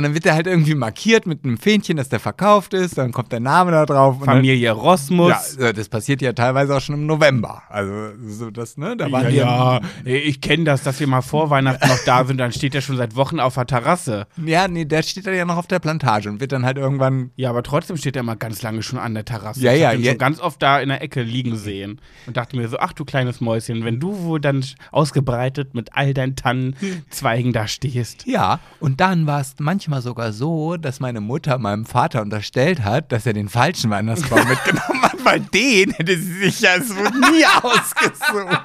dann 0.00 0.14
wird 0.14 0.24
der 0.24 0.34
halt 0.34 0.46
irgendwie 0.46 0.74
markiert 0.74 1.26
mit 1.26 1.44
einem 1.44 1.58
Fähnchen, 1.58 1.96
dass 1.96 2.08
der 2.08 2.20
verkauft 2.20 2.74
ist, 2.74 2.98
dann 2.98 3.12
kommt 3.12 3.32
der 3.32 3.40
Name 3.40 3.70
da 3.70 3.86
drauf. 3.86 4.24
Familie 4.24 4.72
Rosmus. 4.72 5.56
Ja, 5.58 5.72
das 5.72 5.88
passiert 5.88 6.22
ja 6.22 6.32
teilweise 6.32 6.76
auch 6.76 6.80
schon 6.80 6.94
im 6.94 7.06
November. 7.06 7.62
Also 7.68 8.10
so 8.26 8.50
das, 8.50 8.76
ne? 8.76 8.96
Da 8.96 9.10
waren 9.10 9.32
Ja, 9.34 9.80
die 10.04 10.10
ja, 10.10 10.16
ich 10.16 10.40
kenne 10.40 10.64
das, 10.64 10.82
dass 10.82 11.00
wir 11.00 11.06
mal 11.06 11.22
vor 11.22 11.50
Weihnachten 11.50 11.88
noch 11.88 11.98
da 12.04 12.24
sind, 12.24 12.38
dann 12.38 12.52
steht 12.52 12.74
er 12.74 12.80
schon 12.80 12.96
seit 12.96 13.16
Wochen 13.16 13.40
auf 13.40 13.54
der 13.54 13.66
Terrasse. 13.66 14.26
Ja, 14.44 14.68
nee, 14.68 14.84
der 14.84 15.02
steht 15.02 15.26
dann 15.26 15.34
ja 15.34 15.44
noch 15.44 15.56
auf 15.56 15.66
der 15.66 15.78
Plantage 15.78 16.28
und 16.28 16.40
wird 16.40 16.52
dann 16.52 16.64
halt 16.64 16.76
irgendwann. 16.78 17.30
Ja, 17.36 17.50
aber 17.50 17.62
trotzdem 17.62 17.96
steht 17.96 18.16
er 18.16 18.22
mal 18.22 18.34
ganz 18.34 18.62
lange 18.62 18.82
schon 18.82 18.98
an 18.98 19.14
der 19.14 19.24
Terrasse. 19.24 19.60
Ja, 19.60 19.72
ich 19.72 19.80
ja, 19.80 19.92
ihn 19.92 20.02
ja. 20.02 20.12
schon 20.12 20.18
ganz 20.18 20.40
oft 20.40 20.62
da 20.62 20.80
in 20.80 20.88
der 20.88 21.02
Ecke 21.02 21.22
liegen 21.22 21.56
sehen 21.56 22.00
und 22.26 22.36
dachte 22.36 22.56
mir 22.56 22.68
so, 22.68 22.78
ach 22.78 22.92
du 22.92 23.04
kleines 23.04 23.40
Mäuschen, 23.40 23.84
wenn 23.84 24.00
du 24.00 24.24
wohl 24.24 24.40
dann 24.40 24.64
ausgebreitet 24.90 25.74
mit 25.74 25.90
all 25.94 26.14
deinen 26.14 26.36
Tannenzweigen 26.36 27.52
da 27.52 27.66
stehst. 27.66 28.26
Ja, 28.26 28.60
und 28.80 29.00
dann 29.00 29.26
war 29.26 29.40
es 29.40 29.54
manchmal 29.58 29.81
sogar 30.02 30.32
so, 30.32 30.76
dass 30.76 31.00
meine 31.00 31.20
Mutter 31.20 31.58
meinem 31.58 31.84
Vater 31.86 32.22
unterstellt 32.22 32.84
hat, 32.84 33.12
dass 33.12 33.26
er 33.26 33.32
den 33.32 33.48
falschen 33.48 33.90
Weihnachtsbaum 33.90 34.46
mitgenommen 34.48 35.02
hat, 35.02 35.24
weil 35.24 35.40
den 35.40 35.90
hätte 35.92 36.16
sie 36.18 36.32
sich 36.44 36.60
ja 36.60 36.80
so 36.80 36.94
nie 36.94 37.44
ausgesucht. 37.62 38.60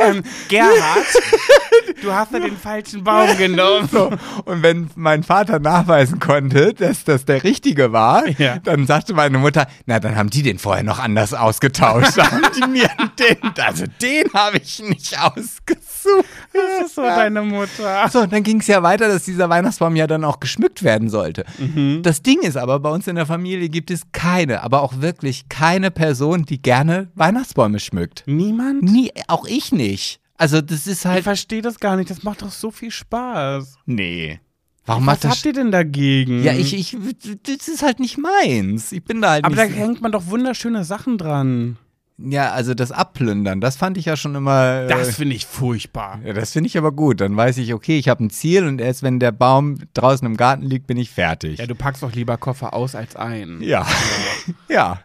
Ähm, 0.00 0.22
Gerhard, 0.48 1.06
du 2.02 2.12
hast 2.12 2.32
ja 2.32 2.40
den 2.40 2.56
falschen 2.56 3.04
Baum 3.04 3.36
genommen. 3.38 3.88
So, 3.90 4.10
und 4.44 4.62
wenn 4.62 4.90
mein 4.96 5.22
Vater 5.22 5.58
nachweisen 5.58 6.18
konnte, 6.20 6.72
dass 6.74 7.04
das 7.04 7.24
der 7.24 7.44
richtige 7.44 7.92
war, 7.92 8.26
Ja. 8.38 8.58
dann 8.58 8.86
sagte 8.86 9.14
meine 9.14 9.38
Mutter, 9.38 9.66
na, 9.86 10.00
dann 10.00 10.16
haben 10.16 10.30
die 10.30 10.42
den 10.42 10.58
vorher 10.58 10.84
noch 10.84 10.98
anders 10.98 11.34
ausgetauscht. 11.34 12.16
Haben 12.18 12.42
die 12.56 12.66
mir 12.68 12.88
den, 13.18 13.36
also 13.64 13.84
den 14.02 14.32
habe 14.32 14.58
ich 14.58 14.80
nicht 14.82 15.18
ausgesucht. 15.18 16.24
Das 16.52 16.86
ist 16.86 16.94
so 16.94 17.02
deine 17.02 17.42
Mutter. 17.42 18.08
So, 18.10 18.26
dann 18.26 18.42
ging 18.42 18.60
es 18.60 18.66
ja 18.66 18.82
weiter, 18.82 19.08
dass 19.08 19.24
dieser 19.24 19.48
Weihnachtsbaum 19.48 19.96
ja 19.96 20.06
dann 20.06 20.24
auch 20.24 20.40
geschmückt 20.40 20.82
werden 20.82 21.08
sollte. 21.10 21.44
Mhm. 21.58 22.00
Das 22.02 22.22
Ding 22.22 22.40
ist 22.42 22.56
aber, 22.56 22.78
bei 22.80 22.90
uns 22.90 23.06
in 23.08 23.16
der 23.16 23.26
Familie 23.26 23.68
gibt 23.68 23.90
es 23.90 24.02
keine, 24.12 24.62
aber 24.62 24.82
auch 24.82 25.00
wirklich 25.00 25.48
keine 25.48 25.90
Person, 25.90 26.44
die 26.44 26.60
gerne 26.62 27.08
Weihnachtsbäume 27.14 27.80
schmückt. 27.80 28.22
Niemand? 28.26 28.82
Nie, 28.82 29.10
auch 29.28 29.46
ich 29.46 29.72
nicht. 29.72 30.20
Also 30.38 30.60
das 30.60 30.86
ist 30.86 31.00
Ich 31.00 31.06
halt. 31.06 31.24
verstehe 31.24 31.62
das 31.62 31.80
gar 31.80 31.96
nicht. 31.96 32.10
Das 32.10 32.22
macht 32.22 32.42
doch 32.42 32.50
so 32.52 32.70
viel 32.70 32.90
Spaß. 32.90 33.76
Nee. 33.86 34.38
Warum 34.84 35.04
Was 35.06 35.14
macht 35.14 35.24
das 35.24 35.30
habt 35.32 35.46
ihr 35.46 35.52
denn 35.52 35.72
dagegen? 35.72 36.44
Ja, 36.44 36.52
ich, 36.52 36.72
ich, 36.72 36.96
das 37.42 37.66
ist 37.66 37.82
halt 37.82 37.98
nicht 37.98 38.18
meins. 38.18 38.92
Ich 38.92 39.02
bin 39.02 39.20
da 39.20 39.30
halt 39.30 39.44
Aber 39.44 39.56
da 39.56 39.64
nicht. 39.64 39.76
hängt 39.76 40.00
man 40.00 40.12
doch 40.12 40.26
wunderschöne 40.28 40.84
Sachen 40.84 41.18
dran. 41.18 41.76
Ja, 42.18 42.52
also 42.52 42.74
das 42.74 42.92
Abplündern, 42.92 43.60
das 43.60 43.76
fand 43.76 43.98
ich 43.98 44.06
ja 44.06 44.16
schon 44.16 44.34
immer. 44.34 44.82
äh, 44.84 44.88
Das 44.88 45.16
finde 45.16 45.34
ich 45.36 45.46
furchtbar. 45.46 46.20
ja, 46.24 46.32
das 46.32 46.52
finde 46.52 46.68
ich 46.68 46.78
aber 46.78 46.92
gut. 46.92 47.20
Dann 47.20 47.36
weiß 47.36 47.58
ich, 47.58 47.74
okay, 47.74 47.98
ich 47.98 48.08
habe 48.08 48.24
ein 48.24 48.30
Ziel 48.30 48.66
und 48.66 48.80
erst 48.80 49.02
wenn 49.02 49.20
der 49.20 49.32
Baum 49.32 49.78
draußen 49.94 50.26
im 50.26 50.36
Garten 50.36 50.62
liegt, 50.64 50.86
bin 50.86 50.96
ich 50.96 51.10
fertig. 51.10 51.58
Ja, 51.58 51.66
du 51.66 51.74
packst 51.74 52.02
doch 52.02 52.12
lieber 52.12 52.36
Koffer 52.38 52.72
aus 52.74 52.94
als 52.94 53.16
ein. 53.16 53.58
Ja. 53.60 53.86
ja. 54.68 55.00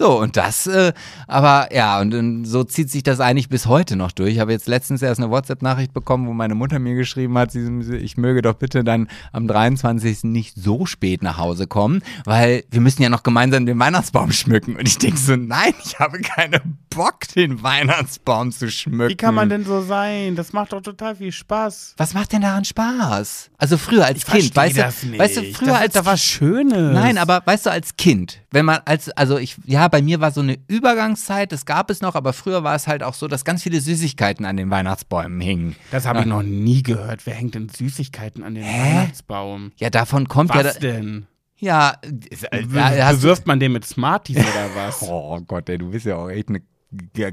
So, 0.00 0.18
und 0.18 0.38
das, 0.38 0.66
äh, 0.66 0.94
aber 1.26 1.68
ja, 1.74 2.00
und, 2.00 2.14
und 2.14 2.46
so 2.46 2.64
zieht 2.64 2.90
sich 2.90 3.02
das 3.02 3.20
eigentlich 3.20 3.50
bis 3.50 3.66
heute 3.66 3.96
noch 3.96 4.12
durch. 4.12 4.32
Ich 4.32 4.38
habe 4.38 4.50
jetzt 4.50 4.66
letztens 4.66 5.02
erst 5.02 5.20
eine 5.20 5.30
WhatsApp-Nachricht 5.30 5.92
bekommen, 5.92 6.26
wo 6.26 6.32
meine 6.32 6.54
Mutter 6.54 6.78
mir 6.78 6.94
geschrieben 6.94 7.36
hat, 7.36 7.52
sie, 7.52 7.68
ich 7.96 8.16
möge 8.16 8.40
doch 8.40 8.54
bitte 8.54 8.82
dann 8.82 9.08
am 9.30 9.46
23. 9.46 10.24
nicht 10.24 10.54
so 10.56 10.86
spät 10.86 11.22
nach 11.22 11.36
Hause 11.36 11.66
kommen, 11.66 12.02
weil 12.24 12.64
wir 12.70 12.80
müssen 12.80 13.02
ja 13.02 13.10
noch 13.10 13.22
gemeinsam 13.22 13.66
den 13.66 13.78
Weihnachtsbaum 13.78 14.32
schmücken. 14.32 14.76
Und 14.76 14.88
ich 14.88 14.96
denke 14.96 15.18
so, 15.18 15.36
nein, 15.36 15.74
ich 15.84 15.98
habe 15.98 16.18
keinen 16.20 16.78
Bock, 16.88 17.28
den 17.36 17.62
Weihnachtsbaum 17.62 18.52
zu 18.52 18.70
schmücken. 18.70 19.10
Wie 19.10 19.16
kann 19.16 19.34
man 19.34 19.50
denn 19.50 19.66
so 19.66 19.82
sein? 19.82 20.34
Das 20.34 20.54
macht 20.54 20.72
doch 20.72 20.80
total 20.80 21.16
viel 21.16 21.30
Spaß. 21.30 21.96
Was 21.98 22.14
macht 22.14 22.32
denn 22.32 22.40
daran 22.40 22.64
Spaß? 22.64 23.50
Also 23.58 23.76
früher 23.76 24.06
als 24.06 24.24
Kind, 24.24 24.56
weißt 24.56 24.78
du, 24.78 25.18
weißt 25.18 25.36
du, 25.36 25.52
früher 25.52 25.72
das 25.72 25.80
als 25.80 25.92
doch 25.92 26.06
was 26.06 26.22
Schönes. 26.22 26.94
Nein, 26.94 27.18
aber 27.18 27.42
weißt 27.44 27.66
du, 27.66 27.70
als 27.70 27.96
Kind, 27.96 28.39
wenn 28.52 28.64
man 28.64 28.80
als, 28.84 29.10
also 29.10 29.38
ich, 29.38 29.56
ja, 29.64 29.86
bei 29.88 30.02
mir 30.02 30.20
war 30.20 30.32
so 30.32 30.40
eine 30.40 30.58
Übergangszeit, 30.68 31.52
das 31.52 31.64
gab 31.66 31.90
es 31.90 32.00
noch, 32.00 32.14
aber 32.14 32.32
früher 32.32 32.64
war 32.64 32.74
es 32.74 32.86
halt 32.86 33.02
auch 33.02 33.14
so, 33.14 33.28
dass 33.28 33.44
ganz 33.44 33.62
viele 33.62 33.80
Süßigkeiten 33.80 34.44
an 34.44 34.56
den 34.56 34.70
Weihnachtsbäumen 34.70 35.40
hingen. 35.40 35.76
Das 35.90 36.06
habe 36.06 36.20
ich 36.20 36.26
noch 36.26 36.42
nie 36.42 36.82
gehört. 36.82 37.26
Wer 37.26 37.34
hängt 37.34 37.54
denn 37.54 37.68
Süßigkeiten 37.68 38.42
an 38.42 38.54
den 38.54 38.64
Hä? 38.64 38.96
Weihnachtsbaum? 38.96 39.72
Ja, 39.76 39.90
davon 39.90 40.26
kommt 40.28 40.50
Was 40.54 40.74
ja. 40.74 40.80
denn? 40.80 41.26
Ja, 41.58 41.94
äh, 42.02 42.62
du- 42.62 42.68
bewirft 42.68 43.46
man 43.46 43.60
den 43.60 43.72
mit 43.72 43.84
Smarties 43.84 44.38
oder 44.38 44.68
was? 44.74 45.02
Oh 45.08 45.40
Gott, 45.46 45.68
ey, 45.68 45.78
du 45.78 45.90
bist 45.90 46.06
ja 46.06 46.16
auch 46.16 46.28
echt 46.28 46.48
eine 46.48 46.62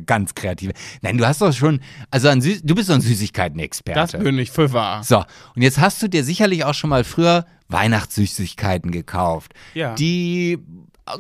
ganz 0.05 0.35
kreative. 0.35 0.73
Nein, 1.01 1.17
du 1.17 1.25
hast 1.25 1.41
doch 1.41 1.51
schon, 1.51 1.79
also 2.11 2.29
du 2.31 2.75
bist 2.75 2.87
so 2.87 2.93
ein 2.93 3.01
Süßigkeiten-Experte. 3.01 4.17
Das 4.17 4.23
bin 4.23 4.37
ich 4.37 4.51
für 4.51 4.71
wahr. 4.71 5.03
So, 5.03 5.17
und 5.55 5.61
jetzt 5.61 5.79
hast 5.79 6.01
du 6.03 6.07
dir 6.07 6.23
sicherlich 6.23 6.63
auch 6.63 6.75
schon 6.75 6.89
mal 6.91 7.03
früher 7.03 7.45
Weihnachtssüßigkeiten 7.69 8.91
gekauft. 8.91 9.53
Ja. 9.73 9.95
Die 9.95 10.59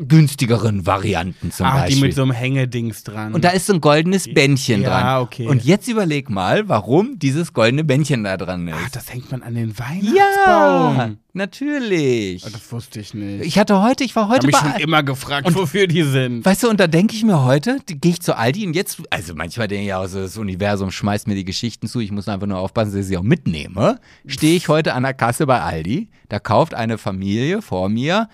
günstigeren 0.07 0.85
Varianten 0.85 1.51
zum 1.51 1.65
Ach, 1.65 1.75
Beispiel. 1.81 1.95
die 1.95 2.01
mit 2.01 2.15
so 2.15 2.21
einem 2.23 2.31
Hängedings 2.31 3.03
dran. 3.03 3.33
und 3.33 3.43
da 3.43 3.49
ist 3.49 3.65
so 3.67 3.73
ein 3.73 3.81
goldenes 3.81 4.31
Bändchen 4.33 4.81
Ja, 4.81 4.89
dran. 4.89 5.21
okay. 5.23 5.47
Und 5.47 5.63
jetzt 5.63 5.87
überleg 5.87 6.29
mal, 6.29 6.67
warum 6.69 7.19
dieses 7.19 7.53
goldene 7.53 7.83
Bändchen 7.83 8.23
da 8.23 8.37
dran 8.37 8.67
ist. 8.67 8.75
Ach, 8.85 8.89
das 8.91 9.13
hängt 9.13 9.31
man 9.31 9.43
an 9.43 9.55
den 9.55 9.69
ja, 9.69 9.79
Weihnachtsbaum. 9.79 11.17
natürlich. 11.33 12.45
Ah, 12.45 12.49
Das 12.51 12.71
wusste 12.71 12.99
ich 12.99 13.13
nicht. 13.13 13.45
Ich 13.45 13.57
hatte 13.59 13.81
heute, 13.81 14.03
ich 14.03 14.15
war 14.15 14.23
Ich 14.23 14.29
habe 14.29 14.35
heute 14.37 14.47
mich 14.47 14.57
schon 14.57 14.73
immer 14.81 15.03
gefragt, 15.03 15.53
wofür 15.55 15.87
die 15.87 16.03
sind. 16.03 16.45
Weißt 16.45 16.63
du, 16.63 16.69
und 16.69 16.79
da 16.79 16.87
denke 16.87 17.15
ich 17.15 17.23
mir 17.23 17.43
heute, 17.43 17.77
gehe 17.87 18.11
ich 18.11 18.21
zu 18.21 18.35
Aldi 18.37 18.67
und 18.67 18.73
jetzt, 18.75 19.01
also 19.09 19.33
manchmal 19.35 19.67
denke 19.67 19.85
ich 19.85 19.93
auch, 19.93 20.07
so, 20.07 20.19
das 20.21 20.37
Universum 20.37 20.91
schmeißt 20.91 21.27
mir 21.27 21.35
die 21.35 21.45
Geschichten 21.45 21.87
zu, 21.87 21.99
ich 21.99 22.11
muss 22.11 22.27
einfach 22.27 22.47
nur 22.47 22.57
aufpassen, 22.59 22.91
dass 22.91 23.01
ich 23.01 23.07
sie 23.07 23.17
auch 23.17 23.23
mitnehme. 23.23 23.99
Stehe 24.25 24.55
ich 24.55 24.67
heute 24.67 24.93
an 24.93 25.03
der 25.03 25.13
Kasse 25.13 25.45
bei 25.45 25.61
Aldi, 25.61 26.09
da 26.29 26.39
kauft 26.39 26.73
eine 26.73 26.97
Familie 26.97 27.61
vor 27.61 27.89
mir, 27.89 28.27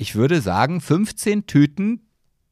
ich 0.00 0.14
würde 0.14 0.40
sagen, 0.40 0.80
15 0.80 1.46
Tüten 1.46 2.00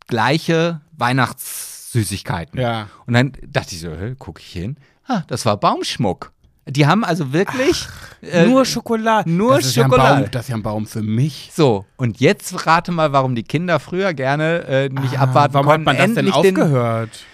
gleiche 0.06 0.82
Weihnachtssüßigkeiten. 0.96 2.60
Ja. 2.60 2.88
Und 3.06 3.14
dann 3.14 3.32
dachte 3.46 3.74
ich 3.74 3.80
so, 3.80 3.90
gucke 4.18 4.40
ich 4.40 4.52
hin, 4.52 4.76
ah, 5.06 5.22
das 5.28 5.46
war 5.46 5.56
Baumschmuck. 5.56 6.32
Die 6.66 6.86
haben 6.86 7.02
also 7.02 7.32
wirklich 7.32 7.86
äh, 8.20 8.44
nur 8.46 8.66
Schokolade. 8.66 9.30
nur 9.30 9.56
das 9.56 9.66
ist 9.68 9.76
Ja 9.76 9.84
Schokolade. 9.84 10.14
ein 10.16 10.22
Baum, 10.24 10.30
das 10.30 10.42
ist 10.42 10.48
ja 10.50 10.56
ein 10.56 10.62
Baum 10.62 10.86
für 10.86 11.02
mich. 11.02 11.50
so, 11.54 11.86
und 11.96 12.20
jetzt 12.20 12.66
rate 12.66 12.92
mal, 12.92 13.12
warum 13.12 13.34
die 13.34 13.42
Kinder 13.42 13.80
früher 13.80 14.12
gerne 14.12 14.64
äh, 14.66 14.88
nicht 14.90 15.18
abwarten 15.18 15.54
Warum 15.54 15.66
konnten. 15.66 15.86
hat 15.88 15.96
man 15.96 15.96
das 15.96 16.14
denn 16.14 16.26
endlich 16.26 16.42
den- 16.42 16.60
aufgehört? 16.60 17.24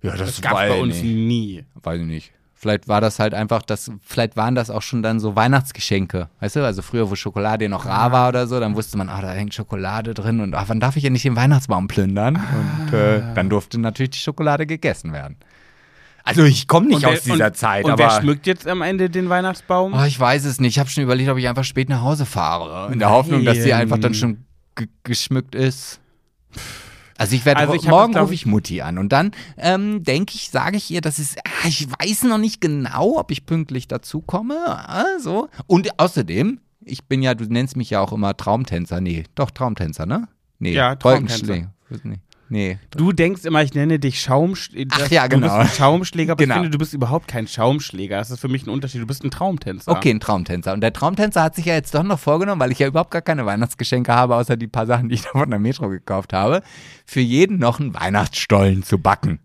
Ja, 0.00 0.16
Das 0.16 0.40
gab 0.40 0.54
bei 0.54 0.80
uns 0.80 1.02
nie. 1.02 1.64
Weiß 1.74 2.00
ich 2.00 2.06
nicht. 2.06 2.32
Vielleicht 2.62 2.86
war 2.86 3.00
das 3.00 3.18
halt 3.18 3.34
einfach, 3.34 3.62
das, 3.62 3.90
vielleicht 4.04 4.36
waren 4.36 4.54
das 4.54 4.70
auch 4.70 4.82
schon 4.82 5.02
dann 5.02 5.18
so 5.18 5.34
Weihnachtsgeschenke. 5.34 6.28
Weißt 6.38 6.54
du, 6.54 6.64
also 6.64 6.80
früher, 6.80 7.10
wo 7.10 7.16
Schokolade 7.16 7.68
noch 7.68 7.86
rar 7.86 8.12
war 8.12 8.28
oder 8.28 8.46
so, 8.46 8.60
dann 8.60 8.76
wusste 8.76 8.96
man, 8.96 9.08
ah, 9.08 9.20
da 9.20 9.32
hängt 9.32 9.52
Schokolade 9.52 10.14
drin 10.14 10.38
und 10.38 10.54
ach, 10.54 10.66
wann 10.68 10.78
darf 10.78 10.96
ich 10.96 11.02
ja 11.02 11.10
nicht 11.10 11.24
den 11.24 11.34
Weihnachtsbaum 11.34 11.88
plündern? 11.88 12.36
Und 12.36 12.94
äh, 12.94 13.20
dann 13.34 13.50
durfte 13.50 13.80
natürlich 13.80 14.10
die 14.10 14.20
Schokolade 14.20 14.64
gegessen 14.66 15.12
werden. 15.12 15.38
Also 16.22 16.44
ich 16.44 16.68
komme 16.68 16.86
nicht 16.86 17.04
aus 17.04 17.22
dieser 17.22 17.46
und, 17.46 17.56
Zeit, 17.56 17.84
und 17.84 17.90
aber. 17.90 18.04
wer 18.04 18.20
schmückt 18.20 18.46
jetzt 18.46 18.68
am 18.68 18.80
Ende 18.82 19.10
den 19.10 19.28
Weihnachtsbaum? 19.28 19.92
Oh, 19.94 20.04
ich 20.04 20.20
weiß 20.20 20.44
es 20.44 20.60
nicht. 20.60 20.74
Ich 20.74 20.78
habe 20.78 20.88
schon 20.88 21.02
überlegt, 21.02 21.30
ob 21.30 21.38
ich 21.38 21.48
einfach 21.48 21.64
spät 21.64 21.88
nach 21.88 22.02
Hause 22.02 22.26
fahre. 22.26 22.92
In 22.92 23.00
der 23.00 23.10
Hoffnung, 23.10 23.44
dass 23.44 23.56
sie 23.56 23.70
Nein. 23.70 23.80
einfach 23.80 23.98
dann 23.98 24.14
schon 24.14 24.44
ge- 24.76 24.86
geschmückt 25.02 25.56
ist. 25.56 25.98
Also 27.18 27.36
ich 27.36 27.44
werde 27.44 27.60
Also 27.60 27.74
ich 27.74 27.86
morgen 27.86 28.16
rufe 28.16 28.34
ich 28.34 28.46
Mutti 28.46 28.80
an 28.80 28.98
und 28.98 29.10
dann 29.10 29.32
ähm, 29.56 30.02
denke 30.02 30.34
ich, 30.34 30.50
sage 30.50 30.76
ich 30.76 30.90
ihr, 30.90 31.00
dass 31.00 31.18
es, 31.18 31.36
ah, 31.38 31.68
ich 31.68 31.88
weiß 31.90 32.24
noch 32.24 32.38
nicht 32.38 32.60
genau, 32.60 33.18
ob 33.18 33.30
ich 33.30 33.46
pünktlich 33.46 33.88
dazu 33.88 34.20
komme. 34.20 34.88
Also 34.88 35.48
und 35.66 35.98
außerdem, 35.98 36.60
ich 36.84 37.04
bin 37.04 37.22
ja, 37.22 37.34
du 37.34 37.44
nennst 37.44 37.76
mich 37.76 37.90
ja 37.90 38.00
auch 38.00 38.12
immer 38.12 38.36
Traumtänzer. 38.36 39.00
Nee, 39.00 39.24
doch 39.34 39.50
Traumtänzer, 39.50 40.06
ne? 40.06 40.28
Nee, 40.58 40.72
Ja, 40.74 40.96
Traumtänzer. 40.96 41.68
Nee. 42.04 42.18
Nee. 42.52 42.78
Du 42.90 43.12
denkst 43.12 43.44
immer, 43.44 43.62
ich 43.62 43.74
nenne 43.74 43.98
dich 43.98 44.20
Schaumschläger. 44.20 44.96
Ach 45.02 45.10
ja, 45.10 45.26
genau. 45.26 45.48
Du 45.48 45.58
bist 45.62 45.72
ein 45.72 45.76
Schaumschläger, 45.76 46.32
aber 46.32 46.42
Genau. 46.42 46.54
ich 46.54 46.60
finde, 46.60 46.70
du 46.70 46.78
bist 46.78 46.92
überhaupt 46.94 47.26
kein 47.28 47.48
Schaumschläger. 47.48 48.18
Das 48.18 48.30
ist 48.30 48.40
für 48.40 48.48
mich 48.48 48.64
ein 48.66 48.70
Unterschied. 48.70 49.00
Du 49.02 49.06
bist 49.06 49.24
ein 49.24 49.30
Traumtänzer. 49.30 49.90
Okay, 49.90 50.10
ein 50.10 50.20
Traumtänzer. 50.20 50.72
Und 50.72 50.80
der 50.80 50.92
Traumtänzer 50.92 51.42
hat 51.42 51.56
sich 51.56 51.64
ja 51.64 51.74
jetzt 51.74 51.94
doch 51.94 52.02
noch 52.02 52.18
vorgenommen, 52.18 52.60
weil 52.60 52.70
ich 52.72 52.78
ja 52.78 52.86
überhaupt 52.86 53.10
gar 53.10 53.22
keine 53.22 53.44
Weihnachtsgeschenke 53.46 54.12
habe, 54.14 54.36
außer 54.36 54.56
die 54.56 54.68
paar 54.68 54.86
Sachen, 54.86 55.08
die 55.08 55.16
ich 55.16 55.22
da 55.24 55.30
von 55.30 55.50
der 55.50 55.58
Metro 55.58 55.88
gekauft 55.88 56.32
habe, 56.32 56.62
für 57.06 57.20
jeden 57.20 57.58
noch 57.58 57.80
einen 57.80 57.94
Weihnachtsstollen 57.94 58.82
zu 58.82 58.98
backen. 58.98 59.40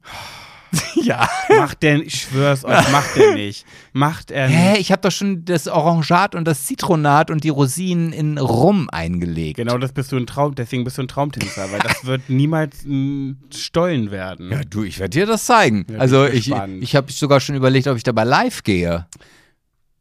ja. 0.96 1.28
Macht 1.50 1.84
der, 1.84 2.02
ich 2.02 2.22
schwör's 2.22 2.66
euch, 2.66 2.92
macht 2.92 3.16
der 3.16 3.34
nicht. 3.34 3.66
Macht 3.94 4.32
er 4.32 4.48
nicht. 4.48 4.58
Hä, 4.58 4.78
ich 4.78 4.92
habe 4.92 5.02
doch 5.02 5.12
schon 5.12 5.46
das 5.46 5.68
Orangat 5.68 6.36
und 6.36 6.46
das 6.46 6.66
Zitronat 6.66 7.32
und 7.32 7.44
die 7.44 7.50
Rosinen 7.50 8.12
in 8.12 8.38
Rum 8.38 8.90
eingelegt. 8.92 9.58
Genau, 9.58 9.78
das 9.78 9.94
bist 9.94 10.12
du 10.12 10.18
ein 10.18 10.28
Traum, 10.28 10.56
deswegen 10.56 10.84
bist 10.84 10.98
du 10.98 11.04
ein 11.04 11.08
Traumtänzer, 11.08 11.72
weil 11.72 11.80
das 11.80 12.06
wird 12.06 12.30
niemals 12.30 12.84
ein 12.84 13.38
Stollen 13.54 14.12
werden. 14.12 14.52
Ja, 14.52 14.62
du, 14.64 14.84
ich 14.84 15.00
werde 15.00 15.12
dir 15.12 15.26
das 15.26 15.46
zeigen. 15.46 15.86
Ja, 15.90 16.00
also 16.00 16.26
ich 16.26 16.34
ich, 16.36 16.46
gespannt. 16.46 16.84
ich 16.84 16.96
habe 16.96 17.12
sogar 17.12 17.40
schon 17.40 17.56
überlegt, 17.56 17.88
ob 17.88 17.98
ich 17.98 18.04
dabei 18.04 18.24
live 18.24 18.64
gehe. 18.64 19.08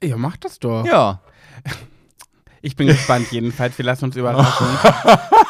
Ja, 0.03 0.17
mach 0.17 0.37
das 0.37 0.59
doch. 0.59 0.85
Ja. 0.85 1.21
Ich 2.63 2.75
bin 2.75 2.89
gespannt 2.89 3.31
jedenfalls. 3.31 3.79
Wir 3.79 3.85
lassen 3.85 4.07
uns 4.07 4.17
überraschen. 4.17 4.67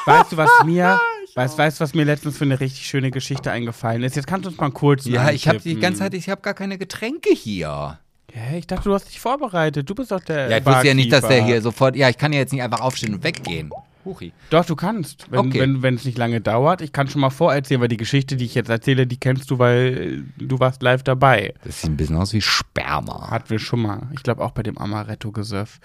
weißt 0.05 0.33
du, 0.33 0.37
was 0.37 0.51
mir, 0.64 1.01
weißt, 1.37 1.59
weißt, 1.59 1.78
du, 1.80 1.84
was 1.84 1.95
mir 1.95 2.05
letztens 2.05 2.39
für 2.39 2.45
eine 2.45 2.59
richtig 2.59 2.87
schöne 2.87 3.11
Geschichte 3.11 3.51
eingefallen 3.53 4.03
ist? 4.03 4.16
Jetzt 4.16 4.26
kannst 4.26 4.47
du 4.47 4.51
uns 4.51 4.59
mal 4.59 4.70
kurz 4.70 5.05
Ja, 5.07 5.30
ich 5.30 5.47
habe 5.49 5.61
die 5.61 5.78
ganze 5.78 6.01
Zeit, 6.01 6.14
ich 6.14 6.28
habe 6.28 6.41
gar 6.43 6.55
keine 6.55 6.78
Getränke 6.78 7.30
hier. 7.32 7.99
Hä, 8.32 8.59
ich 8.59 8.66
dachte, 8.66 8.84
du 8.89 8.95
hast 8.95 9.09
dich 9.09 9.20
vorbereitet. 9.20 9.89
Du 9.89 9.95
bist 9.95 10.11
doch 10.11 10.20
der 10.20 10.51
Ja, 10.51 10.59
ich 10.59 10.66
wusste 10.66 10.89
ja 10.89 10.95
nicht, 10.95 11.12
dass 11.12 11.26
der 11.26 11.45
hier 11.45 11.62
sofort. 11.62 11.97
Ja, 11.97 12.09
ich 12.09 12.18
kann 12.18 12.32
ja 12.32 12.41
jetzt 12.41 12.53
nicht 12.53 12.62
einfach 12.62 12.80
aufstehen 12.80 13.14
und 13.14 13.22
weggehen. 13.24 13.70
Huchi. 14.05 14.32
Doch, 14.51 14.64
du 14.64 14.76
kannst, 14.76 15.30
wenn 15.32 15.41
Okay. 15.41 15.61
wenn 15.61 15.82
wenn 15.82 15.95
es 15.97 16.05
nicht 16.05 16.16
lange 16.16 16.41
dauert. 16.41 16.80
Ich 16.80 16.93
kann 16.93 17.09
schon 17.09 17.20
mal 17.20 17.30
vorerzählen, 17.30 17.80
weil 17.80 17.89
die 17.89 17.97
Geschichte, 17.97 18.37
die 18.37 18.45
ich 18.45 18.55
jetzt 18.55 18.68
erzähle, 18.68 19.07
die 19.07 19.16
kennst 19.16 19.51
du, 19.51 19.59
weil 19.59 20.24
äh, 20.39 20.45
du 20.45 20.61
warst 20.61 20.80
live 20.82 21.03
dabei. 21.03 21.55
Das 21.64 21.80
sieht 21.80 21.91
ein 21.91 21.97
bisschen 21.97 22.16
aus 22.16 22.32
wie 22.32 22.41
Sperma. 22.41 23.30
Hatten 23.30 23.51
wir 23.51 23.59
schon 23.59 23.82
mal. 23.82 24.09
Ich 24.14 24.22
glaube 24.22 24.45
auch 24.45 24.53
bei 24.53 24.62
dem 24.62 24.78
Amaretto-Gesöff. 24.78 25.80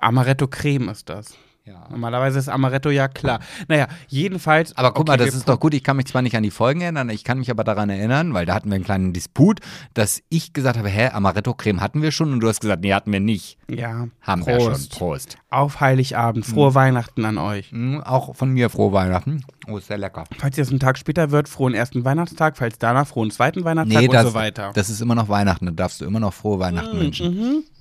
Amaretto-Creme 0.00 0.88
ist 0.90 1.08
das. 1.08 1.34
Ja. 1.66 1.86
Normalerweise 1.88 2.38
ist 2.38 2.50
Amaretto 2.50 2.90
ja 2.90 3.08
klar. 3.08 3.40
Naja, 3.68 3.88
jedenfalls. 4.08 4.76
Aber 4.76 4.90
guck 4.90 5.08
okay, 5.08 5.12
mal, 5.12 5.16
das 5.16 5.34
ist 5.34 5.48
doch 5.48 5.58
gut. 5.58 5.72
Ich 5.72 5.82
kann 5.82 5.96
mich 5.96 6.04
zwar 6.04 6.20
nicht 6.20 6.36
an 6.36 6.42
die 6.42 6.50
Folgen 6.50 6.82
erinnern, 6.82 7.08
ich 7.08 7.24
kann 7.24 7.38
mich 7.38 7.50
aber 7.50 7.64
daran 7.64 7.88
erinnern, 7.88 8.34
weil 8.34 8.44
da 8.44 8.54
hatten 8.54 8.68
wir 8.68 8.74
einen 8.74 8.84
kleinen 8.84 9.14
Disput, 9.14 9.60
dass 9.94 10.22
ich 10.28 10.52
gesagt 10.52 10.76
habe, 10.76 10.90
hä, 10.90 11.08
Amaretto-Creme 11.08 11.80
hatten 11.80 12.02
wir 12.02 12.12
schon 12.12 12.34
und 12.34 12.40
du 12.40 12.48
hast 12.48 12.60
gesagt, 12.60 12.82
nee, 12.82 12.92
hatten 12.92 13.10
wir 13.12 13.20
nicht. 13.20 13.56
Ja, 13.70 14.08
Haben 14.20 14.46
wir 14.46 14.60
schon. 14.60 14.72
Prost. 14.72 14.98
Prost. 14.98 15.38
Auf 15.48 15.80
Heiligabend. 15.80 16.44
Frohe 16.44 16.74
Weihnachten 16.74 17.24
an 17.24 17.38
euch. 17.38 17.72
Mm, 17.72 18.00
auch 18.00 18.36
von 18.36 18.50
mir 18.50 18.68
frohe 18.68 18.92
Weihnachten. 18.92 19.42
Oh, 19.66 19.78
ist 19.78 19.86
sehr 19.86 19.96
lecker. 19.96 20.24
Falls 20.38 20.58
ihr 20.58 20.62
es 20.62 20.70
einen 20.70 20.80
Tag 20.80 20.98
später 20.98 21.30
wird, 21.30 21.48
frohen 21.48 21.72
ersten 21.72 22.04
Weihnachtstag. 22.04 22.58
Falls 22.58 22.78
danach, 22.78 23.06
frohen 23.06 23.30
zweiten 23.30 23.64
Weihnachtstag 23.64 24.02
Nee, 24.02 24.08
und 24.08 24.14
das, 24.14 24.26
so 24.26 24.34
weiter. 24.34 24.72
das 24.74 24.90
ist 24.90 25.00
immer 25.00 25.14
noch 25.14 25.30
Weihnachten. 25.30 25.64
Da 25.64 25.72
darfst 25.72 26.02
du 26.02 26.04
immer 26.04 26.20
noch 26.20 26.34
frohe 26.34 26.58
Weihnachten 26.58 27.00
wünschen. 27.00 27.64
Ist 27.64 27.73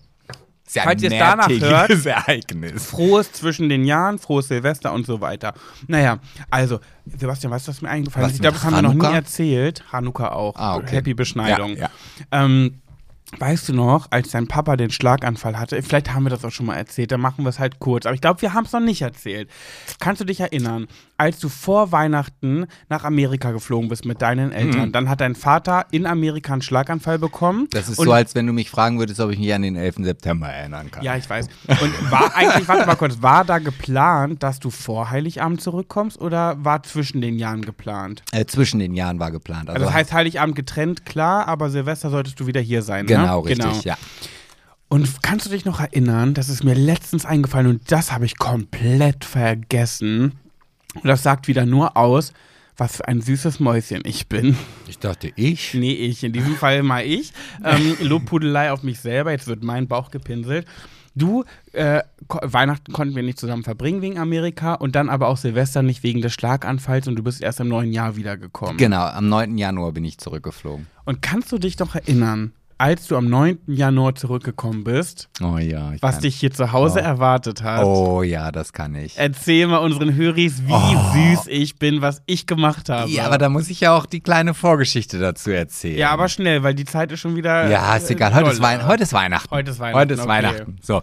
ja 0.74 0.82
Mhm. 0.84 0.86
Falls 0.86 1.03
ihr 1.03 1.11
es 1.11 1.20
danach 1.20 1.47
mehrtägiges 1.47 2.05
Ereignis. 2.05 2.86
Frohes 2.86 3.32
zwischen 3.32 3.70
den 3.70 3.86
Jahren, 3.86 4.18
frohes 4.20 4.47
Silvester 4.47 4.93
und 4.93 5.05
so 5.05 5.22
weiter. 5.22 5.53
Naja, 5.88 6.20
also, 6.49 6.80
Sebastian, 7.05 7.51
weißt 7.51 7.68
du, 7.68 7.72
was 7.72 7.82
mir 7.82 7.89
eingefallen 7.89 8.26
Was 8.26 8.32
ist? 8.32 8.36
Ich 8.38 8.41
glaube, 8.41 8.55
das 8.55 8.64
haben 8.64 8.76
wir 8.76 8.82
noch 8.82 8.93
nie 8.93 9.16
erzählt. 9.16 9.84
Hanukkah 9.91 10.30
auch. 10.30 10.55
Ah, 10.55 10.76
okay. 10.78 10.95
Happy 10.95 11.14
Beschneidung. 11.14 11.76
Ja, 11.78 11.89
Ähm, 12.32 12.82
weißt 13.39 13.69
du 13.69 13.73
noch, 13.73 14.07
als 14.11 14.31
dein 14.31 14.47
Papa 14.47 14.75
den 14.75 14.89
Schlaganfall 14.89 15.59
hatte, 15.59 15.81
vielleicht 15.81 16.13
haben 16.13 16.23
wir 16.23 16.29
das 16.29 16.43
auch 16.45 16.51
schon 16.51 16.65
mal 16.65 16.75
erzählt, 16.75 17.11
dann 17.11 17.21
machen 17.21 17.43
wir 17.43 17.49
es 17.49 17.59
halt 17.59 17.79
kurz. 17.79 18.05
Aber 18.05 18.15
ich 18.15 18.21
glaube, 18.21 18.41
wir 18.41 18.53
haben 18.53 18.65
es 18.65 18.71
noch 18.71 18.79
nicht 18.79 19.01
erzählt. 19.01 19.49
Kannst 19.99 20.21
du 20.21 20.25
dich 20.25 20.39
erinnern, 20.39 20.88
als 21.17 21.39
du 21.39 21.49
vor 21.49 21.91
Weihnachten 21.91 22.65
nach 22.89 23.03
Amerika 23.03 23.51
geflogen 23.51 23.89
bist 23.89 24.05
mit 24.05 24.21
deinen 24.21 24.51
Eltern, 24.51 24.91
dann 24.91 25.09
hat 25.09 25.21
dein 25.21 25.36
Vater 25.36 25.86
in 25.91 26.05
Amerika 26.05 26.53
einen 26.53 26.61
Schlaganfall 26.61 27.19
bekommen. 27.19 27.61
Mhm. 27.61 27.69
Das 27.71 27.88
ist 27.88 27.97
so, 27.97 28.11
als 28.11 28.36
wenn 28.36 28.47
du 28.47 28.53
mich 28.53 28.69
fragen 28.69 28.99
würdest, 28.99 29.19
ob 29.19 29.31
ich 29.31 29.39
mich 29.39 29.53
an 29.53 29.61
den 29.61 29.75
11. 29.75 29.95
September 29.99 30.47
erinnern 30.47 30.91
kann. 30.91 31.03
Ja, 31.03 31.15
ich 31.15 31.29
weiß. 31.29 31.47
Und 31.67 32.11
war 32.11 32.36
eigentlich, 32.36 32.67
warte 32.67 32.86
mal 32.86 32.95
kurz, 32.95 33.21
war 33.21 33.45
da 33.45 33.59
geplant, 33.59 34.43
dass 34.43 34.59
du 34.59 34.69
vor 34.69 35.11
Heiligabend 35.11 35.61
zurückkommst 35.61 36.19
oder 36.19 36.55
war 36.63 36.84
zwischen 36.84 37.21
den 37.21 37.38
Jahren 37.39 37.61
geplant? 37.61 38.23
Äh, 38.31 38.45
zwischen 38.45 38.79
den 38.79 38.93
Jahren 38.93 39.19
war 39.19 39.31
geplant. 39.31 39.69
Also 39.69 39.86
das 39.86 39.93
heißt 39.93 40.13
Heiligabend 40.13 40.55
getrennt, 40.55 41.05
klar, 41.05 41.47
aber 41.47 41.69
Silvester 41.69 42.09
solltest 42.09 42.39
du 42.39 42.47
wieder 42.47 42.61
hier 42.61 42.81
sein, 42.81 43.05
genau, 43.05 43.22
ne? 43.22 43.22
Richtig, 43.24 43.84
ja. 43.84 43.97
Und 44.89 45.24
kannst 45.24 45.47
du 45.47 45.49
dich 45.49 45.65
noch 45.65 45.80
erinnern, 45.80 46.36
das 46.36 46.49
ist 46.49 46.63
mir 46.63 46.76
letztens 46.76 47.26
eingefallen 47.26 47.67
und 47.67 47.91
das 47.91 48.11
habe 48.11 48.26
ich 48.26 48.38
komplett 48.38 49.26
vergessen. 49.26 50.34
Und 50.93 51.05
das 51.05 51.24
sagt 51.24 51.47
wieder 51.47 51.65
nur 51.65 51.97
aus, 51.97 52.34
was 52.78 52.97
für 52.97 53.07
ein 53.07 53.21
süßes 53.21 53.59
Mäuschen 53.59 54.01
ich 54.05 54.28
bin. 54.28 54.55
Ich 54.88 54.99
dachte, 54.99 55.32
ich? 55.36 55.74
Nee, 55.74 55.93
ich. 55.93 56.24
In 56.24 56.34
diesem 56.34 56.55
Fall 56.55 56.84
mal 56.84 57.05
ich. 57.05 57.34
Ähm, 57.63 57.97
Lobpudelei 58.01 58.71
auf 58.71 58.84
mich 58.84 58.99
selber. 58.99 59.32
Jetzt 59.32 59.47
wird 59.47 59.63
mein 59.63 59.88
Bauch 59.88 60.11
gepinselt. 60.11 60.67
Du, 61.15 61.43
äh, 61.74 62.01
Weihnachten 62.28 62.91
konnten 62.91 63.15
wir 63.15 63.21
nicht 63.21 63.39
zusammen 63.39 63.63
verbringen 63.63 64.01
wegen 64.01 64.17
Amerika 64.17 64.74
und 64.74 64.95
dann 64.95 65.09
aber 65.09 65.28
auch 65.28 65.38
Silvester 65.38 65.84
nicht 65.84 66.01
wegen 66.01 66.21
des 66.21 66.34
Schlaganfalls 66.34 67.07
und 67.07 67.15
du 67.15 67.24
bist 67.24 67.41
erst 67.41 67.59
im 67.59 67.67
neuen 67.67 67.93
Jahr 67.93 68.15
wiedergekommen. 68.15 68.78
Genau, 68.78 69.05
am 69.05 69.30
9. 69.30 69.57
Januar 69.57 69.91
bin 69.91 70.05
ich 70.05 70.17
zurückgeflogen. 70.17 70.88
Und 71.05 71.21
kannst 71.21 71.51
du 71.51 71.59
dich 71.59 71.76
doch 71.76 71.93
erinnern, 71.93 72.53
als 72.78 73.07
du 73.07 73.15
am 73.17 73.30
9. 73.30 73.59
Januar 73.67 74.15
zurückgekommen 74.15 74.84
bist, 74.84 75.30
Oh 75.41 75.57
ja. 75.57 75.93
Was 76.01 76.19
dich 76.19 76.36
hier 76.36 76.51
zu 76.51 76.71
Hause 76.71 76.99
Oh. 76.99 77.03
erwartet 77.03 77.63
hat? 77.63 77.84
Oh 77.84 78.24
ja, 78.24 78.51
das 78.51 78.74
kann 78.74 78.95
ich. 78.95 79.17
Erzähl 79.17 79.67
mal 79.67 79.78
unseren 79.78 80.15
Höris, 80.15 80.63
wie 80.65 81.34
süß 81.36 81.47
ich 81.47 81.78
bin, 81.78 82.01
was 82.01 82.21
ich 82.26 82.47
gemacht 82.47 82.89
habe. 82.89 83.05
Oh. 83.09 83.13
Ja, 83.13 83.26
aber 83.26 83.38
da 83.38 83.49
muss 83.49 83.69
ich 83.69 83.80
ja 83.82 83.95
auch 83.95 84.05
die 84.05 84.19
kleine 84.21 84.53
Vorgeschichte 84.53 85.19
dazu 85.19 85.51
erzählen. 85.51 85.97
Ja, 85.97 86.11
aber 86.11 86.30
schnell, 86.30 86.63
weil 86.63 86.74
die 86.76 86.86
Zeit 86.86 87.11
ist 87.11 87.19
schon 87.19 87.36
wieder. 87.36 87.69
Ja, 87.69 87.95
ist 87.95 88.09
äh, 88.09 88.13
egal. 88.13 88.34
Heute 88.34 88.49
ist. 88.51 88.61
Wein 88.61 88.86
heute 88.88 89.03
ist 89.03 89.13
Weihnachten. 89.13 89.51
Heute 89.51 89.71
ist 89.71 89.80
Weihnachten, 89.80 89.99
Heute 89.99 90.13
ist 90.13 90.19
okay. 90.19 90.30
Weihnachten. 90.30 90.76
So. 90.82 91.01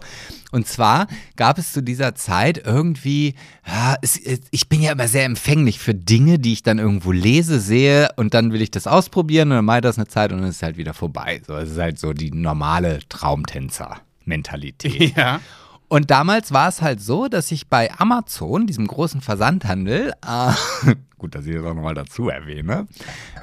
Und 0.51 0.67
zwar 0.67 1.07
gab 1.37 1.57
es 1.57 1.71
zu 1.71 1.81
dieser 1.81 2.13
Zeit 2.15 2.61
irgendwie, 2.65 3.35
ja, 3.65 3.95
es, 4.01 4.19
ich 4.51 4.69
bin 4.69 4.81
ja 4.81 4.91
immer 4.91 5.07
sehr 5.07 5.25
empfänglich 5.25 5.79
für 5.79 5.95
Dinge, 5.95 6.39
die 6.39 6.53
ich 6.53 6.63
dann 6.63 6.77
irgendwo 6.77 7.11
lese, 7.11 7.59
sehe 7.59 8.09
und 8.17 8.33
dann 8.33 8.51
will 8.51 8.61
ich 8.61 8.71
das 8.71 8.87
ausprobieren 8.87 9.51
und 9.51 9.57
dann 9.57 9.65
mache 9.65 9.77
ich 9.77 9.83
das 9.83 9.97
eine 9.97 10.07
Zeit 10.07 10.31
und 10.31 10.39
dann 10.39 10.49
ist 10.49 10.57
es 10.57 10.63
halt 10.63 10.77
wieder 10.77 10.93
vorbei. 10.93 11.41
So, 11.47 11.55
es 11.55 11.71
ist 11.71 11.79
halt 11.79 11.99
so 11.99 12.13
die 12.13 12.31
normale 12.31 12.99
Traumtänzer-Mentalität. 13.07 15.15
Ja. 15.15 15.39
Und 15.87 16.09
damals 16.09 16.53
war 16.53 16.69
es 16.69 16.81
halt 16.81 17.01
so, 17.01 17.27
dass 17.27 17.51
ich 17.51 17.67
bei 17.67 17.91
Amazon, 17.97 18.65
diesem 18.65 18.87
großen 18.87 19.19
Versandhandel, 19.19 20.13
äh, 20.25 20.95
gut, 21.17 21.35
dass 21.35 21.45
ich 21.45 21.55
das 21.55 21.65
auch 21.65 21.73
nochmal 21.73 21.95
dazu 21.95 22.29
erwähne, 22.29 22.87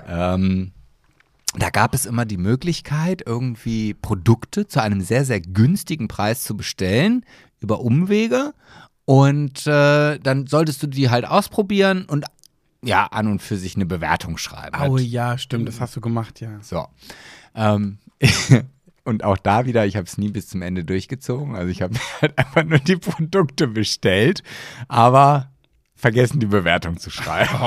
ähm, 0.09 0.73
da 1.57 1.70
gab 1.70 1.94
es 1.94 2.07
immer 2.07 2.24
die 2.24 2.36
Möglichkeit, 2.36 3.22
irgendwie 3.24 3.94
Produkte 3.94 4.66
zu 4.66 4.82
einem 4.82 5.01
sehr, 5.01 5.24
sehr 5.24 5.40
günstigen 5.40 6.09
Preis 6.09 6.42
zu 6.42 6.57
bestellen 6.57 7.24
über 7.61 7.80
Umwege. 7.80 8.53
Und 9.05 9.66
äh, 9.66 10.18
dann 10.18 10.46
solltest 10.46 10.82
du 10.82 10.86
die 10.86 11.09
halt 11.09 11.26
ausprobieren 11.26 12.05
und 12.05 12.26
ja, 12.82 13.07
an 13.07 13.26
und 13.26 13.42
für 13.42 13.57
sich 13.57 13.74
eine 13.74 13.86
Bewertung 13.86 14.38
schreiben. 14.38 14.76
Oh 14.80 14.99
ja, 14.99 15.38
stimmt, 15.38 15.66
das 15.66 15.80
hast 15.80 15.96
du 15.96 16.01
gemacht, 16.01 16.40
ja. 16.40 16.61
So. 16.61 16.86
Ähm, 17.55 17.99
und 19.05 19.24
auch 19.24 19.38
da 19.38 19.66
wieder, 19.66 19.86
ich 19.86 19.96
habe 19.96 20.07
es 20.07 20.18
nie 20.18 20.28
bis 20.28 20.49
zum 20.49 20.62
Ende 20.62 20.84
durchgezogen. 20.84 21.57
Also 21.57 21.70
ich 21.70 21.82
habe 21.82 21.94
halt 22.20 22.38
einfach 22.38 22.64
nur 22.64 22.78
die 22.78 22.96
Produkte 22.96 23.66
bestellt, 23.66 24.42
aber 24.86 25.51
vergessen 25.96 26.38
die 26.38 26.46
Bewertung 26.46 26.99
zu 26.99 27.11
schreiben. 27.11 27.51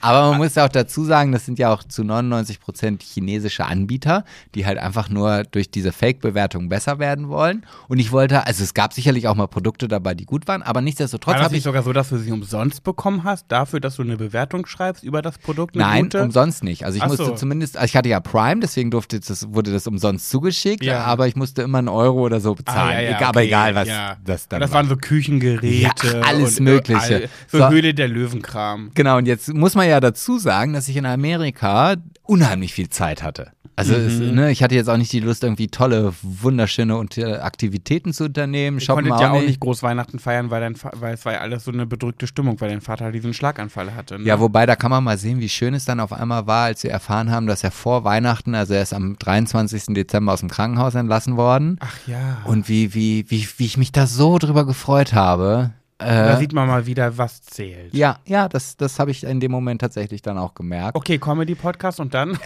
aber 0.00 0.30
man 0.30 0.38
muss 0.38 0.54
ja 0.54 0.64
auch 0.64 0.68
dazu 0.70 1.04
sagen, 1.04 1.32
das 1.32 1.44
sind 1.46 1.58
ja 1.58 1.72
auch 1.72 1.82
zu 1.84 2.04
99 2.04 2.60
Prozent 2.60 3.02
chinesische 3.02 3.64
Anbieter, 3.64 4.24
die 4.54 4.66
halt 4.66 4.78
einfach 4.78 5.08
nur 5.08 5.42
durch 5.44 5.70
diese 5.70 5.92
Fake-Bewertung 5.92 6.68
besser 6.68 6.98
werden 6.98 7.28
wollen. 7.28 7.64
Und 7.88 7.98
ich 7.98 8.12
wollte, 8.12 8.46
also 8.46 8.62
es 8.64 8.74
gab 8.74 8.92
sicherlich 8.92 9.28
auch 9.28 9.34
mal 9.34 9.46
Produkte 9.46 9.88
dabei, 9.88 10.14
die 10.14 10.24
gut 10.26 10.46
waren, 10.48 10.62
aber 10.62 10.80
nichtsdestotrotz 10.80 11.34
War 11.34 11.42
habe 11.44 11.52
nicht 11.52 11.58
ich 11.60 11.64
sogar 11.64 11.82
so, 11.82 11.92
dass 11.92 12.08
du 12.08 12.18
sie 12.18 12.32
umsonst 12.32 12.82
bekommen 12.84 13.24
hast, 13.24 13.46
dafür, 13.48 13.80
dass 13.80 13.96
du 13.96 14.02
eine 14.02 14.16
Bewertung 14.16 14.66
schreibst 14.66 15.02
über 15.04 15.22
das 15.22 15.38
Produkt? 15.38 15.76
Nein, 15.76 16.04
gute? 16.04 16.22
umsonst 16.22 16.64
nicht. 16.64 16.84
Also 16.84 16.96
ich 16.96 17.02
Ach 17.02 17.08
musste 17.08 17.24
so. 17.26 17.34
zumindest, 17.34 17.76
also 17.76 17.86
ich 17.86 17.96
hatte 17.96 18.08
ja 18.08 18.20
Prime, 18.20 18.60
deswegen 18.60 18.90
durfte 18.90 19.20
das, 19.20 19.52
wurde 19.52 19.72
das 19.72 19.86
umsonst 19.86 20.28
zugeschickt, 20.30 20.84
Ja. 20.84 21.04
aber 21.04 21.26
ich 21.28 21.36
musste 21.36 21.62
immer 21.62 21.78
einen 21.78 21.88
Euro 21.88 22.20
oder 22.20 22.40
so 22.40 22.54
bezahlen. 22.54 22.88
Ah, 22.90 22.92
ja, 22.94 23.00
ja, 23.00 23.16
Egal, 23.16 23.24
Aber 23.28 23.40
okay, 23.40 23.46
egal, 23.48 23.74
was 23.74 23.88
das 24.24 24.48
dann 24.48 24.60
Das 24.60 24.70
war. 24.70 24.76
waren 24.78 24.88
so 24.88 24.96
Küchengeräte. 24.96 25.66
Ja, 25.76 26.20
alles 26.22 26.58
und, 26.58 26.64
Mögliche. 26.64 26.96
All, 27.14 27.28
so, 27.48 27.58
So. 27.58 27.68
Höhle 27.70 27.94
der 27.94 28.08
Löwenkram. 28.08 28.90
Genau, 28.94 29.18
und 29.18 29.26
jetzt 29.26 29.52
muss 29.52 29.74
man 29.74 29.85
ja 29.86 30.00
dazu 30.00 30.38
sagen, 30.38 30.72
dass 30.72 30.88
ich 30.88 30.96
in 30.96 31.06
Amerika 31.06 31.94
unheimlich 32.24 32.72
viel 32.74 32.88
Zeit 32.90 33.22
hatte. 33.22 33.52
Also 33.78 33.92
es, 33.94 34.14
Mhm. 34.14 34.34
ne, 34.34 34.50
ich 34.50 34.62
hatte 34.62 34.74
jetzt 34.74 34.88
auch 34.88 34.96
nicht 34.96 35.12
die 35.12 35.20
Lust, 35.20 35.44
irgendwie 35.44 35.68
tolle, 35.68 36.14
wunderschöne 36.22 36.96
und, 36.96 37.18
äh, 37.18 37.34
Aktivitäten 37.36 38.14
zu 38.14 38.24
unternehmen. 38.24 38.78
Ich 38.78 38.88
konnte 38.88 39.10
ja 39.10 39.30
auch 39.32 39.42
nicht. 39.42 39.60
groß 39.60 39.82
Weihnachten 39.82 40.18
feiern, 40.18 40.48
weil, 40.50 40.62
dein 40.62 40.76
weil 40.94 41.12
es 41.12 41.26
war 41.26 41.34
ja 41.34 41.40
alles 41.40 41.64
so 41.64 41.72
eine 41.72 41.84
bedrückte 41.84 42.26
Stimmung, 42.26 42.58
weil 42.62 42.70
dein 42.70 42.80
Vater 42.80 43.12
diesen 43.12 43.34
Schlaganfall 43.34 43.94
hatte. 43.94 44.18
Ne? 44.18 44.24
Ja, 44.24 44.40
wobei, 44.40 44.64
da 44.64 44.76
kann 44.76 44.90
man 44.90 45.04
mal 45.04 45.18
sehen, 45.18 45.40
wie 45.40 45.50
schön 45.50 45.74
es 45.74 45.84
dann 45.84 46.00
auf 46.00 46.14
einmal 46.14 46.46
war, 46.46 46.64
als 46.64 46.84
wir 46.84 46.90
erfahren 46.90 47.30
haben, 47.30 47.46
dass 47.46 47.62
er 47.64 47.70
vor 47.70 48.02
Weihnachten, 48.04 48.54
also 48.54 48.72
er 48.72 48.80
ist 48.82 48.94
am 48.94 49.18
23. 49.18 49.92
Dezember 49.94 50.32
aus 50.32 50.40
dem 50.40 50.48
Krankenhaus 50.48 50.94
entlassen 50.94 51.36
worden. 51.36 51.76
Ach 51.80 51.98
ja. 52.06 52.38
Und 52.44 52.70
wie, 52.70 52.94
wie, 52.94 53.26
wie, 53.28 53.46
wie 53.58 53.66
ich 53.66 53.76
mich 53.76 53.92
da 53.92 54.06
so 54.06 54.38
drüber 54.38 54.64
gefreut 54.64 55.12
habe. 55.12 55.72
Da 55.98 56.34
Äh, 56.34 56.36
sieht 56.38 56.52
man 56.52 56.68
mal 56.68 56.84
wieder, 56.86 57.16
was 57.16 57.40
zählt. 57.42 57.94
ja, 57.94 58.18
ja, 58.26 58.48
das, 58.48 58.76
das 58.76 58.98
habe 58.98 59.10
ich 59.10 59.24
in 59.24 59.40
dem 59.40 59.50
Moment 59.50 59.80
tatsächlich 59.80 60.20
dann 60.22 60.36
auch 60.36 60.54
gemerkt. 60.54 60.94
Okay, 60.96 61.18
Comedy-Podcast 61.18 62.00
und 62.00 62.12
dann? 62.12 62.30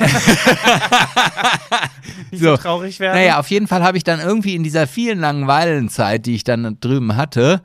Nicht 2.30 2.40
so, 2.42 2.51
So. 2.51 2.57
traurig 2.57 3.01
werden? 3.01 3.16
Naja, 3.16 3.38
auf 3.38 3.48
jeden 3.51 3.66
Fall 3.66 3.82
habe 3.82 3.96
ich 3.96 4.05
dann 4.05 4.20
irgendwie 4.20 4.55
in 4.55 4.62
dieser 4.62 4.86
vielen 4.86 5.18
Langeweilenzeit, 5.18 6.26
die 6.26 6.34
ich 6.34 6.44
dann 6.44 6.76
drüben 6.80 7.16
hatte, 7.16 7.62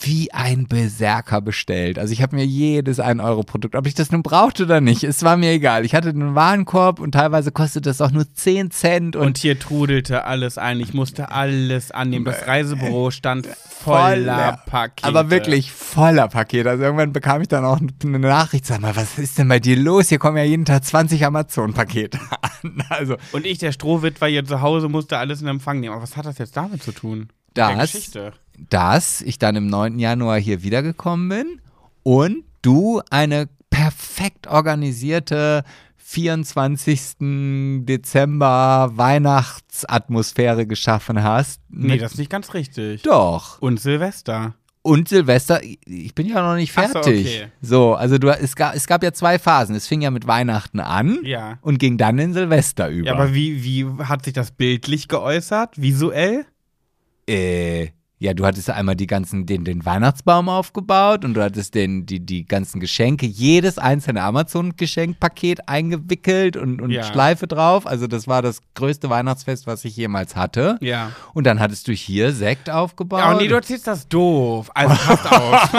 wie 0.00 0.32
ein 0.32 0.66
Berserker 0.66 1.40
bestellt. 1.40 1.98
Also 1.98 2.12
ich 2.12 2.22
habe 2.22 2.36
mir 2.36 2.44
jedes 2.46 3.00
1-Euro-Produkt, 3.00 3.74
ob 3.74 3.86
ich 3.86 3.94
das 3.94 4.12
nun 4.12 4.22
brauchte 4.22 4.62
oder 4.64 4.80
nicht, 4.80 5.02
es 5.04 5.22
war 5.24 5.36
mir 5.36 5.50
egal. 5.50 5.84
Ich 5.84 5.94
hatte 5.94 6.10
einen 6.10 6.34
Warenkorb 6.34 7.00
und 7.00 7.12
teilweise 7.12 7.50
kostet 7.52 7.86
das 7.86 8.00
auch 8.00 8.10
nur 8.12 8.32
10 8.32 8.70
Cent 8.70 9.16
und 9.16 9.26
Und 9.26 9.38
hier 9.38 9.58
trudelte 9.58 10.24
alles 10.24 10.56
ein. 10.58 10.78
Ich 10.80 10.94
musste 10.94 11.30
alles 11.32 11.90
annehmen. 11.90 12.24
Das 12.24 12.46
Reisebüro 12.46 13.10
stand 13.10 13.46
voller 13.46 14.62
Pakete. 14.66 15.08
Aber 15.08 15.30
wirklich 15.30 15.72
voller 15.72 16.28
Pakete. 16.28 16.70
Also 16.70 16.84
irgendwann 16.84 17.12
bekam 17.12 17.42
ich 17.42 17.48
dann 17.48 17.64
auch 17.64 17.80
eine 18.04 18.18
Nachricht, 18.18 18.66
sag 18.66 18.80
mal, 18.80 18.94
was 18.96 19.18
ist 19.18 19.38
denn 19.38 19.48
bei 19.48 19.58
dir 19.58 19.76
los? 19.76 20.08
Hier 20.08 20.18
kommen 20.18 20.36
ja 20.36 20.44
jeden 20.44 20.64
Tag 20.64 20.84
20 20.84 21.24
Amazon-Pakete 21.26 22.18
an. 22.62 22.84
Also 22.88 23.16
Und 23.32 23.46
ich, 23.46 23.58
der 23.58 23.72
Strohwitwer 23.72 24.28
hier 24.28 24.44
zu 24.44 24.60
Hause, 24.60 24.88
musste 24.88 25.18
alles 25.18 25.42
in 25.42 25.48
Empfang 25.48 25.80
nehmen. 25.80 25.92
Aber 25.94 26.02
was 26.02 26.16
hat 26.16 26.26
das 26.26 26.38
jetzt 26.38 26.56
damit 26.56 26.82
zu 26.82 26.92
tun? 26.92 27.28
Das- 27.54 27.92
Geschichte. 27.92 28.32
Dass 28.58 29.20
ich 29.22 29.38
dann 29.38 29.56
im 29.56 29.66
9. 29.66 29.98
Januar 29.98 30.38
hier 30.38 30.62
wiedergekommen 30.62 31.28
bin 31.28 31.60
und 32.02 32.44
du 32.62 33.00
eine 33.10 33.48
perfekt 33.70 34.46
organisierte 34.46 35.64
24. 35.96 37.16
Dezember 37.86 38.90
Weihnachtsatmosphäre 38.94 40.66
geschaffen 40.66 41.22
hast. 41.22 41.60
Nee, 41.70 41.98
das 41.98 42.12
ist 42.12 42.18
nicht 42.18 42.30
ganz 42.30 42.54
richtig. 42.54 43.02
doch. 43.02 43.60
Und 43.60 43.80
Silvester. 43.80 44.54
Und 44.84 45.08
Silvester, 45.08 45.60
ich 45.62 46.14
bin 46.14 46.26
ja 46.26 46.42
noch 46.42 46.56
nicht 46.56 46.72
Ach 46.76 46.86
so, 46.88 46.92
fertig. 46.94 47.26
okay. 47.26 47.46
So, 47.60 47.94
also 47.94 48.18
du, 48.18 48.28
es, 48.30 48.56
gab, 48.56 48.74
es 48.74 48.86
gab 48.88 49.02
ja 49.04 49.12
zwei 49.12 49.38
Phasen. 49.38 49.76
Es 49.76 49.86
fing 49.86 50.02
ja 50.02 50.10
mit 50.10 50.26
Weihnachten 50.26 50.80
an 50.80 51.20
Ja. 51.22 51.58
und 51.62 51.78
ging 51.78 51.98
dann 51.98 52.18
in 52.18 52.32
Silvester 52.34 52.88
über. 52.88 53.06
Ja, 53.06 53.12
aber 53.14 53.32
wie, 53.32 53.62
wie 53.62 53.86
hat 54.04 54.24
sich 54.24 54.34
das 54.34 54.50
bildlich 54.50 55.06
geäußert? 55.08 55.80
Visuell? 55.80 56.46
äh, 57.28 57.88
ja, 58.22 58.34
du 58.34 58.46
hattest 58.46 58.70
einmal 58.70 58.94
die 58.94 59.08
ganzen, 59.08 59.46
den, 59.46 59.64
den 59.64 59.84
Weihnachtsbaum 59.84 60.48
aufgebaut 60.48 61.24
und 61.24 61.34
du 61.34 61.42
hattest 61.42 61.74
den, 61.74 62.06
die, 62.06 62.20
die 62.20 62.44
ganzen 62.44 62.78
Geschenke, 62.78 63.26
jedes 63.26 63.78
einzelne 63.78 64.22
Amazon-Geschenkpaket 64.22 65.68
eingewickelt 65.68 66.56
und, 66.56 66.80
und 66.80 66.92
Ja. 66.92 67.02
Schleife 67.02 67.48
drauf. 67.48 67.84
Also 67.84 68.06
das 68.06 68.28
war 68.28 68.40
das 68.40 68.60
größte 68.76 69.10
Weihnachtsfest, 69.10 69.66
was 69.66 69.84
ich 69.84 69.96
jemals 69.96 70.36
hatte. 70.36 70.78
Ja. 70.80 71.10
Und 71.34 71.48
dann 71.48 71.58
hattest 71.58 71.88
du 71.88 71.92
hier 71.92 72.32
Sekt 72.32 72.70
aufgebaut. 72.70 73.18
Ja, 73.18 73.34
nee, 73.34 73.48
du 73.48 73.56
erzählst 73.56 73.88
das 73.88 74.06
doof. 74.06 74.70
Also 74.72 74.94
passt 74.94 75.32
auf. 75.32 75.72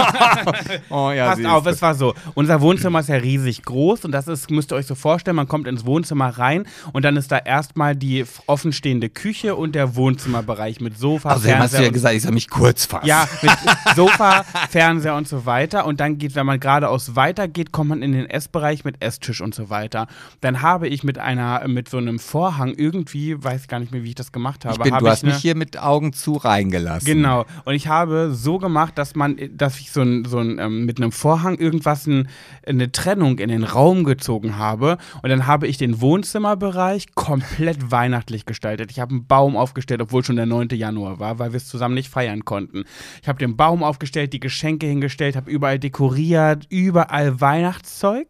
oh, 0.89 1.11
ja, 1.11 1.29
Passt 1.29 1.45
auf, 1.45 1.65
es 1.65 1.81
war 1.81 1.95
so. 1.95 2.13
Unser 2.33 2.59
Wohnzimmer 2.59 2.99
ist 2.99 3.07
ja 3.07 3.15
riesig 3.15 3.63
groß 3.63 4.03
und 4.03 4.11
das 4.11 4.27
ist, 4.27 4.51
müsst 4.51 4.73
ihr 4.73 4.75
euch 4.75 4.85
so 4.87 4.95
vorstellen, 4.95 5.37
man 5.37 5.47
kommt 5.47 5.65
ins 5.65 5.85
Wohnzimmer 5.85 6.27
rein 6.37 6.65
und 6.91 7.05
dann 7.05 7.15
ist 7.15 7.31
da 7.31 7.37
erstmal 7.37 7.95
die 7.95 8.25
offenstehende 8.47 9.07
Küche 9.09 9.55
und 9.55 9.75
der 9.75 9.95
Wohnzimmerbereich 9.95 10.81
mit 10.81 10.97
Sofa, 10.97 11.29
Also, 11.29 11.49
hast 11.49 11.77
du 11.77 11.83
ja 11.83 11.89
gesagt, 11.89 12.15
ich 12.15 12.23
soll 12.23 12.32
mich 12.33 12.49
kurz 12.49 12.85
fassen. 12.85 13.07
Ja, 13.07 13.27
mit 13.41 13.51
Sofa, 13.95 14.43
Fernseher 14.69 15.15
und 15.15 15.27
so 15.27 15.45
weiter. 15.45 15.85
Und 15.85 15.99
dann 15.99 16.17
geht, 16.17 16.35
wenn 16.35 16.45
man 16.45 16.59
geradeaus 16.59 17.15
weitergeht, 17.15 17.71
kommt 17.71 17.89
man 17.89 18.01
in 18.01 18.11
den 18.11 18.29
Essbereich 18.29 18.83
mit 18.83 19.01
Esstisch 19.01 19.41
und 19.41 19.53
so 19.53 19.69
weiter. 19.69 20.07
Dann 20.41 20.61
habe 20.61 20.87
ich 20.87 21.03
mit 21.03 21.17
einer, 21.17 21.67
mit 21.67 21.89
so 21.89 21.97
einem 21.97 22.19
Vorhang 22.19 22.73
irgendwie, 22.75 23.41
weiß 23.41 23.67
gar 23.67 23.79
nicht 23.79 23.91
mehr, 23.91 24.03
wie 24.03 24.09
ich 24.09 24.15
das 24.15 24.31
gemacht 24.31 24.65
habe. 24.65 24.75
ich 24.75 24.81
bin, 24.81 24.93
habe 24.93 25.05
du 25.05 25.11
hast 25.11 25.23
mich 25.23 25.35
hier 25.35 25.55
mit 25.55 25.77
Augen 25.77 26.13
zu 26.13 26.33
reingelassen. 26.33 27.05
Genau. 27.05 27.45
Und 27.65 27.75
ich 27.75 27.87
habe 27.87 28.31
so 28.33 28.57
gemacht, 28.57 28.97
dass 28.97 29.15
man, 29.15 29.37
dass 29.51 29.79
ich 29.79 29.91
so 29.91 30.01
ein, 30.01 30.25
so 30.25 30.39
ein 30.39 30.59
ähm, 30.59 30.85
mit 30.85 30.97
einem 30.97 31.11
Vorhang 31.11 31.57
irgendwas 31.57 32.07
ein, 32.07 32.29
eine 32.65 32.91
Trennung 32.91 33.39
in 33.39 33.49
den 33.49 33.63
Raum 33.63 34.03
gezogen 34.03 34.57
habe. 34.57 34.97
Und 35.21 35.29
dann 35.29 35.47
habe 35.47 35.67
ich 35.67 35.77
den 35.77 36.01
Wohnzimmerbereich 36.01 37.13
komplett 37.15 37.91
weihnachtlich 37.91 38.45
gestaltet. 38.45 38.91
Ich 38.91 38.99
habe 38.99 39.11
einen 39.11 39.27
Baum 39.27 39.55
aufgestellt, 39.55 40.01
obwohl 40.01 40.23
schon 40.23 40.35
der 40.35 40.45
9. 40.45 40.69
Januar 40.71 41.19
war, 41.19 41.39
weil 41.39 41.51
wir 41.51 41.57
es 41.57 41.67
zusammen 41.67 41.95
nicht 41.95 42.09
feiern 42.09 42.22
feiern 42.23 42.45
konnten. 42.45 42.85
Ich 43.21 43.27
habe 43.27 43.39
den 43.39 43.57
Baum 43.57 43.83
aufgestellt, 43.83 44.33
die 44.33 44.39
Geschenke 44.39 44.87
hingestellt, 44.87 45.35
habe 45.35 45.51
überall 45.51 45.79
dekoriert, 45.79 46.65
überall 46.69 47.41
Weihnachtszeug. 47.41 48.27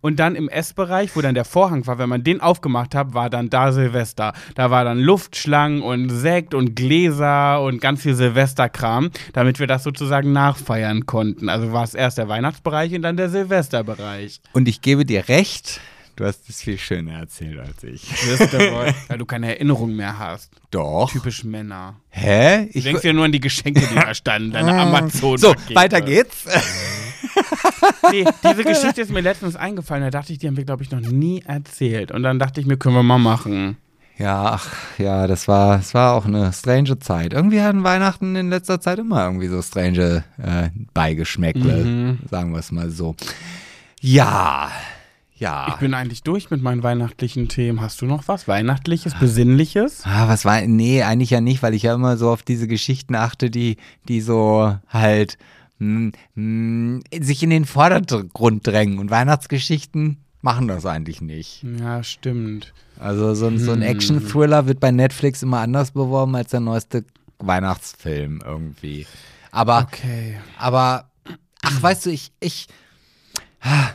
Und 0.00 0.18
dann 0.18 0.36
im 0.36 0.48
Essbereich, 0.48 1.16
wo 1.16 1.20
dann 1.20 1.34
der 1.34 1.44
Vorhang 1.44 1.86
war, 1.86 1.98
wenn 1.98 2.08
man 2.08 2.22
den 2.22 2.40
aufgemacht 2.40 2.94
hat, 2.94 3.14
war 3.14 3.30
dann 3.30 3.50
da 3.50 3.72
Silvester. 3.72 4.34
Da 4.54 4.70
war 4.70 4.84
dann 4.84 4.98
Luftschlangen 4.98 5.82
und 5.82 6.10
Sekt 6.10 6.54
und 6.54 6.76
Gläser 6.76 7.62
und 7.62 7.80
ganz 7.80 8.02
viel 8.02 8.14
Silvesterkram, 8.14 9.10
damit 9.32 9.58
wir 9.58 9.66
das 9.66 9.82
sozusagen 9.82 10.32
nachfeiern 10.32 11.06
konnten. 11.06 11.48
Also 11.48 11.72
war 11.72 11.84
es 11.84 11.94
erst 11.94 12.18
der 12.18 12.28
Weihnachtsbereich 12.28 12.94
und 12.94 13.02
dann 13.02 13.16
der 13.16 13.30
Silvesterbereich. 13.30 14.40
Und 14.52 14.68
ich 14.68 14.82
gebe 14.82 15.04
dir 15.04 15.28
recht, 15.28 15.80
du 16.20 16.26
hast 16.26 16.48
es 16.48 16.62
viel 16.62 16.78
schöner 16.78 17.14
erzählt 17.20 17.58
als 17.58 17.82
ich. 17.82 18.02
Weil 19.08 19.18
du 19.18 19.24
keine 19.26 19.48
Erinnerung 19.48 19.96
mehr 19.96 20.18
hast. 20.18 20.50
Doch. 20.70 21.10
Typisch 21.10 21.44
Männer. 21.44 21.96
Hä? 22.10 22.68
Du 22.72 22.80
denkst 22.80 23.04
ja 23.04 23.12
nur 23.12 23.24
an 23.24 23.32
die 23.32 23.40
Geschenke, 23.40 23.80
die 23.80 23.94
da 23.94 24.14
standen, 24.14 24.52
deine 24.52 24.72
amazon 24.78 25.38
so, 25.38 25.54
weiter 25.74 26.00
geht's. 26.00 26.44
Nee, 28.12 28.24
diese 28.42 28.64
Geschichte 28.64 29.02
ist 29.02 29.10
mir 29.12 29.20
letztens 29.20 29.54
eingefallen. 29.56 30.02
Da 30.02 30.10
dachte 30.10 30.32
ich, 30.32 30.38
die 30.38 30.46
haben 30.46 30.56
wir, 30.56 30.64
glaube 30.64 30.82
ich, 30.82 30.90
noch 30.90 31.00
nie 31.00 31.42
erzählt. 31.46 32.10
Und 32.10 32.22
dann 32.22 32.38
dachte 32.38 32.60
ich 32.60 32.66
mir, 32.66 32.76
können 32.76 32.94
wir 32.94 33.02
mal 33.02 33.18
machen. 33.18 33.76
Ja, 34.18 34.52
ach, 34.52 34.68
ja, 34.98 35.26
das 35.26 35.46
war, 35.48 35.76
das 35.78 35.94
war 35.94 36.14
auch 36.14 36.24
eine 36.26 36.52
strange 36.52 36.98
Zeit. 36.98 37.32
Irgendwie 37.32 37.60
hatten 37.62 37.84
Weihnachten 37.84 38.36
in 38.36 38.50
letzter 38.50 38.80
Zeit 38.80 38.98
immer 38.98 39.24
irgendwie 39.24 39.48
so 39.48 39.62
strange 39.62 40.24
äh, 40.42 40.70
Beigeschmäckle, 40.92 41.84
Mhm. 41.84 42.18
sagen 42.30 42.52
wir 42.52 42.58
es 42.58 42.72
mal 42.72 42.90
so. 42.90 43.14
Ja, 44.00 44.70
ja. 45.40 45.66
Ich 45.70 45.74
bin 45.76 45.92
eigentlich 45.94 46.22
durch 46.22 46.50
mit 46.50 46.62
meinen 46.62 46.82
weihnachtlichen 46.84 47.48
Themen. 47.48 47.80
Hast 47.80 48.00
du 48.00 48.06
noch 48.06 48.28
was? 48.28 48.46
Weihnachtliches, 48.46 49.14
Besinnliches? 49.18 50.02
Ah, 50.04 50.28
was 50.28 50.44
war, 50.44 50.60
nee, 50.62 51.02
eigentlich 51.02 51.30
ja 51.30 51.40
nicht, 51.40 51.62
weil 51.62 51.74
ich 51.74 51.82
ja 51.82 51.94
immer 51.94 52.16
so 52.16 52.30
auf 52.30 52.42
diese 52.44 52.68
Geschichten 52.68 53.14
achte, 53.16 53.50
die, 53.50 53.76
die 54.08 54.20
so 54.20 54.76
halt 54.88 55.36
mh, 55.78 56.12
mh, 56.36 57.00
sich 57.20 57.42
in 57.42 57.50
den 57.50 57.64
Vordergrund 57.64 58.66
drängen. 58.66 58.98
Und 59.00 59.10
Weihnachtsgeschichten 59.10 60.18
machen 60.42 60.68
das 60.68 60.86
eigentlich 60.86 61.20
nicht. 61.20 61.64
Ja, 61.80 62.02
stimmt. 62.04 62.72
Also 62.98 63.34
so, 63.34 63.46
ein- 63.48 63.58
so 63.58 63.72
ein 63.72 63.80
Hm. 63.82 63.88
Action-Thriller 63.88 64.66
wird 64.66 64.78
bei 64.78 64.90
Netflix 64.90 65.42
immer 65.42 65.60
anders 65.60 65.90
beworben 65.90 66.36
als 66.36 66.50
der 66.50 66.60
neueste 66.60 67.04
Weihnachtsfilm 67.38 68.40
irgendwie. 68.44 69.06
Aber, 69.52 69.88
Okay. 69.90 70.38
aber, 70.58 71.10
ach, 71.62 71.82
weißt 71.82 72.06
du, 72.06 72.10
ich, 72.10 72.30
ich, 72.40 72.68
ah, 73.62 73.88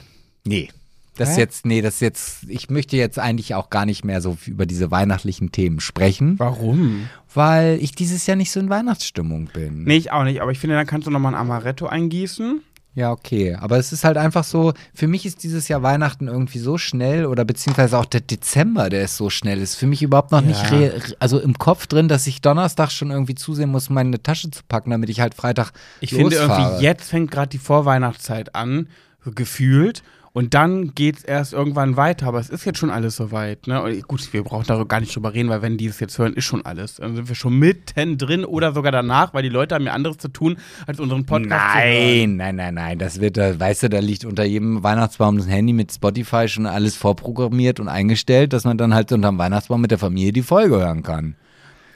nee. 0.43 0.69
Das 1.17 1.31
ist 1.31 1.37
jetzt, 1.37 1.65
nee, 1.65 1.81
das 1.81 1.95
ist 1.95 2.01
jetzt, 2.01 2.37
ich 2.49 2.69
möchte 2.69 2.97
jetzt 2.97 3.19
eigentlich 3.19 3.55
auch 3.55 3.69
gar 3.69 3.85
nicht 3.85 4.03
mehr 4.03 4.21
so 4.21 4.37
über 4.45 4.65
diese 4.65 4.91
weihnachtlichen 4.91 5.51
Themen 5.51 5.79
sprechen, 5.79 6.37
Warum? 6.39 7.07
weil 7.33 7.77
ich 7.81 7.93
dieses 7.93 8.25
Jahr 8.27 8.35
nicht 8.37 8.51
so 8.51 8.59
in 8.59 8.69
Weihnachtsstimmung 8.69 9.49
bin. 9.53 9.83
Nee, 9.85 9.97
ich 9.97 10.11
auch 10.11 10.23
nicht. 10.23 10.41
Aber 10.41 10.51
ich 10.51 10.59
finde, 10.59 10.75
dann 10.75 10.85
kannst 10.87 11.07
du 11.07 11.11
nochmal 11.11 11.33
ein 11.33 11.39
Amaretto 11.39 11.85
eingießen. 11.87 12.61
Ja, 12.95 13.11
okay. 13.11 13.55
Aber 13.55 13.77
es 13.77 13.91
ist 13.91 14.05
halt 14.05 14.15
einfach 14.15 14.45
so, 14.45 14.71
für 14.93 15.07
mich 15.07 15.25
ist 15.25 15.43
dieses 15.43 15.67
Jahr 15.67 15.83
Weihnachten 15.83 16.27
irgendwie 16.29 16.59
so 16.59 16.77
schnell 16.77 17.25
oder 17.25 17.43
beziehungsweise 17.43 17.97
auch 17.97 18.05
der 18.05 18.21
Dezember, 18.21 18.89
der 18.89 19.03
ist 19.03 19.17
so 19.17 19.29
schnell, 19.29 19.59
ist 19.59 19.75
für 19.75 19.85
mich 19.85 20.01
überhaupt 20.01 20.31
noch 20.31 20.39
nicht, 20.39 20.63
Ja. 20.71 20.77
re 20.77 21.01
also 21.19 21.37
im 21.39 21.57
Kopf 21.57 21.87
drin, 21.87 22.07
dass 22.07 22.25
ich 22.25 22.39
Donnerstag 22.39 22.91
schon 22.91 23.11
irgendwie 23.11 23.35
zusehen 23.35 23.69
muss, 23.69 23.89
meine 23.89 24.23
Tasche 24.23 24.49
zu 24.49 24.61
packen, 24.69 24.91
damit 24.91 25.09
ich 25.09 25.19
halt 25.19 25.33
Freitag 25.33 25.71
Ich 25.99 26.11
finde 26.11 26.37
losfahre. 26.37 26.69
irgendwie, 26.71 26.83
jetzt 26.85 27.09
fängt 27.09 27.31
gerade 27.31 27.49
die 27.49 27.57
Vorweihnachtszeit 27.57 28.55
an, 28.55 28.87
gefühlt. 29.33 30.01
Und 30.35 30.53
dann 30.53 30.93
geht's 30.95 31.23
erst 31.23 31.53
irgendwann 31.53 31.95
weiter. 31.95 32.27
Aber 32.27 32.41
es 32.41 32.49
ist 32.49 32.65
jetzt 32.65 32.77
schon 32.77 32.89
alles 32.89 33.15
soweit. 33.15 33.67
Ne? 33.67 33.81
Und 33.81 34.05
gut, 34.05 34.33
wir 34.33 34.43
brauchen 34.43 34.65
darüber 34.67 34.85
gar 34.85 34.99
nicht 34.99 35.15
drüber 35.15 35.33
reden, 35.33 35.47
weil 35.47 35.61
wenn 35.61 35.77
die 35.77 35.85
es 35.85 36.01
jetzt 36.01 36.17
hören, 36.17 36.33
ist 36.33 36.43
schon 36.43 36.65
alles. 36.65 36.95
Dann 36.95 37.15
sind 37.15 37.29
wir 37.29 37.35
schon 37.35 37.57
mittendrin 37.57 38.43
oder 38.43 38.73
sogar 38.73 38.91
danach, 38.91 39.33
weil 39.33 39.43
die 39.43 39.49
Leute 39.49 39.75
haben 39.75 39.85
ja 39.85 39.93
anderes 39.93 40.17
zu 40.17 40.27
tun, 40.27 40.57
als 40.87 40.99
unseren 40.99 41.25
Podcast 41.25 41.71
zu 41.71 41.79
hören. 41.79 42.35
Nein, 42.35 42.35
nein, 42.35 42.55
nein, 42.57 42.73
nein. 42.73 42.99
Das 42.99 43.21
wird, 43.21 43.37
da, 43.37 43.57
weißt 43.57 43.83
du, 43.83 43.89
da 43.89 43.99
liegt 43.99 44.25
unter 44.25 44.43
jedem 44.43 44.83
Weihnachtsbaum 44.83 45.37
das 45.37 45.47
Handy 45.47 45.71
mit 45.71 45.93
Spotify 45.93 46.49
schon 46.49 46.65
alles 46.65 46.97
vorprogrammiert 46.97 47.79
und 47.79 47.87
eingestellt, 47.87 48.51
dass 48.51 48.65
man 48.65 48.77
dann 48.77 48.93
halt 48.93 49.13
unterm 49.13 49.37
Weihnachtsbaum 49.37 49.79
mit 49.79 49.91
der 49.91 49.99
Familie 49.99 50.33
die 50.33 50.41
Folge 50.41 50.75
hören 50.75 51.01
kann. 51.01 51.35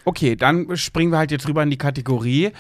Okay, 0.06 0.36
dann 0.36 0.76
springen 0.78 1.12
wir 1.12 1.18
halt 1.18 1.32
jetzt 1.32 1.48
rüber 1.48 1.62
in 1.62 1.70
die 1.70 1.78
Kategorie 1.78 2.52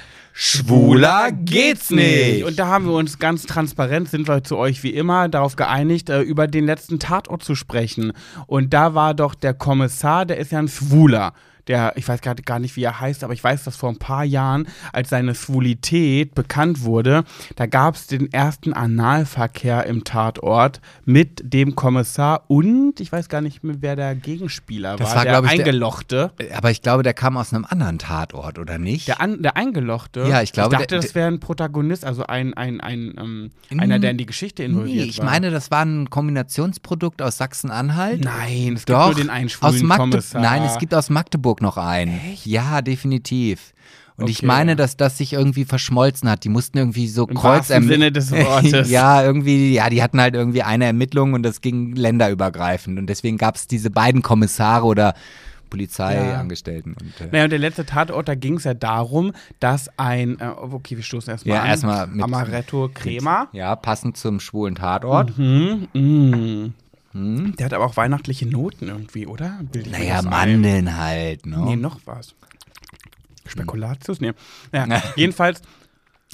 Schwuler 0.41 1.31
geht's 1.33 1.89
nicht. 1.89 2.45
Und 2.45 2.59
da 2.59 2.67
haben 2.67 2.85
wir 2.85 2.93
uns 2.93 3.19
ganz 3.19 3.43
transparent, 3.43 4.09
sind 4.09 4.27
wir 4.27 4.41
zu 4.41 4.55
euch 4.55 4.83
wie 4.83 4.93
immer, 4.93 5.27
darauf 5.27 5.57
geeinigt, 5.57 6.09
äh, 6.09 6.21
über 6.21 6.47
den 6.47 6.65
letzten 6.65 6.97
Tatort 6.97 7.43
zu 7.43 7.55
sprechen. 7.55 8.13
Und 8.47 8.73
da 8.73 8.93
war 8.93 9.13
doch 9.13 9.35
der 9.35 9.53
Kommissar, 9.53 10.25
der 10.25 10.37
ist 10.37 10.53
ja 10.53 10.59
ein 10.59 10.69
Schwuler. 10.69 11.33
Der, 11.69 11.93
ich 11.95 12.07
weiß 12.07 12.19
gerade 12.21 12.41
gar 12.43 12.59
nicht, 12.59 12.75
wie 12.75 12.83
er 12.83 12.99
heißt, 12.99 13.23
aber 13.23 13.31
ich 13.33 13.43
weiß, 13.43 13.63
dass 13.63 13.75
vor 13.77 13.89
ein 13.89 13.97
paar 13.99 14.23
Jahren, 14.25 14.67
als 14.91 15.09
seine 15.09 15.35
Schwulität 15.35 16.33
bekannt 16.35 16.83
wurde, 16.83 17.23
da 17.55 17.67
gab 17.67 17.95
es 17.95 18.07
den 18.07 18.33
ersten 18.33 18.73
Analverkehr 18.73 19.85
im 19.85 20.03
Tatort 20.03 20.81
mit 21.05 21.41
dem 21.53 21.75
Kommissar 21.75 22.43
und 22.47 22.99
ich 22.99 23.11
weiß 23.11 23.29
gar 23.29 23.41
nicht 23.41 23.63
mehr, 23.63 23.75
wer 23.79 23.95
der 23.95 24.15
Gegenspieler 24.15 24.95
Das 24.97 25.09
war, 25.09 25.17
war, 25.17 25.25
der 25.25 25.43
ich, 25.43 25.49
der- 25.57 25.65
Eingelochte. 25.67 26.31
Aber 26.55 26.71
ich 26.71 26.81
glaube, 26.81 27.03
der 27.03 27.13
kam 27.13 27.37
aus 27.37 27.53
einem 27.53 27.65
anderen 27.65 27.99
Tatort, 27.99 28.57
oder 28.57 28.77
nicht? 28.79 29.07
Der, 29.07 29.21
An 29.21 29.41
der 29.43 29.55
Eingelochte? 29.55 30.25
Ja, 30.27 30.41
ich 30.41 30.51
glaube, 30.53 30.73
Ich 30.73 30.79
dachte, 30.79 30.95
der- 30.95 31.01
das 31.01 31.13
wäre 31.15 31.27
ein 31.27 31.39
Protagonist, 31.39 32.03
also 32.03 32.25
ein, 32.25 32.55
ein, 32.55 32.81
ein, 32.81 33.13
ähm, 33.19 33.51
einer, 33.77 33.99
der 33.99 34.09
in 34.11 34.17
die 34.17 34.25
Geschichte 34.25 34.63
involviert 34.63 34.95
Nee, 35.05 35.09
ich 35.09 35.19
war. 35.19 35.25
meine, 35.25 35.51
das 35.51 35.69
war 35.69 35.85
ein 35.85 36.09
Kombinationsprodukt 36.09 37.21
aus 37.21 37.37
Sachsen-Anhalt. 37.37 38.23
Nein, 38.23 38.73
es 38.75 38.85
Doch, 38.85 39.05
gibt 39.07 39.17
nur 39.17 39.25
den 39.25 39.29
einen 39.29 39.49
schwulen 39.49 39.75
aus 39.75 39.81
Magde 39.83 40.01
Kommissar. 40.01 40.41
Nein, 40.41 40.63
es 40.63 40.77
gibt 40.79 40.95
aus 40.95 41.09
Magdeburg 41.11 41.58
noch 41.61 41.77
einen. 41.77 42.19
Ja, 42.43 42.81
definitiv. 42.81 43.73
Und 44.17 44.29
ich 44.29 44.39
Okay. 44.39 44.47
meine, 44.47 44.75
dass 44.75 44.97
das 44.97 45.17
sich 45.17 45.31
irgendwie 45.33 45.63
verschmolzen 45.63 46.29
hat. 46.29 46.43
Die 46.43 46.49
mussten 46.49 46.77
irgendwie 46.77 47.07
so 47.07 47.25
Im 47.25 47.35
Kreuz 47.35 47.69
wahrsten 47.69 47.87
Sinne 47.87 48.11
des 48.11 48.31
Wortes. 48.33 48.89
ja, 48.89 49.23
irgendwie, 49.23 49.73
ja, 49.73 49.89
die 49.89 50.03
hatten 50.03 50.19
halt 50.19 50.35
irgendwie 50.35 50.61
eine 50.63 50.85
Ermittlung 50.85 51.31
und 51.33 51.43
das 51.43 51.61
ging 51.61 51.95
länderübergreifend. 51.95 52.99
Und 52.99 53.07
deswegen 53.07 53.37
gab 53.37 53.55
es 53.55 53.67
diese 53.67 53.89
beiden 53.89 54.21
Kommissare 54.21 54.85
oder 54.85 55.13
Polizeiangestellten. 55.69 56.95
Und, 56.99 57.21
äh, 57.21 57.29
Naja, 57.31 57.43
und 57.45 57.49
der 57.51 57.59
letzte 57.59 57.85
Tatort, 57.85 58.27
da 58.27 58.35
ging 58.35 58.55
es 58.55 58.63
ja 58.65 58.73
darum, 58.73 59.31
dass 59.59 59.89
ein, 59.97 60.39
äh, 60.39 60.47
okay, 60.57 60.97
wir 60.97 61.03
stoßen 61.03 61.31
erstmal 61.31 61.55
Ja, 61.55 61.61
an. 61.63 61.69
erstmal 61.69 62.07
mit- 62.07 62.23
Amaretto 62.23 62.89
Crema. 62.93 63.47
ja, 63.53 63.75
passend 63.75 64.17
zum 64.17 64.39
schwulen 64.39 64.75
Tatort. 64.75 65.37
Mhm. 65.37 66.73
Mm. 67.13 67.51
Der 67.57 67.65
hat 67.65 67.73
aber 67.73 67.85
auch 67.85 67.97
weihnachtliche 67.97 68.47
Noten 68.47 68.87
irgendwie, 68.87 69.27
oder? 69.27 69.59
Bild 69.63 69.87
ich 69.87 69.91
mir 69.91 69.99
Naja, 69.99 70.15
das 70.17 70.25
ein? 70.25 70.29
Mandeln 70.29 70.97
halt, 70.97 71.45
ne? 71.45 71.57
Nee, 71.65 71.75
noch 71.75 71.99
was. 72.05 72.35
Spekulatius? 73.45 74.21
Nee. 74.21 74.33
Naja, 74.71 75.01
jedenfalls 75.15 75.61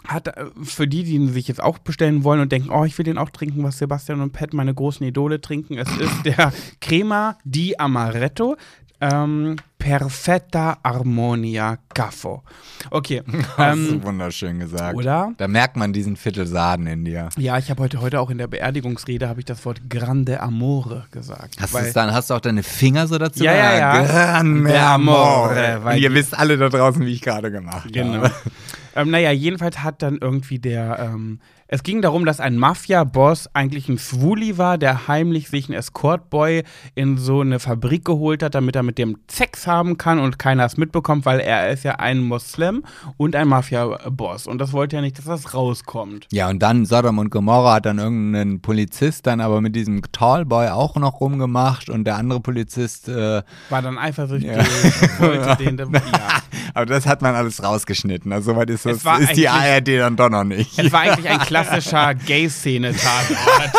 hat 0.05 0.27
äh, 0.27 0.45
für 0.63 0.87
die, 0.87 1.03
die 1.03 1.15
ihn 1.15 1.31
sich 1.31 1.47
jetzt 1.47 1.61
auch 1.61 1.77
bestellen 1.77 2.23
wollen 2.23 2.41
und 2.41 2.51
denken, 2.51 2.69
oh, 2.69 2.85
ich 2.85 2.97
will 2.97 3.05
den 3.05 3.17
auch 3.17 3.29
trinken, 3.29 3.63
was 3.63 3.77
Sebastian 3.77 4.21
und 4.21 4.33
Pat, 4.33 4.53
meine 4.53 4.73
großen 4.73 5.05
Idole, 5.05 5.41
trinken. 5.41 5.77
Es 5.77 5.89
ist 5.97 6.25
der 6.25 6.53
Crema 6.81 7.37
di 7.43 7.77
Amaretto. 7.77 8.57
Ähm, 9.01 9.57
Perfetta 9.85 10.79
Harmonia 10.83 11.77
Caffo. 11.93 12.41
Okay. 12.89 13.21
Du 13.55 13.61
ähm, 13.61 14.03
wunderschön 14.03 14.57
gesagt. 14.59 14.95
oder? 14.95 15.31
Da 15.37 15.47
merkt 15.47 15.75
man 15.77 15.93
diesen 15.93 16.15
Viertelsaden 16.15 16.87
in 16.87 17.05
dir. 17.05 17.29
Ja, 17.37 17.59
ich 17.59 17.69
habe 17.69 17.83
heute, 17.83 18.01
heute 18.01 18.19
auch 18.19 18.31
in 18.31 18.39
der 18.39 18.47
Beerdigungsrede 18.47 19.29
habe 19.29 19.39
ich 19.41 19.45
das 19.45 19.63
Wort 19.63 19.87
Grande 19.87 20.41
Amore 20.41 21.05
gesagt. 21.11 21.57
Hast, 21.61 21.73
du 21.73 21.77
weil- 21.77 21.93
dann, 21.93 22.11
hast 22.13 22.31
du 22.31 22.33
auch 22.33 22.39
deine 22.41 22.63
Finger 22.63 23.05
so 23.07 23.19
dazu? 23.19 23.43
Ja, 23.43 23.53
ja, 23.53 23.77
ja. 23.77 24.03
Grande 24.03 24.79
Amore, 24.79 25.75
Amore. 25.75 25.97
ihr 25.97 26.11
wisst 26.15 26.35
alle 26.37 26.57
da 26.57 26.69
draußen, 26.69 27.05
wie 27.05 27.13
ich 27.13 27.21
gerade 27.21 27.51
gemacht 27.51 27.87
Genau. 27.93 28.23
habe. 28.23 28.31
ähm, 28.95 29.11
naja, 29.11 29.29
jedenfalls 29.31 29.83
hat 29.83 30.01
dann 30.01 30.17
irgendwie 30.19 30.57
der, 30.57 30.97
ähm, 30.99 31.39
es 31.67 31.81
ging 31.81 32.03
darum, 32.03 32.25
dass 32.25 32.39
ein 32.39 32.57
Mafia-Boss 32.57 33.49
eigentlich 33.53 33.89
ein 33.89 33.97
Swuli 33.97 34.59
war, 34.59 34.77
der 34.77 35.07
heimlich 35.07 35.49
sich 35.49 35.67
einen 35.67 35.79
Escort-Boy 35.79 36.63
in 36.93 37.17
so 37.17 37.41
eine 37.41 37.59
Fabrik 37.59 38.05
geholt 38.05 38.43
hat, 38.43 38.53
damit 38.53 38.75
er 38.75 38.83
mit 38.83 38.99
dem 38.99 39.17
Sex 39.27 39.65
haben 39.65 39.97
kann 39.97 40.19
und 40.19 40.37
keiner 40.37 40.63
es 40.65 40.77
mitbekommt, 40.77 41.25
weil 41.25 41.39
er 41.39 41.71
ist 41.71 41.83
ja 41.83 41.95
ein 41.95 42.21
Moslem 42.21 42.83
und 43.17 43.35
ein 43.35 43.47
Mafia-Boss. 43.47 44.45
Und 44.45 44.59
das 44.59 44.73
wollte 44.73 44.97
ja 44.97 45.01
nicht, 45.01 45.17
dass 45.17 45.25
das 45.25 45.55
rauskommt. 45.55 46.27
Ja, 46.31 46.49
und 46.49 46.59
dann 46.59 46.85
Sodom 46.85 47.17
und 47.17 47.31
Gomorra 47.31 47.75
hat 47.75 47.87
dann 47.87 47.97
irgendein 47.97 48.61
Polizist 48.61 49.25
dann 49.25 49.41
aber 49.41 49.59
mit 49.59 49.75
diesem 49.75 50.03
Tallboy 50.11 50.67
auch 50.67 50.95
noch 50.97 51.19
rumgemacht 51.19 51.89
und 51.89 52.03
der 52.03 52.17
andere 52.17 52.41
Polizist, 52.41 53.09
äh, 53.09 53.41
War 53.69 53.81
dann 53.81 53.97
eifersüchtig, 53.97 54.51
Ja. 54.51 54.57
wollte 55.19 55.63
den, 55.63 55.77
ja. 55.93 56.01
aber 56.75 56.85
das 56.85 57.07
hat 57.07 57.23
man 57.23 57.33
alles 57.33 57.63
rausgeschnitten. 57.63 58.31
Also 58.31 58.51
soweit 58.51 58.69
ist, 58.69 58.85
das, 58.85 59.03
ist 59.19 59.35
die 59.35 59.49
ARD 59.49 59.87
dann 59.97 60.15
doch 60.15 60.29
noch 60.29 60.43
nicht. 60.43 60.77
Es 60.77 60.91
war 60.91 61.01
eigentlich 61.01 61.27
ein 61.27 61.39
klassischer 61.63 62.13
Gay-Szene-Tatort, 62.25 63.73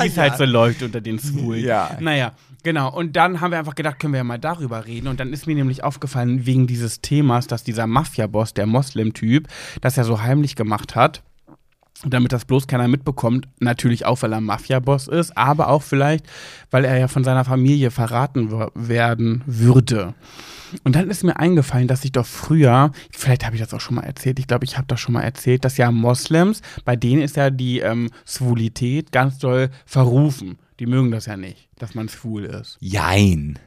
wie 0.00 0.06
es 0.06 0.16
halt 0.16 0.36
so 0.36 0.44
läuft 0.44 0.82
unter 0.82 1.00
den 1.00 1.18
Schwulen. 1.18 1.64
Ja. 1.64 1.96
Naja, 2.00 2.32
genau. 2.62 2.92
Und 2.92 3.16
dann 3.16 3.40
haben 3.40 3.50
wir 3.50 3.58
einfach 3.58 3.74
gedacht, 3.74 3.98
können 3.98 4.12
wir 4.12 4.18
ja 4.18 4.24
mal 4.24 4.38
darüber 4.38 4.86
reden. 4.86 5.08
Und 5.08 5.20
dann 5.20 5.32
ist 5.32 5.46
mir 5.46 5.54
nämlich 5.54 5.84
aufgefallen, 5.84 6.46
wegen 6.46 6.66
dieses 6.66 7.00
Themas, 7.00 7.46
dass 7.46 7.64
dieser 7.64 7.86
Mafia-Boss, 7.86 8.54
der 8.54 8.66
Moslem-Typ, 8.66 9.48
das 9.80 9.96
ja 9.96 10.04
so 10.04 10.22
heimlich 10.22 10.56
gemacht 10.56 10.96
hat. 10.96 11.22
Damit 12.04 12.32
das 12.32 12.44
bloß 12.44 12.66
keiner 12.66 12.88
mitbekommt. 12.88 13.48
Natürlich 13.60 14.04
auch, 14.06 14.22
weil 14.22 14.32
er 14.32 14.40
Mafia-Boss 14.40 15.08
ist, 15.08 15.36
aber 15.36 15.68
auch 15.68 15.82
vielleicht, 15.82 16.26
weil 16.70 16.84
er 16.84 16.98
ja 16.98 17.08
von 17.08 17.24
seiner 17.24 17.44
Familie 17.44 17.90
verraten 17.90 18.50
werden 18.74 19.42
würde. 19.46 20.14
Und 20.84 20.96
dann 20.96 21.10
ist 21.10 21.22
mir 21.22 21.38
eingefallen, 21.38 21.88
dass 21.88 22.04
ich 22.04 22.12
doch 22.12 22.26
früher, 22.26 22.92
vielleicht 23.10 23.44
habe 23.44 23.56
ich 23.56 23.62
das 23.62 23.74
auch 23.74 23.80
schon 23.80 23.96
mal 23.96 24.04
erzählt, 24.04 24.38
ich 24.38 24.46
glaube, 24.46 24.64
ich 24.64 24.76
habe 24.76 24.86
das 24.86 25.00
schon 25.00 25.12
mal 25.12 25.22
erzählt, 25.22 25.64
dass 25.64 25.76
ja 25.76 25.90
Moslems, 25.90 26.62
bei 26.84 26.96
denen 26.96 27.22
ist 27.22 27.36
ja 27.36 27.50
die 27.50 27.80
ähm, 27.80 28.10
Schwulität 28.24 29.12
ganz 29.12 29.38
doll 29.38 29.70
verrufen. 29.84 30.58
Die 30.80 30.86
mögen 30.86 31.10
das 31.10 31.26
ja 31.26 31.36
nicht, 31.36 31.68
dass 31.78 31.94
man 31.94 32.08
schwul 32.08 32.44
ist. 32.44 32.78
Jein. 32.80 33.58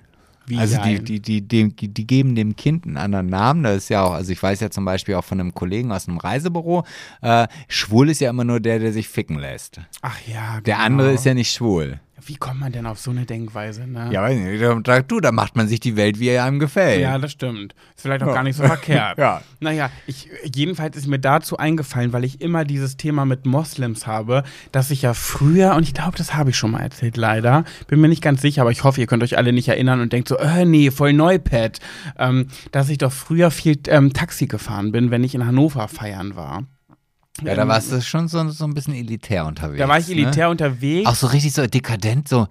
Wie 0.48 0.58
also 0.58 0.78
die, 0.82 1.00
die, 1.00 1.20
die, 1.20 1.42
die, 1.42 1.74
die 1.74 2.08
geben 2.08 2.36
dem 2.36 2.56
Kind 2.56 2.86
einen 2.86 2.98
anderen 2.98 3.28
Namen. 3.28 3.64
Das 3.64 3.78
ist 3.78 3.90
ja 3.90 4.04
auch, 4.04 4.14
also 4.14 4.32
ich 4.32 4.42
weiß 4.42 4.60
ja 4.60 4.70
zum 4.70 4.86
Beispiel 4.86 5.16
auch 5.16 5.24
von 5.24 5.40
einem 5.40 5.54
Kollegen 5.54 5.92
aus 5.92 6.08
einem 6.08 6.18
Reisebüro, 6.18 6.84
äh, 7.22 7.48
schwul 7.68 8.10
ist 8.10 8.22
ja 8.22 8.30
immer 8.30 8.44
nur 8.44 8.60
der, 8.60 8.80
der 8.80 8.94
sich 8.94 9.10
ficken 9.10 9.40
lässt. 9.40 9.82
Ach 10.02 10.18
ja, 10.28 10.62
Der 10.62 10.76
genau. 10.76 10.86
andere 10.86 11.14
ist 11.14 11.26
ja 11.26 11.34
nicht 11.34 11.52
schwul. 11.52 12.00
Wie 12.24 12.36
kommt 12.38 12.62
man 12.62 12.72
denn 12.72 12.86
auf 12.86 12.98
so 13.00 13.12
eine 13.12 13.26
Denkweise, 13.26 13.86
ne? 13.88 14.10
Ja, 14.12 14.22
weiß 14.24 14.38
nicht. 14.40 15.12
Du, 15.12 15.20
da 15.20 15.32
macht 15.34 15.56
man 15.58 15.68
sich 15.68 15.80
die 15.82 15.96
Welt, 15.98 16.18
wie 16.20 16.30
er 16.30 16.46
einem 16.46 16.60
gefällt. 16.60 17.02
Ja, 17.02 17.18
das 17.18 17.34
stimmt. 17.34 17.76
Ist 17.96 18.04
vielleicht 18.04 18.24
auch 18.24 18.28
Ja. 18.28 18.34
gar 18.36 18.44
nicht 18.44 18.56
so 18.56 18.64
verkehrt. 18.64 19.18
Ja. 19.18 19.42
Naja, 19.60 19.90
ich, 20.08 20.30
jedenfalls 20.44 20.96
ist 20.98 21.08
mir 21.08 21.20
dazu 21.20 21.58
eingefallen, 21.58 22.14
weil 22.14 22.24
ich 22.24 22.42
immer 22.42 22.64
dieses 22.64 22.96
Thema 22.98 23.26
mit 23.26 23.46
Moslems 23.46 24.08
habe, 24.08 24.44
dass 24.72 24.92
ich 24.92 25.02
ja 25.02 25.14
früher, 25.14 25.76
und 25.76 25.84
ich 25.84 25.94
glaube, 25.94 26.18
das 26.18 26.34
habe 26.34 26.52
ich 26.52 26.58
schon 26.58 26.72
mal 26.72 26.80
erzählt, 26.82 27.18
leider, 27.18 27.66
bin 27.88 28.00
mir 28.02 28.08
nicht 28.08 28.22
ganz 28.24 28.42
sicher, 28.42 28.62
aber 28.62 28.72
ich 28.72 28.84
hoffe, 28.84 29.02
ihr 29.02 29.08
könnt 29.08 29.24
euch 29.24 29.38
alle 29.38 29.52
nicht 29.54 29.68
erinnern 29.68 30.00
und 30.00 30.14
denkt 30.14 30.28
so, 30.30 30.38
äh, 30.38 30.64
nee, 30.66 30.92
voll 30.92 31.14
neu, 31.14 31.38
Pat, 31.40 31.80
ähm, 32.18 32.48
dass 32.72 32.90
ich 32.90 32.98
doch 32.98 33.12
früher 33.12 33.52
viel 33.52 33.78
ähm, 33.88 34.14
Taxi 34.14 34.48
gefahren 34.48 34.92
bin, 34.92 35.12
wenn 35.12 35.24
ich 35.24 35.36
in 35.36 35.46
Hannover 35.46 35.88
feiern 35.88 36.36
war. 36.36 36.64
Ja, 37.44 37.54
da 37.56 37.68
warst 37.68 37.92
du 37.92 38.02
schon 38.02 38.28
so, 38.28 38.48
so 38.50 38.64
ein 38.66 38.74
bisschen 38.74 38.94
elitär 38.96 39.46
unterwegs. 39.46 39.80
Da 39.80 39.88
war 39.88 40.00
ich 40.00 40.10
elitär 40.10 40.46
Ne? 40.46 40.52
unterwegs. 40.52 41.08
Auch 41.10 41.16
so 41.16 41.28
richtig 41.28 41.54
so 41.54 41.68
dekadent, 41.68 42.28
so. 42.30 42.48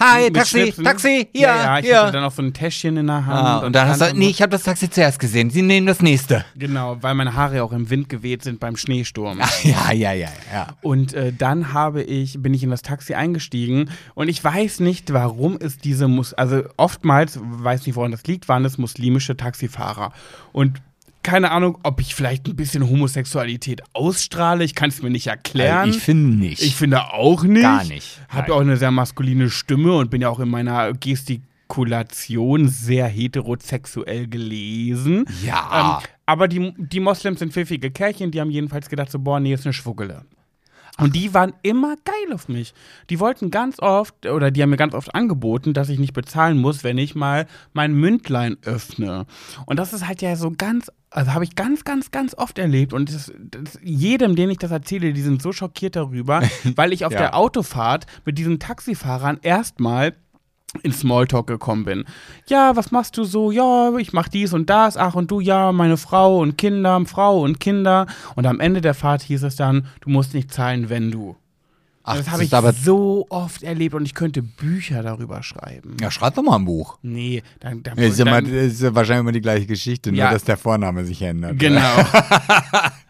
Hi, 0.00 0.24
mit 0.24 0.34
Taxi, 0.36 0.58
Schnipsen. 0.62 0.84
Taxi, 0.84 1.28
hier, 1.32 1.42
Ja, 1.48 1.56
ja, 1.64 1.78
ich 1.78 1.84
hier. 1.86 2.00
hatte 2.00 2.12
dann 2.12 2.24
auch 2.24 2.32
so 2.32 2.40
ein 2.42 2.54
Täschchen 2.54 2.96
in 2.96 3.06
der 3.06 3.26
Hand. 3.26 3.38
Ah, 3.46 3.58
und 3.58 3.74
dann 3.76 3.86
hast 3.88 4.00
du, 4.00 4.06
stand 4.06 4.18
nee, 4.18 4.30
ich 4.30 4.40
habe 4.40 4.50
das 4.50 4.62
Taxi 4.62 4.88
zuerst 4.88 5.18
gesehen. 5.20 5.50
Sie 5.50 5.60
nehmen 5.60 5.86
das 5.86 6.00
nächste. 6.00 6.44
Genau, 6.56 6.96
weil 7.02 7.14
meine 7.14 7.34
Haare 7.34 7.62
auch 7.62 7.72
im 7.72 7.90
Wind 7.90 8.08
geweht 8.08 8.42
sind 8.42 8.58
beim 8.58 8.76
Schneesturm. 8.76 9.38
Ja, 9.62 9.92
ja, 9.92 10.12
ja, 10.12 10.28
ja. 10.52 10.68
Und 10.80 11.12
äh, 11.12 11.32
dann 11.36 11.74
habe 11.74 12.02
ich, 12.02 12.40
bin 12.42 12.54
ich 12.54 12.62
in 12.64 12.70
das 12.70 12.80
Taxi 12.80 13.12
eingestiegen 13.14 13.90
und 14.14 14.28
ich 14.28 14.42
weiß 14.42 14.80
nicht, 14.80 15.12
warum 15.12 15.58
es 15.60 15.76
diese 15.76 16.08
Mus 16.08 16.32
also 16.32 16.62
oftmals, 16.78 17.38
weiß 17.42 17.86
nicht, 17.86 17.94
woran 17.94 18.12
das 18.12 18.24
liegt, 18.24 18.48
waren 18.48 18.64
es 18.64 18.78
muslimische 18.78 19.36
Taxifahrer. 19.36 20.12
Und 20.52 20.80
keine 21.22 21.50
Ahnung, 21.50 21.78
ob 21.82 22.00
ich 22.00 22.14
vielleicht 22.14 22.48
ein 22.48 22.56
bisschen 22.56 22.88
Homosexualität 22.88 23.82
ausstrahle, 23.92 24.64
ich 24.64 24.74
kann 24.74 24.90
es 24.90 25.02
mir 25.02 25.10
nicht 25.10 25.28
erklären. 25.28 25.88
Ich 25.90 25.98
finde 25.98 26.36
nicht. 26.36 26.62
Ich 26.62 26.76
finde 26.76 27.12
auch 27.12 27.44
nicht. 27.44 27.62
Gar 27.62 27.84
nicht. 27.84 28.20
Habe 28.28 28.48
ja 28.48 28.54
auch 28.54 28.60
eine 28.60 28.76
sehr 28.76 28.90
maskuline 28.90 29.50
Stimme 29.50 29.94
und 29.94 30.10
bin 30.10 30.22
ja 30.22 30.28
auch 30.28 30.40
in 30.40 30.48
meiner 30.48 30.92
Gestikulation 30.92 32.68
sehr 32.68 33.06
heterosexuell 33.06 34.26
gelesen. 34.26 35.24
Ja. 35.44 36.00
Ähm, 36.00 36.08
aber 36.26 36.48
die, 36.48 36.74
die 36.76 37.00
Moslems 37.00 37.38
sind 37.38 37.52
pfiffige 37.52 37.90
Kerlchen, 37.90 38.30
die 38.30 38.40
haben 38.40 38.50
jedenfalls 38.50 38.88
gedacht, 38.88 39.10
so, 39.10 39.18
boah, 39.18 39.40
nee, 39.40 39.52
ist 39.52 39.66
eine 39.66 39.72
Schwuggele. 39.72 40.24
Und 40.98 41.16
die 41.16 41.32
waren 41.32 41.54
immer 41.62 41.96
geil 42.04 42.34
auf 42.34 42.48
mich. 42.48 42.74
Die 43.08 43.18
wollten 43.18 43.50
ganz 43.50 43.80
oft, 43.80 44.26
oder 44.26 44.50
die 44.50 44.62
haben 44.62 44.70
mir 44.70 44.76
ganz 44.76 44.94
oft 44.94 45.14
angeboten, 45.14 45.72
dass 45.72 45.88
ich 45.88 45.98
nicht 45.98 46.12
bezahlen 46.12 46.58
muss, 46.58 46.84
wenn 46.84 46.98
ich 46.98 47.14
mal 47.14 47.46
mein 47.72 47.94
Mündlein 47.94 48.58
öffne. 48.64 49.26
Und 49.64 49.78
das 49.78 49.94
ist 49.94 50.06
halt 50.06 50.20
ja 50.20 50.36
so 50.36 50.52
ganz, 50.56 50.92
also 51.12 51.32
habe 51.34 51.44
ich 51.44 51.54
ganz, 51.54 51.84
ganz, 51.84 52.10
ganz 52.10 52.34
oft 52.34 52.58
erlebt. 52.58 52.92
Und 52.92 53.12
das, 53.12 53.32
das, 53.38 53.78
jedem, 53.82 54.34
den 54.36 54.50
ich 54.50 54.58
das 54.58 54.70
erzähle, 54.70 55.12
die 55.12 55.22
sind 55.22 55.42
so 55.42 55.52
schockiert 55.52 55.96
darüber, 55.96 56.42
weil 56.76 56.92
ich 56.92 57.04
auf 57.04 57.12
Ja. 57.12 57.18
der 57.18 57.36
Autofahrt 57.36 58.06
mit 58.24 58.38
diesen 58.38 58.58
Taxifahrern 58.58 59.38
erstmal 59.42 60.14
in 60.82 60.92
Smalltalk 60.92 61.46
gekommen 61.46 61.84
bin. 61.84 62.04
Ja, 62.48 62.76
was 62.76 62.90
machst 62.92 63.18
du 63.18 63.24
so? 63.24 63.50
Ja, 63.50 63.94
ich 63.98 64.14
mach 64.14 64.28
dies 64.28 64.54
und 64.54 64.70
das. 64.70 64.96
Ach, 64.96 65.14
und 65.14 65.30
du, 65.30 65.40
ja, 65.40 65.70
meine 65.70 65.98
Frau 65.98 66.38
und 66.40 66.56
Kinder, 66.56 66.98
Frau 67.04 67.42
und 67.42 67.60
Kinder. 67.60 68.06
Und 68.36 68.46
am 68.46 68.58
Ende 68.58 68.80
der 68.80 68.94
Fahrt 68.94 69.20
hieß 69.22 69.42
es 69.42 69.56
dann, 69.56 69.86
du 70.00 70.08
musst 70.08 70.32
nicht 70.32 70.50
zahlen, 70.52 70.88
wenn 70.88 71.10
du. 71.10 71.36
Ach, 72.04 72.16
das 72.16 72.30
habe 72.30 72.42
ich 72.44 72.52
aber. 72.54 72.72
so 72.72 73.26
oft 73.30 73.62
erlebt 73.62 73.94
und 73.94 74.04
ich 74.04 74.14
könnte 74.14 74.42
Bücher 74.42 75.02
darüber 75.02 75.42
schreiben. 75.42 75.96
Ja, 76.00 76.10
schreib 76.10 76.34
doch 76.34 76.42
mal 76.42 76.56
ein 76.56 76.64
Buch. 76.64 76.98
Nee, 77.02 77.42
dann, 77.60 77.82
dann, 77.82 77.96
Ja, 77.96 78.04
ist, 78.04 78.18
ja 78.18 78.24
dann 78.24 78.44
mal, 78.44 78.52
ist 78.52 78.80
ja 78.82 78.94
wahrscheinlich 78.94 79.20
immer 79.20 79.32
die 79.32 79.40
gleiche 79.40 79.66
Geschichte, 79.66 80.10
nur 80.10 80.18
Ja. 80.18 80.32
dass 80.32 80.44
der 80.44 80.56
Vorname 80.56 81.04
sich 81.04 81.22
ändert. 81.22 81.58
genau. 81.58 81.80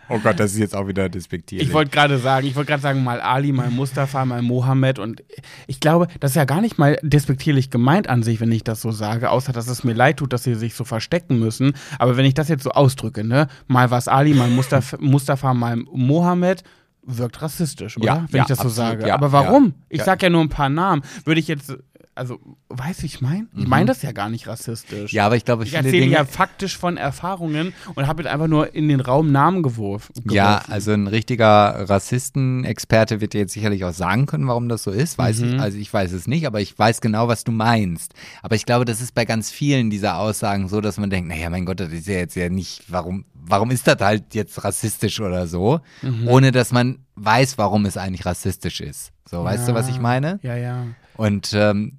Oh 0.09 0.19
Gott, 0.19 0.39
das 0.39 0.53
ist 0.53 0.59
jetzt 0.59 0.77
auch 0.77 0.87
wieder 0.89 1.09
despektierlich. 1.09 1.69
Ich 1.69 1.73
wollte 1.73 1.91
gerade 1.91 2.19
sagen, 2.19 2.47
ich 2.47 2.55
wollte 2.55 2.69
gerade 2.69 2.83
sagen, 2.83 3.03
mal 3.03 3.21
Ali, 3.23 3.51
mal 3.51 3.71
Mustafa, 3.71 4.27
mal 4.27 4.43
Mohammed 4.43 4.99
und 4.99 5.23
ich 5.67 5.81
glaube, 5.81 6.07
das 6.21 6.33
ist 6.33 6.35
ja 6.35 6.45
gar 6.45 6.61
nicht 6.61 6.77
mal 6.77 6.99
despektierlich 7.03 7.71
gemeint 7.71 8.09
an 8.09 8.23
sich, 8.23 8.39
wenn 8.41 8.53
ich 8.53 8.63
das 8.63 8.83
so 8.83 8.91
sage, 8.91 9.31
außer 9.31 9.53
dass 9.55 9.69
es 9.69 9.85
mir 9.85 9.95
leid 9.95 10.19
tut, 10.19 10.35
dass 10.35 10.43
sie 10.45 10.55
sich 10.55 10.75
so 10.75 10.85
verstecken 10.85 11.39
müssen. 11.39 11.73
Aber 11.99 12.19
wenn 12.19 12.27
ich 12.27 12.35
das 12.35 12.49
jetzt 12.49 12.65
so 12.65 12.73
ausdrücke, 12.73 13.25
ne, 13.25 13.47
mal 13.69 13.91
was 13.91 14.07
Ali, 14.07 14.35
mal 14.35 14.51
Mustafa, 14.51 14.99
Mustafa 15.01 15.55
mal 15.55 15.77
Mohammed, 15.77 16.63
wirkt 17.05 17.43
rassistisch, 17.43 17.97
oder? 17.97 18.07
Ja, 18.07 18.27
wenn 18.31 18.39
ja, 18.39 18.43
ich 18.43 18.49
das 18.49 18.59
so 18.59 18.65
absolut, 18.69 18.91
sage. 18.91 19.07
ja, 19.09 19.15
Aber 19.15 19.33
warum? 19.33 19.75
ich 19.89 19.99
Ja. 19.99 20.05
sag 20.05 20.23
ja 20.23 20.31
nur 20.31 20.41
ein 20.43 20.49
paar 20.49 20.69
Namen. 20.69 21.03
Würde 21.25 21.41
ich 21.41 21.49
jetzt, 21.49 21.75
also, 22.15 22.39
wie 22.69 23.07
ich 23.07 23.21
meine? 23.23 23.47
Ich 23.57 23.67
meine 23.67 23.87
das 23.87 24.03
ja 24.03 24.13
gar 24.13 24.29
nicht 24.29 24.47
rassistisch. 24.47 25.13
Mhm. 25.13 25.17
ja, 25.17 25.25
aber 25.27 25.37
ich 25.37 25.45
glaube, 25.47 25.65
Ich 25.65 25.71
viele 25.71 25.83
erzähle 25.85 26.03
Dinge. 26.03 26.13
ja 26.15 26.25
faktisch 26.27 26.77
von 26.77 26.97
Erfahrungen 26.99 27.73
und 27.95 28.07
habe 28.07 28.23
jetzt 28.23 28.31
einfach 28.33 28.49
nur 28.49 28.75
in 28.75 28.89
den 28.89 29.01
Raum 29.01 29.33
Namen 29.33 29.63
geworfen. 29.63 30.13
Ja, 30.31 30.63
also 30.69 30.93
ein 30.93 31.07
richtiger 31.07 31.89
Rassistenexperte 31.89 33.21
wird 33.21 33.33
dir 33.33 33.39
jetzt 33.41 33.53
sicherlich 33.53 33.85
auch 33.85 33.93
sagen 33.93 34.27
können, 34.27 34.47
warum 34.47 34.69
das 34.69 34.83
so 34.83 34.91
ist. 34.91 35.19
Weiß 35.19 35.41
Mhm. 35.41 35.55
ich, 35.55 35.61
also 35.61 35.79
ich 35.79 35.93
weiß 35.93 36.13
es 36.13 36.27
nicht, 36.27 36.47
aber 36.47 36.61
ich 36.61 36.79
weiß 36.79 37.01
genau, 37.01 37.29
was 37.29 37.45
du 37.45 37.53
meinst. 37.53 38.15
Aber 38.43 38.55
ich 38.57 38.67
glaube, 38.67 38.85
das 38.85 39.01
ist 39.01 39.15
bei 39.15 39.25
ganz 39.25 39.51
vielen 39.51 39.91
dieser 39.91 40.19
Aussagen 40.19 40.69
so, 40.69 40.81
dass 40.81 40.99
man 40.99 41.11
denkt, 41.11 41.29
naja, 41.29 41.51
mein 41.51 41.65
Gott, 41.65 41.81
das 41.81 41.93
ist 41.93 42.07
ja 42.07 42.15
jetzt 42.15 42.35
ja 42.37 42.49
nicht, 42.49 42.85
warum, 42.89 43.25
warum 43.53 43.71
ist 43.71 43.87
das 43.87 43.99
halt 44.01 44.35
jetzt 44.35 44.65
rassistisch 44.65 45.21
oder 45.21 45.47
so, 45.47 45.81
Mhm. 46.03 46.27
ohne 46.27 46.51
dass 46.51 46.73
man 46.73 46.99
weiß, 47.15 47.59
warum 47.59 47.85
es 47.87 47.97
eigentlich 47.97 48.27
rassistisch 48.27 48.81
ist. 48.81 49.13
So, 49.31 49.45
weißt 49.45 49.69
du, 49.69 49.75
was 49.75 49.89
ich 49.89 50.01
meine? 50.01 50.41
Ja, 50.43 50.57
ja. 50.57 50.87
Und 51.17 51.53
ähm, 51.55 51.99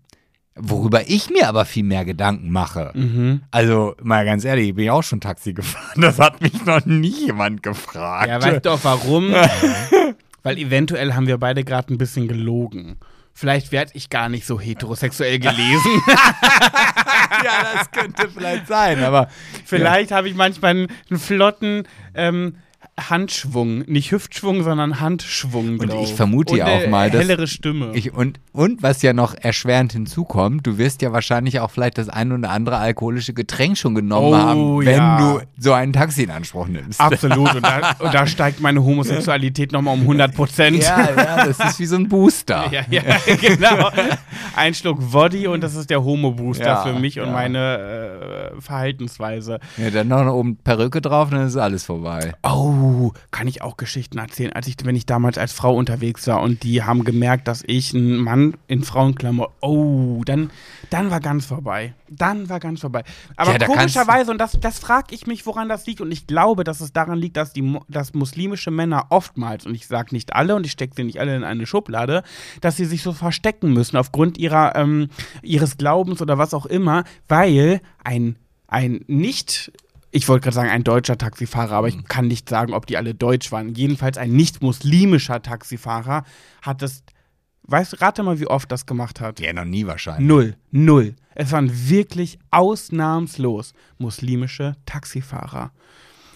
worüber 0.55 1.07
ich 1.09 1.29
mir 1.29 1.47
aber 1.47 1.65
viel 1.65 1.83
mehr 1.83 2.05
Gedanken 2.05 2.51
mache. 2.51 2.91
Mhm. 2.93 3.41
Also, 3.51 3.95
mal 4.03 4.25
ganz 4.25 4.43
ehrlich, 4.45 4.69
ich 4.69 4.75
bin 4.75 4.85
ja 4.85 4.93
auch 4.93 5.01
schon 5.03 5.21
Taxi 5.21 5.53
gefahren. 5.59 6.01
Das 6.01 6.19
hat 6.19 6.41
mich 6.41 6.65
noch 6.65 6.85
nie 6.85 7.25
jemand 7.27 7.63
gefragt. 7.63 8.27
Ja, 8.27 8.41
weißt 8.41 8.65
du 8.65 8.69
auch 8.71 8.83
warum? 8.83 9.31
Weil 10.43 10.57
eventuell 10.57 11.13
haben 11.13 11.27
wir 11.27 11.37
beide 11.37 11.63
gerade 11.63 11.93
ein 11.93 11.97
bisschen 11.97 12.27
gelogen. 12.27 12.97
Vielleicht 13.33 13.71
werde 13.71 13.91
ich 13.95 14.09
gar 14.09 14.29
nicht 14.29 14.45
so 14.45 14.59
heterosexuell 14.59 15.39
gelesen. 15.39 16.01
ja, 17.43 17.73
das 17.73 17.91
könnte 17.91 18.29
vielleicht 18.29 18.67
sein, 18.67 19.03
aber 19.03 19.27
Vielleicht 19.65 20.11
habe 20.11 20.29
ich 20.29 20.35
manchmal 20.35 20.71
einen, 20.71 20.87
einen 21.09 21.19
flotten 21.19 21.87
ähm, 22.13 22.57
Handschwung. 22.99 23.79
Nicht 23.79 24.11
Hüftschwung, 24.11 24.63
sondern 24.63 24.99
Handschwung 24.99 25.79
Und 25.79 25.91
drauf. 25.91 26.07
ich 26.07 26.15
vermute 26.15 26.53
Und 26.53 26.59
ja 26.59 26.67
auch 26.67 26.87
mal, 26.87 27.09
dass 27.09 27.21
hellere 27.21 27.47
Stimme. 27.47 27.91
ich 27.95 28.13
und 28.13 28.39
und 28.53 28.83
was 28.83 29.01
ja 29.01 29.13
noch 29.13 29.33
erschwerend 29.33 29.93
hinzukommt, 29.93 30.65
du 30.67 30.77
wirst 30.77 31.01
ja 31.01 31.11
wahrscheinlich 31.11 31.59
auch 31.59 31.71
vielleicht 31.71 31.97
das 31.97 32.07
ein 32.07 32.31
oder 32.31 32.51
andere 32.51 32.77
alkoholische 32.77 33.33
Getränk 33.33 33.77
schon 33.79 33.95
genommen 33.95 34.33
Oh, 34.33 34.37
haben, 34.37 34.85
wenn 34.85 34.97
ja. 34.97 35.17
du 35.17 35.41
so 35.57 35.73
einen 35.73 35.91
Taxi 35.91 36.23
in 36.23 36.29
Anspruch 36.29 36.67
nimmst. 36.67 37.01
Absolut. 37.01 37.55
Und 37.55 37.65
da, 37.65 37.95
und 37.99 38.13
da 38.13 38.27
steigt 38.27 38.61
meine 38.61 38.83
Homosexualität 38.83 39.71
nochmal 39.71 39.95
um 39.95 40.01
100 40.01 40.35
Prozent. 40.35 40.83
Ja, 40.83 41.09
ja, 41.15 41.45
das 41.47 41.59
ist 41.59 41.79
wie 41.79 41.85
so 41.85 41.95
ein 41.95 42.07
Booster. 42.07 42.65
Ja, 42.73 42.81
ja, 42.89 43.01
genau. 43.39 43.89
Ein 44.55 44.73
Schluck 44.73 44.97
Woddy 45.13 45.47
und 45.47 45.61
das 45.61 45.75
ist 45.75 45.89
der 45.89 46.03
Homo-Booster 46.03 46.65
Ja, 46.65 46.83
für 46.83 46.93
mich 46.93 47.19
und 47.19 47.27
ja. 47.27 47.31
meine 47.31 48.51
äh, 48.57 48.61
Verhaltensweise. 48.61 49.59
Ja, 49.77 49.89
dann 49.89 50.07
noch 50.07 50.25
oben 50.33 50.57
Perücke 50.57 51.01
drauf, 51.01 51.29
dann 51.29 51.45
ist 51.47 51.55
alles 51.57 51.85
vorbei. 51.85 52.33
Oh, 52.43 53.11
kann 53.31 53.47
ich 53.47 53.61
auch 53.61 53.77
Geschichten 53.77 54.17
erzählen, 54.17 54.53
als 54.53 54.67
ich, 54.67 54.75
wenn 54.83 54.95
ich 54.95 55.05
damals 55.05 55.37
als 55.37 55.53
Frau 55.53 55.75
unterwegs 55.75 56.27
war 56.27 56.41
und 56.41 56.63
die 56.63 56.83
haben 56.83 57.03
gemerkt, 57.03 57.47
dass 57.47 57.63
ich 57.65 57.93
ein 57.93 58.17
Mann 58.17 58.42
in 58.67 58.83
Frauenklamotten, 58.83 59.53
oh, 59.61 60.23
dann, 60.25 60.51
dann 60.89 61.09
war 61.11 61.19
ganz 61.19 61.45
vorbei. 61.45 61.93
Dann 62.09 62.49
war 62.49 62.59
ganz 62.59 62.81
vorbei. 62.81 63.03
Aber 63.35 63.59
Ja, 63.59 63.65
komischerweise, 63.65 64.31
und 64.31 64.37
das, 64.37 64.57
das 64.59 64.79
frage 64.79 65.15
ich 65.15 65.27
mich, 65.27 65.45
woran 65.45 65.69
das 65.69 65.85
liegt, 65.85 66.01
und 66.01 66.11
ich 66.11 66.27
glaube, 66.27 66.63
dass 66.63 66.81
es 66.81 66.91
daran 66.93 67.17
liegt, 67.17 67.37
dass, 67.37 67.53
die, 67.53 67.79
dass 67.87 68.13
muslimische 68.13 68.71
Männer 68.71 69.07
oftmals, 69.09 69.65
und 69.65 69.75
ich 69.75 69.87
sage 69.87 70.13
nicht 70.13 70.35
alle, 70.35 70.55
und 70.55 70.65
ich 70.65 70.71
stecke 70.71 70.93
sie 70.95 71.03
nicht 71.03 71.19
alle 71.19 71.35
in 71.35 71.43
eine 71.43 71.65
Schublade, 71.65 72.23
dass 72.61 72.75
sie 72.75 72.85
sich 72.85 73.01
so 73.01 73.13
verstecken 73.13 73.73
müssen 73.73 73.97
aufgrund 73.97 74.37
ihrer, 74.37 74.75
ähm, 74.75 75.09
ihres 75.41 75.77
Glaubens 75.77 76.21
oder 76.21 76.37
was 76.37 76.53
auch 76.53 76.65
immer, 76.65 77.03
weil 77.27 77.81
ein, 78.03 78.37
ein 78.67 79.05
nicht 79.07 79.71
ich 80.13 80.29
wollte 80.29 80.43
gerade 80.43 80.55
sagen, 80.55 80.69
ein 80.69 80.83
deutscher 80.83 81.17
Taxifahrer, 81.17 81.73
aber 81.73 81.87
ich 81.87 82.05
kann 82.05 82.27
nicht 82.27 82.47
sagen, 82.47 82.73
ob 82.73 82.85
die 82.85 82.97
alle 82.97 83.15
deutsch 83.15 83.51
waren. 83.51 83.73
Jedenfalls 83.73 84.19
ein 84.19 84.31
nicht-muslimischer 84.31 85.41
Taxifahrer 85.41 86.23
hat 86.61 86.83
es, 86.83 87.03
weißt 87.67 87.93
du, 87.93 88.01
rate 88.01 88.23
mal, 88.23 88.39
wie 88.39 88.47
oft 88.47 88.71
das 88.71 88.85
gemacht 88.85 89.21
hat. 89.21 89.39
Ja, 89.39 89.53
noch 89.53 89.65
nie 89.65 89.85
wahrscheinlich. 89.87 90.27
Null, 90.27 90.55
null. 90.71 91.15
Es 91.35 91.51
waren 91.51 91.71
wirklich 91.89 92.37
ausnahmslos 92.51 93.73
muslimische 93.97 94.75
Taxifahrer. 94.85 95.71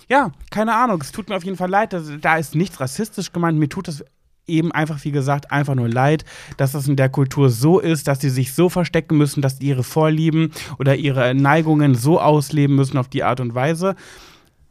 ja, 0.09 0.31
keine 0.49 0.73
Ahnung. 0.73 1.01
Es 1.01 1.11
tut 1.11 1.29
mir 1.29 1.35
auf 1.35 1.43
jeden 1.43 1.57
Fall 1.57 1.69
leid. 1.69 1.95
Da 2.21 2.37
ist 2.37 2.55
nichts 2.55 2.79
rassistisch 2.79 3.31
gemeint. 3.31 3.59
Mir 3.59 3.69
tut 3.69 3.87
das 3.87 4.03
eben 4.47 4.71
einfach, 4.71 5.03
wie 5.03 5.11
gesagt, 5.11 5.51
einfach 5.51 5.75
nur 5.75 5.89
leid, 5.89 6.23
dass 6.55 6.71
das 6.71 6.87
in 6.87 6.95
der 6.95 7.09
Kultur 7.09 7.49
so 7.49 7.79
ist, 7.79 8.07
dass 8.07 8.21
sie 8.21 8.29
sich 8.29 8.53
so 8.53 8.69
verstecken 8.69 9.17
müssen, 9.17 9.41
dass 9.41 9.59
ihre 9.59 9.83
Vorlieben 9.83 10.51
oder 10.79 10.95
ihre 10.95 11.35
Neigungen 11.35 11.95
so 11.95 12.19
ausleben 12.21 12.75
müssen 12.75 12.97
auf 12.97 13.09
die 13.09 13.23
Art 13.23 13.41
und 13.41 13.53
Weise. 13.55 13.95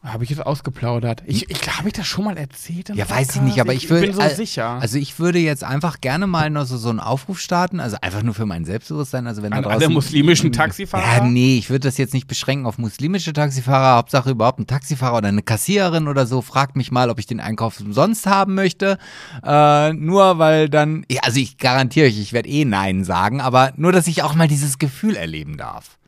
Habe 0.07 0.23
ich 0.25 0.31
jetzt 0.31 0.47
ausgeplaudert? 0.47 1.23
Ich, 1.27 1.51
ich 1.51 1.77
habe 1.77 1.89
ich 1.89 1.95
das 1.95 2.07
schon 2.07 2.25
mal 2.25 2.37
erzählt? 2.39 2.91
Ja, 2.95 3.11
weiß 3.11 3.37
ich 3.37 3.43
nicht, 3.43 3.61
aber 3.61 3.75
ich, 3.75 3.91
würde. 3.91 4.07
bin 4.07 4.15
so 4.15 4.21
al- 4.23 4.35
sicher. 4.35 4.79
Also 4.81 4.99
ich 4.99 5.19
würde 5.19 5.39
jetzt 5.41 5.65
einfach 5.65 6.01
gerne 6.01 6.27
mal 6.27 6.49
noch 6.49 6.65
so, 6.65 6.77
so 6.77 6.91
einen 6.91 7.01
Aufruf 7.01 7.41
starten, 7.41 7.81
also 7.81 7.97
einfach 8.01 8.23
nur 8.23 8.33
für 8.33 8.47
mein 8.47 8.65
Selbstbewusstsein. 8.65 9.27
Also 9.27 9.43
wenn 9.43 9.53
An 9.53 9.65
da 9.65 9.71
alle 9.71 9.81
draußen, 9.81 9.93
muslimischen 9.93 10.53
Taxifahrer? 10.53 11.19
Ja, 11.19 11.25
nee, 11.25 11.59
ich 11.59 11.71
würde 11.71 11.81
das 11.89 11.99
jetzt 11.99 12.15
nicht 12.15 12.29
beschränken 12.29 12.67
auf 12.67 12.79
muslimische 12.79 13.33
Taxifahrer. 13.33 13.97
Hauptsache 13.97 14.31
überhaupt 14.31 14.61
ein 14.61 14.67
Taxifahrer 14.67 15.19
oder 15.19 15.29
eine 15.29 15.43
Kassiererin 15.43 16.07
oder 16.09 16.27
so 16.27 16.41
fragt 16.41 16.77
mich 16.77 16.93
mal, 16.93 17.11
ob 17.11 17.19
ich 17.19 17.27
den 17.27 17.41
Einkauf 17.41 17.81
umsonst 17.81 18.27
haben 18.27 18.55
möchte. 18.55 18.99
Äh, 19.45 19.93
nur 19.93 20.39
weil 20.39 20.69
dann, 20.69 21.05
ja, 21.11 21.23
also 21.25 21.41
ich 21.41 21.59
garantiere 21.59 22.07
euch, 22.07 22.19
ich 22.19 22.33
werde 22.33 22.49
eh 22.49 22.65
Nein 22.65 23.03
sagen, 23.05 23.41
aber 23.41 23.73
nur, 23.77 23.91
dass 23.93 24.07
ich 24.07 24.23
auch 24.23 24.35
mal 24.35 24.47
dieses 24.47 24.79
Gefühl 24.79 25.17
erleben 25.17 25.57
darf. 25.57 25.99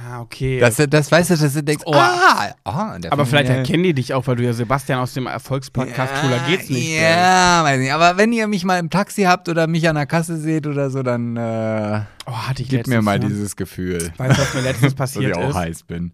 Ah, 0.00 0.20
okay. 0.20 0.58
Dass 0.60 0.76
du 0.76 0.88
das, 0.88 1.10
weißt 1.12 1.30
du, 1.30 1.36
dass 1.36 1.52
du 1.54 1.62
denkst, 1.62 1.84
Oh. 1.86 1.92
ah, 1.94 2.98
der 2.98 3.12
aber 3.12 3.26
vielleicht 3.26 3.50
erkennen 3.50 3.82
die 3.82 3.94
dich 3.94 4.14
auch, 4.14 4.26
weil 4.26 4.36
du 4.36 4.44
ja 4.44 4.52
Sebastian 4.52 4.98
aus 5.00 5.12
dem 5.14 5.26
Erfolgspodcast 5.26 6.14
Cooler 6.20 6.38
geht's 6.48 6.68
nicht. 6.70 6.90
Ja, 6.98 7.62
weiß 7.64 7.78
nicht. 7.80 7.92
Aber 7.92 8.16
wenn 8.16 8.32
ihr 8.32 8.46
mich 8.48 8.64
mal 8.64 8.78
im 8.78 8.90
Taxi 8.90 9.22
habt 9.22 9.48
oder 9.48 9.66
mich 9.66 9.88
an 9.88 9.96
der 9.96 10.06
Kasse 10.06 10.36
seht 10.38 10.66
oder 10.66 10.90
so, 10.90 11.02
dann 11.02 11.36
äh, 11.36 12.00
Oh, 12.26 12.32
hatte 12.32 12.62
ich 12.62 12.68
gebt 12.68 12.86
mir 12.86 13.02
mal 13.02 13.18
ne? 13.18 13.26
dieses 13.28 13.56
Gefühl, 13.56 14.12
Weißt 14.16 14.38
du, 14.38 14.42
was 14.42 14.54
mir 14.54 14.60
letztens 14.62 14.94
dass 14.96 15.10
ich 15.16 15.16
passiert 15.22 15.36
auch 15.36 15.50
ist? 15.50 15.54
heiß 15.56 15.82
bin. 15.84 16.12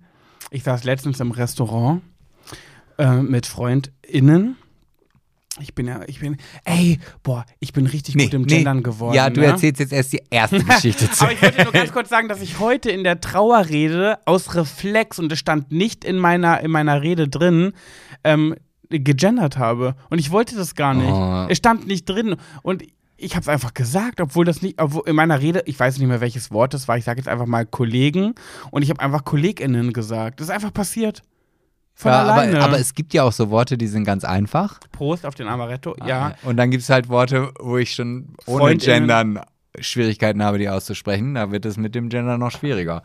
Ich 0.50 0.62
saß 0.62 0.84
letztens 0.84 1.20
im 1.20 1.30
Restaurant 1.30 2.00
äh, 2.96 3.16
mit 3.16 3.46
FreundInnen. 3.46 4.56
Ich 5.60 5.74
bin 5.74 5.86
ja, 5.86 6.00
ich 6.06 6.20
bin, 6.20 6.36
ey, 6.64 6.98
boah, 7.22 7.44
ich 7.60 7.72
bin 7.72 7.86
richtig 7.86 8.16
gut 8.16 8.34
im 8.34 8.46
Gendern 8.46 8.82
geworden. 8.82 9.14
Ja, 9.14 9.30
du 9.30 9.40
ne? 9.40 9.46
erzählst 9.46 9.80
jetzt 9.80 9.92
erst 9.92 10.12
die 10.12 10.22
erste 10.30 10.62
Geschichte 10.64 11.10
zu. 11.10 11.24
Aber 11.24 11.32
ich 11.32 11.42
wollte 11.42 11.62
nur 11.62 11.72
ganz 11.72 11.92
kurz 11.92 12.08
sagen, 12.08 12.28
dass 12.28 12.40
ich 12.40 12.58
heute 12.58 12.90
in 12.90 13.04
der 13.04 13.20
Trauerrede 13.20 14.18
aus 14.24 14.54
Reflex, 14.54 15.18
und 15.18 15.32
es 15.32 15.38
stand 15.38 15.72
nicht 15.72 16.04
in 16.04 16.18
meiner, 16.18 16.60
in 16.60 16.70
meiner 16.70 17.02
Rede 17.02 17.28
drin, 17.28 17.72
ähm, 18.24 18.54
gegendert 18.90 19.58
habe. 19.58 19.94
Und 20.10 20.18
ich 20.18 20.30
wollte 20.30 20.56
das 20.56 20.74
gar 20.74 20.94
nicht. 20.94 21.12
Oh. 21.12 21.46
Es 21.48 21.58
stand 21.58 21.86
nicht 21.86 22.08
drin. 22.08 22.36
Und 22.62 22.82
ich 23.16 23.34
habe 23.34 23.42
es 23.42 23.48
einfach 23.48 23.74
gesagt, 23.74 24.20
obwohl 24.20 24.44
das 24.44 24.62
nicht, 24.62 24.80
obwohl 24.80 25.02
in 25.06 25.16
meiner 25.16 25.40
Rede, 25.40 25.62
ich 25.66 25.78
weiß 25.78 25.98
nicht 25.98 26.08
mehr, 26.08 26.20
welches 26.20 26.50
Wort 26.52 26.72
das 26.72 26.88
war, 26.88 26.96
ich 26.96 27.04
sage 27.04 27.18
jetzt 27.18 27.28
einfach 27.28 27.46
mal 27.46 27.66
Kollegen. 27.66 28.34
Und 28.70 28.82
ich 28.82 28.90
habe 28.90 29.00
einfach 29.00 29.24
KollegInnen 29.24 29.92
gesagt. 29.92 30.40
Das 30.40 30.48
ist 30.48 30.54
einfach 30.54 30.72
passiert. 30.72 31.22
Von 32.00 32.12
ja, 32.12 32.22
alleine. 32.22 32.56
aber, 32.58 32.64
aber 32.66 32.78
es 32.78 32.94
gibt 32.94 33.12
ja 33.12 33.24
auch 33.24 33.32
so 33.32 33.50
Worte, 33.50 33.76
die 33.76 33.88
sind 33.88 34.04
ganz 34.04 34.22
einfach. 34.22 34.78
Prost 34.92 35.26
auf 35.26 35.34
den 35.34 35.48
Amaretto. 35.48 35.96
Ja. 36.06 36.36
Und 36.44 36.56
dann 36.56 36.70
gibt 36.70 36.84
es 36.84 36.90
halt 36.90 37.08
Worte, 37.08 37.52
wo 37.58 37.76
ich 37.76 37.92
schon 37.92 38.36
ohne 38.46 38.58
Freundinnen. 38.60 39.08
Gendern 39.08 39.40
Schwierigkeiten 39.80 40.40
habe, 40.44 40.58
die 40.58 40.68
auszusprechen. 40.68 41.34
Da 41.34 41.50
wird 41.50 41.64
es 41.66 41.76
mit 41.76 41.96
dem 41.96 42.08
Gender 42.08 42.38
noch 42.38 42.52
schwieriger. 42.52 43.02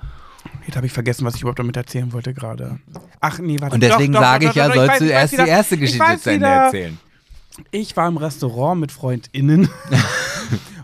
Jetzt 0.67 0.75
habe 0.75 0.85
ich 0.85 0.93
vergessen, 0.93 1.25
was 1.25 1.33
ich 1.35 1.41
überhaupt 1.41 1.57
damit 1.57 1.75
erzählen 1.75 2.13
wollte 2.13 2.35
gerade. 2.35 2.79
Ach 3.19 3.39
nee, 3.39 3.57
warte. 3.59 3.73
Und 3.73 3.81
deswegen 3.81 4.13
Doch, 4.13 4.19
doch, 4.19 4.27
sage 4.27 4.45
doch, 4.45 4.51
ich 4.51 4.57
ja, 4.57 4.71
sollst 4.71 4.95
weiß- 4.95 4.99
du 4.99 5.05
erst 5.05 5.33
wieder. 5.33 5.43
die 5.45 5.49
erste 5.49 5.75
Ich 5.75 5.81
Geschichte 5.81 6.19
zu 6.19 6.31
Ende 6.31 6.47
erzählen. 6.47 6.99
Ich 7.71 7.97
war 7.97 8.07
im 8.07 8.17
Restaurant 8.17 8.79
mit 8.79 8.91
FreundInnen. 8.91 9.69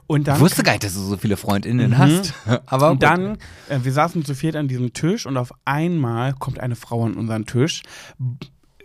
und 0.10 0.28
dann, 0.28 0.38
Ich 0.38 0.42
wusste 0.42 0.64
gar 0.64 0.72
nicht, 0.72 0.84
dass 0.84 0.96
du 0.96 1.02
so 1.02 1.18
viele 1.18 1.38
FreundInnen 1.38 1.98
hast. 2.00 2.34
Aber 2.66 2.88
Mhm. 2.88 2.92
und 2.94 3.04
dann 3.04 3.38
äh, 3.70 3.80
wir 3.84 3.92
saßen 3.94 4.26
zu 4.26 4.34
viert 4.34 4.56
an 4.56 4.68
diesem 4.68 4.92
Tisch 4.94 5.28
und 5.28 5.38
auf 5.38 5.52
einmal 5.66 6.34
kommt 6.34 6.60
eine 6.60 6.76
Frau 6.76 7.06
an 7.06 7.14
unseren 7.14 7.46
Tisch, 7.46 7.84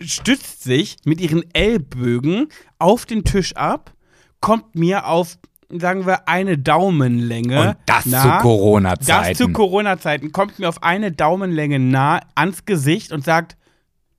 stützt 0.00 0.62
sich 0.64 0.96
mit 1.06 1.20
ihren 1.22 1.42
Ellbögen 1.54 2.48
auf 2.78 3.06
den 3.06 3.24
Tisch 3.24 3.56
ab, 3.56 3.94
kommt 4.40 4.74
mir 4.74 5.06
auf, 5.06 5.38
sagen 5.70 6.04
wir, 6.04 6.28
eine 6.28 6.58
Daumenlänge. 6.58 7.68
Und 7.70 7.76
das 7.86 8.04
nah. 8.04 8.20
zu 8.22 8.28
Das 8.28 8.42
Corona-Zeiten. 8.42 9.34
zu 9.36 9.48
Corona-Zeiten 9.48 10.30
kommt 10.30 10.58
mir 10.58 10.68
auf 10.68 10.82
eine 10.82 11.10
Daumenlänge 11.10 11.78
nah 11.78 12.20
ans 12.34 12.66
Gesicht 12.66 13.12
und 13.12 13.24
sagt: 13.24 13.56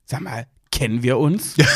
Sag 0.06 0.22
mal, 0.22 0.46
kennen 0.72 1.04
wir 1.04 1.18
uns? 1.18 1.54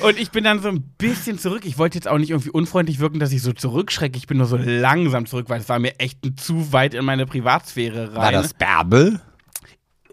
und 0.00 0.18
ich 0.18 0.30
bin 0.30 0.44
dann 0.44 0.60
so 0.60 0.68
ein 0.68 0.82
bisschen 0.98 1.38
zurück. 1.38 1.62
Ich 1.64 1.78
wollte 1.78 1.96
jetzt 1.96 2.08
auch 2.08 2.18
nicht 2.18 2.30
irgendwie 2.30 2.50
unfreundlich 2.50 2.98
wirken, 3.00 3.18
dass 3.18 3.32
ich 3.32 3.42
so 3.42 3.52
zurückschrecke. 3.52 4.16
Ich 4.16 4.26
bin 4.26 4.38
nur 4.38 4.46
so 4.46 4.56
langsam 4.56 5.26
zurück, 5.26 5.46
weil 5.48 5.60
es 5.60 5.68
war 5.68 5.78
mir 5.78 5.98
echt 5.98 6.18
zu 6.40 6.72
weit 6.72 6.94
in 6.94 7.04
meine 7.04 7.26
Privatsphäre 7.26 8.08
rein. 8.08 8.16
War 8.16 8.32
das 8.32 8.54
Bärbel? 8.54 9.20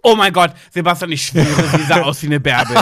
Oh 0.01 0.15
mein 0.15 0.31
Gott, 0.31 0.51
Sebastian, 0.71 1.11
ich 1.11 1.25
schwöre, 1.25 1.63
sie 1.77 1.83
sah 1.83 2.01
aus 2.01 2.21
wie 2.21 2.27
eine 2.27 2.39
Bärbel. 2.39 2.77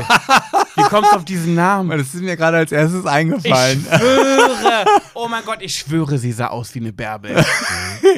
Wie 0.76 0.84
kommst 0.84 1.12
du 1.12 1.16
auf 1.16 1.26
diesen 1.26 1.56
Namen? 1.56 1.98
Das 1.98 2.14
ist 2.14 2.22
mir 2.22 2.36
gerade 2.38 2.58
als 2.58 2.72
erstes 2.72 3.02
Ich 3.02 3.10
eingefallen. 3.10 3.82
schwöre, 3.82 4.86
oh 5.16 5.28
mein 5.28 5.44
Gott, 5.44 5.58
ich 5.62 5.76
schwöre, 5.76 6.18
sie 6.20 6.32
sah 6.32 6.48
aus 6.48 6.74
wie 6.76 6.80
eine 6.80 6.94
Bärbel. 6.94 7.44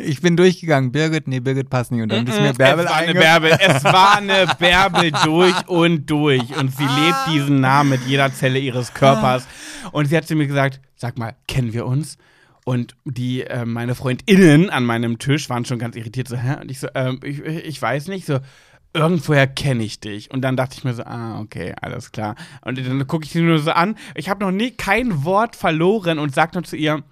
Ich 0.04 0.22
bin 0.22 0.38
durchgegangen. 0.38 0.91
Birgit, 0.91 1.28
nee, 1.28 1.39
Birgit 1.41 1.70
passt 1.70 1.91
nicht. 1.91 2.02
Und 2.02 2.10
dann 2.12 2.26
ist 2.26 2.39
mir 2.39 2.54
Bärbel 2.54 2.86
es 2.86 2.91
war 2.91 2.97
eine. 2.97 3.14
Bärbel. 3.14 3.52
Es 3.60 3.84
war 3.84 4.18
eine 4.18 4.47
Bärbel 4.58 5.12
durch 5.24 5.68
und 5.68 6.10
durch. 6.10 6.56
Und 6.56 6.76
sie 6.76 6.86
lebt 6.86 7.18
diesen 7.28 7.60
Namen 7.60 7.89
mit 7.91 8.02
jeder 8.08 8.34
Zelle 8.34 8.60
ihres 8.60 8.93
Körpers. 8.93 9.45
Und 9.91 10.06
sie 10.06 10.16
hat 10.16 10.26
zu 10.26 10.36
mir 10.36 10.47
gesagt: 10.47 10.80
Sag 10.95 11.18
mal, 11.18 11.36
kennen 11.47 11.74
wir 11.74 11.86
uns? 11.86 12.18
Und 12.66 12.95
die, 13.04 13.41
äh, 13.41 13.66
meine 13.66 13.93
FreundInnen 13.93 14.70
an 14.70 14.86
meinem 14.86 15.20
Tisch 15.20 15.50
waren 15.50 15.66
schon 15.66 15.80
ganz 15.80 15.95
irritiert. 15.95 16.28
So, 16.28 16.38
hä? 16.38 16.58
Und 16.62 16.72
ich 16.72 16.80
so, 16.80 16.88
ähm, 16.95 17.20
ich, 17.24 17.39
ich 17.41 17.82
weiß 17.82 18.08
nicht, 18.08 18.26
so, 18.26 18.39
irgendwoher 18.94 19.48
kenne 19.48 19.84
ich 19.84 20.00
dich. 20.00 20.32
Und 20.32 20.42
dann 20.42 20.58
dachte 20.58 20.76
ich 20.78 20.84
mir 20.84 20.94
so, 20.94 21.04
ah, 21.04 21.40
okay, 21.40 21.74
alles 21.82 22.12
klar. 22.12 22.36
Und 22.64 22.78
dann 22.78 23.08
gucke 23.08 23.26
ich 23.26 23.32
sie 23.32 23.42
nur 23.42 23.60
so 23.60 23.72
an. 23.72 23.96
Ich 24.16 24.30
habe 24.30 24.44
noch 24.44 24.52
nie 24.52 24.72
kein 24.72 25.24
Wort 25.24 25.56
verloren 25.56 26.20
und 26.20 26.34
sag 26.34 26.54
nur 26.54 26.64
zu 26.64 26.76
ihr, 26.76 27.04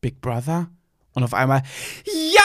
Big 0.00 0.20
Brother? 0.20 0.68
Und 1.14 1.24
auf 1.24 1.32
einmal, 1.32 1.62
ja, 2.04 2.42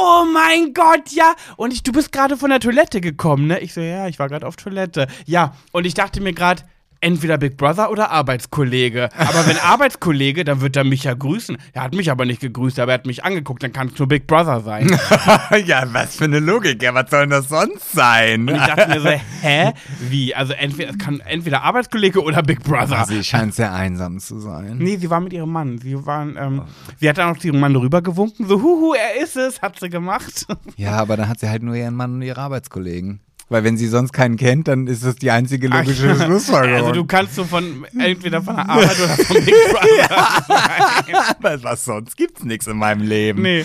oh 0.00 0.24
mein 0.32 0.74
Gott, 0.74 1.10
ja. 1.12 1.34
Und 1.56 1.72
ich, 1.72 1.84
du 1.84 1.92
bist 1.92 2.10
gerade 2.10 2.36
von 2.36 2.50
der 2.50 2.58
Toilette 2.58 3.00
gekommen, 3.00 3.46
ne? 3.46 3.60
Ich 3.60 3.72
so, 3.72 3.80
ja, 3.80 4.08
ich 4.08 4.18
war 4.18 4.28
gerade 4.28 4.46
auf 4.46 4.56
Toilette. 4.56 5.06
Ja, 5.24 5.54
und 5.70 5.86
ich 5.86 5.94
dachte 5.94 6.20
mir 6.20 6.32
gerade, 6.32 6.64
entweder 7.00 7.38
Big 7.38 7.56
Brother 7.56 7.90
oder 7.90 8.10
Arbeitskollege. 8.10 9.08
Aber 9.16 9.46
wenn 9.46 9.56
Arbeitskollege, 9.62 10.44
dann 10.44 10.60
wird 10.60 10.76
er 10.76 10.84
mich 10.84 11.04
ja 11.04 11.14
grüßen. 11.14 11.56
Er 11.72 11.82
hat 11.82 11.94
mich 11.94 12.10
aber 12.10 12.24
nicht 12.24 12.40
gegrüßt, 12.40 12.78
aber 12.78 12.92
er 12.92 12.98
hat 12.98 13.06
mich 13.06 13.24
angeguckt, 13.24 13.62
dann 13.62 13.72
kann 13.72 13.88
es 13.88 13.98
nur 13.98 14.08
Big 14.08 14.26
Brother 14.26 14.60
sein. 14.60 14.88
ja, 15.66 15.84
was 15.92 16.16
für 16.16 16.24
eine 16.24 16.40
Logik. 16.40 16.82
Ja, 16.82 16.94
was 16.94 17.10
soll 17.10 17.20
denn 17.20 17.30
das 17.30 17.48
sonst 17.48 17.92
sein? 17.92 18.48
Und 18.48 18.56
ich 18.56 18.62
dachte 18.62 18.88
mir 18.88 19.00
so, 19.00 19.08
hä? 19.42 19.72
Wie? 20.08 20.34
Also 20.34 20.52
entweder, 20.52 20.90
es 20.90 20.98
kann 20.98 21.20
entweder 21.20 21.62
Arbeitskollege 21.62 22.22
oder 22.22 22.42
Big 22.42 22.62
Brother. 22.62 23.04
Sie 23.06 23.22
scheint 23.22 23.54
sehr 23.54 23.72
einsam 23.72 24.18
zu 24.18 24.40
sein. 24.40 24.78
Nee, 24.78 24.96
sie 24.96 25.10
war 25.10 25.20
mit 25.20 25.32
ihrem 25.32 25.50
Mann. 25.50 25.78
Sie 25.78 26.06
waren, 26.06 26.36
ähm, 26.38 26.62
sie 26.98 27.08
hat 27.08 27.18
dann 27.18 27.34
auch 27.34 27.38
zu 27.38 27.48
ihrem 27.48 27.60
Mann 27.60 27.74
rüber 27.76 28.02
gewunken. 28.02 28.46
So, 28.46 28.62
huhu, 28.62 28.94
er 28.94 29.22
ist 29.22 29.36
es, 29.36 29.62
hat 29.62 29.78
sie 29.78 29.88
gemacht. 29.88 30.46
Ja, 30.76 30.92
aber 30.92 31.16
dann 31.16 31.28
hat 31.28 31.40
sie 31.40 31.48
halt 31.48 31.62
nur 31.62 31.74
ihren 31.74 31.94
Mann 31.94 32.14
und 32.14 32.22
ihre 32.22 32.40
Arbeitskollegen. 32.40 33.20
Weil 33.50 33.64
wenn 33.64 33.78
sie 33.78 33.86
sonst 33.88 34.12
keinen 34.12 34.36
kennt, 34.36 34.68
dann 34.68 34.86
ist 34.86 35.04
das 35.04 35.16
die 35.16 35.30
einzige 35.30 35.68
logische 35.68 36.14
Schlussfolgerung. 36.16 36.88
Also 36.88 36.92
du 36.92 37.06
kannst 37.06 37.34
so 37.34 37.44
von 37.44 37.86
entweder 37.98 38.42
von 38.42 38.56
der 38.56 38.68
Arbeit 38.68 38.98
oder 39.00 39.16
vom 39.16 39.36
Big 39.44 39.54
Brother. 39.72 41.34
Aber 41.38 41.62
was 41.62 41.84
sonst 41.86 42.16
gibt's 42.16 42.44
nichts 42.44 42.66
in 42.66 42.76
meinem 42.76 43.06
Leben. 43.06 43.42
Nee. 43.42 43.64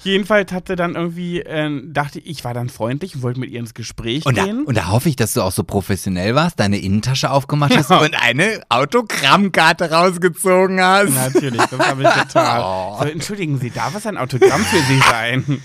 Jedenfalls 0.00 0.52
hatte 0.52 0.76
dann 0.76 0.94
irgendwie, 0.94 1.40
äh, 1.40 1.82
dachte 1.86 2.20
ich, 2.20 2.26
ich 2.38 2.44
war 2.44 2.54
dann 2.54 2.68
freundlich 2.68 3.16
und 3.16 3.22
wollte 3.22 3.40
mit 3.40 3.50
ihr 3.50 3.58
ins 3.58 3.74
Gespräch 3.74 4.24
Und 4.26 4.38
da, 4.38 4.44
gehen. 4.44 4.62
und 4.64 4.76
da 4.76 4.86
hoffe 4.88 5.08
ich, 5.08 5.16
dass 5.16 5.32
du 5.34 5.42
auch 5.42 5.50
so 5.50 5.64
professionell 5.64 6.36
warst, 6.36 6.60
deine 6.60 6.78
Innentasche 6.78 7.30
aufgemacht 7.32 7.76
hast 7.76 7.90
und 7.90 8.14
eine 8.22 8.62
Autogrammkarte 8.68 9.90
rausgezogen 9.90 10.80
hast. 10.80 11.14
Natürlich, 11.14 11.62
das 11.62 11.80
habe 11.80 12.02
ich 12.04 12.14
getan. 12.14 12.62
Oh. 12.68 12.96
So, 13.00 13.08
entschuldigen 13.08 13.58
Sie, 13.58 13.70
darf 13.70 13.94
es 13.96 14.06
ein 14.06 14.16
Autogramm 14.16 14.64
für 14.64 14.78
Sie 14.78 15.00
sein? 15.10 15.62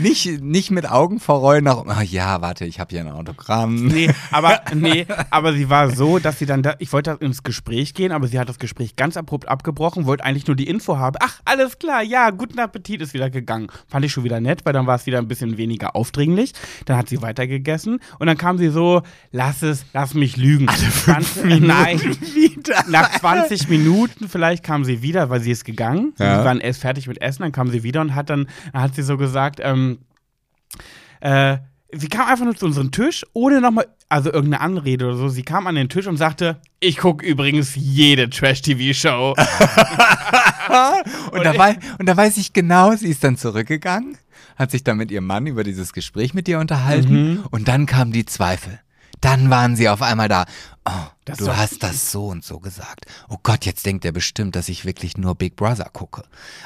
Nicht, 0.00 0.42
nicht 0.42 0.70
mit 0.70 0.88
Augen 0.90 1.20
verrollen 1.20 1.64
nach, 1.64 1.84
oh 1.86 2.02
ja, 2.02 2.40
warte, 2.40 2.64
ich 2.64 2.80
habe 2.80 2.90
hier 2.90 3.00
ein 3.00 3.10
Autogramm. 3.10 3.86
Nee, 3.86 4.10
aber 4.30 4.60
nee, 4.74 5.06
aber 5.30 5.52
sie 5.52 5.68
war 5.70 5.90
so, 5.90 6.18
dass 6.18 6.38
sie 6.38 6.46
dann 6.46 6.62
da, 6.62 6.74
ich 6.78 6.92
wollte 6.92 7.16
ins 7.20 7.42
Gespräch 7.42 7.94
gehen, 7.94 8.12
aber 8.12 8.28
sie 8.28 8.38
hat 8.38 8.48
das 8.48 8.58
Gespräch 8.58 8.96
ganz 8.96 9.16
abrupt 9.16 9.48
abgebrochen, 9.48 10.06
wollte 10.06 10.24
eigentlich 10.24 10.46
nur 10.46 10.56
die 10.56 10.68
Info 10.68 10.98
haben. 10.98 11.16
Ach, 11.20 11.40
alles 11.44 11.78
klar, 11.78 12.02
ja, 12.02 12.30
guten 12.30 12.58
Appetit 12.58 13.00
ist 13.00 13.14
wieder 13.14 13.30
gegangen. 13.30 13.68
Fand 13.88 14.04
ich 14.04 14.12
schon 14.12 14.24
wieder 14.24 14.40
nett, 14.40 14.64
weil 14.64 14.72
dann 14.72 14.86
war 14.86 14.96
es 14.96 15.06
wieder 15.06 15.18
ein 15.18 15.28
bisschen 15.28 15.56
weniger 15.56 15.96
aufdringlich. 15.96 16.52
Dann 16.86 16.96
hat 16.96 17.08
sie 17.08 17.22
weitergegessen 17.22 18.00
und 18.18 18.26
dann 18.26 18.36
kam 18.36 18.58
sie 18.58 18.68
so, 18.68 19.02
lass 19.30 19.62
es, 19.62 19.84
lass 19.92 20.14
mich 20.14 20.36
lügen. 20.36 20.68
Alle 20.68 20.78
fünf 20.78 21.44
Nein, 21.60 22.00
wieder. 22.34 22.84
nach 22.88 23.10
20 23.18 23.68
Minuten 23.68 24.28
vielleicht 24.28 24.64
kam 24.64 24.84
sie 24.84 25.02
wieder, 25.02 25.30
weil 25.30 25.40
sie 25.40 25.50
ist 25.50 25.64
gegangen. 25.64 26.14
Ja. 26.18 26.38
Sie 26.38 26.44
waren 26.44 26.60
erst 26.60 26.80
fertig 26.80 27.06
mit 27.06 27.20
Essen, 27.20 27.42
dann 27.42 27.52
kam 27.52 27.70
sie 27.70 27.82
wieder 27.82 28.00
und 28.00 28.14
hat 28.14 28.30
dann, 28.30 28.46
dann 28.72 28.82
hat 28.82 28.94
sie 28.94 29.02
so 29.02 29.16
gesagt, 29.16 29.60
ähm, 29.62 29.98
äh, 31.20 31.58
sie 31.92 32.08
kam 32.08 32.28
einfach 32.28 32.44
nur 32.44 32.56
zu 32.56 32.66
unserem 32.66 32.90
Tisch, 32.90 33.24
ohne 33.32 33.60
nochmal, 33.60 33.86
also 34.08 34.32
irgendeine 34.32 34.60
Anrede 34.62 35.06
oder 35.06 35.16
so. 35.16 35.28
Sie 35.28 35.42
kam 35.42 35.66
an 35.66 35.74
den 35.74 35.88
Tisch 35.88 36.06
und 36.06 36.16
sagte, 36.16 36.60
ich 36.80 36.98
gucke 36.98 37.24
übrigens 37.24 37.74
jede 37.74 38.28
Trash-TV-Show. 38.28 39.34
Und, 41.32 41.44
da 41.44 41.58
wei- 41.58 41.78
und 41.98 42.08
da 42.08 42.16
weiß 42.16 42.36
ich 42.38 42.52
genau, 42.52 42.94
sie 42.94 43.08
ist 43.08 43.24
dann 43.24 43.36
zurückgegangen, 43.36 44.16
hat 44.56 44.70
sich 44.70 44.84
dann 44.84 44.96
mit 44.96 45.10
ihrem 45.10 45.26
Mann 45.26 45.46
über 45.46 45.64
dieses 45.64 45.92
Gespräch 45.92 46.34
mit 46.34 46.46
dir 46.46 46.60
unterhalten 46.60 47.42
und 47.50 47.68
dann 47.68 47.86
kamen 47.86 48.12
die 48.12 48.24
Zweifel. 48.24 48.78
Dann 49.20 49.50
waren 49.50 49.76
sie 49.76 49.88
auf 49.88 50.02
einmal 50.02 50.28
da. 50.28 50.46
Oh, 50.84 50.90
Das 51.26 51.38
du 51.38 51.56
hast 51.56 51.84
das 51.84 52.10
so 52.10 52.26
und 52.26 52.44
so 52.44 52.58
gesagt. 52.58 53.06
Oh 53.28 53.36
Gott, 53.44 53.64
jetzt 53.64 53.86
denkt 53.86 54.04
er 54.04 54.10
bestimmt, 54.10 54.56
dass 54.56 54.68
ich 54.68 54.84
wirklich 54.84 55.16
nur 55.16 55.36
Big 55.36 55.54
Brother 55.54 55.88
gucke. 55.92 56.24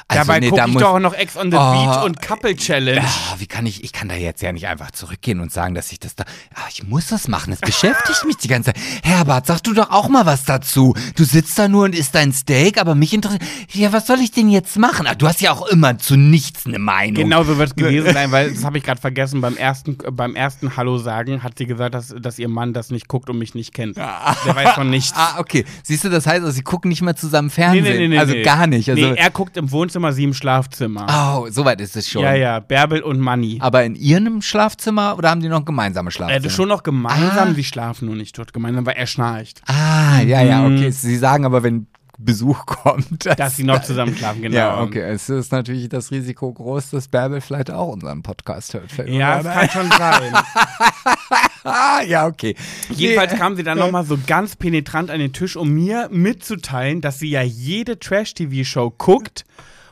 Also, 0.08 0.22
Dabei 0.24 0.40
nee, 0.40 0.48
gucke 0.48 0.62
da 0.62 0.66
ich 0.66 0.72
muss- 0.72 0.82
doch 0.82 0.94
auch 0.94 0.98
noch 1.00 1.12
Ex 1.12 1.36
on 1.36 1.50
the 1.50 1.56
Oh, 1.60 1.72
Beach 1.72 2.02
und 2.04 2.22
Couple 2.22 2.56
Challenge. 2.56 3.02
Ah, 3.04 3.34
wie 3.36 3.46
kann 3.46 3.66
ich, 3.66 3.84
ich 3.84 3.92
kann 3.92 4.08
da 4.08 4.14
jetzt 4.14 4.40
ja 4.40 4.52
nicht 4.52 4.68
einfach 4.68 4.90
zurückgehen 4.92 5.40
und 5.40 5.52
sagen, 5.52 5.74
dass 5.74 5.92
ich 5.92 6.00
das 6.00 6.14
da, 6.16 6.24
ah, 6.54 6.62
ich 6.70 6.82
muss 6.84 7.08
das 7.08 7.28
machen, 7.28 7.52
es 7.52 7.60
beschäftigt 7.60 8.24
mich 8.24 8.38
die 8.38 8.48
ganze 8.48 8.72
Zeit. 8.72 8.82
Herbert, 9.02 9.44
sag 9.46 9.60
du 9.62 9.74
doch 9.74 9.90
auch 9.90 10.08
mal 10.08 10.24
was 10.24 10.44
dazu. 10.46 10.94
Du 11.14 11.24
sitzt 11.24 11.58
da 11.58 11.68
nur 11.68 11.84
und 11.84 11.94
isst 11.94 12.14
dein 12.14 12.32
Steak, 12.32 12.80
aber 12.80 12.94
mich 12.94 13.12
interessiert, 13.12 13.42
ja, 13.72 13.92
was 13.92 14.06
soll 14.06 14.20
ich 14.20 14.30
denn 14.30 14.48
jetzt 14.48 14.78
machen? 14.78 15.06
Ah, 15.06 15.14
du 15.14 15.28
hast 15.28 15.42
ja 15.42 15.52
auch 15.52 15.66
immer 15.66 15.98
zu 15.98 16.16
nichts 16.16 16.64
eine 16.64 16.78
Meinung. 16.78 17.22
Genau 17.22 17.44
so 17.44 17.58
wird 17.58 17.68
es 17.68 17.76
gewesen 17.76 18.14
sein, 18.14 18.30
weil 18.32 18.50
das 18.54 18.64
habe 18.64 18.78
ich 18.78 18.84
gerade 18.84 19.00
vergessen. 19.02 19.42
Beim 19.42 19.58
ersten, 19.58 19.98
beim 20.12 20.34
ersten 20.34 20.74
Hallo 20.78 20.96
sagen 20.96 21.42
hat 21.42 21.58
sie 21.58 21.66
gesagt, 21.66 21.94
dass, 21.94 22.14
dass 22.18 22.38
ihr 22.38 22.48
Mann 22.48 22.72
das 22.72 22.88
nicht 22.88 23.08
guckt 23.08 23.28
und 23.28 23.36
mich 23.36 23.54
nicht 23.54 23.74
kennt. 23.74 23.98
Der 24.46 24.54
weiß 24.56 24.70
von 24.74 24.90
nichts. 24.90 25.12
Ah, 25.16 25.36
okay. 25.38 25.64
Siehst 25.82 26.04
du, 26.04 26.08
das 26.10 26.26
heißt, 26.26 26.40
also, 26.40 26.50
sie 26.50 26.62
gucken 26.62 26.88
nicht 26.90 27.02
mehr 27.02 27.16
zusammen 27.16 27.50
Fernsehen. 27.50 28.16
also 28.18 28.34
gar 28.44 28.66
nicht. 28.66 28.88
Also, 28.90 29.02
nee, 29.10 29.14
er 29.16 29.30
guckt 29.30 29.56
im 29.56 29.70
Wohnzimmer, 29.70 30.12
sie 30.12 30.24
im 30.24 30.34
Schlafzimmer. 30.34 31.06
oh, 31.40 31.46
soweit 31.50 31.80
ist 31.80 31.96
es 31.96 32.08
schon. 32.08 32.22
ja, 32.22 32.34
ja, 32.34 32.60
Bärbel 32.60 33.00
und 33.02 33.18
Manni. 33.20 33.58
Aber 33.60 33.84
in 33.84 33.94
ihrem 33.94 34.42
Schlafzimmer 34.42 35.16
oder 35.16 35.30
haben 35.30 35.40
die 35.40 35.48
noch 35.48 35.60
ein 35.60 35.64
gemeinsames 35.64 36.14
Er 36.14 36.16
Schlafzimmer? 36.16 36.40
hatte 36.44 36.50
schon 36.50 36.68
noch 36.68 36.82
gemeinsam, 36.82 37.48
Ah. 37.50 37.54
sie 37.54 37.64
schlafen 37.64 38.06
nur 38.06 38.16
nicht 38.16 38.36
dort 38.38 38.52
gemeinsam, 38.52 38.84
weil 38.86 38.94
er 38.96 39.06
schnarcht. 39.06 39.62
Ah, 39.66 40.20
ja, 40.20 40.42
ja, 40.42 40.60
Mhm. 40.62 40.76
okay. 40.76 40.90
Sie 40.90 41.16
sagen 41.16 41.44
aber, 41.44 41.62
wenn 41.62 41.86
Besuch 42.18 42.64
kommt, 42.66 43.26
Dass 43.38 43.56
sie 43.56 43.64
noch 43.64 43.82
zusammen 43.82 44.16
schlafen, 44.16 44.42
genau. 44.42 44.56
Ja, 44.56 44.80
okay. 44.80 45.00
Es 45.00 45.28
ist 45.28 45.52
natürlich 45.52 45.88
das 45.88 46.10
Risiko 46.10 46.52
groß, 46.52 46.90
dass 46.90 47.08
Bärbel 47.08 47.40
vielleicht 47.40 47.70
auch 47.70 47.88
unseren 47.88 48.22
Podcast 48.22 48.74
hört. 48.74 49.08
Ja, 49.08 49.42
das 49.42 49.54
kann 49.54 49.70
schon 49.70 49.90
sein. 49.98 50.32
Ja, 52.06 52.26
okay. 52.26 52.54
Jedenfalls 52.90 53.34
kam 53.34 53.56
sie 53.56 53.64
dann 53.64 53.78
nochmal 53.78 54.04
so 54.04 54.16
ganz 54.24 54.54
penetrant 54.54 55.10
an 55.10 55.18
den 55.18 55.32
Tisch, 55.32 55.56
um 55.56 55.70
mir 55.70 56.08
mitzuteilen, 56.12 57.00
dass 57.00 57.18
sie 57.18 57.28
ja 57.28 57.42
jede 57.42 57.98
Trash-TV-Show 57.98 58.94
guckt. 58.96 59.44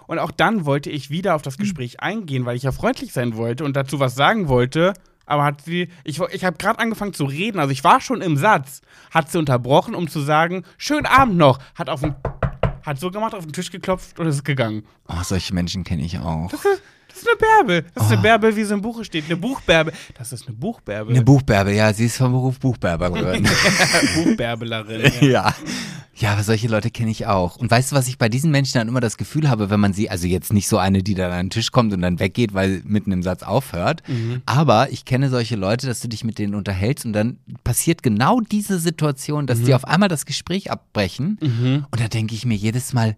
Und 0.07 0.21
auch 0.21 0.31
dann 0.31 0.67
wollte 0.67 0.91
ich 0.91 1.11
wieder 1.11 1.35
auf 1.35 1.43
das 1.43 1.59
Gespräch 1.59 2.01
eingehen, 2.01 2.45
weil 2.45 2.57
ich 2.57 2.63
ja 2.63 2.71
freundlich 2.71 3.13
sein 3.13 3.37
wollte 3.37 3.65
und 3.65 3.75
dazu 3.75 3.99
was 3.99 4.15
sagen 4.15 4.47
wollte. 4.47 4.95
Aber 5.27 5.45
hat 5.45 5.63
sie, 5.63 5.89
ich, 6.05 6.21
ich 6.21 6.45
habe 6.45 6.57
gerade 6.57 6.79
angefangen 6.79 7.15
zu 7.15 7.25
reden, 7.25 7.59
also 7.59 7.73
ich 7.73 7.85
war 7.85 8.01
schon 8.01 8.21
im 8.21 8.37
Satz, 8.37 8.83
hat 9.11 9.31
sie 9.31 9.39
unterbrochen, 9.39 9.95
um 9.95 10.09
zu 10.09 10.21
sagen, 10.21 10.65
schönen 10.77 11.07
Abend 11.07 11.37
noch, 11.37 11.59
hat 11.75 11.89
auf 11.89 12.01
den, 12.01 12.15
hat 12.83 12.99
so 12.99 13.11
gemacht, 13.11 13.35
auf 13.35 13.45
den 13.45 13.53
Tisch 13.53 13.71
geklopft 13.71 14.19
und 14.19 14.27
ist 14.27 14.45
gegangen. 14.45 14.85
Oh, 15.09 15.23
solche 15.23 15.55
Menschen 15.55 15.85
kenne 15.85 16.05
ich 16.05 16.19
auch. 16.19 16.51
Das 17.15 17.23
ist 17.23 17.29
eine 17.29 17.37
Bärbel. 17.37 17.91
Das 17.95 18.07
ist 18.07 18.13
eine 18.13 18.23
Bärbel, 18.23 18.57
wie 18.57 18.61
es 18.63 18.71
im 18.73 18.83
Buche 18.83 19.05
steht. 19.05 19.27
Eine 19.27 19.37
Buchbärbel. 19.37 19.93
Das 20.19 20.33
ist 20.33 20.49
eine 20.49 20.57
Buchbärbel. 20.57 21.15
Eine 21.15 21.25
Buchbärbel, 21.25 21.73
ja, 21.73 21.93
sie 21.93 22.07
ist 22.07 22.17
vom 22.17 22.33
Beruf 22.33 22.59
Buchbärberin. 22.59 23.49
Buchbärbelerin. 24.17 25.13
Ja. 25.21 25.27
ja. 25.29 25.55
Ja, 26.17 26.33
aber 26.33 26.45
solche 26.45 26.69
Leute 26.69 26.93
kenne 26.93 27.11
ich 27.11 27.27
auch. 27.27 27.57
Und 27.57 27.73
weißt 27.73 27.91
du, 27.91 27.97
was 27.97 28.07
ich 28.07 28.19
bei 28.19 28.29
diesen 28.29 28.53
Menschen 28.53 28.75
dann 28.75 28.87
immer 28.87 29.01
das 29.01 29.17
Gefühl 29.17 29.51
habe, 29.51 29.69
wenn 29.69 29.81
man 29.81 29.93
sie, 29.93 30.11
also 30.11 30.29
jetzt 30.29 30.53
nicht 30.53 30.69
so 30.69 30.79
eine, 30.79 31.03
die 31.03 31.15
dann 31.15 31.33
an 31.33 31.47
den 31.47 31.51
Tisch 31.51 31.73
kommt 31.73 31.93
und 31.93 32.03
dann 32.03 32.21
weggeht, 32.21 32.55
weil 32.55 32.83
mitten 32.85 33.11
im 33.11 33.25
Satz 33.25 33.43
aufhört, 33.43 34.03
aber 34.47 34.93
ich 34.93 35.05
kenne 35.05 35.29
solche 35.29 35.57
Leute, 35.57 35.89
dass 35.89 35.99
du 36.01 36.09
dich 36.09 36.23
mit 36.23 36.39
denen 36.39 36.55
unterhältst 36.55 37.05
und 37.05 37.15
dann 37.15 37.39
passiert 37.65 38.05
genau 38.05 38.41
diese 38.41 38.79
Situation, 38.79 39.49
dass 39.49 39.63
die 39.63 39.75
auf 39.75 39.85
einmal 39.87 40.09
das 40.09 40.25
Gespräch 40.25 40.71
abbrechen 40.71 41.39
und 41.91 42.01
da 42.01 42.07
denke 42.07 42.37
ich 42.37 42.47
mir 42.47 42.57
jedes 42.57 42.93
Mal, 42.93 43.17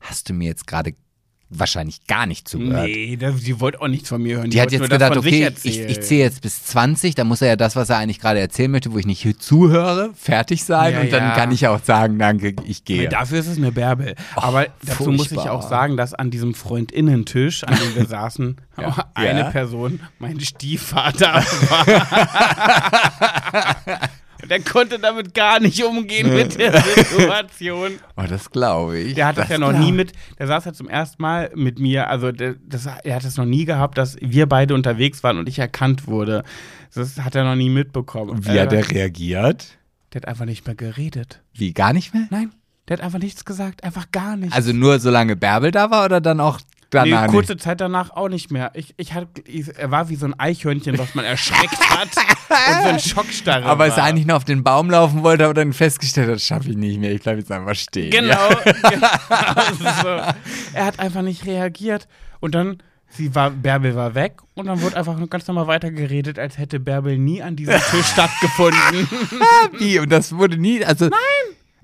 hast 0.00 0.28
du 0.28 0.34
mir 0.34 0.46
jetzt 0.46 0.66
gerade 0.66 0.94
wahrscheinlich 1.48 2.06
gar 2.06 2.26
nicht 2.26 2.48
zugehört? 2.48 2.86
Nee, 2.86 3.16
das, 3.16 3.36
die 3.42 3.60
wollte 3.60 3.80
auch 3.80 3.88
nichts 3.88 4.08
von 4.08 4.20
mir 4.22 4.38
hören. 4.38 4.50
Die 4.50 4.60
hat 4.60 4.72
wollte 4.72 4.82
jetzt 4.82 4.90
gedacht, 4.90 5.16
okay, 5.16 5.50
ich, 5.62 5.78
ich 5.80 6.00
zähle 6.02 6.22
jetzt 6.24 6.40
bis 6.42 6.64
20, 6.64 7.14
dann 7.14 7.28
muss 7.28 7.40
er 7.40 7.48
ja 7.48 7.56
das, 7.56 7.76
was 7.76 7.88
er 7.88 7.98
eigentlich 7.98 8.18
gerade 8.18 8.40
erzählen 8.40 8.70
möchte, 8.70 8.92
wo 8.92 8.98
ich 8.98 9.06
nicht 9.06 9.40
zuhöre, 9.42 10.10
fertig 10.14 10.64
sein 10.64 10.94
Ja, 10.94 11.00
und 11.00 11.12
dann 11.12 11.22
ja. 11.22 11.34
kann 11.34 11.52
ich 11.52 11.66
auch 11.68 11.82
sagen, 11.82 12.18
danke, 12.18 12.54
ich 12.64 12.84
gehe. 12.84 13.02
Nee, 13.02 13.08
Dafür 13.08 13.38
ist 13.38 13.46
es 13.46 13.58
eine 13.58 13.70
Bärbel. 13.72 14.14
Aber 14.34 14.66
dazu 14.84 15.10
muss 15.12 15.26
ich 15.26 15.34
furchtbar. 15.34 15.52
auch 15.52 15.68
sagen, 15.68 15.96
dass 15.96 16.14
an 16.14 16.30
diesem 16.30 16.54
Freundinnentisch, 16.54 17.62
an 17.64 17.76
dem 17.76 17.94
wir 17.94 18.06
saßen, 18.08 18.56
eine 19.14 19.40
Ja. 19.40 19.50
Person 19.50 20.00
mein 20.18 20.40
Stiefvater 20.40 21.34
war. 21.44 21.86
Und 24.46 24.50
der 24.50 24.60
konnte 24.60 25.00
damit 25.00 25.34
gar 25.34 25.58
nicht 25.58 25.82
umgehen 25.82 26.32
mit 26.32 26.56
der 26.56 26.80
Situation. 26.80 27.92
Oh, 28.16 28.22
das 28.28 28.50
glaube 28.50 28.96
ich. 28.98 29.14
Der 29.14 29.26
hat 29.26 29.36
das, 29.38 29.48
ja 29.48 29.58
noch 29.58 29.72
nie 29.72 29.90
mit, 29.92 30.12
der 30.38 30.46
saß 30.46 30.64
ja 30.66 30.72
zum 30.72 30.88
ersten 30.88 31.20
Mal 31.20 31.50
mit 31.54 31.78
mir, 31.80 32.08
also 32.08 32.30
der, 32.32 32.54
das, 32.64 32.86
er 32.86 33.14
hat 33.16 33.24
es 33.24 33.36
noch 33.36 33.44
nie 33.44 33.64
gehabt, 33.64 33.98
dass 33.98 34.16
wir 34.20 34.46
beide 34.46 34.72
unterwegs 34.74 35.22
waren 35.24 35.38
und 35.38 35.48
ich 35.48 35.58
erkannt 35.58 36.06
wurde. 36.06 36.44
Das 36.94 37.18
hat 37.20 37.34
er 37.34 37.44
noch 37.44 37.56
nie 37.56 37.68
mitbekommen. 37.70 38.46
Wie 38.46 38.60
hat 38.60 38.72
Äh, 38.72 38.76
er 38.76 38.90
reagiert? 38.90 39.76
Der 40.12 40.22
hat 40.22 40.28
einfach 40.28 40.44
nicht 40.46 40.64
mehr 40.64 40.76
geredet. 40.76 41.42
Wie, 41.52 41.74
gar 41.74 41.92
nicht 41.92 42.14
mehr? 42.14 42.26
Nein, 42.30 42.52
der 42.88 42.98
hat 42.98 43.04
einfach 43.04 43.18
nichts 43.18 43.44
gesagt, 43.44 43.82
einfach 43.84 44.12
gar 44.12 44.36
nichts. 44.36 44.54
Also 44.54 44.72
nur 44.72 45.00
solange 45.00 45.34
Bärbel 45.34 45.72
da 45.72 45.90
war 45.90 46.04
oder 46.04 46.20
dann 46.20 46.38
auch 46.40 46.60
nee, 46.92 47.10
danach 47.10 47.26
kurze 47.28 47.56
Zeit 47.56 47.80
danach 47.80 48.10
auch 48.10 48.28
nicht 48.28 48.50
mehr. 48.50 48.70
Ich, 48.74 48.94
ich 48.96 49.12
hat, 49.12 49.28
er 49.76 49.90
war 49.90 50.08
wie 50.08 50.16
so 50.16 50.26
ein 50.26 50.38
Eichhörnchen, 50.38 50.98
was 50.98 51.14
man 51.14 51.24
erschreckt 51.24 51.78
hat 51.90 52.08
und 52.48 52.82
so 52.82 52.88
ein 52.88 53.00
Schockstarre 53.00 53.60
nicht? 53.60 53.68
Aber 53.68 53.80
war. 53.80 53.86
als 53.86 53.96
er 53.96 54.04
eigentlich 54.04 54.26
noch 54.26 54.36
auf 54.36 54.44
den 54.44 54.62
Baum 54.62 54.90
laufen 54.90 55.22
wollte, 55.22 55.44
aber 55.44 55.54
dann 55.54 55.72
festgestellt 55.72 56.30
hat, 56.30 56.40
schaffe 56.40 56.70
ich 56.70 56.76
nicht 56.76 56.98
mehr, 57.00 57.12
ich 57.12 57.22
bleibe 57.22 57.38
jetzt 57.40 57.50
einfach 57.52 57.74
stehen. 57.74 58.10
Genau, 58.10 58.48
Ja. 58.50 58.72
genau 59.78 60.02
so. 60.02 60.08
Er 60.74 60.84
hat 60.84 60.98
einfach 61.00 61.22
nicht 61.22 61.44
reagiert. 61.46 62.06
Und 62.40 62.54
dann, 62.54 62.78
sie 63.08 63.34
war, 63.34 63.50
Bärbel 63.50 63.94
war 63.96 64.14
weg 64.14 64.36
und 64.54 64.66
dann 64.66 64.80
wurde 64.82 64.96
einfach 64.96 65.16
nur 65.16 65.28
ganz 65.28 65.46
normal 65.46 65.66
weitergeredet, 65.66 66.38
als 66.38 66.58
hätte 66.58 66.78
Bärbel 66.80 67.18
nie 67.18 67.42
an 67.42 67.56
diesem 67.56 67.74
Tisch 67.90 68.06
stattgefunden. 68.12 69.08
Wie? 69.78 69.98
Und 69.98 70.10
das 70.12 70.36
wurde 70.36 70.56
nie, 70.58 70.84
also 70.84 71.08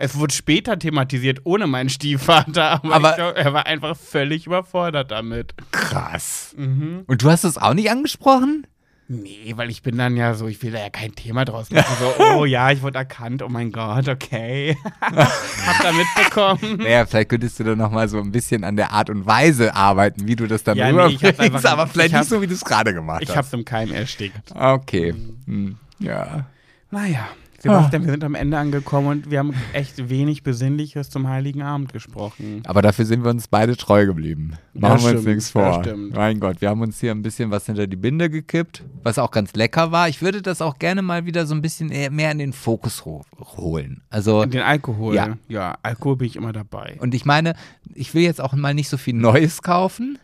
Es 0.02 0.18
wurde 0.18 0.34
später 0.34 0.76
thematisiert 0.78 1.42
ohne 1.44 1.68
meinen 1.68 1.88
Stiefvater, 1.88 2.82
aber, 2.82 2.94
Aber- 2.94 3.10
ich 3.10 3.16
glaub, 3.16 3.36
er 3.36 3.52
war 3.52 3.66
einfach 3.66 3.96
völlig 3.96 4.46
überfordert 4.46 5.10
damit. 5.12 5.54
krass. 5.70 6.54
Mhm. 6.56 7.04
Und 7.06 7.22
du 7.22 7.30
hast 7.30 7.44
das 7.44 7.56
auch 7.56 7.72
nicht 7.74 7.88
angesprochen? 7.90 8.66
Nee, 9.06 9.52
weil 9.56 9.68
ich 9.70 9.82
bin 9.82 9.98
dann 9.98 10.16
ja 10.16 10.32
so, 10.34 10.48
ich 10.48 10.62
will 10.62 10.72
da 10.72 10.78
ja 10.80 10.88
kein 10.90 11.14
Thema 11.14 11.44
draus 11.44 11.70
machen. 11.70 11.96
So, 12.00 12.14
oh 12.36 12.44
ja, 12.46 12.70
ich 12.70 12.82
wurde 12.82 12.98
erkannt, 12.98 13.42
oh 13.42 13.48
mein 13.48 13.70
Gott, 13.70 14.08
okay. 14.08 14.76
Hab 15.00 15.82
da 15.82 15.92
mitbekommen. 15.92 16.78
Naja, 16.78 17.04
vielleicht 17.06 17.28
könntest 17.28 17.60
du 17.60 17.64
dann 17.64 17.78
nochmal 17.78 18.08
so 18.08 18.18
ein 18.18 18.32
bisschen 18.32 18.64
an 18.64 18.74
der 18.76 18.90
Art 18.92 19.08
und 19.10 19.24
Weise 19.26 19.74
arbeiten, 19.76 20.26
wie 20.26 20.34
du 20.34 20.46
das 20.48 20.64
dann 20.64 20.78
Ja, 20.78 20.90
nee, 20.90 21.12
ich 21.12 21.22
rüberbringst, 21.22 21.40
einfach- 21.56 21.70
aber 21.72 21.86
vielleicht 21.86 22.08
ich 22.08 22.14
hab- 22.14 22.20
nicht 22.22 22.30
so, 22.30 22.40
wie 22.42 22.46
du 22.46 22.54
es 22.54 22.64
gerade 22.64 22.92
gemacht 22.94 23.22
Ich 23.22 23.28
hast. 23.30 23.36
hab's 23.36 23.52
im 23.52 23.64
Keim 23.64 23.92
erstickt. 23.92 24.50
Okay. 24.54 25.14
Hm. 25.46 25.76
Ja. 25.98 26.46
Naja, 26.90 27.28
Ah. 27.70 27.76
Sebastian, 27.76 28.04
wir 28.04 28.10
sind 28.12 28.24
am 28.24 28.34
Ende 28.34 28.58
angekommen 28.58 29.08
und 29.08 29.30
wir 29.30 29.38
haben 29.38 29.54
echt 29.72 30.08
wenig 30.08 30.42
Besinnliches 30.42 31.10
zum 31.10 31.28
Heiligen 31.28 31.62
Abend 31.62 31.92
gesprochen. 31.92 32.62
Aber 32.66 32.82
dafür 32.82 33.04
sind 33.04 33.22
wir 33.24 33.30
uns 33.30 33.48
beide 33.48 33.76
treu 33.76 34.06
geblieben. 34.06 34.54
Machen 34.74 35.00
wir 35.00 35.10
uns 35.12 35.20
stimmt, 35.20 35.26
nichts 35.26 35.52
ja, 35.54 35.72
vor. 35.72 35.84
stimmt. 35.84 36.14
mein 36.14 36.40
Gott, 36.40 36.60
wir 36.60 36.68
haben 36.68 36.80
uns 36.80 36.98
hier 37.00 37.12
ein 37.12 37.22
bisschen 37.22 37.50
was 37.50 37.66
hinter 37.66 37.86
die 37.86 37.96
Binde 37.96 38.30
gekippt, 38.30 38.82
was 39.02 39.18
auch 39.18 39.30
ganz 39.30 39.52
lecker 39.54 39.92
war. 39.92 40.08
Ich 40.08 40.22
würde 40.22 40.42
das 40.42 40.60
auch 40.60 40.78
gerne 40.78 41.02
mal 41.02 41.24
wieder 41.26 41.46
so 41.46 41.54
ein 41.54 41.62
bisschen 41.62 41.90
eher 41.90 42.10
mehr 42.10 42.30
in 42.32 42.38
den 42.38 42.52
Fokus 42.52 43.04
ho 43.04 43.24
holen. 43.56 44.02
Also, 44.10 44.42
Und 44.42 44.54
den 44.54 44.62
Alkohol, 44.62 45.14
Ja. 45.14 45.36
ja. 45.48 45.76
Alkohol 45.82 46.16
bin 46.16 46.26
ich 46.26 46.36
immer 46.36 46.52
dabei. 46.52 46.96
und 47.00 47.14
ich 47.14 47.24
meine, 47.24 47.54
ich 47.94 48.14
will 48.14 48.22
jetzt 48.22 48.40
auch 48.40 48.52
mal 48.54 48.74
nicht 48.74 48.88
so 48.88 48.96
viel 48.96 49.14
Neues 49.14 49.62
kaufen. 49.62 50.18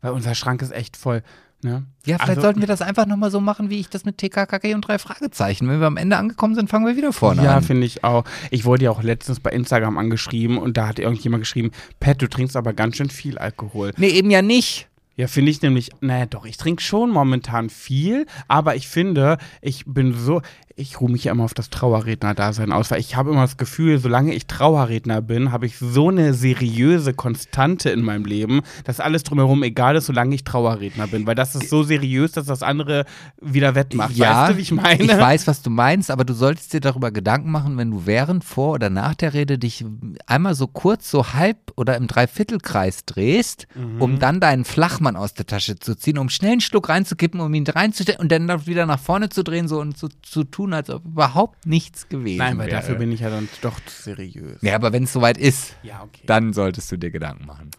Weil 0.00 0.12
unser 0.12 0.34
Schrank 0.34 0.60
ist 0.60 0.70
echt 0.70 0.98
voll. 0.98 1.22
Ne? 1.64 1.84
Ja, 2.04 2.16
vielleicht 2.18 2.28
Also- 2.28 2.40
sollten 2.42 2.60
wir 2.60 2.66
das 2.68 2.82
einfach 2.82 3.06
nochmal 3.06 3.30
so 3.30 3.40
machen, 3.40 3.70
wie 3.70 3.80
ich 3.80 3.88
das 3.88 4.04
mit 4.04 4.18
TKKG 4.18 4.74
und 4.74 4.82
drei 4.86 4.98
Fragezeichen. 4.98 5.66
Wenn 5.68 5.80
wir 5.80 5.86
am 5.86 5.96
Ende 5.96 6.18
angekommen 6.18 6.54
sind, 6.54 6.68
fangen 6.68 6.84
wir 6.86 6.96
wieder 6.96 7.12
vorne 7.14 7.42
Ja, 7.42 7.56
an. 7.56 7.62
finde 7.62 7.86
ich 7.86 8.04
auch. 8.04 8.24
Ich 8.50 8.66
wurde 8.66 8.84
ja 8.84 8.90
auch 8.90 9.02
letztens 9.02 9.40
bei 9.40 9.48
Instagram 9.50 9.96
angeschrieben 9.96 10.58
und 10.58 10.76
da 10.76 10.88
hat 10.88 10.98
irgendjemand 10.98 11.42
geschrieben, 11.42 11.70
Pat, 12.00 12.20
du 12.20 12.28
trinkst 12.28 12.54
aber 12.56 12.74
ganz 12.74 12.96
schön 12.98 13.08
viel 13.08 13.38
Alkohol. 13.38 13.92
Nee, 13.96 14.08
eben 14.08 14.30
ja 14.30 14.42
nicht. 14.42 14.88
Ja, 15.16 15.28
finde 15.28 15.52
ich 15.52 15.62
nämlich, 15.62 15.90
naja 16.00 16.26
doch, 16.26 16.44
ich 16.44 16.56
trinke 16.56 16.82
schon 16.82 17.08
momentan 17.10 17.70
viel, 17.70 18.26
aber 18.48 18.74
ich 18.74 18.88
finde, 18.88 19.38
ich 19.62 19.84
bin 19.86 20.12
so, 20.12 20.42
ich 20.76 21.00
ruhe 21.00 21.10
mich 21.10 21.24
ja 21.24 21.32
immer 21.32 21.44
auf 21.44 21.54
das 21.54 21.70
Trauerredner-Dasein 21.70 22.72
aus, 22.72 22.90
weil 22.90 22.98
ich 23.00 23.14
habe 23.16 23.30
immer 23.30 23.42
das 23.42 23.56
Gefühl, 23.56 23.98
solange 23.98 24.34
ich 24.34 24.46
Trauerredner 24.46 25.22
bin, 25.22 25.52
habe 25.52 25.66
ich 25.66 25.78
so 25.78 26.08
eine 26.08 26.34
seriöse 26.34 27.14
Konstante 27.14 27.90
in 27.90 28.02
meinem 28.02 28.24
Leben, 28.24 28.62
dass 28.84 28.98
alles 28.98 29.22
drumherum 29.22 29.62
egal 29.62 29.94
ist, 29.96 30.06
solange 30.06 30.34
ich 30.34 30.42
Trauerredner 30.44 31.06
bin, 31.06 31.26
weil 31.26 31.34
das 31.36 31.54
ist 31.54 31.68
so 31.70 31.82
seriös, 31.84 32.32
dass 32.32 32.46
das 32.46 32.62
andere 32.62 33.04
wieder 33.40 33.74
wettmacht. 33.74 34.18
weißt 34.18 34.52
du, 34.52 34.56
wie 34.56 34.62
ich 34.62 34.72
meine? 34.72 35.02
Ich 35.02 35.08
weiß, 35.10 35.46
was 35.46 35.62
du 35.62 35.70
meinst, 35.70 36.10
aber 36.10 36.24
du 36.24 36.34
solltest 36.34 36.72
dir 36.72 36.80
darüber 36.80 37.10
Gedanken 37.12 37.50
machen, 37.50 37.76
wenn 37.78 37.90
du 37.90 38.06
während, 38.06 38.44
vor 38.44 38.72
oder 38.74 38.90
nach 38.90 39.14
der 39.14 39.32
Rede 39.34 39.58
dich 39.58 39.84
einmal 40.26 40.54
so 40.54 40.66
kurz, 40.66 41.10
so 41.10 41.32
halb 41.34 41.56
oder 41.76 41.96
im 41.96 42.06
Dreiviertelkreis 42.08 43.04
drehst, 43.04 43.66
Mhm. 43.74 44.00
um 44.02 44.18
dann 44.18 44.40
deinen 44.40 44.64
Flachmann 44.64 45.16
aus 45.16 45.34
der 45.34 45.46
Tasche 45.46 45.78
zu 45.78 45.94
ziehen, 45.96 46.18
um 46.18 46.28
schnell 46.28 46.52
einen 46.52 46.60
Schluck 46.60 46.88
reinzukippen, 46.88 47.40
um 47.40 47.52
ihn 47.54 47.66
reinzustellen 47.66 48.20
und 48.20 48.30
dann 48.32 48.66
wieder 48.66 48.86
nach 48.86 48.98
vorne 48.98 49.28
zu 49.28 49.42
drehen 49.44 49.68
so 49.68 49.80
und 49.80 49.96
so 49.96 50.08
zu 50.22 50.44
tun, 50.44 50.63
als 50.72 50.88
ob 50.90 51.04
überhaupt 51.04 51.66
nichts 51.66 52.08
gewesen 52.08 52.38
Nein, 52.38 52.56
weil 52.58 52.68
wäre. 52.68 52.76
dafür 52.76 52.94
bin 52.94 53.12
ich 53.12 53.20
ja 53.20 53.30
dann 53.30 53.48
doch 53.60 53.78
seriös. 53.86 54.62
Ja, 54.62 54.76
aber 54.76 54.92
wenn 54.92 55.04
es 55.04 55.12
soweit 55.12 55.36
ist, 55.36 55.76
Ja, 55.82 56.02
okay. 56.02 56.22
dann 56.26 56.52
solltest 56.52 56.90
du 56.92 56.96
dir 56.96 57.10
Gedanken 57.10 57.44
machen. 57.46 57.70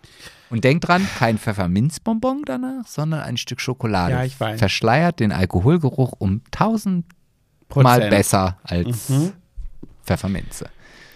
Und 0.52 0.64
denkt 0.64 0.88
dran, 0.88 1.08
kein 1.18 1.40
Pfefferminzbonbon 1.40 2.44
danach, 2.46 2.86
sondern 2.86 3.22
ein 3.22 3.38
Stück 3.38 3.60
Schokolade. 3.60 4.14
Ja, 4.14 4.24
ich 4.24 4.40
weiß. 4.40 4.60
Verschleiert 4.60 5.20
den 5.20 5.32
Alkoholgeruch 5.32 6.14
um 6.20 6.42
tausendmal 6.52 8.10
besser 8.10 8.60
als 8.64 9.10
Mhm. 9.10 9.32
Pfefferminze. 10.04 10.70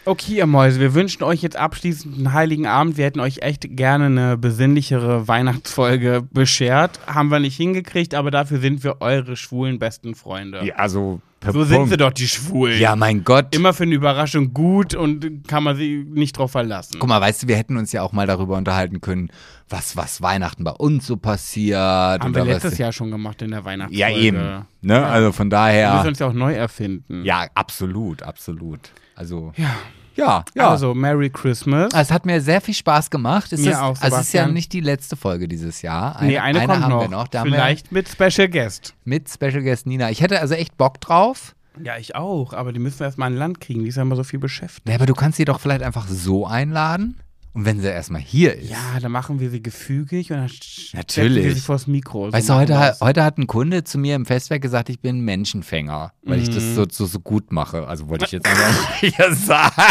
Okay, 0.05 0.37
ihr 0.37 0.47
Mäuse, 0.47 0.79
wir 0.79 0.95
wünschen 0.95 1.21
euch 1.23 1.43
jetzt 1.43 1.55
abschließend 1.57 2.17
einen 2.17 2.33
heiligen 2.33 2.65
Abend. 2.65 2.97
Wir 2.97 3.05
hätten 3.05 3.19
euch 3.19 3.39
echt 3.43 3.67
gerne 3.77 4.05
eine 4.05 4.37
besinnlichere 4.37 5.27
Weihnachtsfolge 5.27 6.23
beschert. 6.31 6.99
Haben 7.05 7.29
wir 7.29 7.39
nicht 7.39 7.55
hingekriegt, 7.57 8.15
aber 8.15 8.31
dafür 8.31 8.59
sind 8.59 8.83
wir 8.83 9.01
eure 9.01 9.35
schwulen 9.35 9.77
besten 9.77 10.15
Freunde. 10.15 10.75
also 10.75 11.21
so 11.51 11.63
sind 11.63 11.87
sie 11.89 11.97
doch, 11.97 12.11
die 12.11 12.27
Schwulen. 12.27 12.79
Ja, 12.79 12.95
mein 12.95 13.23
Gott. 13.23 13.55
Immer 13.55 13.73
für 13.73 13.83
eine 13.83 13.95
Überraschung 13.95 14.53
gut 14.53 14.93
und 14.95 15.47
kann 15.47 15.63
man 15.63 15.75
sich 15.77 16.05
nicht 16.05 16.37
drauf 16.37 16.51
verlassen. 16.51 16.97
Guck 16.99 17.07
mal, 17.09 17.21
weißt 17.21 17.43
du, 17.43 17.47
wir 17.47 17.55
hätten 17.55 17.77
uns 17.77 17.91
ja 17.91 18.01
auch 18.01 18.11
mal 18.11 18.27
darüber 18.27 18.57
unterhalten 18.57 19.01
können, 19.01 19.29
was, 19.69 19.95
was 19.95 20.21
Weihnachten 20.21 20.63
bei 20.63 20.71
uns 20.71 21.07
so 21.07 21.17
passiert. 21.17 21.77
Haben 21.79 22.35
wir 22.35 22.45
letztes 22.45 22.77
Jahr 22.77 22.91
schon 22.91 23.11
gemacht 23.11 23.41
in 23.41 23.51
der 23.51 23.63
Weihnachtsfolge. 23.65 23.99
Ja, 23.99 24.09
eben. 24.09 24.65
Ne? 24.81 25.05
Also 25.05 25.31
von 25.31 25.47
Wir 25.47 25.51
daher. 25.51 25.93
müssen 25.95 26.07
uns 26.09 26.19
ja 26.19 26.27
auch 26.27 26.33
neu 26.33 26.53
erfinden. 26.53 27.23
Ja, 27.23 27.47
absolut, 27.55 28.23
absolut. 28.23 28.79
Also, 29.15 29.53
Ja. 29.57 29.75
Ja, 30.19 30.43
ja. 30.55 30.69
Also, 30.69 30.93
Merry 30.93 31.29
Christmas. 31.29 31.93
es 31.93 32.11
hat 32.11 32.25
mir 32.25 32.41
sehr 32.41 32.61
viel 32.61 32.73
Spaß 32.73 33.09
gemacht. 33.09 33.51
Es 33.53 33.61
Mir 33.61 33.71
ist, 33.71 33.77
auch, 33.77 33.99
also 34.01 34.01
es 34.01 34.05
ist 34.05 34.33
ja 34.33 34.41
Sebastian. 34.41 34.53
nicht 34.53 34.73
die 34.73 34.81
letzte 34.81 35.15
Folge 35.15 35.47
dieses 35.47 35.81
Jahr. 35.81 36.21
nee, 36.21 36.37
eine, 36.37 36.59
kommt 36.59 36.83
haben 36.83 36.89
noch. 36.89 37.01
wir 37.01 37.07
noch. 37.09 37.27
Da 37.27 37.43
Vielleicht 37.43 37.91
mit 37.91 38.07
Special 38.09 38.47
Guest. 38.49 38.93
wir 39.03 39.17
mit 39.17 39.29
Special 39.29 39.61
Guest 39.63 39.87
Nina. 39.87 40.09
Ich 40.09 40.21
hätte 40.21 40.39
also 40.39 40.53
echt 40.53 40.77
Bock 40.77 40.99
drauf. 41.01 41.55
Ja, 41.81 41.97
ich 41.97 42.15
auch. 42.15 42.53
Aber 42.53 42.73
die 42.73 42.79
müssen 42.79 42.99
wir 42.99 43.05
erstmal 43.05 43.27
an 43.27 43.37
Land 43.37 43.61
kriegen. 43.61 43.83
Die 43.83 43.89
ist 43.89 43.95
ja 43.95 44.01
immer 44.01 44.15
so 44.17 44.23
viel 44.23 44.39
beschäftigt. 44.39 44.87
Ja, 44.89 44.95
aber 44.95 45.05
du 45.05 45.13
kannst 45.13 45.37
sie 45.37 45.45
doch 45.45 45.59
vielleicht 45.59 45.81
einfach 45.83 46.07
so 46.07 46.45
einladen. 46.45 47.17
Und 47.53 47.65
wenn 47.65 47.79
sie 47.81 47.87
erstmal 47.87 48.21
hier 48.21 48.55
ist. 48.55 48.69
Ja, 48.69 48.99
dann 49.01 49.11
machen 49.11 49.39
wir 49.39 49.49
sie 49.49 49.61
gefügig 49.61 50.31
und 50.31 50.37
dann 50.37 50.51
Natürlich. 50.93 51.43
wir 51.45 51.55
sie 51.55 51.61
vors 51.61 51.87
Mikro. 51.87 52.27
So 52.27 52.33
Weißt 52.33 52.49
du, 52.49 52.53
heute, 52.53 52.73
wir's. 52.73 53.01
heute 53.01 53.23
hat 53.23 53.37
ein 53.39 53.47
Kunde 53.47 53.83
zu 53.83 53.97
mir 53.97 54.15
im 54.15 54.25
Festwerk 54.27 54.61
gesagt, 54.61 54.89
ich 54.89 54.99
bin 54.99 55.21
Menschenfänger, 55.21 56.13
weil 56.23 56.39
ich 56.41 56.49
Mhm. 56.49 56.55
das 56.55 56.75
so, 56.75 56.85
so, 56.89 57.05
so 57.07 57.19
gut 57.19 57.51
mache. 57.51 57.87
Also 57.87 58.07
wollte 58.07 58.25
ich 58.25 58.31
jetzt 58.33 58.45
einfach 58.45 59.01
sagen. 59.33 59.81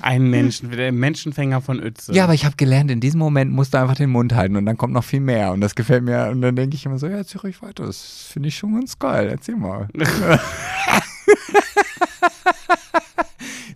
Ein 0.00 0.30
Menschen, 0.30 0.70
der 0.70 0.90
Menschenfänger 0.92 1.60
von 1.60 1.78
Uetze. 1.78 2.12
Ja, 2.14 2.24
aber 2.24 2.32
ich 2.34 2.46
habe 2.46 2.56
gelernt, 2.56 2.90
in 2.90 3.00
diesem 3.00 3.18
Moment 3.20 3.52
musst 3.52 3.74
du 3.74 3.78
einfach 3.78 3.94
den 3.96 4.08
Mund 4.10 4.34
halten 4.34 4.56
und 4.56 4.64
dann 4.64 4.78
kommt 4.78 4.94
noch 4.94 5.04
viel 5.04 5.20
mehr. 5.20 5.52
Und 5.52 5.60
das 5.60 5.74
gefällt 5.74 6.04
mir. 6.04 6.28
Und 6.30 6.40
dann 6.40 6.56
denke 6.56 6.74
ich 6.74 6.86
immer 6.86 6.98
so, 6.98 7.06
ja, 7.06 7.18
erzähl 7.18 7.42
ruhig 7.42 7.60
weiter. 7.62 7.84
Das 7.84 8.28
finde 8.32 8.48
ich 8.48 8.56
schon 8.56 8.72
ganz 8.74 8.98
geil. 8.98 9.28
Erzähl 9.28 9.56
mal. 9.56 9.88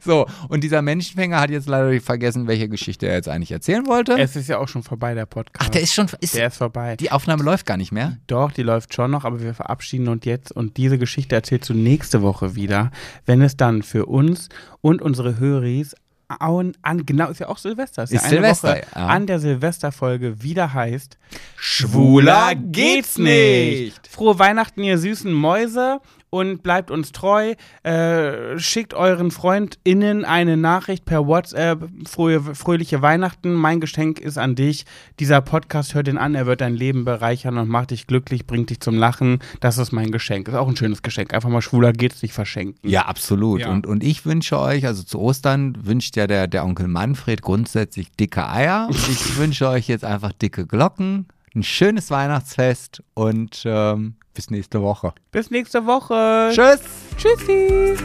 so, 0.07 0.27
und 0.49 0.63
dieser 0.65 0.81
Menschenfänger 0.83 1.39
hat 1.41 1.51
jetzt 1.51 1.69
leider 1.69 2.01
vergessen, 2.01 2.47
welche 2.47 2.69
Geschichte 2.69 3.07
er 3.07 3.17
jetzt 3.17 3.29
eigentlich 3.29 3.53
erzählen 3.53 3.87
wollte. 3.87 4.19
Es 4.19 4.37
ist 4.37 4.49
ja 4.49 4.59
auch 4.59 4.69
schon 4.69 4.83
vorbei, 4.83 5.15
der 5.15 5.27
Podcast. 5.27 5.67
Ach, 5.67 5.69
der 5.69 5.83
ist 5.83 5.93
schon. 5.93 6.07
Ist, 6.21 6.35
Der 6.35 6.47
ist 6.47 6.57
vorbei. 6.57 6.97
die 6.97 7.13
Aufnahme 7.13 7.43
läuft 7.43 7.67
gar 7.67 7.77
nicht 7.77 7.93
mehr. 7.93 8.17
Doch, 8.27 8.53
die 8.53 8.63
läuft 8.63 8.95
schon 8.95 9.11
noch, 9.11 9.25
aber 9.25 9.43
wir 9.43 9.53
verabschieden 9.53 10.09
uns 10.09 10.25
jetzt 10.25 10.53
und 10.53 10.77
diese 10.77 10.97
Geschichte 10.99 11.35
erzählst 11.35 11.69
du 11.69 11.75
nächste 11.75 12.23
Woche 12.23 12.55
wieder, 12.55 12.91
wenn 13.27 13.43
es 13.43 13.57
dann 13.57 13.83
für 13.83 14.07
uns 14.07 14.49
und 14.81 15.03
unsere 15.03 15.39
Höris 15.39 15.95
an, 16.29 16.73
an 16.83 17.07
genau, 17.07 17.31
ist 17.31 17.41
ja 17.41 17.49
auch 17.49 17.59
Silvester, 17.59 18.03
ist, 18.03 18.13
Ist 18.13 18.25
ja 18.25 18.29
Silvester, 18.31 18.69
Woche 18.71 18.83
ja. 18.95 19.07
an 19.07 19.27
der 19.27 19.39
Silvesterfolge 19.39 20.43
wieder 20.43 20.75
heißt 20.75 21.19
Schwuler 21.57 22.55
geht's 22.55 23.19
nicht. 23.19 24.09
Frohe 24.09 24.39
Weihnachten, 24.39 24.83
ihr 24.83 24.99
süßen 24.99 25.33
Mäuse 25.33 26.01
und 26.31 26.63
bleibt 26.63 26.91
uns 26.91 27.13
treu. 27.13 27.55
Äh, 27.83 28.59
schickt 28.59 28.95
euren 28.95 29.31
FreundInnen 29.31 30.25
eine 30.25 30.57
Nachricht 30.57 31.05
per 31.05 31.27
WhatsApp. 31.27 31.89
Frohe, 32.07 32.41
fröhliche 32.55 33.03
Weihnachten. 33.03 33.53
Mein 33.53 33.81
Geschenk 33.81 34.21
ist 34.21 34.39
an 34.39 34.55
dich. 34.55 34.85
Dieser 35.21 35.41
Podcast 35.41 35.95
hört 35.95 36.09
ihn 36.09 36.19
an. 36.19 36.35
Er 36.35 36.47
wird 36.47 36.61
dein 36.61 36.75
Leben 36.75 37.05
bereichern 37.05 37.59
und 37.59 37.69
macht 37.69 37.91
dich 37.91 38.07
glücklich, 38.07 38.47
bringt 38.47 38.71
dich 38.71 38.81
zum 38.81 38.97
Lachen. 38.97 39.39
Das 39.61 39.79
ist 39.79 39.93
mein 39.93 40.11
Geschenk. 40.11 40.49
Ist 40.49 40.55
auch 40.55 40.69
ein 40.69 40.77
schönes 40.77 41.03
Geschenk. 41.03 41.33
Einfach 41.33 41.49
mal 41.49 41.63
schwuler 41.63 41.93
geht's 41.93 42.23
nicht 42.23 42.35
verschenken. 42.35 42.89
Ja, 42.89 43.03
absolut. 43.03 43.61
Ja. 43.61 43.71
Und, 43.71 43.87
und 43.87 44.03
ich 44.03 44.27
wünsche 44.27 44.59
euch, 44.59 44.87
also 44.87 45.03
zu 45.03 45.21
Ostern 45.21 45.79
wünscht 45.83 46.17
ja 46.17 46.27
der, 46.27 46.47
der 46.49 46.65
Onkel 46.65 46.89
Manfred 46.89 47.43
grundsätzlich 47.43 48.11
dicke 48.13 48.49
Eier. 48.49 48.89
Und 48.89 48.97
ich 49.09 49.37
wünsche 49.37 49.69
euch 49.69 49.89
jetzt 49.89 50.05
einfach 50.05 50.33
dicke 50.33 50.67
Glocken, 50.67 51.27
ein 51.57 51.63
schönes 51.63 52.11
Weihnachtsfest 52.11 53.03
und 53.15 53.63
ähm, 53.65 54.17
bis 54.35 54.51
nächste 54.51 54.83
Woche. 54.83 55.15
Bis 55.33 55.51
nächste 55.51 55.87
Woche. 55.87 56.51
Tschüss! 56.53 56.81
Tschüssi. 57.17 57.97